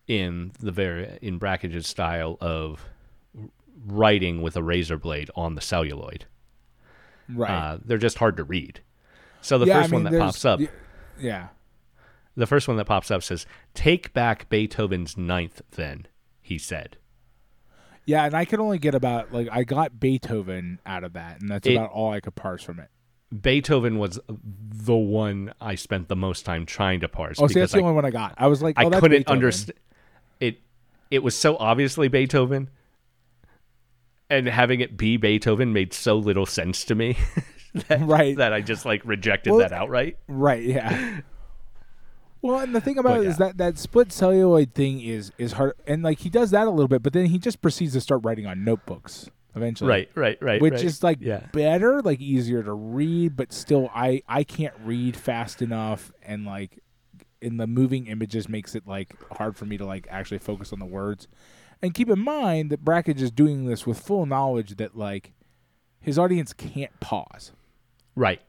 in 0.08 0.52
the 0.60 0.72
very 0.72 1.18
in 1.22 1.40
Brakhage's 1.40 1.88
style 1.88 2.38
of 2.42 2.86
writing 3.86 4.42
with 4.42 4.56
a 4.56 4.64
razor 4.64 4.98
blade 4.98 5.30
on 5.36 5.56
the 5.56 5.62
celluloid, 5.62 6.26
Right. 7.30 7.50
uh, 7.52 7.78
they're 7.84 7.98
just 7.98 8.18
hard 8.18 8.38
to 8.38 8.44
read. 8.44 8.82
So 9.42 9.58
the 9.58 9.66
Yeah, 9.66 9.80
I 9.80 9.82
first 9.82 9.94
one 9.94 10.04
that 10.04 10.18
pops 10.20 10.46
up, 10.46 10.60
Yeah. 11.20 11.50
the 12.36 12.48
first 12.48 12.68
one 12.68 12.78
that 12.78 12.86
pops 12.86 13.12
up 13.12 13.24
says, 13.24 13.46
"Take 13.74 14.14
back 14.14 14.48
Beethoven's 14.50 15.18
ninth." 15.18 15.62
Then 15.72 16.08
he 16.42 16.58
said, 16.58 16.98
Yeah, 18.06 18.26
and 18.26 18.36
I 18.36 18.44
could 18.46 18.60
only 18.60 18.80
get 18.80 18.96
about 18.96 19.32
like 19.34 19.48
I 19.52 19.64
got 19.64 20.00
Beethoven 20.00 20.80
out 20.86 21.04
of 21.04 21.14
that, 21.14 21.40
and 21.42 21.50
that's 21.50 21.68
It- 21.68 21.74
about 21.76 21.92
all 21.92 22.12
I 22.12 22.20
could 22.20 22.36
parse 22.36 22.62
from 22.64 22.80
it. 22.80 22.90
Beethoven 23.42 23.98
was 23.98 24.20
the 24.28 24.96
one 24.96 25.54
I 25.60 25.74
spent 25.74 26.08
the 26.08 26.16
most 26.16 26.46
time 26.46 26.68
trying 26.68 27.00
to 27.00 27.08
parse 27.08 27.40
Oh, 27.40 27.48
see, 27.48 27.56
that's 27.60 27.72
because 27.72 27.72
the 27.72 27.80
only 27.88 27.96
one 27.96 28.06
I 28.06 28.12
got. 28.12 28.36
I 28.38 28.46
was 28.46 28.62
like, 28.62 28.78
I 28.78 28.84
oh, 28.86 28.90
that's 28.92 29.00
couldn't 29.02 29.28
understand 29.28 29.80
it. 30.40 30.60
It 31.10 31.24
was 31.24 31.36
so 31.36 31.58
obviously 31.58 32.08
Beethoven, 32.10 32.70
and 34.30 34.48
having 34.48 34.82
it 34.82 34.98
be 34.98 35.18
Beethoven 35.18 35.74
made 35.74 35.94
so 35.94 36.18
little 36.18 36.46
sense 36.46 36.86
to 36.86 36.96
me 36.96 37.18
that, 37.88 38.02
Right. 38.02 38.38
that 38.38 38.54
I 38.54 38.62
just 38.62 38.86
like 38.86 39.02
rejected 39.06 39.52
Well, 39.52 39.60
that 39.60 39.72
outright. 39.74 40.18
Right. 40.28 40.62
Yeah. 40.64 41.22
Well, 42.44 42.60
and 42.60 42.76
the 42.76 42.82
thing 42.82 42.98
about 42.98 43.18
But 43.18 43.26
it 43.26 43.28
is 43.30 43.40
yeah. 43.40 43.48
that 43.48 43.57
that 43.57 43.78
split 43.80 44.11
celluloid 44.11 44.74
thing 44.74 44.99
is 44.99 45.32
is 45.38 45.53
hard, 45.53 45.74
and 45.88 46.03
like 46.03 46.20
he 46.20 46.30
does 46.30 46.52
that 46.52 46.68
a 46.68 46.70
little 46.70 46.90
bit, 46.90 47.02
but 47.02 47.14
then 47.14 47.28
he 47.28 47.40
just 47.40 47.61
proceeds 47.61 47.94
to 47.94 48.02
start 48.02 48.24
writing 48.24 48.45
on 48.45 48.65
notebooks 48.65 49.30
eventually. 49.56 49.90
Right, 49.90 50.10
right, 50.14 50.38
right. 50.41 50.61
Which 50.61 50.74
right. 50.74 50.84
is 50.84 51.02
like 51.02 51.20
yeah, 51.22 51.48
better, 51.53 52.02
like 52.02 52.20
easier 52.20 52.61
to 52.61 52.74
read, 52.74 53.38
but 53.38 53.53
still, 53.53 53.90
I 53.95 54.24
I 54.28 54.44
can't 54.44 54.74
read 54.84 55.15
fast 55.15 55.61
enough, 55.61 56.11
and 56.22 56.45
like 56.45 56.80
in 57.41 57.57
the 57.57 57.65
moving 57.68 58.07
images 58.07 58.49
makes 58.49 58.76
it 58.76 58.86
like 58.86 59.15
hard 59.38 59.56
for 59.56 59.65
me 59.65 59.78
to 59.78 59.86
like 59.86 60.06
actually 60.10 60.40
focus 60.40 60.74
on 60.74 60.80
the 60.80 60.86
words. 60.86 61.30
And 61.82 61.94
keep 61.94 62.10
in 62.10 62.20
mind 62.20 62.70
that 62.72 62.84
Brakhage 62.84 63.22
is 63.22 63.32
doing 63.32 63.65
this 63.65 63.86
with 63.86 63.99
full 63.99 64.26
knowledge 64.26 64.76
that 64.78 64.98
like 64.98 65.32
his 66.02 66.20
audience 66.20 66.52
can't 66.53 66.98
pause. 66.99 67.53
right, 68.15 68.41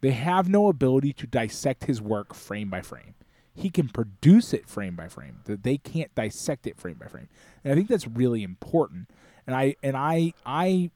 They 0.00 0.10
have 0.12 0.48
no 0.48 0.68
ability 0.68 1.12
to 1.14 1.26
dissect 1.26 1.84
his 1.84 2.00
work 2.00 2.34
frame 2.34 2.70
by 2.70 2.80
frame. 2.80 3.14
He 3.54 3.70
can 3.70 3.88
produce 3.88 4.52
it 4.52 4.68
frame 4.68 4.96
by 4.96 5.08
frame. 5.08 5.40
That 5.44 5.62
they 5.62 5.78
can't 5.78 6.14
dissect 6.14 6.66
it 6.66 6.76
frame 6.78 6.96
by 6.98 7.06
frame. 7.06 7.28
And 7.62 7.72
I 7.72 7.76
think 7.76 7.88
that's 7.88 8.06
really 8.06 8.42
important. 8.42 9.10
And 9.46 9.54
I 9.54 9.76
and 9.82 9.96
I 9.96 10.32
I 10.44 10.90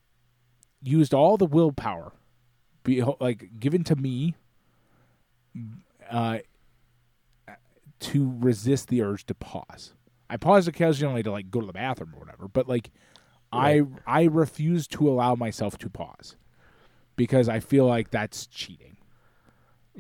used 0.83 1.15
all 1.15 1.37
the 1.37 1.47
willpower 1.47 2.13
be 2.85 3.03
like 3.21 3.59
given 3.59 3.85
to 3.85 3.97
me 3.97 4.35
uh 6.11 6.39
to 8.01 8.37
resist 8.39 8.89
the 8.89 9.03
urge 9.03 9.27
to 9.27 9.35
pause. 9.35 9.95
I 10.31 10.37
paused 10.37 10.69
occasionally 10.69 11.23
to 11.23 11.33
like 11.33 11.51
go 11.51 11.61
to 11.61 11.67
the 11.67 11.73
bathroom 11.73 12.15
or 12.15 12.21
whatever, 12.21 12.49
but 12.49 12.69
like 12.69 12.91
I 13.53 13.83
I 14.07 14.25
refuse 14.25 14.87
to 14.89 15.09
allow 15.09 15.35
myself 15.35 15.79
to 15.79 15.91
pause 15.91 16.37
because 17.17 17.49
I 17.49 17.61
feel 17.61 17.87
like 17.87 18.11
that's 18.11 18.47
cheating. 18.47 18.98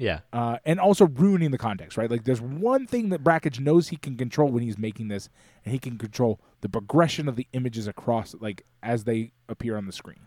Yeah, 0.00 0.20
Uh, 0.32 0.58
and 0.64 0.78
also 0.78 1.08
ruining 1.08 1.50
the 1.50 1.58
context, 1.58 1.98
right? 1.98 2.08
Like, 2.08 2.22
there's 2.22 2.40
one 2.40 2.86
thing 2.86 3.08
that 3.08 3.24
Brakhage 3.24 3.58
knows 3.58 3.88
he 3.88 3.96
can 3.96 4.16
control 4.16 4.48
when 4.48 4.62
he's 4.62 4.78
making 4.78 5.08
this, 5.08 5.28
and 5.64 5.72
he 5.72 5.78
can 5.80 5.98
control 5.98 6.38
the 6.60 6.68
progression 6.68 7.28
of 7.28 7.34
the 7.34 7.48
images 7.52 7.88
across, 7.88 8.34
like, 8.38 8.64
as 8.80 9.04
they 9.04 9.32
appear 9.48 9.76
on 9.76 9.86
the 9.86 9.92
screen. 9.92 10.20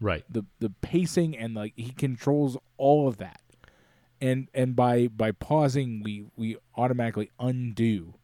right, 0.00 0.24
The 0.28 0.44
the 0.58 0.70
pacing 0.82 1.36
and 1.36 1.54
like 1.54 1.74
he 1.76 1.92
controls 1.92 2.56
all 2.76 3.06
of 3.06 3.18
that, 3.18 3.40
and 4.20 4.48
and 4.52 4.74
by 4.74 5.06
by 5.06 5.30
pausing, 5.30 6.02
we 6.02 6.26
we 6.36 6.56
automatically 6.76 7.30
undo 7.38 8.14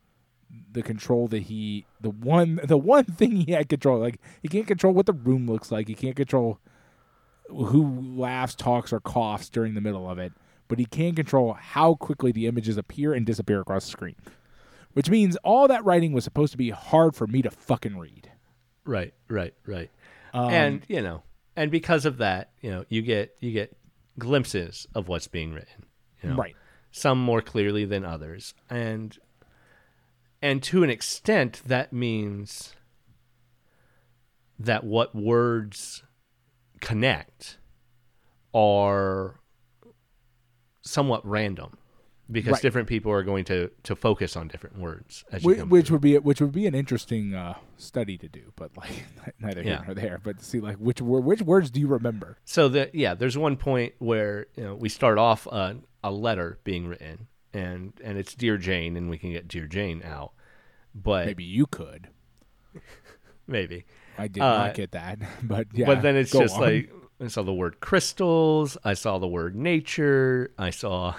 the 0.72 0.82
control 0.82 1.28
that 1.28 1.44
he 1.44 1.86
the 2.01 2.10
one 2.10 2.60
the 2.64 2.76
one 2.78 3.05
thing 3.05 3.36
he 3.36 3.52
had 3.52 3.68
control. 3.68 4.01
Like, 4.01 4.20
he 4.42 4.48
can't 4.48 4.66
control 4.66 4.92
what 4.92 5.06
the 5.06 5.12
room 5.12 5.46
looks 5.46 5.70
like. 5.70 5.86
He 5.86 5.94
can't 5.94 6.16
control 6.16 6.59
who 7.48 8.16
laughs, 8.16 8.55
talks, 8.55 8.92
or 8.92 8.98
coughs 9.01 9.48
during 9.48 9.74
the 9.74 9.80
middle 9.80 10.09
of 10.10 10.18
it, 10.18 10.32
but 10.68 10.78
he 10.78 10.84
can 10.84 11.14
control 11.14 11.54
how 11.54 11.94
quickly 11.94 12.32
the 12.32 12.46
images 12.46 12.76
appear 12.76 13.12
and 13.14 13.26
disappear 13.26 13.60
across 13.60 13.84
the 13.84 13.90
screen. 13.90 14.16
Which 14.92 15.10
means 15.10 15.36
all 15.42 15.66
that 15.68 15.84
writing 15.84 16.12
was 16.12 16.22
supposed 16.24 16.52
to 16.52 16.58
be 16.58 16.70
hard 16.70 17.16
for 17.16 17.26
me 17.26 17.42
to 17.42 17.50
fucking 17.50 17.96
read. 17.96 18.30
right, 18.84 19.12
right, 19.28 19.54
right. 19.66 19.90
Um, 20.32 20.50
and 20.50 20.82
you 20.88 21.00
know, 21.00 21.22
and 21.56 21.70
because 21.70 22.04
of 22.04 22.18
that, 22.18 22.50
you 22.60 22.70
know, 22.70 22.84
you 22.88 23.02
get 23.02 23.34
you 23.40 23.52
get 23.52 23.76
glimpses 24.18 24.86
of 24.94 25.08
what's 25.08 25.26
being 25.26 25.52
written. 25.52 25.86
You 26.22 26.30
know? 26.30 26.36
right, 26.36 26.56
some 26.90 27.18
more 27.18 27.42
clearly 27.42 27.84
than 27.84 28.04
others 28.04 28.54
and 28.70 29.18
and 30.44 30.62
to 30.62 30.84
an 30.84 30.90
extent 30.90 31.62
that 31.64 31.90
means 31.90 32.74
that 34.58 34.84
what 34.84 35.14
words 35.14 36.02
connect 36.82 37.56
are 38.52 39.40
somewhat 40.85 41.27
random 41.27 41.77
because 42.31 42.52
Right. 42.55 42.62
different 42.62 42.89
people 42.89 43.12
are 43.12 43.23
going 43.23 43.44
to 43.47 43.70
to 43.82 43.94
focus 43.97 44.35
on 44.36 44.48
different 44.48 44.78
words 44.78 45.24
as 45.31 45.43
you 45.43 45.48
which, 45.51 45.61
which 45.65 45.90
would 45.90 46.01
be 46.01 46.16
which 46.19 46.40
would 46.40 46.52
be 46.52 46.66
an 46.66 46.74
interesting 46.74 47.35
uh, 47.35 47.55
study 47.77 48.16
to 48.19 48.28
do, 48.28 48.52
but 48.56 48.70
like 48.77 49.05
neither 49.40 49.62
here 49.62 49.73
Yeah. 49.74 49.82
nor 49.85 49.94
there. 49.94 50.20
But 50.24 50.39
to 50.39 50.44
see 50.44 50.61
like 50.61 50.77
which 50.77 51.01
which 51.02 51.43
words 51.43 51.70
do 51.70 51.81
you 51.81 51.86
remember? 51.86 52.39
so 52.44 52.69
that 52.70 52.94
yeah 52.94 53.15
there's 53.15 53.36
one 53.36 53.56
point 53.56 53.93
where 53.98 54.47
you 54.56 54.65
know 54.65 54.74
we 54.74 54.89
start 54.89 55.19
off 55.19 55.47
a, 55.47 55.77
a 56.02 56.11
letter 56.11 56.59
being 56.65 56.86
written 56.86 57.27
and 57.52 57.93
and 58.02 58.16
it's 58.19 58.35
dear 58.35 58.56
jane 58.59 58.97
and 58.97 59.11
we 59.11 59.19
can 59.19 59.31
get 59.31 59.47
dear 59.47 59.66
jane 59.66 60.02
out 60.02 60.32
but 60.94 61.27
Maybe 61.27 61.44
you 61.44 61.66
could. 61.66 62.09
maybe 63.47 63.85
I 64.19 64.28
did 64.28 64.43
Uh, 64.43 64.59
not 64.66 64.74
get 64.74 64.93
that, 64.93 65.19
but 65.43 65.66
yeah. 65.73 65.86
but 65.86 66.02
then 66.02 66.16
it's 66.16 66.31
just 66.32 66.55
on. 66.55 66.61
like 66.61 66.90
I 67.24 67.28
saw 67.28 67.42
the 67.42 67.52
word 67.55 67.80
crystals, 67.80 68.76
I 68.84 68.94
saw 68.94 69.18
the 69.18 69.26
word 69.28 69.56
nature, 69.56 70.51
I 70.59 70.70
saw 70.70 71.14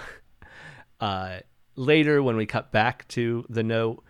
uh, 1.00 1.38
later 1.74 2.22
when 2.22 2.36
we 2.36 2.46
cut 2.46 2.72
back 2.72 3.06
to 3.08 3.44
the 3.48 3.62
note, 3.62 4.02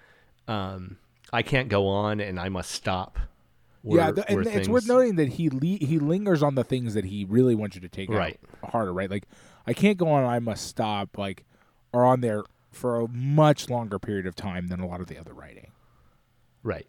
um, 0.48 0.98
I 1.32 1.42
can't 1.42 1.68
go 1.68 1.86
on 1.88 2.20
and 2.20 2.38
I 2.38 2.48
must 2.48 2.70
stop. 2.70 3.18
were- 3.82 3.98
yeah, 3.98 4.10
the, 4.10 4.28
and 4.30 4.46
it's 4.46 4.68
worth 4.68 4.86
noting 4.86 5.16
that 5.16 5.28
he 5.28 5.48
le- 5.50 5.84
he 5.84 5.98
lingers 5.98 6.42
on 6.42 6.54
the 6.54 6.64
things 6.64 6.94
that 6.94 7.06
he 7.06 7.24
really 7.28 7.54
wants 7.54 7.74
you 7.76 7.80
to 7.82 7.88
take 7.88 8.10
Right. 8.10 8.38
out 8.62 8.70
harder, 8.70 8.92
right? 8.92 9.10
Like 9.10 9.24
I 9.66 9.72
can't 9.72 9.98
go 9.98 10.08
on, 10.08 10.24
I 10.24 10.38
must 10.38 10.66
stop. 10.66 11.18
Like 11.18 11.44
are 11.92 12.04
on 12.04 12.20
there 12.20 12.44
for 12.70 13.00
a 13.00 13.08
much 13.08 13.70
longer 13.70 13.98
period 13.98 14.26
of 14.26 14.34
time 14.36 14.68
than 14.68 14.80
a 14.80 14.86
lot 14.86 15.00
of 15.00 15.06
the 15.06 15.18
other 15.18 15.32
writing. 15.32 15.70
Right. 16.62 16.86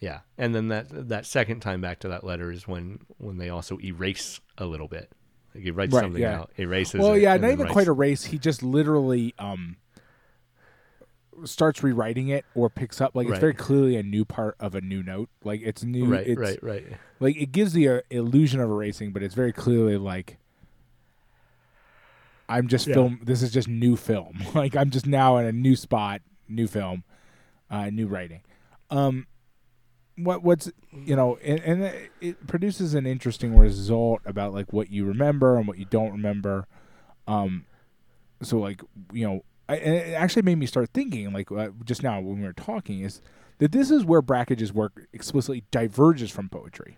Yeah, 0.00 0.20
and 0.38 0.54
then 0.54 0.68
that 0.68 0.86
that 1.08 1.26
second 1.26 1.60
time 1.60 1.80
back 1.82 1.98
to 2.00 2.08
that 2.08 2.24
letter 2.24 2.50
is 2.50 2.66
when 2.66 3.00
when 3.18 3.36
they 3.36 3.50
also 3.50 3.78
erase 3.80 4.40
a 4.56 4.64
little 4.64 4.88
bit. 4.88 5.12
Like 5.54 5.64
he 5.64 5.70
writes 5.70 5.92
Right, 5.92 6.02
something 6.02 6.22
yeah. 6.22 6.40
out, 6.40 6.50
erases. 6.56 7.00
Well, 7.00 7.12
it, 7.12 7.20
yeah, 7.22 7.36
not 7.36 7.48
even 7.50 7.60
writes- 7.60 7.72
quite 7.72 7.86
erase. 7.86 8.24
He 8.24 8.38
just 8.38 8.62
literally 8.62 9.34
um 9.38 9.76
starts 11.44 11.82
rewriting 11.82 12.28
it 12.28 12.44
or 12.54 12.68
picks 12.68 13.00
up 13.00 13.14
like 13.14 13.26
it's 13.26 13.38
very 13.38 13.54
clearly 13.54 13.96
a 13.96 14.02
new 14.02 14.24
part 14.26 14.56
of 14.60 14.74
a 14.74 14.80
new 14.80 15.02
note. 15.02 15.28
Like 15.44 15.60
it's 15.62 15.82
new. 15.84 16.04
Right, 16.06 16.26
it's, 16.26 16.38
right, 16.40 16.62
right. 16.62 16.86
Like 17.18 17.36
it 17.36 17.52
gives 17.52 17.72
the 17.74 17.88
uh, 17.88 18.00
illusion 18.10 18.60
of 18.60 18.70
erasing, 18.70 19.12
but 19.12 19.22
it's 19.22 19.34
very 19.34 19.52
clearly 19.52 19.96
like 19.98 20.38
I'm 22.48 22.68
just 22.68 22.86
Yeah. 22.86 22.94
film. 22.94 23.20
This 23.22 23.42
is 23.42 23.52
just 23.52 23.68
new 23.68 23.96
film. 23.96 24.38
like 24.54 24.74
I'm 24.76 24.90
just 24.90 25.06
now 25.06 25.36
in 25.36 25.46
a 25.46 25.52
new 25.52 25.76
spot, 25.76 26.20
new 26.48 26.66
film, 26.66 27.04
uh, 27.70 27.90
new 27.90 28.06
writing. 28.06 28.40
Um, 28.90 29.26
what 30.16 30.42
what's 30.42 30.70
you 30.92 31.16
know, 31.16 31.36
and, 31.42 31.60
and 31.60 32.08
it- 32.20 32.46
produces 32.46 32.94
an 32.94 33.06
interesting 33.06 33.56
result 33.56 34.20
about 34.24 34.52
like 34.52 34.72
what 34.72 34.90
you 34.90 35.04
remember 35.06 35.56
and 35.56 35.66
what 35.66 35.78
you 35.78 35.84
don't 35.86 36.12
remember. 36.12 36.66
Um, 37.26 37.64
so 38.42 38.58
like 38.58 38.82
you 39.12 39.26
know, 39.26 39.44
I, 39.68 39.76
and 39.76 39.94
it 39.94 40.14
actually 40.14 40.42
made 40.42 40.56
me 40.56 40.66
start 40.66 40.90
thinking 40.92 41.32
like 41.32 41.50
uh, 41.52 41.68
just 41.84 42.02
now 42.02 42.20
when 42.20 42.40
we 42.40 42.46
were 42.46 42.52
talking 42.52 43.00
is 43.00 43.20
that 43.58 43.72
this 43.72 43.90
is 43.90 44.04
where 44.04 44.22
Brakhage's 44.22 44.72
work 44.72 45.06
explicitly 45.12 45.64
diverges 45.70 46.30
from 46.30 46.48
poetry, 46.48 46.96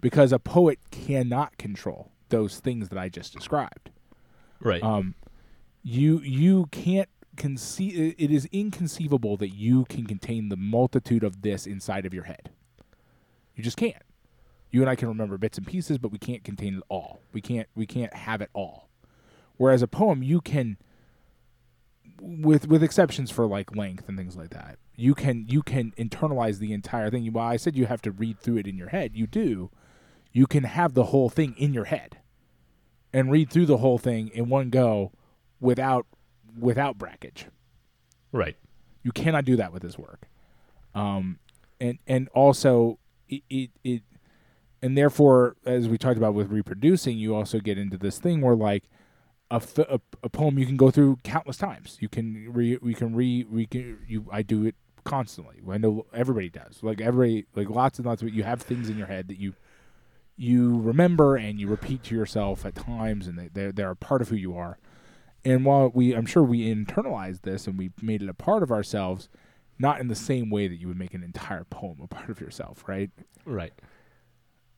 because 0.00 0.32
a 0.32 0.38
poet 0.38 0.78
cannot 0.90 1.56
control 1.58 2.10
those 2.30 2.60
things 2.60 2.88
that 2.88 2.98
I 2.98 3.10
just 3.10 3.34
described 3.34 3.90
Right. 4.58 4.82
um, 4.82 5.14
you 5.82 6.20
you 6.20 6.66
can't 6.70 7.08
conce- 7.36 8.14
it 8.18 8.30
is 8.30 8.48
inconceivable 8.52 9.36
that 9.38 9.50
you 9.50 9.84
can 9.86 10.06
contain 10.06 10.48
the 10.48 10.56
multitude 10.56 11.24
of 11.24 11.42
this 11.42 11.66
inside 11.66 12.06
of 12.06 12.14
your 12.14 12.24
head. 12.24 12.50
You 13.56 13.62
just 13.62 13.76
can't. 13.76 14.02
You 14.70 14.80
and 14.80 14.88
I 14.88 14.96
can 14.96 15.08
remember 15.08 15.36
bits 15.36 15.58
and 15.58 15.66
pieces, 15.66 15.98
but 15.98 16.10
we 16.10 16.18
can't 16.18 16.44
contain 16.44 16.76
it 16.76 16.82
all. 16.88 17.20
We 17.32 17.40
can't 17.40 17.68
we 17.74 17.86
can't 17.86 18.14
have 18.14 18.40
it 18.40 18.50
all. 18.54 18.88
Whereas 19.56 19.82
a 19.82 19.86
poem 19.86 20.22
you 20.22 20.40
can 20.40 20.78
with 22.20 22.66
with 22.66 22.82
exceptions 22.82 23.30
for 23.30 23.46
like 23.46 23.76
length 23.76 24.08
and 24.08 24.16
things 24.16 24.36
like 24.36 24.50
that. 24.50 24.78
You 24.96 25.14
can 25.14 25.46
you 25.48 25.62
can 25.62 25.92
internalize 25.98 26.58
the 26.58 26.72
entire 26.72 27.10
thing. 27.10 27.30
Well, 27.32 27.44
I 27.44 27.56
said 27.56 27.76
you 27.76 27.86
have 27.86 28.02
to 28.02 28.10
read 28.10 28.40
through 28.40 28.58
it 28.58 28.66
in 28.66 28.78
your 28.78 28.88
head. 28.88 29.12
You 29.14 29.26
do. 29.26 29.70
You 30.32 30.46
can 30.46 30.64
have 30.64 30.94
the 30.94 31.04
whole 31.04 31.28
thing 31.28 31.54
in 31.58 31.74
your 31.74 31.84
head 31.84 32.18
and 33.12 33.30
read 33.30 33.50
through 33.50 33.66
the 33.66 33.78
whole 33.78 33.98
thing 33.98 34.28
in 34.28 34.48
one 34.48 34.70
go 34.70 35.12
without 35.60 36.06
without 36.58 36.98
brackage. 36.98 37.46
Right. 38.32 38.56
You 39.02 39.12
cannot 39.12 39.44
do 39.44 39.56
that 39.56 39.72
with 39.72 39.82
this 39.82 39.98
work. 39.98 40.28
Um, 40.94 41.38
and 41.80 41.98
and 42.06 42.28
also 42.34 42.98
it, 43.28 43.42
it, 43.50 43.70
it 43.82 44.02
and 44.80 44.96
therefore, 44.96 45.56
as 45.64 45.88
we 45.88 45.98
talked 45.98 46.18
about 46.18 46.34
with 46.34 46.50
reproducing, 46.50 47.18
you 47.18 47.34
also 47.34 47.60
get 47.60 47.78
into 47.78 47.96
this 47.96 48.18
thing 48.18 48.40
where 48.40 48.54
like 48.54 48.84
a 49.50 49.60
a 50.22 50.28
poem 50.28 50.58
you 50.58 50.66
can 50.66 50.76
go 50.76 50.90
through 50.90 51.18
countless 51.24 51.56
times. 51.56 51.98
You 52.00 52.08
can 52.08 52.52
re 52.52 52.78
we 52.80 52.94
can 52.94 53.14
re 53.14 53.44
we 53.44 53.66
can 53.66 53.98
you 54.06 54.26
I 54.30 54.42
do 54.42 54.64
it 54.64 54.74
constantly. 55.04 55.56
I 55.68 55.78
know 55.78 56.06
everybody 56.12 56.48
does. 56.48 56.82
Like 56.82 57.00
every 57.00 57.46
like 57.54 57.68
lots 57.68 57.98
and 57.98 58.06
lots 58.06 58.22
of 58.22 58.32
you 58.32 58.44
have 58.44 58.62
things 58.62 58.88
in 58.88 58.96
your 58.96 59.08
head 59.08 59.28
that 59.28 59.38
you 59.38 59.54
you 60.36 60.80
remember 60.80 61.36
and 61.36 61.60
you 61.60 61.68
repeat 61.68 62.02
to 62.04 62.14
yourself 62.14 62.64
at 62.64 62.74
times, 62.74 63.26
and 63.26 63.38
they 63.38 63.48
they're, 63.52 63.72
they're 63.72 63.90
a 63.90 63.96
part 63.96 64.22
of 64.22 64.28
who 64.28 64.36
you 64.36 64.56
are. 64.56 64.78
And 65.44 65.64
while 65.64 65.90
we, 65.92 66.14
I'm 66.14 66.26
sure 66.26 66.42
we 66.42 66.72
internalized 66.72 67.42
this 67.42 67.66
and 67.66 67.76
we 67.76 67.90
made 68.00 68.22
it 68.22 68.28
a 68.28 68.34
part 68.34 68.62
of 68.62 68.70
ourselves, 68.70 69.28
not 69.78 70.00
in 70.00 70.08
the 70.08 70.14
same 70.14 70.50
way 70.50 70.68
that 70.68 70.76
you 70.76 70.86
would 70.88 70.98
make 70.98 71.14
an 71.14 71.24
entire 71.24 71.64
poem 71.64 71.98
a 72.02 72.06
part 72.06 72.30
of 72.30 72.40
yourself, 72.40 72.84
right? 72.86 73.10
Right. 73.44 73.72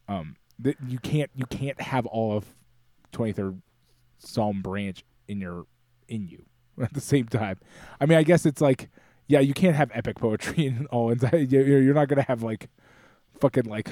Um, 0.09 0.37
that 0.59 0.77
you 0.87 0.99
can't 0.99 1.31
you 1.35 1.47
can't 1.47 1.81
have 1.81 2.07
all 2.07 2.37
of 2.37 2.55
23rd 3.13 3.61
Psalm 4.19 4.63
branch 4.63 5.05
in 5.29 5.41
your 5.41 5.67
in 6.09 6.27
you 6.29 6.45
at 6.83 6.95
the 6.95 7.01
same 7.01 7.27
time. 7.27 7.59
I 8.01 8.07
mean, 8.07 8.19
I 8.19 8.23
guess 8.23 8.47
it's 8.47 8.61
like, 8.61 8.91
yeah, 9.27 9.41
you 9.41 9.55
can't 9.55 9.77
have 9.77 9.91
epic 9.95 10.19
poetry 10.19 10.67
and 10.69 10.87
all 10.89 11.11
inside. 11.11 11.53
You're 11.53 11.83
you're 11.83 11.95
not 11.95 12.09
gonna 12.09 12.23
have 12.23 12.43
like 12.43 12.69
fucking 13.41 13.65
like 13.65 13.91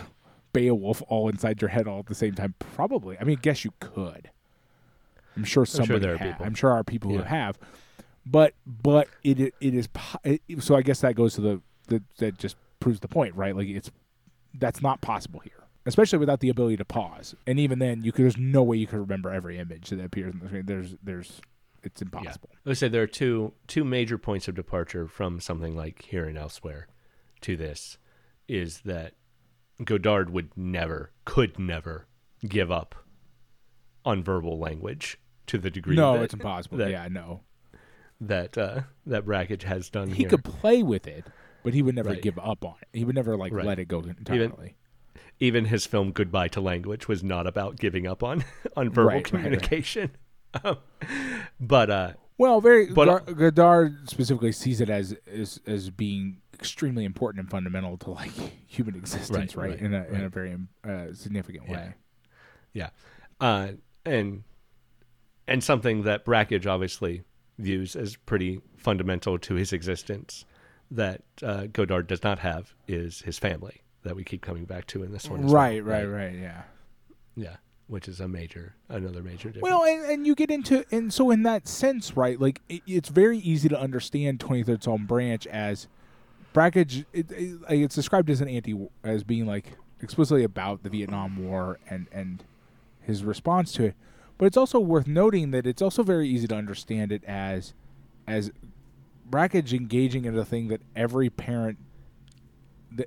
Beowulf 0.53 1.03
all 1.09 1.29
inside 1.29 1.61
your 1.61 1.71
head 1.71 1.87
all 1.87 2.01
at 2.01 2.07
the 2.07 2.15
same 2.15 2.35
time. 2.35 2.55
Probably. 2.59 3.19
I 3.19 3.25
mean, 3.25 3.39
I 3.39 3.41
guess 3.41 3.65
you 3.65 3.73
could. 3.81 4.31
I'm 5.37 5.45
sure 5.45 5.67
somebody 5.67 6.01
there 6.01 6.15
are 6.15 6.19
people. 6.19 6.45
I'm 6.45 6.55
sure 6.55 6.71
are 6.71 6.85
people 6.85 7.11
who 7.11 7.23
have, 7.23 7.59
but 8.27 8.55
but 8.67 9.09
it 9.23 9.39
it 9.61 9.75
is 9.75 9.89
so 10.61 10.77
I 10.77 10.83
guess 10.83 11.01
that 11.01 11.15
goes 11.15 11.35
to 11.35 11.41
the, 11.41 11.63
the 11.89 12.03
that 12.19 12.39
just 12.39 12.57
proves 12.81 13.01
the 13.01 13.09
point, 13.09 13.35
right? 13.35 13.57
Like 13.57 13.69
it's 13.69 13.91
that's 14.55 14.83
not 14.83 15.01
possible 15.01 15.41
here, 15.41 15.65
especially 15.87 16.19
without 16.19 16.41
the 16.41 16.49
ability 16.49 16.77
to 16.77 16.85
pause. 16.85 17.35
And 17.47 17.59
even 17.59 17.79
then, 17.79 18.03
you 18.03 18.13
could 18.13 18.25
there's 18.25 18.37
no 18.37 18.63
way 18.63 18.77
you 18.77 18.87
could 18.87 19.01
remember 19.01 19.31
every 19.31 19.59
image 19.59 19.91
that 19.91 20.05
appears 20.05 20.35
on 20.35 20.41
the 20.41 20.49
screen. 20.49 20.67
There's 20.67 20.95
there's 21.03 21.41
it's 21.83 22.01
impossible. 22.01 22.51
Let's 22.65 22.81
say 22.81 22.89
there 22.89 23.03
are 23.03 23.07
two 23.09 23.53
two 23.67 23.85
major 23.85 24.19
points 24.19 24.49
of 24.49 24.55
departure 24.55 25.09
from 25.09 25.41
something 25.41 25.75
like 25.77 26.03
here 26.03 26.27
and 26.27 26.39
elsewhere 26.39 26.89
to 27.43 27.57
this 27.57 27.99
is 28.49 28.81
that 28.85 29.15
Godard 29.85 30.31
would 30.31 30.57
never, 30.57 31.11
could 31.25 31.59
never 31.59 32.07
give 32.47 32.71
up 32.71 32.95
on 34.05 34.23
verbal 34.23 34.59
language 34.59 35.19
to 35.49 35.59
the 35.59 35.71
degree 35.71 35.97
No, 35.97 36.15
that, 36.15 36.25
it's 36.25 36.35
impossible. 36.35 36.79
that- 36.79 36.91
yeah, 36.91 37.09
no. 37.11 37.41
that 38.21 38.57
uh, 38.57 38.83
that 39.07 39.25
Brakhage 39.25 39.65
has 39.65 39.91
done 39.91 40.09
He 40.11 40.15
here. 40.23 40.29
could 40.31 40.45
play 40.45 40.83
with 40.83 41.07
it, 41.09 41.25
but 41.65 41.75
he 41.75 41.83
would 41.83 41.95
never 41.97 42.11
Right. 42.11 42.23
give 42.23 42.39
up 42.39 42.65
on 42.65 42.75
it. 42.83 42.89
He 42.93 43.05
would 43.05 43.15
never 43.17 43.37
like 43.37 43.53
Right. 43.53 43.65
let 43.67 43.79
it 43.81 43.89
go 43.89 44.01
entirely. 44.01 44.77
Even 45.41 45.65
his 45.65 45.87
film 45.87 46.13
Goodbye 46.13 46.49
to 46.49 46.61
Language 46.61 47.09
was 47.09 47.25
not 47.25 47.47
about 47.49 47.77
giving 47.79 48.07
up 48.07 48.23
on 48.23 48.45
on 48.77 48.91
verbal 48.91 49.09
Right, 49.09 49.15
right, 49.15 49.33
right. 49.33 49.43
communication. 49.43 50.11
Um, 50.65 50.77
but 51.59 51.89
uh, 51.91 52.13
Well, 52.37 52.61
very 52.61 52.93
But- 52.93 53.07
Gar- 53.27 53.35
Godard 53.35 54.11
specifically 54.11 54.53
sees 54.53 54.83
it 54.83 54.91
as, 54.91 55.17
as 55.27 55.59
as 55.67 55.89
being 55.89 56.43
extremely 56.53 57.07
important 57.07 57.41
and 57.41 57.51
fundamental 57.51 57.97
to 57.97 58.11
like 58.11 58.33
human 58.67 58.95
existence, 58.95 59.57
right? 59.57 59.71
right, 59.71 59.81
in 59.81 59.95
a 59.95 60.05
in 60.09 60.21
a 60.25 60.29
very 60.29 60.55
uh, 60.87 61.07
significant 61.15 61.65
Yeah. 61.69 61.75
way. 61.75 61.95
Yeah, 62.75 62.91
uh, 63.41 63.69
and 64.05 64.45
and 65.47 65.63
something 65.63 66.03
that 66.03 66.25
Brakhage 66.25 66.67
obviously 66.67 67.23
views 67.59 67.97
as 67.97 68.17
pretty 68.17 68.61
fundamental 68.77 69.39
to 69.39 69.55
his 69.55 69.73
existence 69.73 70.45
that 70.91 71.23
uh, 71.43 71.67
Godard 71.73 72.07
does 72.07 72.23
not 72.23 72.39
have 72.41 72.75
is 72.87 73.21
his 73.23 73.39
family 73.39 73.83
that 74.03 74.17
we 74.17 74.25
keep 74.25 74.43
coming 74.43 74.65
back 74.65 74.87
to 74.89 75.03
in 75.03 75.13
this 75.13 75.29
one. 75.29 75.41
as 75.41 75.47
well, 75.47 75.55
Right, 75.55 75.85
right, 75.85 76.05
right, 76.05 76.35
yeah. 76.35 76.63
Yeah, 77.35 77.57
which 77.87 78.09
is 78.09 78.21
a 78.21 78.29
major, 78.29 78.75
another 78.89 79.23
major 79.23 79.49
difference. 79.49 79.63
Well, 79.63 79.85
and, 79.85 80.05
and 80.05 80.27
you 80.27 80.35
get 80.35 80.51
into 80.51 80.85
and 80.91 81.13
so 81.13 81.31
in 81.31 81.45
that 81.45 81.67
sense, 81.67 82.17
right? 82.17 82.39
Like 82.39 82.61
it, 82.69 82.83
it's 82.87 83.09
very 83.09 83.39
easy 83.39 83.69
to 83.71 83.79
understand 83.79 84.41
Twenty 84.41 84.63
Third 84.65 84.83
Psalm 84.83 85.07
Branch 85.07 85.47
as 85.47 85.87
Brakhage. 86.53 87.07
It, 87.13 87.31
it, 87.33 87.61
it's 87.71 87.95
described 87.95 88.29
as 88.29 88.43
an 88.43 88.49
anti, 88.49 88.89
as 89.03 89.25
being 89.25 89.47
like 89.47 89.79
explicitly 90.03 90.45
about 90.45 90.83
the 90.83 90.91
Vietnam 90.91 91.49
War 91.49 91.79
and 91.89 92.07
and 92.13 92.45
his 93.01 93.25
response 93.25 93.73
to 93.73 93.85
it. 93.85 93.95
But 94.43 94.47
it's 94.47 94.57
also 94.57 94.81
worth 94.81 95.07
noting 95.07 95.53
that 95.53 95.69
it's 95.69 95.81
also 95.81 96.03
very 96.03 96.29
easy 96.29 96.49
to 96.49 96.57
understand 96.57 97.13
it 97.13 97.23
as 97.23 97.75
as 98.27 98.51
Brakhage 99.31 99.73
engaging 99.73 100.25
in 100.25 100.37
a 100.37 100.45
thing 100.45 100.67
that 100.67 100.81
every 100.97 101.31
parent, 101.31 101.79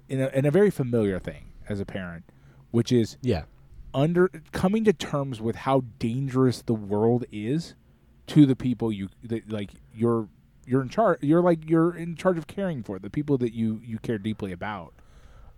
in 0.08 0.22
a, 0.22 0.28
in 0.28 0.46
a 0.46 0.50
very 0.50 0.70
familiar 0.70 1.20
thing 1.20 1.52
as 1.68 1.82
a 1.82 1.86
parent, 1.86 2.24
which 2.72 2.90
is 2.90 3.18
yeah, 3.22 3.44
under 3.94 4.30
coming 4.54 4.86
to 4.86 4.94
terms 4.94 5.42
with 5.42 5.58
how 5.58 5.84
dangerous 6.00 6.62
the 6.62 6.74
world 6.74 7.26
is 7.34 7.76
to 8.28 8.46
the 8.46 8.56
people 8.56 8.90
you 8.90 9.10
that 9.22 9.52
like 9.52 9.72
you're 9.94 10.30
you're 10.66 10.82
in 10.82 10.88
charge 10.88 11.22
you're 11.22 11.42
like 11.42 11.70
you're 11.70 11.94
in 11.94 12.16
charge 12.16 12.38
of 12.38 12.48
caring 12.48 12.82
for 12.82 12.98
the 12.98 13.10
people 13.10 13.38
that 13.40 13.54
you 13.54 13.82
you 13.84 14.00
care 14.00 14.18
deeply 14.18 14.54
about. 14.54 14.94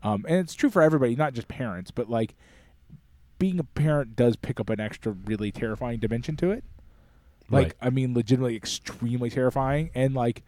Um 0.02 0.26
and 0.28 0.40
it's 0.40 0.56
true 0.56 0.72
for 0.72 0.82
everybody 0.82 1.16
not 1.16 1.36
just 1.36 1.48
parents 1.48 1.91
but 1.91 2.10
like 2.10 2.34
being 3.39 3.59
a 3.59 3.64
parent 3.64 4.15
does 4.15 4.35
pick 4.35 4.59
up 4.59 4.69
an 4.69 4.80
extra 4.80 5.11
really 5.11 5.51
terrifying 5.51 5.99
dimension 5.99 6.35
to 6.38 6.51
it 6.51 6.64
like 7.49 7.65
Right. 7.68 7.73
i 7.81 7.89
mean 7.89 8.14
legitimately 8.14 8.55
extremely 8.55 9.30
terrifying 9.30 9.89
and 9.95 10.14
like 10.14 10.43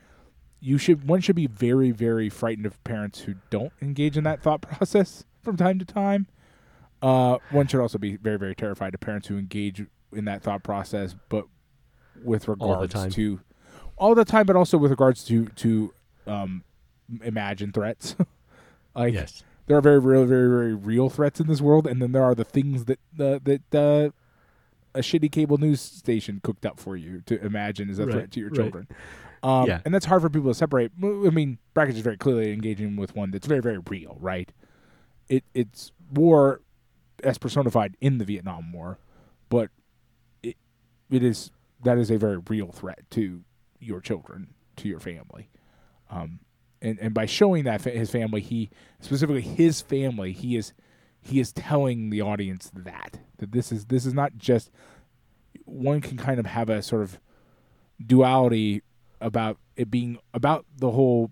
you 0.59 0.77
should 0.77 1.07
one 1.07 1.21
should 1.21 1.35
be 1.35 1.47
very 1.47 1.91
very 1.91 2.29
frightened 2.29 2.65
of 2.65 2.83
parents 2.83 3.21
who 3.21 3.35
don't 3.49 3.71
engage 3.81 4.17
in 4.17 4.23
that 4.25 4.41
thought 4.41 4.61
process 4.63 5.23
from 5.41 5.55
time 5.57 5.79
to 5.79 5.85
time 5.85 6.27
uh, 7.01 7.37
one 7.51 7.65
should 7.65 7.79
also 7.79 7.97
be 7.97 8.17
very, 8.17 8.37
very 8.37 8.53
terrified 8.53 8.93
of 8.93 8.99
parents 8.99 9.29
who 9.29 9.37
engage 9.37 9.85
in 10.11 10.25
that 10.25 10.41
thought 10.43 10.63
process, 10.63 11.15
but 11.29 11.45
with 12.21 12.49
regards 12.49 12.93
time. 12.93 13.09
to 13.11 13.39
all 13.95 14.13
the 14.15 14.25
time, 14.25 14.45
but 14.45 14.57
also 14.57 14.77
with 14.77 14.91
regards 14.91 15.23
to 15.23 15.45
to 15.45 15.93
um, 16.27 16.63
imagine 17.23 17.71
threats. 17.71 18.17
like 18.95 19.13
yes, 19.13 19.43
there 19.69 19.77
are 19.77 19.81
very, 19.81 19.99
real, 19.99 20.25
very, 20.25 20.49
very 20.49 20.73
real 20.73 21.11
threats 21.11 21.39
in 21.39 21.45
this 21.45 21.61
world, 21.61 21.85
and 21.85 22.01
then 22.01 22.11
there 22.11 22.23
are 22.23 22.33
the 22.33 22.43
things 22.43 22.85
that 22.85 22.99
uh, 23.19 23.37
that 23.43 23.61
uh, 23.75 24.09
a 24.95 25.01
shitty 25.01 25.31
cable 25.31 25.59
news 25.59 25.79
station 25.79 26.39
cooked 26.43 26.65
up 26.65 26.79
for 26.79 26.97
you 26.97 27.21
to 27.27 27.39
imagine 27.45 27.87
as 27.91 27.99
a 27.99 28.05
Right, 28.07 28.13
threat 28.13 28.31
to 28.31 28.39
your 28.39 28.49
right. 28.49 28.55
children. 28.55 28.87
Um, 29.43 29.67
Yeah. 29.67 29.81
and 29.85 29.93
that's 29.93 30.07
hard 30.07 30.23
for 30.23 30.29
people 30.29 30.49
to 30.49 30.55
separate. 30.55 30.91
I 31.01 31.05
mean, 31.29 31.59
Brakhage 31.75 31.93
is 31.93 32.01
very 32.01 32.17
clearly 32.17 32.51
engaging 32.51 32.95
with 32.95 33.15
one 33.15 33.29
that's 33.29 33.45
very, 33.45 33.61
very 33.61 33.77
real, 33.87 34.17
right? 34.19 34.51
It 35.29 35.43
it's 35.53 35.91
war 36.11 36.61
as 37.23 37.37
personified 37.37 37.95
in 38.01 38.17
the 38.17 38.25
Vietnam 38.25 38.73
War, 38.73 38.97
but 39.49 39.69
it 40.41 40.57
it 41.11 41.23
is 41.23 41.51
that 41.83 41.99
is 41.99 42.09
a 42.09 42.17
very 42.17 42.37
real 42.49 42.71
threat 42.71 43.01
to 43.11 43.43
your 43.79 44.01
children, 44.01 44.55
to 44.77 44.87
your 44.87 44.99
family. 44.99 45.51
Um, 46.09 46.39
and 46.81 46.99
and 46.99 47.13
by 47.13 47.25
showing 47.25 47.63
that 47.65 47.81
his 47.81 48.09
family, 48.11 48.41
he 48.41 48.69
specifically 48.99 49.41
his 49.41 49.81
family, 49.81 50.31
he 50.31 50.55
is 50.55 50.73
he 51.21 51.39
is 51.39 51.51
telling 51.51 52.09
the 52.09 52.21
audience 52.21 52.71
that 52.73 53.19
that 53.37 53.51
this 53.51 53.71
is 53.71 53.85
this 53.85 54.05
is 54.05 54.13
not 54.13 54.37
just 54.37 54.71
one 55.65 56.01
can 56.01 56.17
kind 56.17 56.39
of 56.39 56.45
have 56.45 56.69
a 56.69 56.81
sort 56.81 57.01
of 57.01 57.19
duality 58.03 58.81
about 59.21 59.57
it 59.75 59.91
being 59.91 60.17
about 60.33 60.65
the 60.77 60.91
whole 60.91 61.31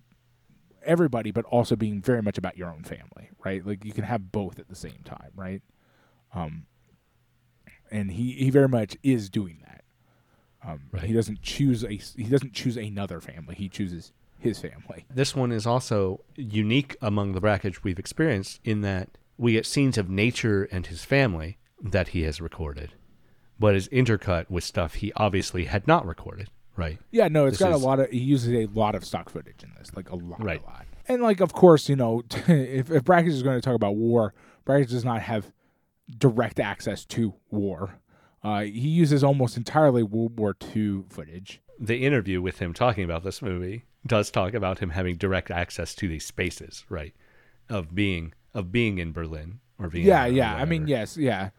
everybody 0.84 1.30
but 1.30 1.44
also 1.46 1.74
being 1.76 2.00
very 2.00 2.22
much 2.22 2.38
about 2.38 2.56
your 2.56 2.68
own 2.68 2.82
family 2.82 3.30
right? 3.44 3.66
Like 3.66 3.84
you 3.84 3.92
can 3.92 4.04
have 4.04 4.30
both 4.30 4.58
at 4.58 4.68
the 4.68 4.74
same 4.74 5.00
time 5.04 5.30
right? 5.34 5.62
Um 6.34 6.66
and 7.90 8.10
he 8.12 8.32
he 8.32 8.50
very 8.50 8.68
much 8.68 8.96
is 9.02 9.30
doing 9.30 9.62
that. 9.64 9.84
Um 10.62 10.82
Right. 10.92 11.04
he 11.04 11.12
doesn't 11.12 11.42
choose 11.42 11.82
a 11.84 11.88
he 11.88 12.24
doesn't 12.24 12.52
choose 12.52 12.76
another 12.76 13.20
family. 13.20 13.54
He 13.54 13.68
chooses 13.68 14.12
his 14.38 14.58
family 14.58 15.04
this 15.12 15.34
one 15.34 15.50
is 15.52 15.66
also 15.66 16.20
unique 16.36 16.96
among 17.02 17.32
the 17.32 17.40
Brakhage 17.40 17.82
we've 17.82 17.98
experienced 17.98 18.60
in 18.64 18.80
that 18.82 19.08
we 19.36 19.52
get 19.52 19.66
scenes 19.66 19.98
of 19.98 20.08
nature 20.08 20.64
and 20.72 20.86
his 20.86 21.04
family 21.04 21.58
that 21.80 22.08
he 22.08 22.22
has 22.22 22.40
recorded, 22.40 22.94
but 23.58 23.74
is 23.76 23.88
intercut 23.88 24.50
with 24.50 24.64
stuff 24.64 24.94
he 24.94 25.12
obviously 25.14 25.66
had 25.66 25.86
not 25.86 26.04
recorded. 26.06 26.48
right? 26.76 26.98
Yeah, 27.12 27.28
no, 27.28 27.46
it's 27.46 27.58
This 27.58 27.66
got 27.68 27.74
is- 27.76 27.82
a 27.82 27.86
lot 27.86 28.00
of. 28.00 28.10
He 28.10 28.18
uses 28.18 28.52
a 28.52 28.66
lot 28.66 28.94
of 28.96 29.04
stock 29.04 29.28
footage 29.30 29.62
in 29.62 29.70
this, 29.78 29.90
like 29.94 30.10
a 30.10 30.16
lot, 30.16 30.42
Right. 30.42 30.60
a 30.60 30.64
lot. 30.66 30.86
And 31.08 31.22
like, 31.22 31.40
of 31.40 31.52
course, 31.52 31.88
you 31.88 31.94
know, 31.96 32.22
if 32.48 32.90
if 32.90 33.04
Brakhage 33.04 33.28
is 33.32 33.42
going 33.44 33.56
to 33.56 33.60
talk 33.60 33.74
about 33.76 33.94
war, 33.96 34.34
Brakhage 34.64 34.90
does 34.90 35.04
not 35.04 35.22
have 35.22 35.52
direct 36.18 36.58
access 36.60 37.04
to 37.06 37.34
war. 37.50 38.00
Uh, 38.42 38.60
he 38.62 38.88
uses 38.88 39.22
almost 39.24 39.56
entirely 39.56 40.02
World 40.02 40.38
War 40.38 40.56
II 40.74 41.02
footage. 41.10 41.60
The 41.78 42.04
interview 42.04 42.40
with 42.42 42.58
him 42.60 42.72
talking 42.72 43.04
about 43.04 43.24
this 43.24 43.42
movie 43.42 43.84
does 44.08 44.30
talk 44.30 44.54
about 44.54 44.80
him 44.80 44.90
having 44.90 45.16
direct 45.16 45.50
access 45.50 45.94
to 45.96 46.08
these 46.08 46.24
spaces, 46.26 46.84
right? 46.88 47.14
Of 47.68 47.94
being 47.94 48.32
of 48.54 48.72
being 48.72 48.98
in 48.98 49.12
Berlin 49.12 49.60
or 49.78 49.88
being 49.88 50.06
yeah, 50.06 50.26
yeah. 50.26 50.56
I 50.56 50.64
mean, 50.64 50.88
yes, 50.88 51.16
yeah. 51.16 51.50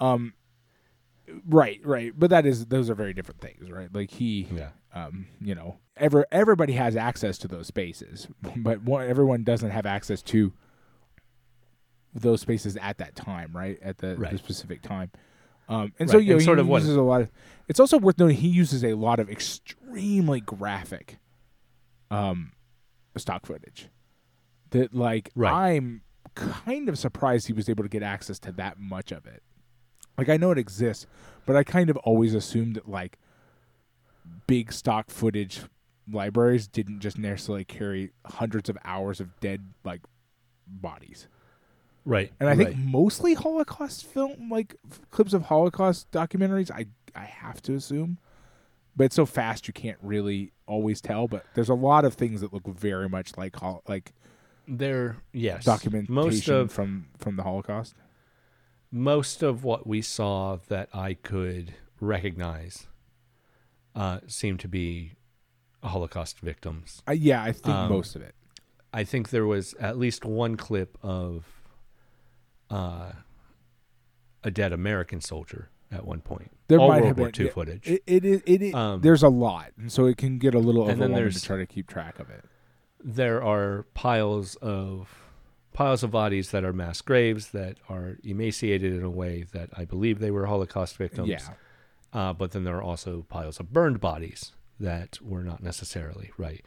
Um, 0.00 0.34
right, 1.48 1.80
right. 1.84 2.12
But 2.16 2.30
that 2.30 2.44
is 2.44 2.66
those 2.66 2.90
are 2.90 2.94
very 2.94 3.14
different 3.14 3.40
things, 3.40 3.70
right? 3.70 3.88
Like 3.94 4.10
he, 4.10 4.48
yeah, 4.54 4.70
um, 4.94 5.26
you 5.40 5.54
know, 5.54 5.78
ever 5.96 6.26
everybody 6.32 6.74
has 6.74 6.96
access 6.96 7.38
to 7.38 7.48
those 7.48 7.66
spaces, 7.68 8.28
but 8.56 8.82
one, 8.82 9.08
everyone 9.08 9.44
doesn't 9.44 9.70
have 9.70 9.86
access 9.86 10.22
to 10.22 10.52
those 12.14 12.40
spaces 12.40 12.76
at 12.78 12.98
that 12.98 13.14
time, 13.14 13.50
right? 13.54 13.78
At 13.82 13.98
the, 13.98 14.16
the 14.32 14.38
specific 14.38 14.82
time. 14.82 15.10
Um, 15.68 15.92
and 15.98 16.08
so 16.10 16.16
Right, 16.16 16.24
you 16.24 16.30
know, 16.30 16.32
and 16.34 16.40
he 16.40 16.44
sort 16.46 16.58
of 16.58 16.66
what- 16.66 16.80
uses 16.82 16.96
a 16.96 17.02
lot 17.02 17.20
of. 17.22 17.30
It's 17.68 17.78
also 17.80 17.98
worth 17.98 18.18
noting 18.18 18.36
he 18.38 18.48
uses 18.48 18.82
a 18.82 18.94
lot 18.94 19.20
of 19.20 19.28
extremely 19.28 20.40
graphic, 20.40 21.18
um, 22.10 22.52
stock 23.16 23.46
footage. 23.46 23.88
That 24.70 24.94
like 24.94 25.30
Right. 25.34 25.52
I'm 25.52 26.02
kind 26.34 26.88
of 26.88 26.98
surprised 26.98 27.46
he 27.46 27.52
was 27.52 27.68
able 27.68 27.84
to 27.84 27.88
get 27.88 28.02
access 28.02 28.38
to 28.40 28.52
that 28.52 28.78
much 28.78 29.12
of 29.12 29.26
it. 29.26 29.42
Like 30.16 30.28
I 30.28 30.36
know 30.36 30.50
it 30.50 30.58
exists, 30.58 31.06
but 31.46 31.56
I 31.56 31.64
kind 31.64 31.90
of 31.90 31.96
always 31.98 32.34
assumed 32.34 32.76
that 32.76 32.88
like 32.88 33.18
big 34.46 34.72
stock 34.72 35.10
footage 35.10 35.62
libraries 36.10 36.66
didn't 36.66 37.00
just 37.00 37.18
necessarily 37.18 37.64
carry 37.64 38.12
hundreds 38.26 38.68
of 38.68 38.76
hours 38.84 39.20
of 39.20 39.38
dead 39.40 39.72
like 39.84 40.00
bodies. 40.66 41.28
right. 42.04 42.32
And 42.40 42.48
I 42.48 42.56
think 42.56 42.70
right. 42.70 42.78
mostly 42.78 43.34
Holocaust 43.34 44.06
film 44.06 44.48
like 44.50 44.76
clips 45.10 45.32
of 45.32 45.42
Holocaust 45.44 46.10
documentaries 46.10 46.70
I 46.70 46.86
I 47.14 47.24
have 47.24 47.62
to 47.62 47.74
assume. 47.74 48.18
But 48.96 49.04
it's 49.04 49.16
so 49.16 49.26
fast 49.26 49.68
you 49.68 49.72
can't 49.72 49.98
really 50.02 50.52
always 50.68 51.00
tell, 51.00 51.26
but 51.26 51.44
there's 51.54 51.68
a 51.68 51.74
lot 51.74 52.04
of 52.04 52.14
things 52.14 52.40
that 52.42 52.52
look 52.52 52.66
very 52.66 53.08
much 53.08 53.36
like 53.36 53.56
hol- 53.56 53.82
like 53.88 54.12
there, 54.68 55.16
yes, 55.32 55.64
documentation 55.64 56.14
most 56.14 56.48
of 56.48 56.70
from 56.70 57.06
from 57.18 57.36
the 57.36 57.42
Holocaust. 57.42 57.94
most 58.90 59.42
of 59.42 59.64
what 59.64 59.86
we 59.86 60.00
saw 60.02 60.58
that 60.68 60.88
I 60.94 61.14
could 61.14 61.74
recognize 62.00 62.86
uh, 63.94 64.20
seemed 64.26 64.60
to 64.60 64.68
be 64.68 65.12
Holocaust 65.82 66.40
victims. 66.40 67.02
Uh, 67.08 67.12
yeah, 67.12 67.42
I 67.42 67.52
think 67.52 67.74
Um, 67.74 67.88
most 67.90 68.14
of 68.14 68.22
it. 68.22 68.34
I 68.92 69.04
think 69.04 69.30
there 69.30 69.46
was 69.46 69.74
at 69.80 69.98
least 69.98 70.24
one 70.24 70.56
clip 70.56 70.96
of 71.02 71.44
uh, 72.70 73.12
a 74.44 74.50
dead 74.50 74.72
American 74.72 75.20
soldier 75.20 75.70
at 75.92 76.04
one 76.06 76.20
point. 76.20 76.50
There 76.68 76.78
All 76.78 76.88
might 76.88 76.96
World 77.02 77.06
have 77.08 77.18
War 77.18 77.30
been 77.30 77.40
II 77.40 77.46
yeah, 77.46 77.52
footage. 77.52 77.88
It, 77.88 78.02
it 78.06 78.24
is. 78.24 78.42
It 78.46 78.62
is 78.62 78.74
Um, 78.74 79.00
there's 79.00 79.22
a 79.22 79.28
lot, 79.28 79.72
and 79.78 79.90
so 79.90 80.06
it 80.06 80.16
can 80.18 80.38
get 80.38 80.54
a 80.54 80.58
little 80.58 80.82
overwhelming 80.82 81.30
to 81.30 81.42
try 81.42 81.56
to 81.56 81.66
keep 81.66 81.86
track 81.86 82.18
of 82.18 82.28
it. 82.30 82.44
there 83.02 83.42
are 83.42 83.84
piles 83.94 84.56
of 84.56 85.08
piles 85.72 86.02
of 86.02 86.10
bodies 86.10 86.50
that 86.50 86.64
are 86.64 86.72
mass 86.72 87.00
graves 87.00 87.50
that 87.50 87.76
are 87.88 88.18
emaciated 88.24 88.92
in 88.92 89.02
a 89.04 89.10
way 89.10 89.44
that 89.52 89.70
I 89.76 89.84
believe 89.84 90.18
they 90.18 90.30
were 90.32 90.46
Holocaust 90.46 90.96
victims. 90.96 91.28
Yeah, 91.28 91.38
Uh, 92.12 92.32
but 92.32 92.50
then 92.50 92.64
there 92.64 92.76
are 92.76 92.82
also 92.82 93.24
piles 93.28 93.60
of 93.60 93.72
burned 93.72 94.00
bodies 94.00 94.52
that 94.80 95.20
were 95.22 95.44
not 95.44 95.62
necessarily 95.62 96.32
right. 96.36 96.64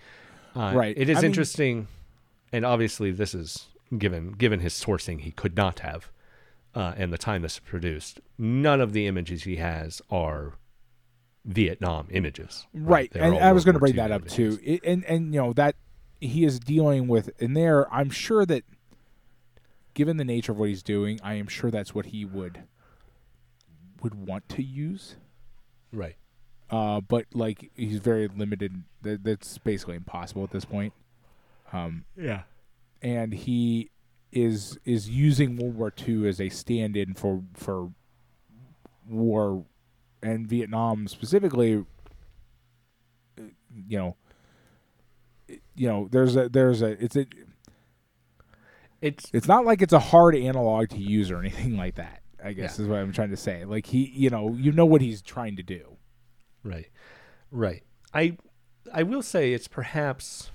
Uh, 0.56 0.72
Right. 0.76 0.98
It 0.98 1.10
is 1.10 1.18
I 1.18 1.22
mean- 1.22 1.32
interesting, 1.32 1.88
and 2.54 2.66
obviously 2.66 3.12
this 3.12 3.36
is 3.36 3.68
given 3.98 4.32
given 4.32 4.62
his 4.62 4.74
sourcing, 4.74 5.20
he 5.22 5.32
could 5.32 5.58
not 5.58 5.80
have, 5.80 6.10
uh, 6.76 6.94
and 6.98 7.12
the 7.12 7.18
time 7.18 7.42
this 7.42 7.56
was 7.62 7.70
produced. 7.70 8.20
None 8.38 8.80
of 8.82 8.94
the 8.94 9.08
images 9.08 9.44
he 9.44 9.58
has 9.58 10.02
are 10.10 10.54
Vietnam 11.46 12.08
images. 12.12 12.68
right. 12.74 13.12
They're 13.12 13.24
And 13.24 13.38
I 13.40 13.52
was 13.52 13.66
going 13.66 13.74
to 13.74 13.80
bring 13.80 13.96
that 13.96 14.12
up 14.12 14.28
too. 14.28 14.60
It, 14.64 14.82
and 14.84 15.04
and 15.06 15.34
you 15.34 15.42
know 15.42 15.54
that 15.54 15.76
he 16.20 16.46
is 16.46 16.60
dealing 16.60 17.08
with 17.08 17.30
in 17.42 17.54
there. 17.54 17.92
I'm 17.94 18.10
sure 18.12 18.46
that, 18.46 18.64
given 19.96 20.18
the 20.18 20.24
nature 20.26 20.52
of 20.52 20.60
what 20.60 20.70
he's 20.70 20.84
doing, 20.84 21.20
I 21.24 21.34
am 21.36 21.48
sure 21.48 21.72
that's 21.72 21.96
what 21.96 22.08
he 22.08 22.26
would 22.26 22.64
would 24.02 24.16
want 24.16 24.48
to 24.50 24.64
use. 24.64 25.16
Right. 25.92 26.16
Uh, 26.70 27.02
but 27.02 27.26
like 27.34 27.70
he's 27.76 27.98
very 27.98 28.28
limited. 28.28 28.84
That, 29.02 29.24
that's 29.24 29.58
basically 29.58 29.96
impossible 29.96 30.44
at 30.44 30.52
this 30.52 30.64
point. 30.66 30.94
Um, 31.74 32.06
Yeah. 32.18 32.44
and 33.02 33.34
he 33.34 33.90
is 34.32 34.80
is 34.86 35.10
using 35.10 35.58
World 35.58 35.76
War 35.76 35.94
II 36.08 36.28
as 36.28 36.40
a 36.40 36.50
stand-in 36.50 37.14
for 37.16 37.44
for 37.54 37.92
war 39.08 39.66
and 40.24 40.48
Vietnam 40.48 41.08
specifically. 41.08 41.84
You 43.88 43.98
know, 43.98 44.16
you 45.76 45.88
know, 45.88 46.08
there's 46.12 46.36
a 46.36 46.50
there's 46.50 46.82
a 46.82 47.04
it's 47.04 47.16
a 47.16 47.26
It's 49.02 49.30
it's 49.34 49.48
not 49.48 49.66
like 49.66 49.82
it's 49.82 49.94
a 49.94 50.00
hard 50.00 50.36
analog 50.36 50.90
to 50.90 50.98
use 51.00 51.32
or 51.32 51.40
anything 51.40 51.76
like 51.78 51.96
that. 51.96 52.22
I 52.44 52.54
guess 52.54 52.78
Yeah. 52.78 52.84
is 52.84 52.90
what 52.90 53.00
I'm 53.00 53.12
trying 53.12 53.30
to 53.32 53.38
say. 53.38 53.66
Like 53.66 53.86
he, 53.88 54.06
you 54.16 54.30
know, 54.30 54.54
you 54.54 54.72
know 54.72 54.86
what 54.86 55.02
he's 55.02 55.22
trying 55.22 55.56
to 55.58 55.64
do. 55.64 55.98
Right. 56.64 56.90
Right. 57.52 57.84
I 58.14 58.38
I 58.94 59.04
will 59.04 59.22
say 59.22 59.54
it's 59.54 59.68
perhaps 59.68 60.52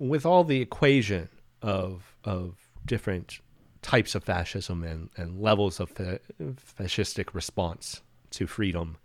with 0.00 0.26
all 0.26 0.42
the 0.42 0.60
equation 0.60 1.28
of 1.62 2.16
of 2.24 2.56
different 2.84 3.38
types 3.82 4.14
of 4.14 4.24
fascism 4.24 4.82
and, 4.82 5.10
and 5.16 5.40
levels 5.40 5.78
of 5.78 5.90
fa- 5.90 6.20
fascistic 6.40 7.32
response 7.32 8.02
to 8.30 8.46
freedom 8.46 8.96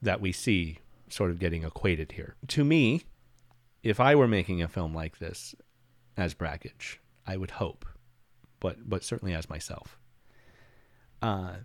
that 0.00 0.20
we 0.20 0.30
see 0.30 0.78
sort 1.08 1.30
of 1.30 1.38
getting 1.38 1.64
equated 1.64 2.12
here. 2.12 2.36
To 2.48 2.64
me, 2.64 3.02
if 3.82 3.98
I 4.00 4.14
were 4.14 4.28
making 4.28 4.62
a 4.62 4.68
film 4.68 4.94
like 4.94 5.18
this 5.18 5.54
as 6.16 6.34
Brakhage, 6.34 7.00
I 7.26 7.36
would 7.36 7.52
hope, 7.52 7.86
but 8.60 8.88
but 8.88 9.02
certainly 9.02 9.34
as 9.34 9.48
myself, 9.48 9.98
uh, 11.22 11.56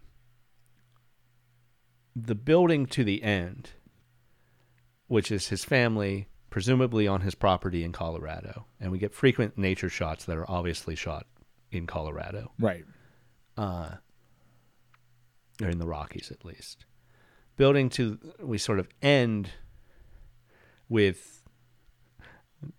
the 2.16 2.36
building 2.36 2.86
to 2.88 3.04
the 3.04 3.24
end, 3.24 3.72
which 5.08 5.32
is 5.32 5.50
his 5.50 5.66
family, 5.66 6.28
presumably 6.54 7.08
on 7.08 7.22
his 7.22 7.34
property 7.34 7.84
in 7.84 7.92
Colorado, 7.92 8.68
and 8.80 8.92
we 8.92 9.00
get 9.00 9.12
frequent 9.12 9.58
nature 9.58 9.90
shots 9.90 10.26
that 10.26 10.38
are 10.38 10.48
obviously 10.48 10.96
shot 10.96 11.26
in 11.72 11.88
Colorado, 11.88 12.52
Right. 12.60 12.86
uh, 13.58 13.96
or 15.60 15.68
in 15.70 15.80
the 15.80 15.88
Rockies 15.88 16.30
at 16.32 16.46
least. 16.46 16.86
Building 17.58 17.90
to, 17.90 18.20
we 18.40 18.60
sort 18.60 18.78
of 18.78 18.88
end 19.02 19.50
with 20.90 21.42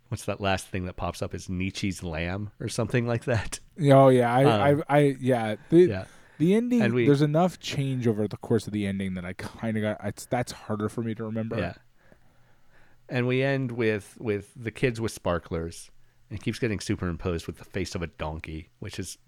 what's 0.09 0.25
that 0.27 0.41
last 0.41 0.69
thing 0.69 0.85
that 0.87 0.95
pops 0.95 1.21
up 1.21 1.35
is 1.35 1.49
Nietzsche's 1.49 2.05
lamb 2.05 2.53
or 2.61 2.69
something 2.69 3.09
like 3.09 3.25
that. 3.25 3.59
Oh 3.81 4.09
yeah, 4.09 4.33
I, 4.33 4.45
Um, 4.45 4.85
I, 4.89 4.97
I, 4.99 5.17
yeah. 5.21 5.57
The, 5.71 5.79
Yeah. 5.81 6.05
The 6.39 6.55
ending. 6.55 6.93
We- 6.95 7.07
there's 7.07 7.23
enough 7.23 7.59
change 7.59 8.07
over 8.07 8.29
the 8.29 8.37
course 8.37 8.69
of 8.69 8.73
the 8.73 8.87
ending 8.87 9.15
that 9.15 9.25
I 9.25 9.33
kind 9.33 9.77
of 9.77 9.83
got. 9.83 10.01
It's 10.05 10.27
that's 10.27 10.53
harder 10.53 10.89
for 10.89 11.03
me 11.03 11.15
to 11.17 11.25
remember. 11.25 11.57
Yeah. 11.59 11.75
And 13.09 13.27
we 13.27 13.43
end 13.43 13.73
with 13.73 14.17
with 14.19 14.51
the 14.57 14.71
kids 14.71 15.01
with 15.01 15.13
sparklers. 15.13 15.91
and 16.31 16.43
keeps 16.43 16.59
getting 16.59 16.81
superimposed 16.81 17.47
with 17.47 17.59
the 17.59 17.65
face 17.65 17.95
of 17.95 18.03
a 18.03 18.07
donkey, 18.09 18.71
which 18.81 18.99
is 18.99 19.19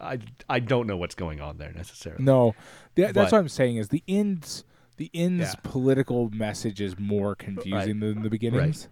I 0.00 0.18
I 0.48 0.58
don't 0.58 0.86
know 0.86 0.96
what's 0.96 1.14
going 1.14 1.40
on 1.40 1.56
there 1.58 1.72
necessarily. 1.72 2.22
No, 2.24 2.54
Th- 2.96 3.06
that's 3.14 3.30
But- 3.30 3.32
what 3.32 3.38
I'm 3.40 3.48
saying. 3.48 3.76
Is 3.76 3.88
the 3.88 4.02
ends. 4.08 4.64
The 4.98 5.10
ends 5.14 5.54
Yeah. 5.54 5.60
political 5.62 6.28
message 6.30 6.80
is 6.80 6.98
more 6.98 7.34
confusing 7.34 8.00
than 8.00 8.22
the 8.22 8.28
beginnings. 8.28 8.88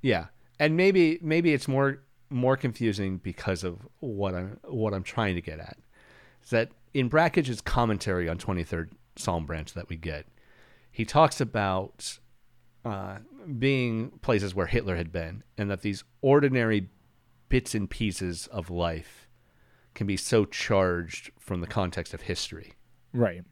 Yeah. 0.00 0.26
And 0.60 0.76
maybe 0.76 1.18
maybe 1.22 1.52
it's 1.52 1.66
more 1.66 2.02
more 2.30 2.56
confusing 2.56 3.16
because 3.18 3.64
of 3.64 3.88
what 4.00 4.34
I'm 4.34 4.58
what 4.64 4.94
I'm 4.94 5.02
trying 5.02 5.34
to 5.34 5.40
get 5.42 5.58
at. 5.58 5.78
Is 6.44 6.50
that 6.50 6.70
in 6.94 7.08
Brakhage's 7.08 7.60
commentary 7.60 8.28
on 8.28 8.38
23rd 8.38 8.90
Psalm 9.16 9.44
branch 9.46 9.72
that 9.74 9.88
we 9.88 9.96
get, 9.96 10.26
he 10.90 11.04
talks 11.04 11.40
about 11.40 12.18
uh, 12.84 13.18
being 13.58 14.10
places 14.22 14.54
where 14.54 14.66
Hitler 14.66 14.96
had 14.96 15.12
been, 15.12 15.42
and 15.56 15.70
that 15.70 15.82
these 15.82 16.04
ordinary 16.20 16.88
bits 17.48 17.74
and 17.74 17.88
pieces 17.88 18.46
of 18.48 18.70
life 18.70 19.28
can 19.94 20.06
be 20.06 20.16
so 20.16 20.44
charged 20.44 21.30
from 21.38 21.60
the 21.60 21.66
context 21.66 22.14
of 22.14 22.22
history. 22.22 22.72
Right. 23.12 23.44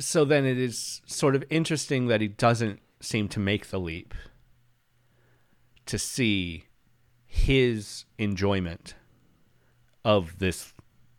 So 0.00 0.24
then 0.24 0.44
it 0.44 0.58
is 0.58 1.00
sort 1.06 1.36
of 1.36 1.44
interesting 1.48 2.08
that 2.08 2.20
he 2.20 2.28
doesn't 2.28 2.80
seem 3.00 3.28
to 3.28 3.40
make 3.40 3.68
the 3.70 3.78
leap 3.78 4.14
to 5.86 5.98
see 5.98 6.64
his 7.26 8.04
enjoyment 8.18 8.94
of 10.04 10.38
this 10.38 10.74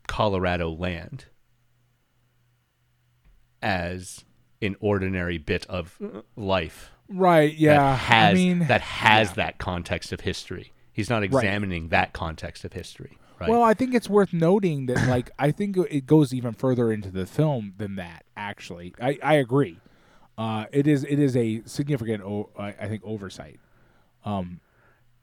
Colorado 0.08 0.70
land 0.70 1.26
as 3.62 4.26
an 4.64 4.76
ordinary 4.80 5.38
bit 5.38 5.66
of 5.68 6.00
life 6.36 6.90
Right. 7.10 7.54
Yeah. 7.54 7.76
that 7.78 7.96
has 8.00 8.32
I 8.32 8.34
mean, 8.34 8.60
that 8.68 8.82
has 8.82 9.30
yeah. 9.30 9.34
that 9.36 9.58
context 9.60 10.12
of 10.14 10.22
history. 10.22 10.72
He's 10.92 11.10
not 11.10 11.22
examining 11.24 11.90
that 11.90 12.14
context 12.14 12.64
of 12.66 12.74
history, 12.74 13.18
right? 13.40 13.50
Well, 13.50 13.62
I 13.64 13.74
think 13.74 13.94
it's 13.94 14.10
worth 14.10 14.32
noting 14.34 14.86
that, 14.88 15.08
like, 15.10 15.30
I 15.38 15.52
think 15.52 15.76
it 15.78 16.06
goes 16.06 16.34
even 16.34 16.54
further 16.54 16.92
into 16.92 17.12
the 17.12 17.26
film 17.26 17.74
than 17.78 17.96
that. 17.98 18.24
Actually, 18.38 18.94
I, 19.02 19.20
I 19.22 19.34
agree. 19.36 19.80
Uh, 20.38 20.66
it 20.72 20.88
is 20.88 21.04
it 21.04 21.20
is 21.20 21.36
a 21.36 21.62
significant, 21.66 22.24
o- 22.24 22.50
I 22.58 22.88
think, 22.88 23.04
oversight. 23.04 23.60
Um, 24.26 24.62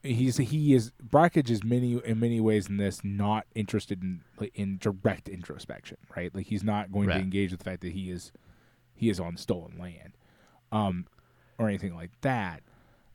he's 0.03 0.37
he 0.37 0.75
is 0.75 0.93
Brakhage 1.03 1.51
is 1.51 1.65
many 1.65 2.01
in 2.05 2.21
many 2.21 2.41
ways 2.41 2.69
in 2.69 2.77
this 2.77 3.01
not 3.03 3.47
interested 3.55 4.03
in 4.03 4.21
in 4.55 4.79
direct 4.79 5.29
introspection, 5.29 5.97
right? 6.17 6.33
Like 6.35 6.47
he's 6.47 6.63
not 6.65 6.93
going 6.93 7.09
Right. 7.09 7.15
to 7.17 7.21
engage 7.21 7.51
with 7.51 7.61
the 7.61 7.65
fact 7.65 7.81
that 7.83 7.93
he 7.93 8.11
is 8.11 8.33
he 9.01 9.09
is 9.09 9.19
on 9.19 9.37
stolen 9.39 9.79
land, 9.79 10.13
um, 10.71 11.07
or 11.59 11.69
anything 11.69 11.95
like 11.95 12.11
that, 12.21 12.63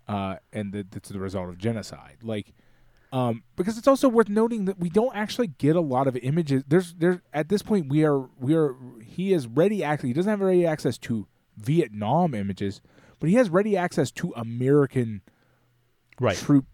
uh, 0.07 0.37
and 0.51 0.73
that 0.73 0.89
that's 0.91 1.09
the 1.09 1.19
result 1.19 1.47
of 1.49 1.59
genocide. 1.59 2.17
Like, 2.23 2.53
um, 3.13 3.43
because 3.55 3.77
it's 3.77 3.87
also 3.87 4.09
worth 4.09 4.29
noting 4.29 4.65
that 4.65 4.79
we 4.79 4.89
don't 4.89 5.15
actually 5.15 5.47
get 5.47 5.75
a 5.75 5.81
lot 5.81 6.07
of 6.07 6.17
images. 6.17 6.63
There's 6.67 6.95
there's 6.95 7.19
at 7.33 7.49
this 7.49 7.61
point 7.61 7.87
we 7.87 8.03
are 8.03 8.27
we 8.39 8.55
are 8.55 8.75
he 9.05 9.31
is 9.31 9.45
ready 9.45 9.83
actually 9.83 10.09
he 10.09 10.13
doesn't 10.13 10.29
have 10.29 10.41
ready 10.41 10.65
access 10.65 10.97
to 10.99 11.27
Vietnam 11.55 12.33
images, 12.33 12.81
but 13.19 13.29
he 13.29 13.35
has 13.35 13.49
ready 13.49 13.77
access 13.77 14.09
to 14.11 14.33
American 14.35 15.21
right. 16.19 16.35
troop 16.35 16.65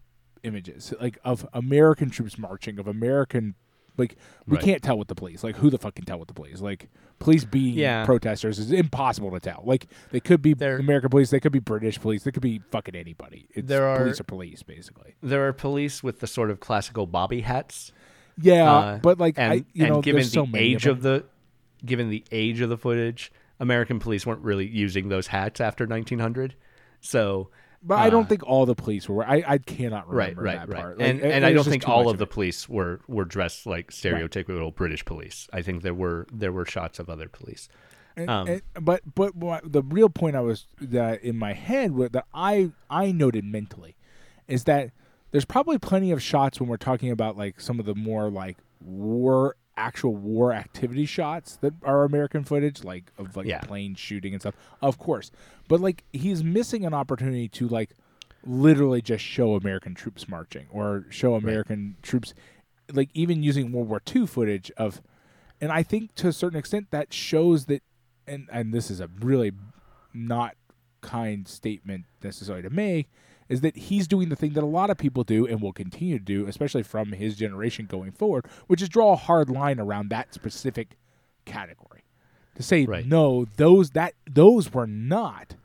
images 0.42 0.92
like 1.00 1.18
of 1.22 1.46
American 1.52 2.10
troops 2.10 2.38
marching 2.38 2.78
of 2.78 2.88
American 2.88 3.56
like 3.96 4.16
we 4.46 4.56
Right. 4.56 4.64
can't 4.64 4.82
tell 4.82 4.98
with 4.98 5.08
the 5.08 5.14
police 5.14 5.44
like 5.44 5.56
who 5.56 5.70
the 5.70 5.78
fuck 5.78 5.94
can 5.94 6.04
tell 6.04 6.18
with 6.18 6.28
the 6.28 6.34
police 6.34 6.60
like 6.60 6.88
police 7.18 7.44
being 7.44 7.74
Yeah. 7.74 8.04
protesters 8.04 8.58
is 8.58 8.72
impossible 8.72 9.30
to 9.32 9.40
tell 9.40 9.62
like 9.64 9.86
they 10.10 10.20
could 10.20 10.42
be 10.42 10.54
They're- 10.54 10.78
American 10.78 11.10
police 11.10 11.30
they 11.30 11.40
could 11.40 11.52
be 11.52 11.58
British 11.58 12.00
police 12.00 12.24
they 12.24 12.30
could 12.32 12.42
be 12.42 12.60
fucking 12.70 12.94
anybody 12.96 13.46
it's 13.54 13.68
There 13.68 13.86
are- 13.86 13.98
police 13.98 14.20
are 14.20 14.24
police 14.24 14.62
basically 14.62 15.14
There 15.22 15.46
are 15.46 15.52
police 15.52 16.02
with 16.02 16.20
the 16.20 16.26
sort 16.26 16.50
of 16.50 16.60
classical 16.60 17.06
bobby 17.06 17.42
hats. 17.42 17.92
yeah 18.40 18.72
uh, 18.72 18.98
but 18.98 19.18
like 19.18 19.34
and, 19.38 19.52
I 19.52 19.64
you 19.72 19.86
know 19.86 20.00
given 20.02 20.24
so 20.24 20.44
the 20.46 20.52
many 20.52 20.64
age 20.74 20.86
of, 20.86 20.98
of 20.98 21.02
the 21.02 21.24
given 21.84 22.08
the 22.10 22.24
age 22.32 22.60
of 22.60 22.68
the 22.70 22.76
footage, 22.78 23.32
American 23.58 23.98
police 23.98 24.24
weren't 24.24 24.40
really 24.42 24.66
using 24.66 25.08
those 25.08 25.26
hats 25.26 25.60
after 25.60 25.84
1900. 25.84 26.54
So 27.00 27.50
but 27.82 27.98
I 27.98 28.10
don't 28.10 28.24
uh, 28.24 28.28
think 28.28 28.42
all 28.46 28.64
the 28.66 28.74
police 28.74 29.08
were 29.08 29.24
I 29.26 29.42
I 29.46 29.58
cannot 29.58 30.08
right, 30.12 30.30
remember 30.36 30.42
right, 30.42 30.58
that 30.58 30.68
right. 30.68 30.80
part 30.80 30.98
Like, 30.98 31.08
and 31.08 31.20
it- 31.20 31.24
and 31.32 31.44
it 31.44 31.48
I 31.48 31.50
was 31.50 31.54
don't 31.54 31.64
just 31.64 31.70
think 31.70 31.84
too 31.84 31.90
all 31.92 32.04
much 32.04 32.12
of 32.14 32.18
the 32.18 32.24
it. 32.24 32.30
police 32.30 32.68
were 32.68 33.00
were 33.08 33.24
dressed 33.24 33.66
like 33.66 33.90
stereotypical 33.90 34.74
British 34.74 35.04
police. 35.04 35.48
I 35.52 35.62
think 35.62 35.82
there 35.82 35.94
were 35.94 36.26
there 36.32 36.52
were 36.52 36.64
shots 36.66 36.98
of 36.98 37.08
other 37.10 37.28
police. 37.28 37.68
And, 38.16 38.28
Um, 38.30 38.46
and- 38.48 38.62
but 38.80 39.00
but 39.14 39.34
what, 39.34 39.72
the 39.72 39.82
real 39.82 40.08
point 40.10 40.36
I 40.36 40.40
was 40.40 40.66
that 40.80 41.22
in 41.22 41.36
my 41.38 41.54
head 41.54 41.92
what 41.92 42.12
that 42.12 42.26
I 42.34 42.70
I 42.90 43.10
noted 43.12 43.44
mentally 43.44 43.96
is 44.48 44.64
that 44.64 44.90
there's 45.30 45.46
probably 45.46 45.78
plenty 45.78 46.10
of 46.12 46.22
shots 46.22 46.60
when 46.60 46.68
we're 46.68 46.76
talking 46.76 47.10
about 47.10 47.36
like 47.38 47.58
some 47.60 47.80
of 47.80 47.86
the 47.86 47.94
more 47.94 48.30
like 48.30 48.58
war 48.84 49.56
actual 49.76 50.14
war 50.14 50.52
activity 50.52 51.06
shots 51.06 51.56
that 51.56 51.72
are 51.82 52.04
American 52.04 52.44
footage 52.44 52.84
like 52.84 53.10
of 53.18 53.36
like 53.36 53.46
Yeah. 53.46 53.60
plane 53.60 53.94
shooting 53.94 54.32
and 54.34 54.42
stuff 54.42 54.54
of 54.82 54.98
course 54.98 55.30
but 55.68 55.80
like 55.80 56.04
he's 56.12 56.44
missing 56.44 56.84
an 56.84 56.92
opportunity 56.92 57.48
to 57.48 57.68
like 57.68 57.90
literally 58.44 59.00
just 59.00 59.24
show 59.24 59.54
American 59.54 59.94
troops 59.94 60.28
marching 60.28 60.66
or 60.70 61.06
show 61.10 61.34
American 61.34 61.96
troops 62.02 62.34
like 62.92 63.08
even 63.14 63.42
using 63.42 63.72
World 63.72 63.88
War 63.88 64.02
II 64.14 64.26
footage 64.26 64.70
of 64.76 65.00
and 65.60 65.70
I 65.72 65.82
think 65.82 66.14
to 66.16 66.28
a 66.28 66.32
certain 66.32 66.58
extent 66.58 66.88
that 66.90 67.12
shows 67.12 67.66
that 67.66 67.82
and 68.26 68.48
and 68.52 68.74
this 68.74 68.90
is 68.90 69.00
a 69.00 69.08
really 69.20 69.52
not 70.12 70.54
kind 71.00 71.48
statement 71.48 72.04
necessarily 72.22 72.62
to 72.62 72.70
make 72.70 73.08
is 73.48 73.60
that 73.60 73.76
he's 73.76 74.06
doing 74.08 74.28
the 74.28 74.36
thing 74.36 74.52
that 74.54 74.62
a 74.62 74.66
lot 74.66 74.90
of 74.90 74.96
people 74.98 75.24
do 75.24 75.46
and 75.46 75.60
will 75.60 75.72
continue 75.72 76.18
to 76.18 76.24
do 76.24 76.46
especially 76.46 76.82
from 76.82 77.12
his 77.12 77.36
generation 77.36 77.86
going 77.86 78.12
forward 78.12 78.46
which 78.66 78.80
is 78.82 78.88
draw 78.88 79.12
a 79.12 79.16
hard 79.16 79.48
line 79.50 79.78
around 79.80 80.08
that 80.10 80.32
specific 80.34 80.96
category 81.44 82.02
to 82.54 82.62
say 82.62 82.84
Right. 82.86 83.06
no 83.06 83.46
those 83.56 83.90
that 83.90 84.14
those 84.30 84.72
were 84.72 84.86
not 84.86 85.56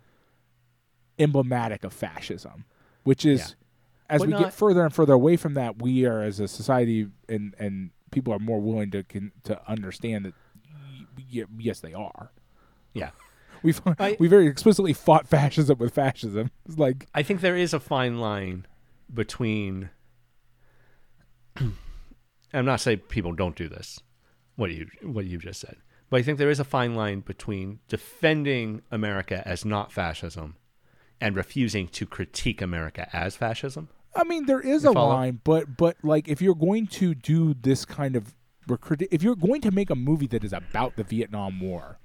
emblematic 1.19 1.83
of 1.83 1.93
fascism 1.93 2.65
which 3.03 3.25
is 3.25 3.39
Yeah. 3.39 4.15
as 4.15 4.19
But 4.21 4.27
we 4.27 4.31
not- 4.33 4.43
get 4.43 4.53
further 4.53 4.83
and 4.83 4.93
further 4.93 5.13
away 5.13 5.35
from 5.37 5.53
that 5.55 5.81
we 5.81 6.05
are 6.05 6.21
as 6.21 6.39
a 6.39 6.47
society 6.47 7.07
and 7.27 7.55
and 7.59 7.91
people 8.11 8.33
are 8.33 8.39
more 8.39 8.59
willing 8.61 8.89
to 8.91 9.03
con, 9.03 9.31
to 9.43 9.59
understand 9.69 10.25
that 10.25 10.33
y- 10.65 11.05
y- 11.41 11.45
yes 11.59 11.79
they 11.81 11.93
are 11.93 12.31
Yeah. 12.93 13.11
We've 13.63 13.81
I- 13.99 14.17
we 14.19 14.27
very 14.27 14.47
explicitly 14.47 14.93
fought 14.93 15.27
fascism 15.27 15.77
with 15.77 15.93
fascism. 15.93 16.51
It's 16.65 16.77
like 16.77 17.07
I 17.13 17.23
think 17.23 17.41
there 17.41 17.57
is 17.57 17.73
a 17.73 17.79
fine 17.79 18.19
line 18.19 18.65
between. 19.13 19.89
I'm 22.53 22.65
not 22.65 22.79
saying 22.79 22.99
people 23.09 23.33
don't 23.33 23.55
do 23.55 23.67
this, 23.67 23.99
what 24.55 24.71
you 24.71 24.87
what 25.01 25.25
you 25.25 25.37
just 25.37 25.59
said, 25.59 25.77
but 26.09 26.19
I 26.19 26.23
think 26.23 26.37
there 26.37 26.49
is 26.49 26.59
a 26.59 26.63
fine 26.63 26.95
line 26.95 27.19
between 27.21 27.79
defending 27.87 28.81
America 28.91 29.43
as 29.45 29.65
not 29.65 29.91
fascism, 29.91 30.55
and 31.19 31.35
refusing 31.35 31.87
to 31.89 32.05
critique 32.05 32.61
America 32.61 33.09
as 33.13 33.35
fascism. 33.35 33.89
I 34.15 34.23
mean, 34.23 34.45
there 34.45 34.61
is 34.61 34.83
You 34.83 34.91
a 34.91 34.93
follow? 34.93 35.09
line, 35.15 35.41
but 35.43 35.77
but 35.77 35.97
like 36.03 36.27
if 36.27 36.41
you're 36.41 36.55
going 36.55 36.87
to 36.87 37.13
do 37.15 37.53
this 37.53 37.85
kind 37.85 38.15
of 38.15 38.33
recruit, 38.67 39.01
if 39.11 39.21
you're 39.23 39.35
going 39.35 39.61
to 39.61 39.71
make 39.71 39.89
a 39.89 39.95
movie 39.95 40.27
that 40.27 40.43
is 40.43 40.53
about 40.53 40.95
the 40.95 41.03
Vietnam 41.03 41.59
War, 41.59 41.99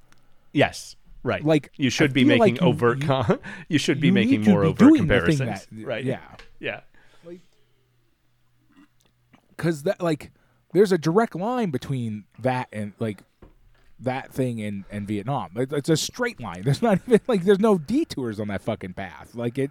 Yes, 0.54 0.96
right. 1.22 1.44
Like, 1.44 1.70
you 1.76 1.86
I 1.86 1.90
should 1.90 2.12
be 2.12 2.24
feel 2.24 2.38
like 2.38 2.52
making 2.54 2.66
overt. 2.66 3.02
you- 3.02 3.38
you 3.68 3.78
should 3.78 4.00
be 4.00 4.08
you 4.08 4.12
making 4.12 4.40
need 4.40 4.44
to 4.46 4.50
more 4.50 4.62
be 4.62 4.68
overt 4.68 4.78
doing 4.78 5.06
the 5.06 5.20
thing 5.20 5.38
comparisons. 5.38 5.66
that- 5.72 5.86
right. 5.86 6.04
Yeah, 6.04 6.20
Yeah. 6.60 6.80
because 9.50 9.82
that 9.84 10.00
like 10.00 10.30
there's 10.72 10.92
a 10.92 10.98
direct 10.98 11.34
line 11.34 11.70
between 11.70 12.24
that 12.38 12.68
and 12.72 12.92
like 12.98 13.22
that 14.00 14.32
thing 14.32 14.60
and 14.60 14.84
and 14.90 15.06
Vietnam. 15.06 15.50
It- 15.56 15.72
It's 15.72 15.88
a 15.88 15.96
straight 15.96 16.40
line. 16.40 16.62
There's 16.64 16.82
not 16.82 17.00
even 17.06 17.20
like 17.28 17.44
there's 17.44 17.60
no 17.60 17.78
detours 17.78 18.40
on 18.40 18.48
that 18.48 18.62
fucking 18.62 18.94
path. 18.94 19.34
Like 19.34 19.58
it 19.58 19.70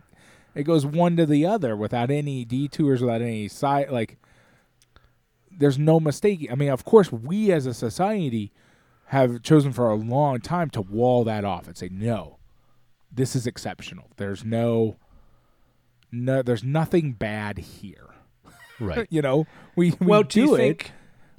it 0.56 0.64
goes 0.64 0.86
one 0.86 1.16
to 1.18 1.26
the 1.26 1.46
other 1.46 1.76
without 1.76 2.12
any 2.12 2.46
detours, 2.46 3.02
without 3.02 3.22
any 3.22 3.48
side 3.48 3.90
like. 3.92 4.18
There's 5.54 5.78
no 5.78 6.00
mistake. 6.00 6.48
I 6.50 6.56
mean, 6.56 6.70
of 6.70 6.86
course, 6.86 7.12
we 7.12 7.52
as 7.52 7.66
a 7.66 7.74
society 7.74 8.52
have 9.12 9.42
chosen 9.44 9.74
for 9.74 9.90
a 9.90 9.96
long 9.96 10.40
time 10.40 10.70
to 10.70 10.82
wall 10.82 11.24
that 11.26 11.44
off 11.44 11.68
and 11.68 11.76
say 11.78 11.90
no, 11.92 12.38
this 13.12 13.36
is 13.36 13.46
exceptional. 13.46 14.08
There's 14.16 14.46
no, 14.46 14.96
no, 16.14 16.42
there's 16.42 16.64
nothing 16.64 17.12
bad 17.14 17.58
here. 17.58 18.08
Right. 18.80 19.08
You 19.12 19.22
know, 19.22 19.46
we, 19.76 19.92
we 20.00 20.08
well, 20.08 20.24
do 20.24 20.46
do 20.48 20.56
it, 20.56 20.58
think? 20.58 20.92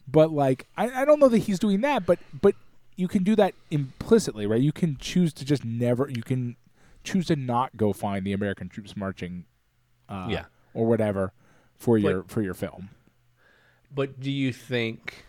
but 0.07 0.31
like 0.31 0.67
I, 0.77 1.03
I 1.03 1.05
don't 1.05 1.19
know 1.19 1.29
that 1.29 1.39
he's 1.39 1.59
doing 1.59 1.81
that, 1.81 2.05
but 2.07 2.19
but 2.41 2.55
you 2.95 3.09
can 3.09 3.25
do 3.25 3.35
that 3.37 3.55
implicitly, 3.71 4.47
right? 4.47 4.61
You 4.61 4.71
can 4.73 4.97
choose 4.99 5.33
to 5.33 5.45
just 5.45 5.65
never. 5.65 6.09
You 6.09 6.23
can 6.23 6.57
choose 7.03 7.27
to 7.27 7.37
not 7.37 7.77
go 7.77 7.93
find 7.93 8.25
the 8.25 8.33
American 8.33 8.69
troops 8.69 8.97
marching, 8.97 9.47
uh, 10.09 10.29
Yeah. 10.31 10.45
or 10.75 10.87
whatever 10.87 11.33
for 11.77 11.99
But- 11.99 12.09
your 12.09 12.23
for 12.25 12.43
your 12.43 12.55
film. 12.55 12.91
But 13.93 14.21
do 14.21 14.31
you 14.31 14.53
think? 14.53 15.25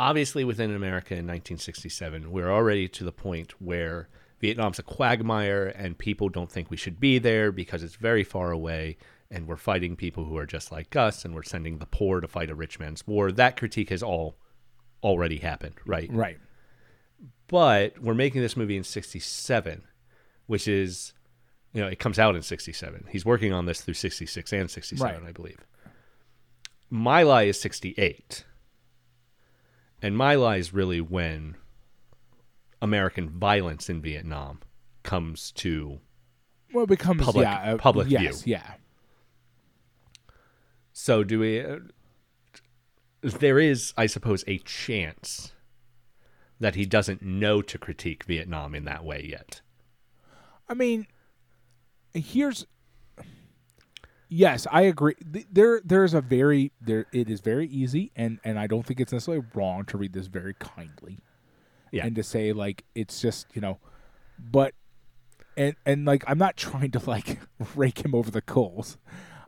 Obviously, 0.00 0.44
within 0.44 0.74
America 0.74 1.12
in 1.12 1.26
1967, 1.26 2.32
we're 2.32 2.50
already 2.50 2.88
to 2.88 3.04
the 3.04 3.12
point 3.12 3.52
where 3.60 4.08
Vietnam's 4.40 4.78
a 4.78 4.82
quagmire 4.82 5.66
and 5.66 5.98
people 5.98 6.30
don't 6.30 6.50
think 6.50 6.70
we 6.70 6.76
should 6.78 6.98
be 6.98 7.18
there 7.18 7.52
because 7.52 7.82
it's 7.82 7.96
very 7.96 8.24
far 8.24 8.50
away 8.50 8.96
and 9.30 9.46
we're 9.46 9.58
fighting 9.58 9.96
people 9.96 10.24
who 10.24 10.38
are 10.38 10.46
just 10.46 10.72
like 10.72 10.96
us 10.96 11.22
and 11.22 11.34
we're 11.34 11.42
sending 11.42 11.76
the 11.78 11.86
poor 11.86 12.22
to 12.22 12.26
fight 12.26 12.48
a 12.48 12.54
rich 12.54 12.78
man's 12.78 13.06
war. 13.06 13.30
That 13.30 13.58
critique 13.58 13.90
has 13.90 14.02
all 14.02 14.38
already 15.02 15.36
happened, 15.36 15.74
right? 15.84 16.10
Right. 16.10 16.38
But 17.46 18.00
we're 18.00 18.14
making 18.14 18.40
this 18.40 18.56
movie 18.56 18.78
in 18.78 18.84
67, 18.84 19.82
which 20.46 20.66
is, 20.66 21.12
you 21.74 21.82
know, 21.82 21.88
it 21.88 21.98
comes 21.98 22.18
out 22.18 22.36
in 22.36 22.42
67. 22.42 23.04
He's 23.10 23.26
working 23.26 23.52
on 23.52 23.66
this 23.66 23.82
through 23.82 23.92
66 23.92 24.50
and 24.54 24.70
67, 24.70 25.14
Right. 25.14 25.28
I 25.28 25.32
believe. 25.32 25.58
My 26.88 27.22
Lai 27.22 27.42
is 27.42 27.60
68. 27.60 28.46
And 30.02 30.16
My 30.16 30.34
Lai 30.34 30.56
is 30.56 30.72
really 30.72 31.00
when 31.00 31.56
American 32.80 33.28
violence 33.28 33.88
in 33.90 34.00
Vietnam 34.00 34.60
comes 35.02 35.52
to. 35.52 36.00
Well, 36.72 36.84
it 36.84 36.88
becomes 36.88 37.22
Public- 37.24 37.44
yeah, 37.44 37.72
uh, 37.74 37.76
public 37.76 38.08
yes, 38.10 38.42
view. 38.42 38.52
yeah. 38.52 38.74
So, 40.92 41.24
do 41.24 41.40
we. 41.40 41.60
Uh, 41.60 41.78
there 43.22 43.58
is, 43.58 43.92
I 43.96 44.06
suppose, 44.06 44.44
a 44.46 44.58
chance 44.58 45.52
that 46.58 46.74
he 46.74 46.84
doesn't 46.86 47.22
know 47.22 47.62
to 47.62 47.78
critique 47.78 48.24
Vietnam 48.24 48.74
in 48.74 48.84
that 48.84 49.04
way 49.04 49.26
yet. 49.28 49.60
I 50.68 50.74
mean, 50.74 51.06
here's 52.14 52.66
yes, 54.30 54.66
I 54.72 54.82
agree. 54.82 55.14
There, 55.20 55.82
there's 55.84 56.14
a 56.14 56.22
very 56.22 56.72
there. 56.80 57.04
It 57.12 57.28
is 57.28 57.40
very 57.40 57.66
easy, 57.66 58.10
and 58.16 58.38
and 58.44 58.58
I 58.58 58.66
don't 58.66 58.86
think 58.86 58.98
it's 59.00 59.12
necessarily 59.12 59.44
wrong 59.54 59.84
to 59.86 59.98
read 59.98 60.12
this 60.14 60.26
very 60.28 60.54
kindly, 60.54 61.18
Yeah. 61.92 62.06
and 62.06 62.16
to 62.16 62.22
say 62.22 62.52
like 62.54 62.84
it's 62.94 63.20
just 63.20 63.46
you 63.54 63.60
know, 63.60 63.78
but 64.38 64.74
and 65.56 65.74
and 65.84 66.04
like 66.06 66.24
I'm 66.26 66.38
not 66.38 66.56
trying 66.66 66.92
to 66.92 67.10
like 67.10 67.38
rake 67.74 68.04
him 68.04 68.14
over 68.14 68.30
the 68.30 68.40
coals. 68.42 68.96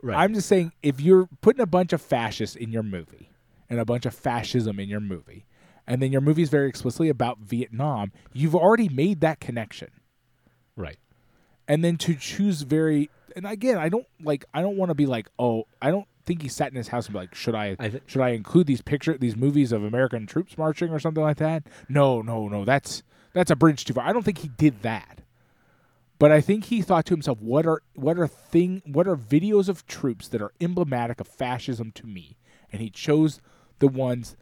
Right. 0.01 0.17
I'm 0.17 0.33
just 0.33 0.49
saying 0.49 0.73
if 0.83 0.99
you're 0.99 1.27
putting 1.41 1.61
a 1.61 1.65
bunch 1.65 1.93
of 1.93 2.01
fascists 2.01 2.55
in 2.57 2.71
your 2.73 2.83
movie 2.83 3.31
and 3.69 3.79
a 3.79 3.85
bunch 3.85 4.05
of 4.05 4.13
fascism 4.13 4.77
in 4.77 4.89
your 4.89 4.99
movie, 4.99 5.45
and 5.87 6.01
then 6.01 6.11
your 6.11 6.19
movie 6.21 6.41
is 6.41 6.49
very 6.49 6.67
explicitly 6.67 7.07
about 7.07 7.39
Vietnam, 7.39 8.11
you've 8.33 8.53
already 8.53 8.89
made 8.89 9.21
that 9.21 9.39
connection. 9.39 9.87
right. 10.75 10.97
And 11.67 11.83
then 11.83 11.97
to 11.97 12.15
choose 12.15 12.61
very 12.61 13.09
and 13.35 13.47
again, 13.47 13.77
I 13.77 13.89
don't 13.89 14.07
like 14.21 14.45
I 14.53 14.61
don't 14.61 14.77
want 14.77 14.89
to 14.89 14.95
be 14.95 15.05
like, 15.05 15.27
oh, 15.39 15.65
I 15.81 15.91
don't 15.91 16.07
think 16.25 16.41
he 16.41 16.47
sat 16.47 16.69
in 16.69 16.75
his 16.75 16.89
house 16.89 17.07
and 17.07 17.13
be 17.13 17.19
like, 17.19 17.35
should 17.35 17.55
I, 17.55 17.75
I 17.79 17.89
thi- 17.89 18.01
should 18.05 18.21
I 18.21 18.29
include 18.29 18.67
these 18.67 18.81
picture 18.81 19.17
these 19.17 19.35
movies 19.35 19.71
of 19.71 19.83
American 19.83 20.25
troops 20.25 20.57
marching 20.57 20.89
or 20.91 20.99
something 20.99 21.23
like 21.23 21.37
that? 21.37 21.63
No, 21.89 22.21
no, 22.21 22.47
no. 22.47 22.65
That's 22.65 23.03
that's 23.33 23.51
a 23.51 23.55
bridge 23.55 23.85
too 23.85 23.93
far. 23.93 24.05
I 24.05 24.13
don't 24.13 24.23
think 24.23 24.39
he 24.39 24.49
did 24.49 24.81
that. 24.83 25.19
But 26.19 26.31
I 26.31 26.39
think 26.39 26.65
he 26.65 26.81
thought 26.81 27.05
to 27.07 27.13
himself, 27.13 27.41
what 27.41 27.65
are 27.65 27.81
what 27.95 28.17
are 28.17 28.27
thing 28.27 28.81
what 28.85 29.07
are 29.07 29.15
videos 29.15 29.67
of 29.67 29.85
troops 29.87 30.27
that 30.29 30.41
are 30.41 30.53
emblematic 30.61 31.19
of 31.19 31.27
fascism 31.27 31.91
to 31.93 32.07
me? 32.07 32.37
And 32.71 32.81
he 32.81 32.89
chose 32.89 33.41
the 33.79 33.87
ones 33.87 34.35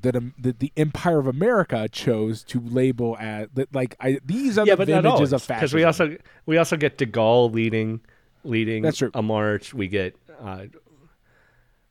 that, 0.00 0.16
um, 0.16 0.34
that 0.38 0.58
the 0.58 0.72
Empire 0.76 1.18
of 1.18 1.26
America 1.26 1.88
chose 1.90 2.42
to 2.44 2.60
label 2.60 3.16
as 3.20 3.48
that 3.54 3.74
like 3.74 3.94
I 4.00 4.18
these 4.24 4.58
are 4.58 4.66
yeah, 4.66 4.74
the 4.74 4.96
images 4.96 5.32
of 5.32 5.42
fascism. 5.42 5.56
because 5.56 5.74
we 5.74 5.84
also 5.84 6.16
we 6.46 6.56
also 6.56 6.76
get 6.76 6.98
De 6.98 7.06
Gaulle 7.06 7.52
leading 7.52 8.00
leading 8.44 8.82
That's 8.82 8.98
true. 8.98 9.10
a 9.14 9.22
march. 9.22 9.74
We 9.74 9.88
get 9.88 10.16
uh, 10.40 10.64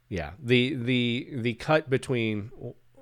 yeah 0.09 0.31
the 0.41 0.73
the 0.75 1.29
the 1.33 1.53
cut 1.53 1.89
between 1.89 2.51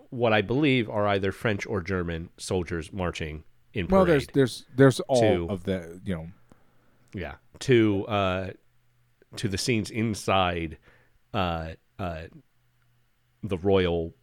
what 0.10 0.34
I 0.34 0.42
believe 0.42 0.90
are 0.90 1.08
either 1.08 1.32
French 1.32 1.66
or 1.66 1.82
German 1.82 2.30
soldiers 2.38 2.92
marching 2.92 3.44
in 3.74 3.88
parade. 3.88 3.92
well, 3.98 4.06
there's 4.06 4.28
there's 4.34 4.66
there's 4.76 5.00
all 5.02 5.22
to- 5.22 5.48
of 5.50 5.64
the 5.64 6.00
you 6.04 6.16
know 6.16 6.28
yeah 7.14 7.36
to 7.60 8.06
uh 8.08 8.50
to 9.38 9.48
the 9.48 9.58
scenes 9.58 9.90
inside 9.92 10.78
uh 11.34 11.70
uh 11.98 12.24
the 13.44 13.58
royal 13.58 14.14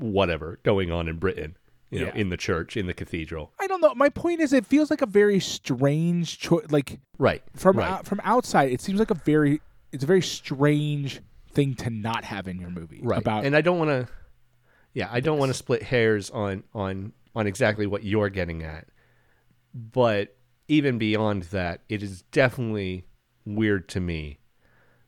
whatever 0.00 0.58
going 0.62 0.90
on 0.90 1.08
in 1.08 1.16
Britain. 1.18 1.56
You 1.90 2.00
know, 2.00 2.06
Yeah. 2.06 2.20
in 2.20 2.28
the 2.28 2.36
church, 2.36 2.76
in 2.76 2.86
the 2.86 2.94
cathedral. 2.94 3.52
I 3.58 3.66
don't 3.66 3.80
know. 3.80 3.92
My 3.96 4.10
point 4.10 4.40
is, 4.40 4.52
it 4.52 4.64
feels 4.64 4.90
like 4.90 5.02
a 5.02 5.06
very 5.06 5.40
strange 5.40 6.38
choice. 6.38 6.66
Like 6.70 7.00
Right. 7.18 7.42
from 7.56 7.78
right. 7.78 7.90
out, 7.90 8.06
from 8.06 8.20
outside, 8.22 8.70
it 8.70 8.80
seems 8.80 9.00
like 9.00 9.10
a 9.10 9.14
very 9.14 9.60
it's 9.92 10.04
a 10.04 10.06
very 10.06 10.22
strange 10.22 11.20
thing 11.50 11.74
to 11.74 11.90
not 11.90 12.22
have 12.24 12.46
in 12.46 12.60
your 12.60 12.70
movie. 12.70 13.00
right 13.02 13.18
About 13.18 13.44
and 13.44 13.56
i 13.56 13.60
don't 13.60 13.76
want 13.76 13.90
to 13.90 14.06
yeah 14.94 15.08
i 15.10 15.18
don't 15.18 15.36
want 15.36 15.50
to 15.50 15.54
split 15.54 15.82
hairs 15.82 16.30
on 16.30 16.62
on 16.72 17.12
on 17.34 17.48
exactly 17.48 17.88
what 17.88 18.04
you're 18.04 18.28
getting 18.28 18.62
at 18.62 18.86
but 19.74 20.36
even 20.68 20.96
beyond 20.96 21.42
that 21.44 21.80
it 21.88 22.04
is 22.04 22.22
definitely 22.30 23.04
weird 23.44 23.88
to 23.88 23.98
me 23.98 24.38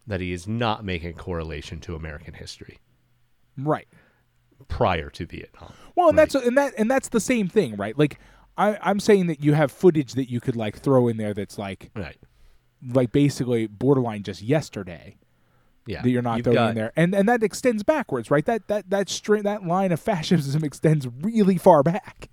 that 0.08 0.20
he 0.20 0.32
is 0.32 0.48
not 0.48 0.84
making 0.84 1.12
correlation 1.14 1.78
to 1.78 1.94
american 1.94 2.34
history 2.34 2.78
right. 3.56 3.86
Prior 4.68 5.10
to 5.10 5.26
vietnam 5.26 5.72
Well, 5.96 6.08
and 6.10 6.18
that's 6.18 6.34
and 6.34 6.56
that 6.58 6.74
and 6.78 6.90
that's 6.90 7.08
the 7.10 7.20
same 7.20 7.48
thing, 7.48 7.76
right? 7.76 7.96
Like 7.98 8.18
I, 8.56 8.78
I'm 8.82 9.00
saying 9.00 9.26
that 9.28 9.42
you 9.42 9.52
have 9.54 9.70
footage 9.72 10.12
that 10.14 10.30
you 10.30 10.40
could 10.40 10.56
like 10.56 10.78
throw 10.78 11.08
in 11.08 11.16
there 11.16 11.34
that's 11.34 11.58
like 11.58 11.90
right 11.96 12.16
like 12.92 13.12
basically 13.12 13.66
borderline 13.66 14.22
just 14.22 14.42
yesterday 14.42 15.16
yeah 15.86 16.02
that 16.02 16.10
you're 16.10 16.22
not 16.22 16.38
You've 16.38 16.44
throwing 16.44 16.56
got- 16.56 16.68
in 16.70 16.74
there, 16.76 16.92
and 16.96 17.14
and 17.14 17.28
that 17.28 17.42
extends 17.42 17.82
backwards, 17.82 18.30
right? 18.30 18.44
That 18.46 18.68
that 18.68 18.90
that 18.90 19.08
straight 19.08 19.44
that 19.44 19.64
line 19.66 19.92
of 19.92 20.00
fascism 20.00 20.62
extends 20.70 21.06
really 21.22 21.58
far 21.58 21.82
back. 21.82 22.28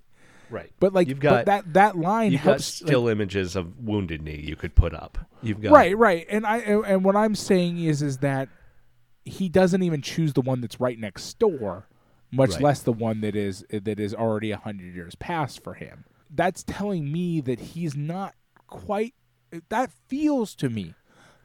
right 0.50 0.70
But 0.80 0.92
like, 0.92 1.08
you've 1.08 1.20
but 1.20 1.44
got 1.44 1.46
that 1.46 1.72
that 1.74 1.96
line 1.96 2.32
you've 2.32 2.42
got 2.42 2.50
helps. 2.60 2.80
like, 2.82 2.88
still 2.88 3.08
images 3.08 3.56
of 3.56 3.78
wounded 3.78 4.22
knee 4.22 4.40
you 4.42 4.56
could 4.56 4.74
put 4.74 4.92
up 4.94 5.18
you've 5.42 5.60
got 5.60 5.72
right 5.72 5.96
right 5.96 6.26
and 6.28 6.44
i 6.46 6.58
and 6.58 7.04
what 7.04 7.14
i'm 7.16 7.34
saying 7.34 7.78
is 7.78 8.02
is 8.02 8.18
that 8.18 8.48
he 9.24 9.48
doesn't 9.48 9.82
even 9.82 10.02
choose 10.02 10.32
the 10.32 10.40
one 10.40 10.60
that's 10.60 10.80
right 10.80 10.98
next 10.98 11.38
door 11.38 11.86
much 12.30 12.50
Right. 12.52 12.62
less 12.62 12.82
the 12.82 12.92
one 12.92 13.20
that 13.22 13.34
is 13.36 13.64
that 13.70 13.98
is 14.00 14.14
already 14.14 14.50
a 14.50 14.56
hundred 14.56 14.94
years 14.94 15.14
past 15.16 15.62
for 15.62 15.74
him 15.74 16.04
that's 16.30 16.62
telling 16.62 17.10
me 17.10 17.40
that 17.40 17.60
he's 17.60 17.96
not 17.96 18.34
quite 18.66 19.14
that 19.68 19.90
feels 20.06 20.54
to 20.54 20.68
me 20.70 20.94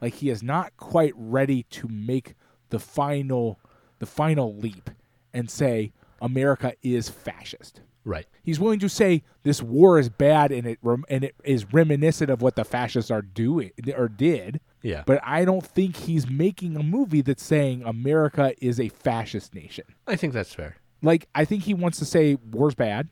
like 0.01 0.15
he 0.15 0.29
is 0.29 0.43
not 0.43 0.75
quite 0.77 1.13
ready 1.15 1.63
to 1.71 1.87
make 1.87 2.35
the 2.69 2.79
final 2.79 3.59
the 3.99 4.05
final 4.05 4.55
leap 4.55 4.89
and 5.33 5.49
say 5.49 5.91
america 6.21 6.73
is 6.83 7.09
fascist 7.09 7.81
right 8.03 8.27
He's 8.43 8.59
willing 8.59 8.77
to 8.79 8.89
say 8.89 9.23
this 9.41 9.63
war 9.63 9.97
is 9.97 10.09
bad 10.09 10.51
and 10.51 10.67
it 10.67 10.77
and 11.09 11.23
it 11.23 11.33
is 11.43 11.73
reminiscent 11.73 12.29
of 12.29 12.43
what 12.43 12.55
the 12.55 12.63
fascists 12.63 13.09
are 13.09 13.23
doing 13.23 13.71
or 13.97 14.07
did. 14.07 14.61
Yeah 14.85 15.03
But 15.05 15.19
I 15.23 15.43
don't 15.45 15.65
think 15.65 15.95
he's 15.97 16.29
making 16.29 16.75
a 16.77 16.83
movie 16.83 17.21
that's 17.21 17.43
saying 17.43 17.83
America 17.83 18.53
is 18.61 18.79
a 18.79 18.89
fascist 18.89 19.53
nation. 19.55 19.85
i 20.07 20.15
think 20.15 20.31
that's 20.33 20.53
fair 20.53 20.75
Like 21.01 21.27
I 21.35 21.43
think 21.45 21.63
he 21.63 21.73
wants 21.73 21.97
to 21.99 22.05
say 22.05 22.35
war's 22.51 22.75
bad 22.75 23.09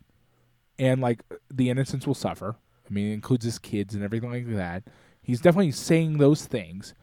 and 0.80 1.02
like 1.02 1.22
the 1.52 1.70
innocents 1.70 2.08
will 2.08 2.16
suffer. 2.16 2.56
I 2.90 2.94
mean, 2.94 3.12
it 3.12 3.14
includes 3.14 3.46
his 3.46 3.60
kids 3.60 3.94
and 3.96 4.04
everything 4.04 4.32
like 4.32 4.48
that. 4.56 4.84
He's 5.22 5.40
definitely 5.40 5.72
saying 5.72 6.18
those 6.18 6.46
things. 6.46 6.94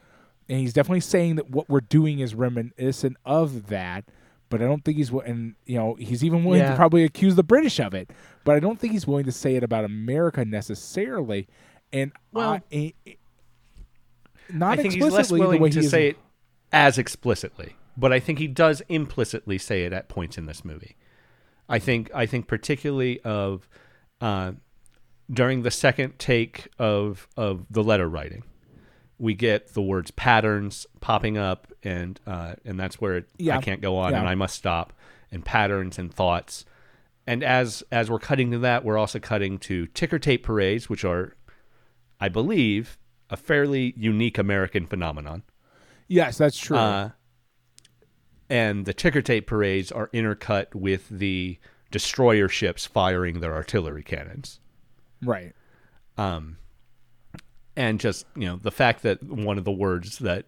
And 0.48 0.58
he's 0.58 0.72
definitely 0.72 1.00
saying 1.00 1.36
that 1.36 1.48
what 1.50 1.68
we're 1.70 1.80
doing 1.80 2.18
is 2.18 2.34
reminiscent 2.34 3.16
of 3.24 3.68
that. 3.68 4.04
But 4.50 4.60
I 4.60 4.64
don't 4.64 4.84
think 4.84 4.96
he's 4.98 5.10
and 5.10 5.54
you 5.64 5.76
know 5.78 5.94
he's 5.94 6.24
even 6.24 6.42
willing 6.44 6.62
to 6.72 6.76
probably 6.76 7.04
accuse 7.04 7.36
the 7.36 7.44
British 7.44 7.78
of 7.78 7.94
it. 7.94 8.10
But 8.44 8.56
I 8.56 8.60
don't 8.60 8.78
think 8.80 8.92
he's 8.92 9.06
willing 9.06 9.24
to 9.26 9.32
say 9.32 9.54
it 9.54 9.62
about 9.62 9.84
America 9.84 10.44
necessarily. 10.44 11.46
And 11.92 12.12
Well- 12.32 12.50
I, 12.50 12.62
I- 12.72 12.94
I- 13.06 13.16
not 14.54 14.78
I 14.78 14.82
think 14.82 14.94
he's 14.94 15.04
explicitly 15.04 15.40
less 15.40 15.48
willing 15.58 15.70
to 15.72 15.82
say 15.82 16.08
it 16.08 16.16
as 16.72 16.98
explicitly, 16.98 17.76
but 17.96 18.12
I 18.12 18.20
think 18.20 18.38
he 18.38 18.46
does 18.46 18.82
implicitly 18.88 19.58
say 19.58 19.84
it 19.84 19.92
at 19.92 20.08
points 20.08 20.38
in 20.38 20.46
this 20.46 20.64
movie. 20.64 20.96
I 21.68 21.78
think 21.78 22.10
I 22.14 22.26
think 22.26 22.46
particularly 22.46 23.20
of 23.20 23.68
uh, 24.20 24.52
during 25.30 25.62
the 25.62 25.70
second 25.70 26.18
take 26.18 26.68
of 26.78 27.28
of 27.36 27.66
the 27.70 27.82
letter 27.82 28.08
writing, 28.08 28.42
we 29.18 29.34
get 29.34 29.74
the 29.74 29.82
words 29.82 30.10
patterns 30.10 30.86
popping 31.00 31.38
up, 31.38 31.72
and 31.82 32.18
uh, 32.26 32.54
and 32.64 32.78
that's 32.78 33.00
where 33.00 33.18
it, 33.18 33.28
Yeah. 33.38 33.58
I 33.58 33.60
can't 33.60 33.80
go 33.80 33.96
on 33.96 34.12
Yeah. 34.12 34.20
and 34.20 34.28
I 34.28 34.34
must 34.34 34.56
stop, 34.56 34.92
and 35.30 35.44
patterns 35.44 35.98
and 35.98 36.12
thoughts. 36.12 36.64
And 37.26 37.44
as 37.44 37.84
as 37.92 38.10
we're 38.10 38.18
cutting 38.18 38.50
to 38.50 38.58
that, 38.60 38.84
we're 38.84 38.98
also 38.98 39.20
cutting 39.20 39.58
to 39.60 39.86
ticker 39.88 40.18
tape 40.18 40.42
parades, 40.42 40.88
which 40.88 41.04
are, 41.04 41.36
I 42.18 42.28
believe, 42.28 42.98
a 43.30 43.36
fairly 43.36 43.94
unique 43.96 44.38
American 44.38 44.86
phenomenon. 44.86 45.42
Yes, 46.08 46.38
that's 46.38 46.58
true. 46.58 46.76
Uh, 46.76 47.10
and 48.48 48.84
the 48.84 48.92
ticker 48.92 49.22
tape 49.22 49.46
parades 49.46 49.92
are 49.92 50.08
intercut 50.08 50.74
with 50.74 51.08
the 51.08 51.58
destroyer 51.90 52.48
ships 52.48 52.86
firing 52.86 53.40
their 53.40 53.54
artillery 53.54 54.02
cannons. 54.02 54.60
right. 55.22 55.52
Um, 56.18 56.58
and 57.76 57.98
just 57.98 58.26
you 58.34 58.46
know 58.46 58.56
the 58.56 58.72
fact 58.72 59.02
that 59.04 59.22
one 59.22 59.56
of 59.56 59.64
the 59.64 59.70
words 59.70 60.18
that 60.18 60.46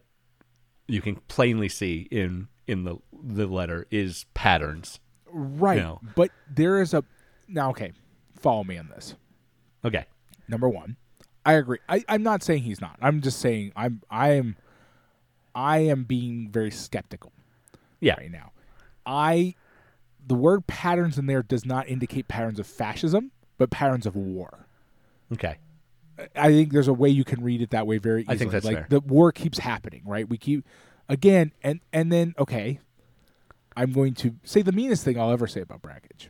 you 0.87 1.01
can 1.01 1.17
plainly 1.29 1.69
see 1.69 2.09
in 2.11 2.49
in 2.67 2.85
the 2.85 2.97
the 3.13 3.47
letter 3.47 3.87
is 3.91 4.27
patterns. 4.35 4.99
Right. 5.31 5.79
know. 5.79 6.01
But 6.15 6.31
there 6.51 6.83
is 6.83 6.93
a 6.93 7.05
now 7.49 7.71
okay, 7.71 7.93
follow 8.39 8.65
me 8.65 8.77
on 8.77 8.89
this. 8.89 9.15
Okay, 9.85 10.05
Number 10.49 10.69
one. 10.69 10.97
I 11.45 11.55
agree. 11.55 11.79
I, 11.89 12.05
I'm 12.09 12.23
not 12.23 12.43
saying 12.43 12.63
he's 12.63 12.81
not. 12.81 12.97
I'm 13.01 13.21
just 13.21 13.39
saying 13.39 13.73
I'm 13.75 14.03
I 14.11 14.33
am 14.33 14.57
I 15.55 15.79
am 15.79 16.05
being 16.05 16.49
very 16.51 16.71
skeptical 16.71 17.33
yeah, 18.01 18.15
right 18.15 18.31
now. 18.31 18.53
I 19.07 19.55
the 20.27 20.35
word 20.35 20.67
patterns 20.67 21.19
in 21.19 21.27
there 21.27 21.43
does 21.43 21.65
not 21.65 21.89
indicate 21.89 22.29
patterns 22.29 22.59
of 22.59 22.67
fascism, 22.67 23.33
but 23.59 23.71
patterns 23.71 24.07
of 24.07 24.15
war. 24.17 24.67
okay, 25.33 25.59
I 26.37 26.49
think 26.49 26.73
there's 26.73 26.89
a 26.89 26.93
way 26.93 27.09
you 27.09 27.25
can 27.25 27.43
read 27.43 27.63
it 27.63 27.71
that 27.71 27.87
way 27.87 27.99
very 27.99 28.23
easily. 28.23 28.35
I 28.35 28.39
think 28.39 28.51
that's 28.53 28.65
like 28.65 28.77
fair. 28.77 28.87
the 28.89 29.01
war 29.01 29.33
keeps 29.33 29.59
happening, 29.59 30.03
right? 30.05 30.29
We 30.29 30.37
keep 30.37 30.67
again 31.09 31.53
and 31.63 31.81
and 31.93 32.13
then 32.13 32.35
okay, 32.39 32.81
I'm 33.77 33.93
going 33.93 34.15
to 34.15 34.37
say 34.45 34.63
the 34.63 34.73
meanest 34.73 35.05
thing 35.05 35.19
I'll 35.19 35.31
ever 35.31 35.47
say 35.47 35.61
about 35.61 35.83
Brakhage. 35.83 36.29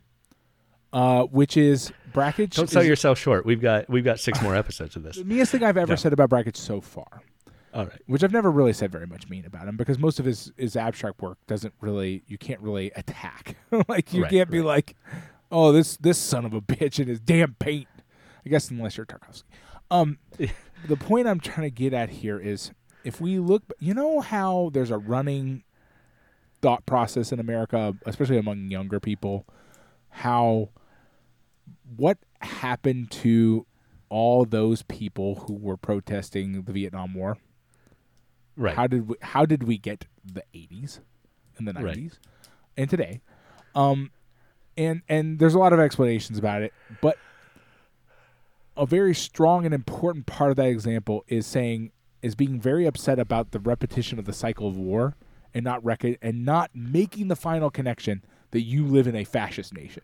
Uh, 0.93 1.23
which 1.25 1.57
is 1.57 1.91
Brakhage 2.13 2.55
don't 2.57 2.69
sell 2.69 2.83
is 2.83 2.89
yourself 2.89 3.19
short. 3.19 3.47
We've 3.47 3.61
got 3.63 3.89
we've 3.89 4.05
got 4.05 4.21
six 4.21 4.43
more 4.43 4.55
episodes 4.55 4.95
of 4.97 5.03
this. 5.03 5.17
the 5.17 5.25
meanest 5.25 5.51
thing 5.53 5.63
I've 5.65 5.79
ever 5.79 5.93
No. 5.93 5.97
said 5.97 6.13
about 6.13 6.29
Brakhage 6.29 6.57
so 6.57 6.81
far. 6.83 7.23
All 7.73 7.87
right, 7.87 8.03
which 8.07 8.23
I've 8.23 8.33
never 8.35 8.51
really 8.51 8.75
said 8.75 8.93
very 8.93 9.07
much 9.07 9.31
mean 9.31 9.47
about 9.47 9.67
him 9.67 9.79
because 9.79 9.99
most 9.99 10.19
of 10.21 10.27
his 10.27 10.53
his 10.59 10.77
abstract 10.77 11.23
work 11.23 11.39
doesn't 11.47 11.73
really 11.81 12.23
you 12.27 12.37
can't 12.37 12.61
really 12.61 12.91
attack 12.97 13.57
like 13.89 14.13
you 14.13 14.23
Right, 14.25 14.31
can't 14.31 14.51
be 14.51 14.61
like 14.61 14.95
oh 15.51 15.73
this 15.73 15.97
this 15.97 16.19
son 16.19 16.45
of 16.45 16.53
a 16.53 16.61
bitch 16.61 16.99
and 16.99 17.09
his 17.09 17.19
damn 17.21 17.55
paint 17.55 17.89
I 18.45 18.51
guess 18.51 18.71
unless 18.71 18.99
you're 18.99 19.07
Tarkovsky 19.07 19.45
um 19.91 20.19
the 20.89 20.97
point 20.99 21.27
I'm 21.27 21.41
trying 21.41 21.63
to 21.67 21.71
get 21.71 21.95
at 21.95 22.11
here 22.11 22.39
is 22.39 22.73
if 23.05 23.23
we 23.23 23.39
look 23.39 23.63
you 23.79 23.95
know 23.95 24.21
how 24.21 24.69
there's 24.75 24.91
a 24.91 24.99
running 24.99 25.65
thought 26.61 26.85
process 26.85 27.33
in 27.33 27.41
America 27.41 27.97
especially 28.05 28.37
among 28.37 28.71
younger 28.71 29.01
people 29.01 29.47
how 30.11 30.69
what 31.97 32.19
happened 32.41 33.11
to 33.11 33.67
all 34.09 34.45
those 34.45 34.83
people 34.83 35.45
who 35.47 35.55
were 35.55 35.77
protesting 35.77 36.63
the 36.63 36.73
Vietnam 36.73 37.15
War? 37.15 37.39
Right. 38.57 38.75
How 38.75 38.87
did 38.87 39.09
we, 39.09 39.17
how 39.23 39.47
did 39.47 39.63
we 39.63 39.79
get 39.79 40.07
the 40.25 40.45
80s 40.55 41.01
and 41.57 41.67
the 41.67 41.73
90s 41.73 41.85
Right. 41.85 42.19
and 42.77 42.91
today? 42.91 43.21
Um 43.75 44.11
and 44.77 45.03
and 45.09 45.39
there's 45.39 45.55
a 45.55 45.59
lot 45.59 45.73
of 45.73 45.81
explanations 45.81 46.39
about 46.39 46.63
it, 46.63 46.73
but 47.01 47.17
a 48.77 48.87
very 48.87 49.15
strong 49.15 49.65
and 49.65 49.75
important 49.75 50.27
part 50.27 50.51
of 50.51 50.57
that 50.57 50.67
example 50.69 51.25
is 51.29 51.47
saying 51.47 51.93
is 52.23 52.35
being 52.35 52.61
very 52.61 52.87
upset 52.87 53.19
about 53.19 53.51
the 53.51 53.59
repetition 53.59 54.19
of 54.19 54.25
the 54.25 54.33
cycle 54.33 54.69
of 54.69 54.77
war 54.77 55.17
and 55.53 55.65
not 55.65 55.85
rec- 55.85 56.19
and 56.23 56.45
not 56.45 56.71
making 56.75 57.29
the 57.29 57.37
final 57.37 57.71
connection 57.71 58.25
that 58.53 58.63
you 58.63 58.87
live 58.87 59.07
in 59.07 59.17
a 59.17 59.25
fascist 59.25 59.75
nation 59.75 60.03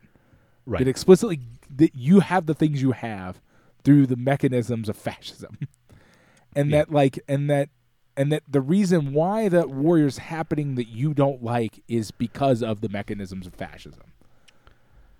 right. 0.67 0.81
that 0.81 0.89
explicitly 0.89 1.41
that 1.77 1.95
you 1.95 2.21
have 2.21 2.47
the 2.47 2.55
things 2.55 2.83
you 2.83 2.93
have 2.93 3.41
through 3.85 4.07
the 4.07 4.17
mechanisms 4.17 4.89
of 4.89 4.97
fascism. 4.97 5.59
And 6.57 6.71
Yeah. 6.71 6.79
that 6.79 6.93
like 6.93 7.19
and 7.29 7.49
that 7.51 7.69
and 8.17 8.33
that 8.33 8.43
the 8.49 8.61
reason 8.63 9.13
why 9.13 9.49
that 9.49 9.69
warrior's 9.71 10.19
happening 10.19 10.75
that 10.77 10.89
you 10.89 11.15
don't 11.15 11.43
like 11.45 11.83
is 11.87 12.11
because 12.11 12.63
of 12.63 12.81
the 12.81 12.89
mechanisms 12.89 13.47
of 13.47 13.55
fascism. 13.55 14.13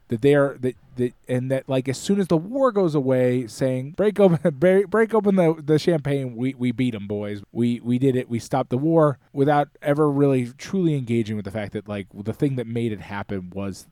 That 0.09 0.23
they 0.23 0.35
are 0.35 0.57
that, 0.61 0.75
that 0.97 1.13
and 1.29 1.51
that 1.53 1.69
like 1.69 1.87
as 1.87 1.99
soon 1.99 2.19
as 2.19 2.29
the 2.29 2.37
war 2.39 2.73
goes 2.73 2.95
away 2.95 3.47
saying 3.47 3.91
break 3.93 4.19
open 4.19 4.39
break, 4.59 4.89
break 4.89 5.13
open 5.13 5.37
the, 5.37 5.63
the 5.63 5.79
champagne 5.79 6.35
we 6.35 6.55
we 6.55 6.73
beat 6.73 6.93
them 6.93 7.07
boys. 7.07 7.43
We 7.53 7.79
we 7.81 7.99
did 7.99 8.17
it. 8.17 8.29
We 8.31 8.39
stopped 8.39 8.71
the 8.71 8.79
war 8.79 9.19
without 9.35 9.69
ever 9.83 10.11
really 10.11 10.47
truly 10.57 10.97
engaging 10.97 11.37
with 11.37 11.45
the 11.45 11.51
fact 11.51 11.75
that 11.75 11.87
like 11.89 12.07
the 12.15 12.33
thing 12.33 12.57
that 12.57 12.67
made 12.67 12.91
it 12.93 13.03
happen 13.03 13.51
was 13.51 13.87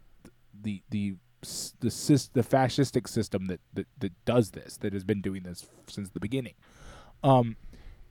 the 0.58 0.82
the 0.88 1.16
the 1.42 2.30
the 2.32 2.42
fascistic 2.42 3.08
system 3.08 3.46
that, 3.46 3.60
that 3.74 3.86
that 3.98 4.24
does 4.24 4.50
this 4.52 4.76
that 4.78 4.92
has 4.92 5.04
been 5.04 5.20
doing 5.20 5.42
this 5.42 5.66
since 5.86 6.10
the 6.10 6.20
beginning 6.20 6.54
um 7.22 7.56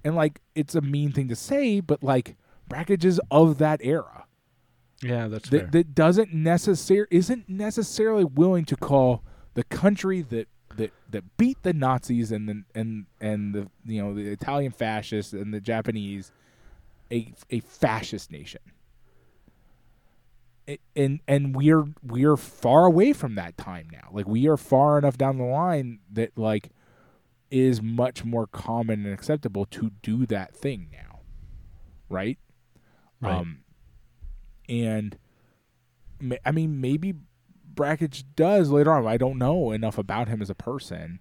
and 0.04 0.16
like 0.16 0.42
it's 0.54 0.76
a 0.76 0.82
mean 0.82 1.12
thing 1.12 1.28
to 1.28 1.36
say 1.36 1.80
but 1.80 2.04
like 2.04 2.38
Brakhage 2.70 3.06
is 3.06 3.20
of 3.30 3.58
that 3.58 3.80
era 3.84 4.26
yeah, 5.02 5.28
that's 5.28 5.50
fair. 5.50 5.62
that, 5.62 5.72
that 5.72 5.96
doesn't 5.96 6.34
necessar- 6.34 7.08
isn't 7.12 7.50
necessarily 7.50 8.24
willing 8.24 8.66
to 8.66 8.76
call 8.76 9.24
the 9.54 9.64
country 9.64 10.22
that 10.22 10.48
that 10.78 10.92
that 11.10 11.38
beat 11.38 11.62
the 11.64 11.74
Nazis 11.74 12.32
and 12.32 12.50
the, 12.50 12.64
and 12.74 13.06
and 13.22 13.54
the 13.54 13.70
you 13.86 14.02
know 14.02 14.14
the 14.14 14.28
Italian 14.30 14.72
fascists 14.72 15.34
and 15.34 15.54
the 15.54 15.62
Japanese 15.62 16.32
a 17.12 17.34
a 17.50 17.60
fascist 17.60 18.32
nation. 18.32 18.62
And 20.96 21.20
and 21.28 21.56
we're 21.56 21.86
we're 22.02 22.38
far 22.38 22.86
away 22.86 23.14
from 23.14 23.36
that 23.36 23.58
time 23.58 23.88
now. 23.92 24.10
Like 24.12 24.28
we 24.28 24.48
are 24.48 24.58
far 24.58 24.98
enough 24.98 25.18
down 25.18 25.38
the 25.38 25.44
line 25.44 26.00
that 26.12 26.38
like 26.38 26.72
it 27.52 27.60
is 27.60 27.82
much 27.82 28.26
more 28.26 28.48
common 28.48 29.06
and 29.06 29.14
acceptable 29.14 29.66
to 29.68 29.92
do 30.02 30.26
that 30.26 30.56
thing 30.56 30.88
now. 30.92 31.20
Right? 32.10 32.40
Right. 33.22 33.36
Um 33.36 33.60
and 34.68 35.18
I 36.44 36.52
mean, 36.52 36.82
maybe 36.82 37.14
Brakhage 37.76 38.24
does 38.36 38.70
later 38.70 38.92
on. 38.92 39.06
I 39.06 39.18
don't 39.18 39.38
know 39.38 39.72
enough 39.72 39.98
about 39.98 40.28
him 40.28 40.42
as 40.42 40.50
a 40.50 40.56
person, 40.56 41.20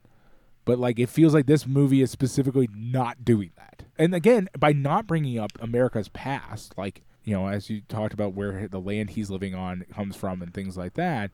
but 0.64 0.78
like 0.78 0.98
it 0.98 1.08
feels 1.08 1.34
like 1.34 1.46
this 1.46 1.66
movie 1.66 2.00
is 2.00 2.10
specifically 2.10 2.68
not 2.74 3.24
doing 3.24 3.50
that. 3.56 3.84
And 3.98 4.14
again, 4.14 4.48
by 4.58 4.72
not 4.72 5.06
bringing 5.06 5.38
up 5.38 5.52
America's 5.60 6.08
past, 6.08 6.74
like 6.78 7.02
you 7.24 7.34
know, 7.34 7.48
as 7.48 7.68
you 7.70 7.80
talked 7.88 8.12
about 8.14 8.34
where 8.34 8.68
the 8.68 8.80
land 8.80 9.10
he's 9.10 9.30
living 9.30 9.54
on 9.54 9.84
comes 9.92 10.14
from 10.16 10.42
and 10.42 10.52
things 10.54 10.76
like 10.76 10.94
that, 10.94 11.30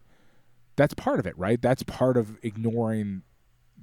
that's 0.76 0.94
part 0.94 1.18
of 1.20 1.26
it, 1.26 1.36
right? 1.38 1.60
That's 1.60 1.82
part 1.82 2.16
of 2.16 2.38
ignoring 2.42 3.22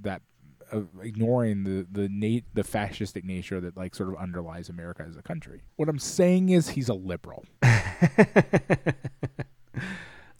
that. 0.01 0.21
Of 0.69 0.89
ignoring 1.01 1.63
the 1.63 1.87
the 1.89 2.09
nat- 2.09 2.43
the 2.53 2.61
fascistic 2.63 3.23
nature 3.23 3.61
that 3.61 3.77
like 3.77 3.95
sort 3.95 4.09
of 4.09 4.15
underlies 4.17 4.67
America 4.67 5.05
as 5.07 5.15
a 5.15 5.21
country. 5.21 5.61
What 5.77 5.87
I'm 5.87 5.97
saying 5.97 6.49
is 6.49 6.67
he's 6.71 6.89
a 6.89 6.93
liberal. 6.93 7.45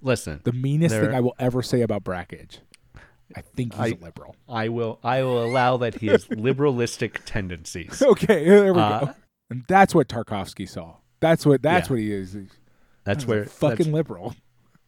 Listen, 0.02 0.42
The 0.44 0.52
meanest 0.54 0.94
thing 0.96 1.14
I 1.16 1.22
will 1.22 1.34
ever 1.40 1.62
say 1.62 1.82
about 1.82 2.04
Brakhage. 2.04 2.60
I 3.36 3.42
think 3.42 3.74
he's 3.74 3.82
I- 3.82 3.88
a 3.88 4.04
liberal. 4.04 4.36
I 4.50 4.68
will 4.70 5.00
I 5.04 5.24
will 5.24 5.44
allow 5.44 5.78
that 5.78 5.96
he 5.96 6.08
has 6.08 6.26
liberalistic 6.28 7.22
tendencies. 7.26 8.02
Okay, 8.02 8.46
there 8.50 8.74
we 8.74 8.80
Uh, 8.82 9.00
go. 9.06 9.14
And 9.50 9.64
that's 9.70 9.96
what 9.96 10.08
Tarkovsky 10.10 10.68
saw. 10.68 10.98
That's 11.20 11.46
what 11.46 11.62
that's 11.62 11.88
Yeah. 11.88 11.94
what 11.94 12.00
he 12.00 12.12
is. 12.12 12.34
He's 12.34 12.50
That's 13.04 13.24
a 13.24 13.28
where 13.28 13.46
fucking 13.46 13.78
that's- 13.78 13.94
liberal. 13.94 14.36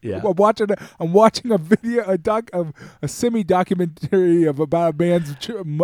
yeah. 0.01 0.21
I'm 0.23 0.35
watching. 0.35 0.71
A, 0.71 0.75
I'm 0.99 1.13
watching 1.13 1.51
a 1.51 1.57
video, 1.57 2.03
a 2.07 2.17
doc, 2.17 2.49
of 2.53 2.73
a 3.01 3.07
semi 3.07 3.43
documentary 3.43 4.45
of 4.45 4.59
about 4.59 4.93
a 4.95 4.97
man's 4.97 5.35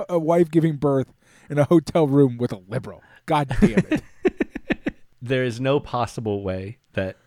a 0.09 0.19
wife 0.19 0.51
giving 0.51 0.76
birth 0.77 1.11
in 1.49 1.57
a 1.57 1.63
hotel 1.65 2.07
room 2.07 2.38
with 2.38 2.51
a 2.51 2.61
liberal. 2.67 3.01
God 3.26 3.49
damn 3.59 3.84
it! 3.89 4.03
there 5.22 5.43
is 5.43 5.59
no 5.59 5.80
possible 5.80 6.43
way 6.43 6.77
that 6.93 7.17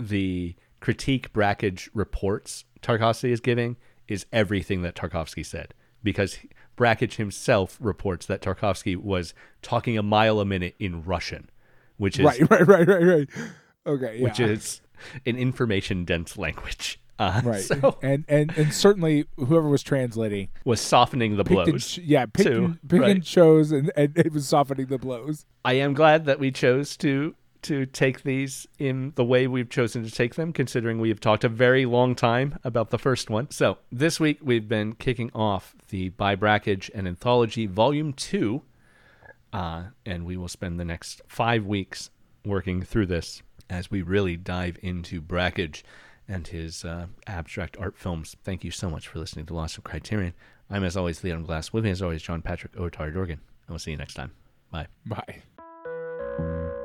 the 0.00 0.54
critique 0.80 1.32
Brakhage 1.32 1.88
reports 1.94 2.64
Tarkovsky 2.80 3.30
is 3.30 3.40
giving 3.40 3.76
is 4.08 4.26
everything 4.32 4.82
that 4.82 4.96
Tarkovsky 4.96 5.44
said 5.46 5.74
because 6.02 6.38
Brakhage 6.76 7.16
himself 7.16 7.78
reports 7.80 8.26
that 8.26 8.40
Tarkovsky 8.42 8.96
was 8.96 9.34
talking 9.60 9.96
a 9.96 10.02
mile 10.02 10.40
a 10.40 10.44
minute 10.44 10.74
in 10.80 11.04
Russian, 11.04 11.48
which 12.02 12.18
is 12.18 12.24
right, 12.24 12.40
right, 12.50 12.66
right, 12.66 12.88
right, 12.88 13.02
right. 13.02 13.28
Okay, 13.86 14.16
yeah. 14.18 14.24
which 14.24 14.40
is 14.40 14.80
an 15.24 15.36
information 15.36 16.04
dense 16.04 16.36
language. 16.36 16.98
Uh, 17.18 17.40
right, 17.44 17.62
So 17.62 17.96
and 18.02 18.24
and 18.26 18.52
and 18.58 18.74
certainly 18.74 19.26
whoever 19.36 19.68
was 19.68 19.84
translating 19.84 20.48
was 20.64 20.80
softening 20.80 21.36
the 21.36 21.44
picked 21.44 21.60
and 21.60 21.70
blows. 21.70 21.98
yeah, 21.98 22.26
picked 22.26 22.48
too, 22.48 22.64
and, 22.64 22.88
picked 22.88 23.02
right. 23.02 23.10
and 23.12 23.24
chose, 23.24 23.70
and, 23.70 23.92
and 23.96 24.18
it 24.18 24.32
was 24.32 24.48
softening 24.48 24.86
the 24.86 24.98
blows. 24.98 25.46
I 25.64 25.74
am 25.74 25.94
glad 25.94 26.24
that 26.24 26.40
we 26.40 26.50
chose 26.50 26.96
to 26.98 27.36
to 27.62 27.86
take 27.86 28.24
these 28.24 28.66
in 28.80 29.12
the 29.14 29.24
way 29.24 29.46
we've 29.46 29.70
chosen 29.70 30.02
to 30.02 30.10
take 30.10 30.34
them, 30.34 30.52
considering 30.52 30.98
we 30.98 31.08
have 31.10 31.20
talked 31.20 31.44
a 31.44 31.48
very 31.48 31.86
long 31.86 32.16
time 32.16 32.58
about 32.64 32.90
the 32.90 32.98
first 32.98 33.30
one. 33.30 33.48
So 33.52 33.78
this 33.92 34.18
week 34.18 34.40
we've 34.42 34.66
been 34.66 34.94
kicking 34.94 35.30
off 35.32 35.76
the 35.90 36.08
By 36.08 36.34
Brakhage 36.34 36.90
and 36.92 37.06
Anthology 37.06 37.66
Volume 37.66 38.12
Two, 38.12 38.62
uh, 39.52 39.84
and 40.06 40.24
we 40.24 40.36
will 40.36 40.48
spend 40.48 40.78
the 40.78 40.84
next 40.84 41.22
five 41.26 41.64
weeks 41.64 42.10
working 42.44 42.82
through 42.82 43.06
this 43.06 43.42
as 43.70 43.90
we 43.90 44.02
really 44.02 44.36
dive 44.36 44.78
into 44.82 45.20
Brackage 45.20 45.82
and 46.28 46.46
his 46.46 46.84
uh, 46.84 47.06
abstract 47.26 47.76
art 47.78 47.96
films. 47.96 48.36
Thank 48.44 48.64
you 48.64 48.70
so 48.70 48.88
much 48.90 49.08
for 49.08 49.18
listening 49.18 49.46
to 49.46 49.54
Lost 49.54 49.78
of 49.78 49.84
Criterion. 49.84 50.34
I'm 50.70 50.84
as 50.84 50.96
always 50.96 51.22
Leon 51.22 51.44
Glass. 51.44 51.72
With 51.72 51.84
me 51.84 51.90
as 51.90 52.02
always 52.02 52.22
John 52.22 52.42
Patrick 52.42 52.72
Otari 52.74 53.12
Dorgan. 53.12 53.40
And 53.40 53.68
we'll 53.68 53.78
see 53.78 53.90
you 53.90 53.96
next 53.96 54.14
time. 54.14 54.32
Bye. 54.70 54.86
Bye. 55.06 56.82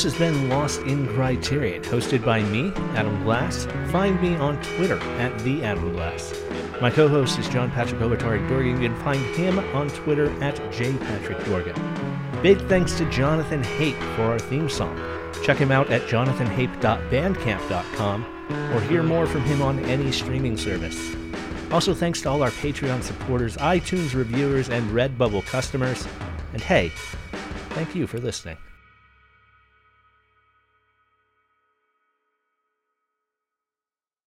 This 0.00 0.14
has 0.14 0.18
been 0.18 0.48
Lost 0.48 0.80
in 0.84 1.06
Criterion, 1.08 1.82
hosted 1.82 2.24
by 2.24 2.42
me, 2.44 2.72
Adam 2.96 3.22
Glass. 3.22 3.66
Find 3.92 4.18
me 4.22 4.34
on 4.36 4.56
Twitter 4.62 4.98
at 5.18 5.38
the 5.40 5.62
Adam 5.62 5.92
Glass. 5.92 6.32
My 6.80 6.88
co-host 6.88 7.38
is 7.38 7.46
John 7.50 7.70
Patrick 7.70 8.00
Ovatari 8.00 8.48
Dorgan. 8.48 8.80
You 8.80 8.88
can 8.88 8.98
find 9.04 9.20
him 9.36 9.58
on 9.58 9.90
Twitter 9.90 10.30
at 10.42 10.56
jpatrickdorgan. 10.72 12.42
Big 12.42 12.66
thanks 12.66 12.94
to 12.94 13.04
Jonathan 13.10 13.62
Hape 13.62 14.02
for 14.16 14.22
our 14.22 14.38
theme 14.38 14.70
song. 14.70 14.98
Check 15.44 15.58
him 15.58 15.70
out 15.70 15.90
at 15.90 16.08
jonathanhape.bandcamp.com 16.08 18.24
or 18.74 18.80
hear 18.80 19.02
more 19.02 19.26
from 19.26 19.42
him 19.42 19.60
on 19.60 19.80
any 19.80 20.12
streaming 20.12 20.56
service. 20.56 21.14
Also, 21.70 21.92
thanks 21.92 22.22
to 22.22 22.30
all 22.30 22.42
our 22.42 22.48
Patreon 22.48 23.02
supporters, 23.02 23.58
iTunes 23.58 24.14
reviewers, 24.14 24.70
and 24.70 24.90
Redbubble 24.92 25.44
customers. 25.44 26.08
And 26.54 26.62
hey, 26.62 26.90
Thank 27.70 27.94
you 27.94 28.06
for 28.06 28.18
listening. 28.18 28.56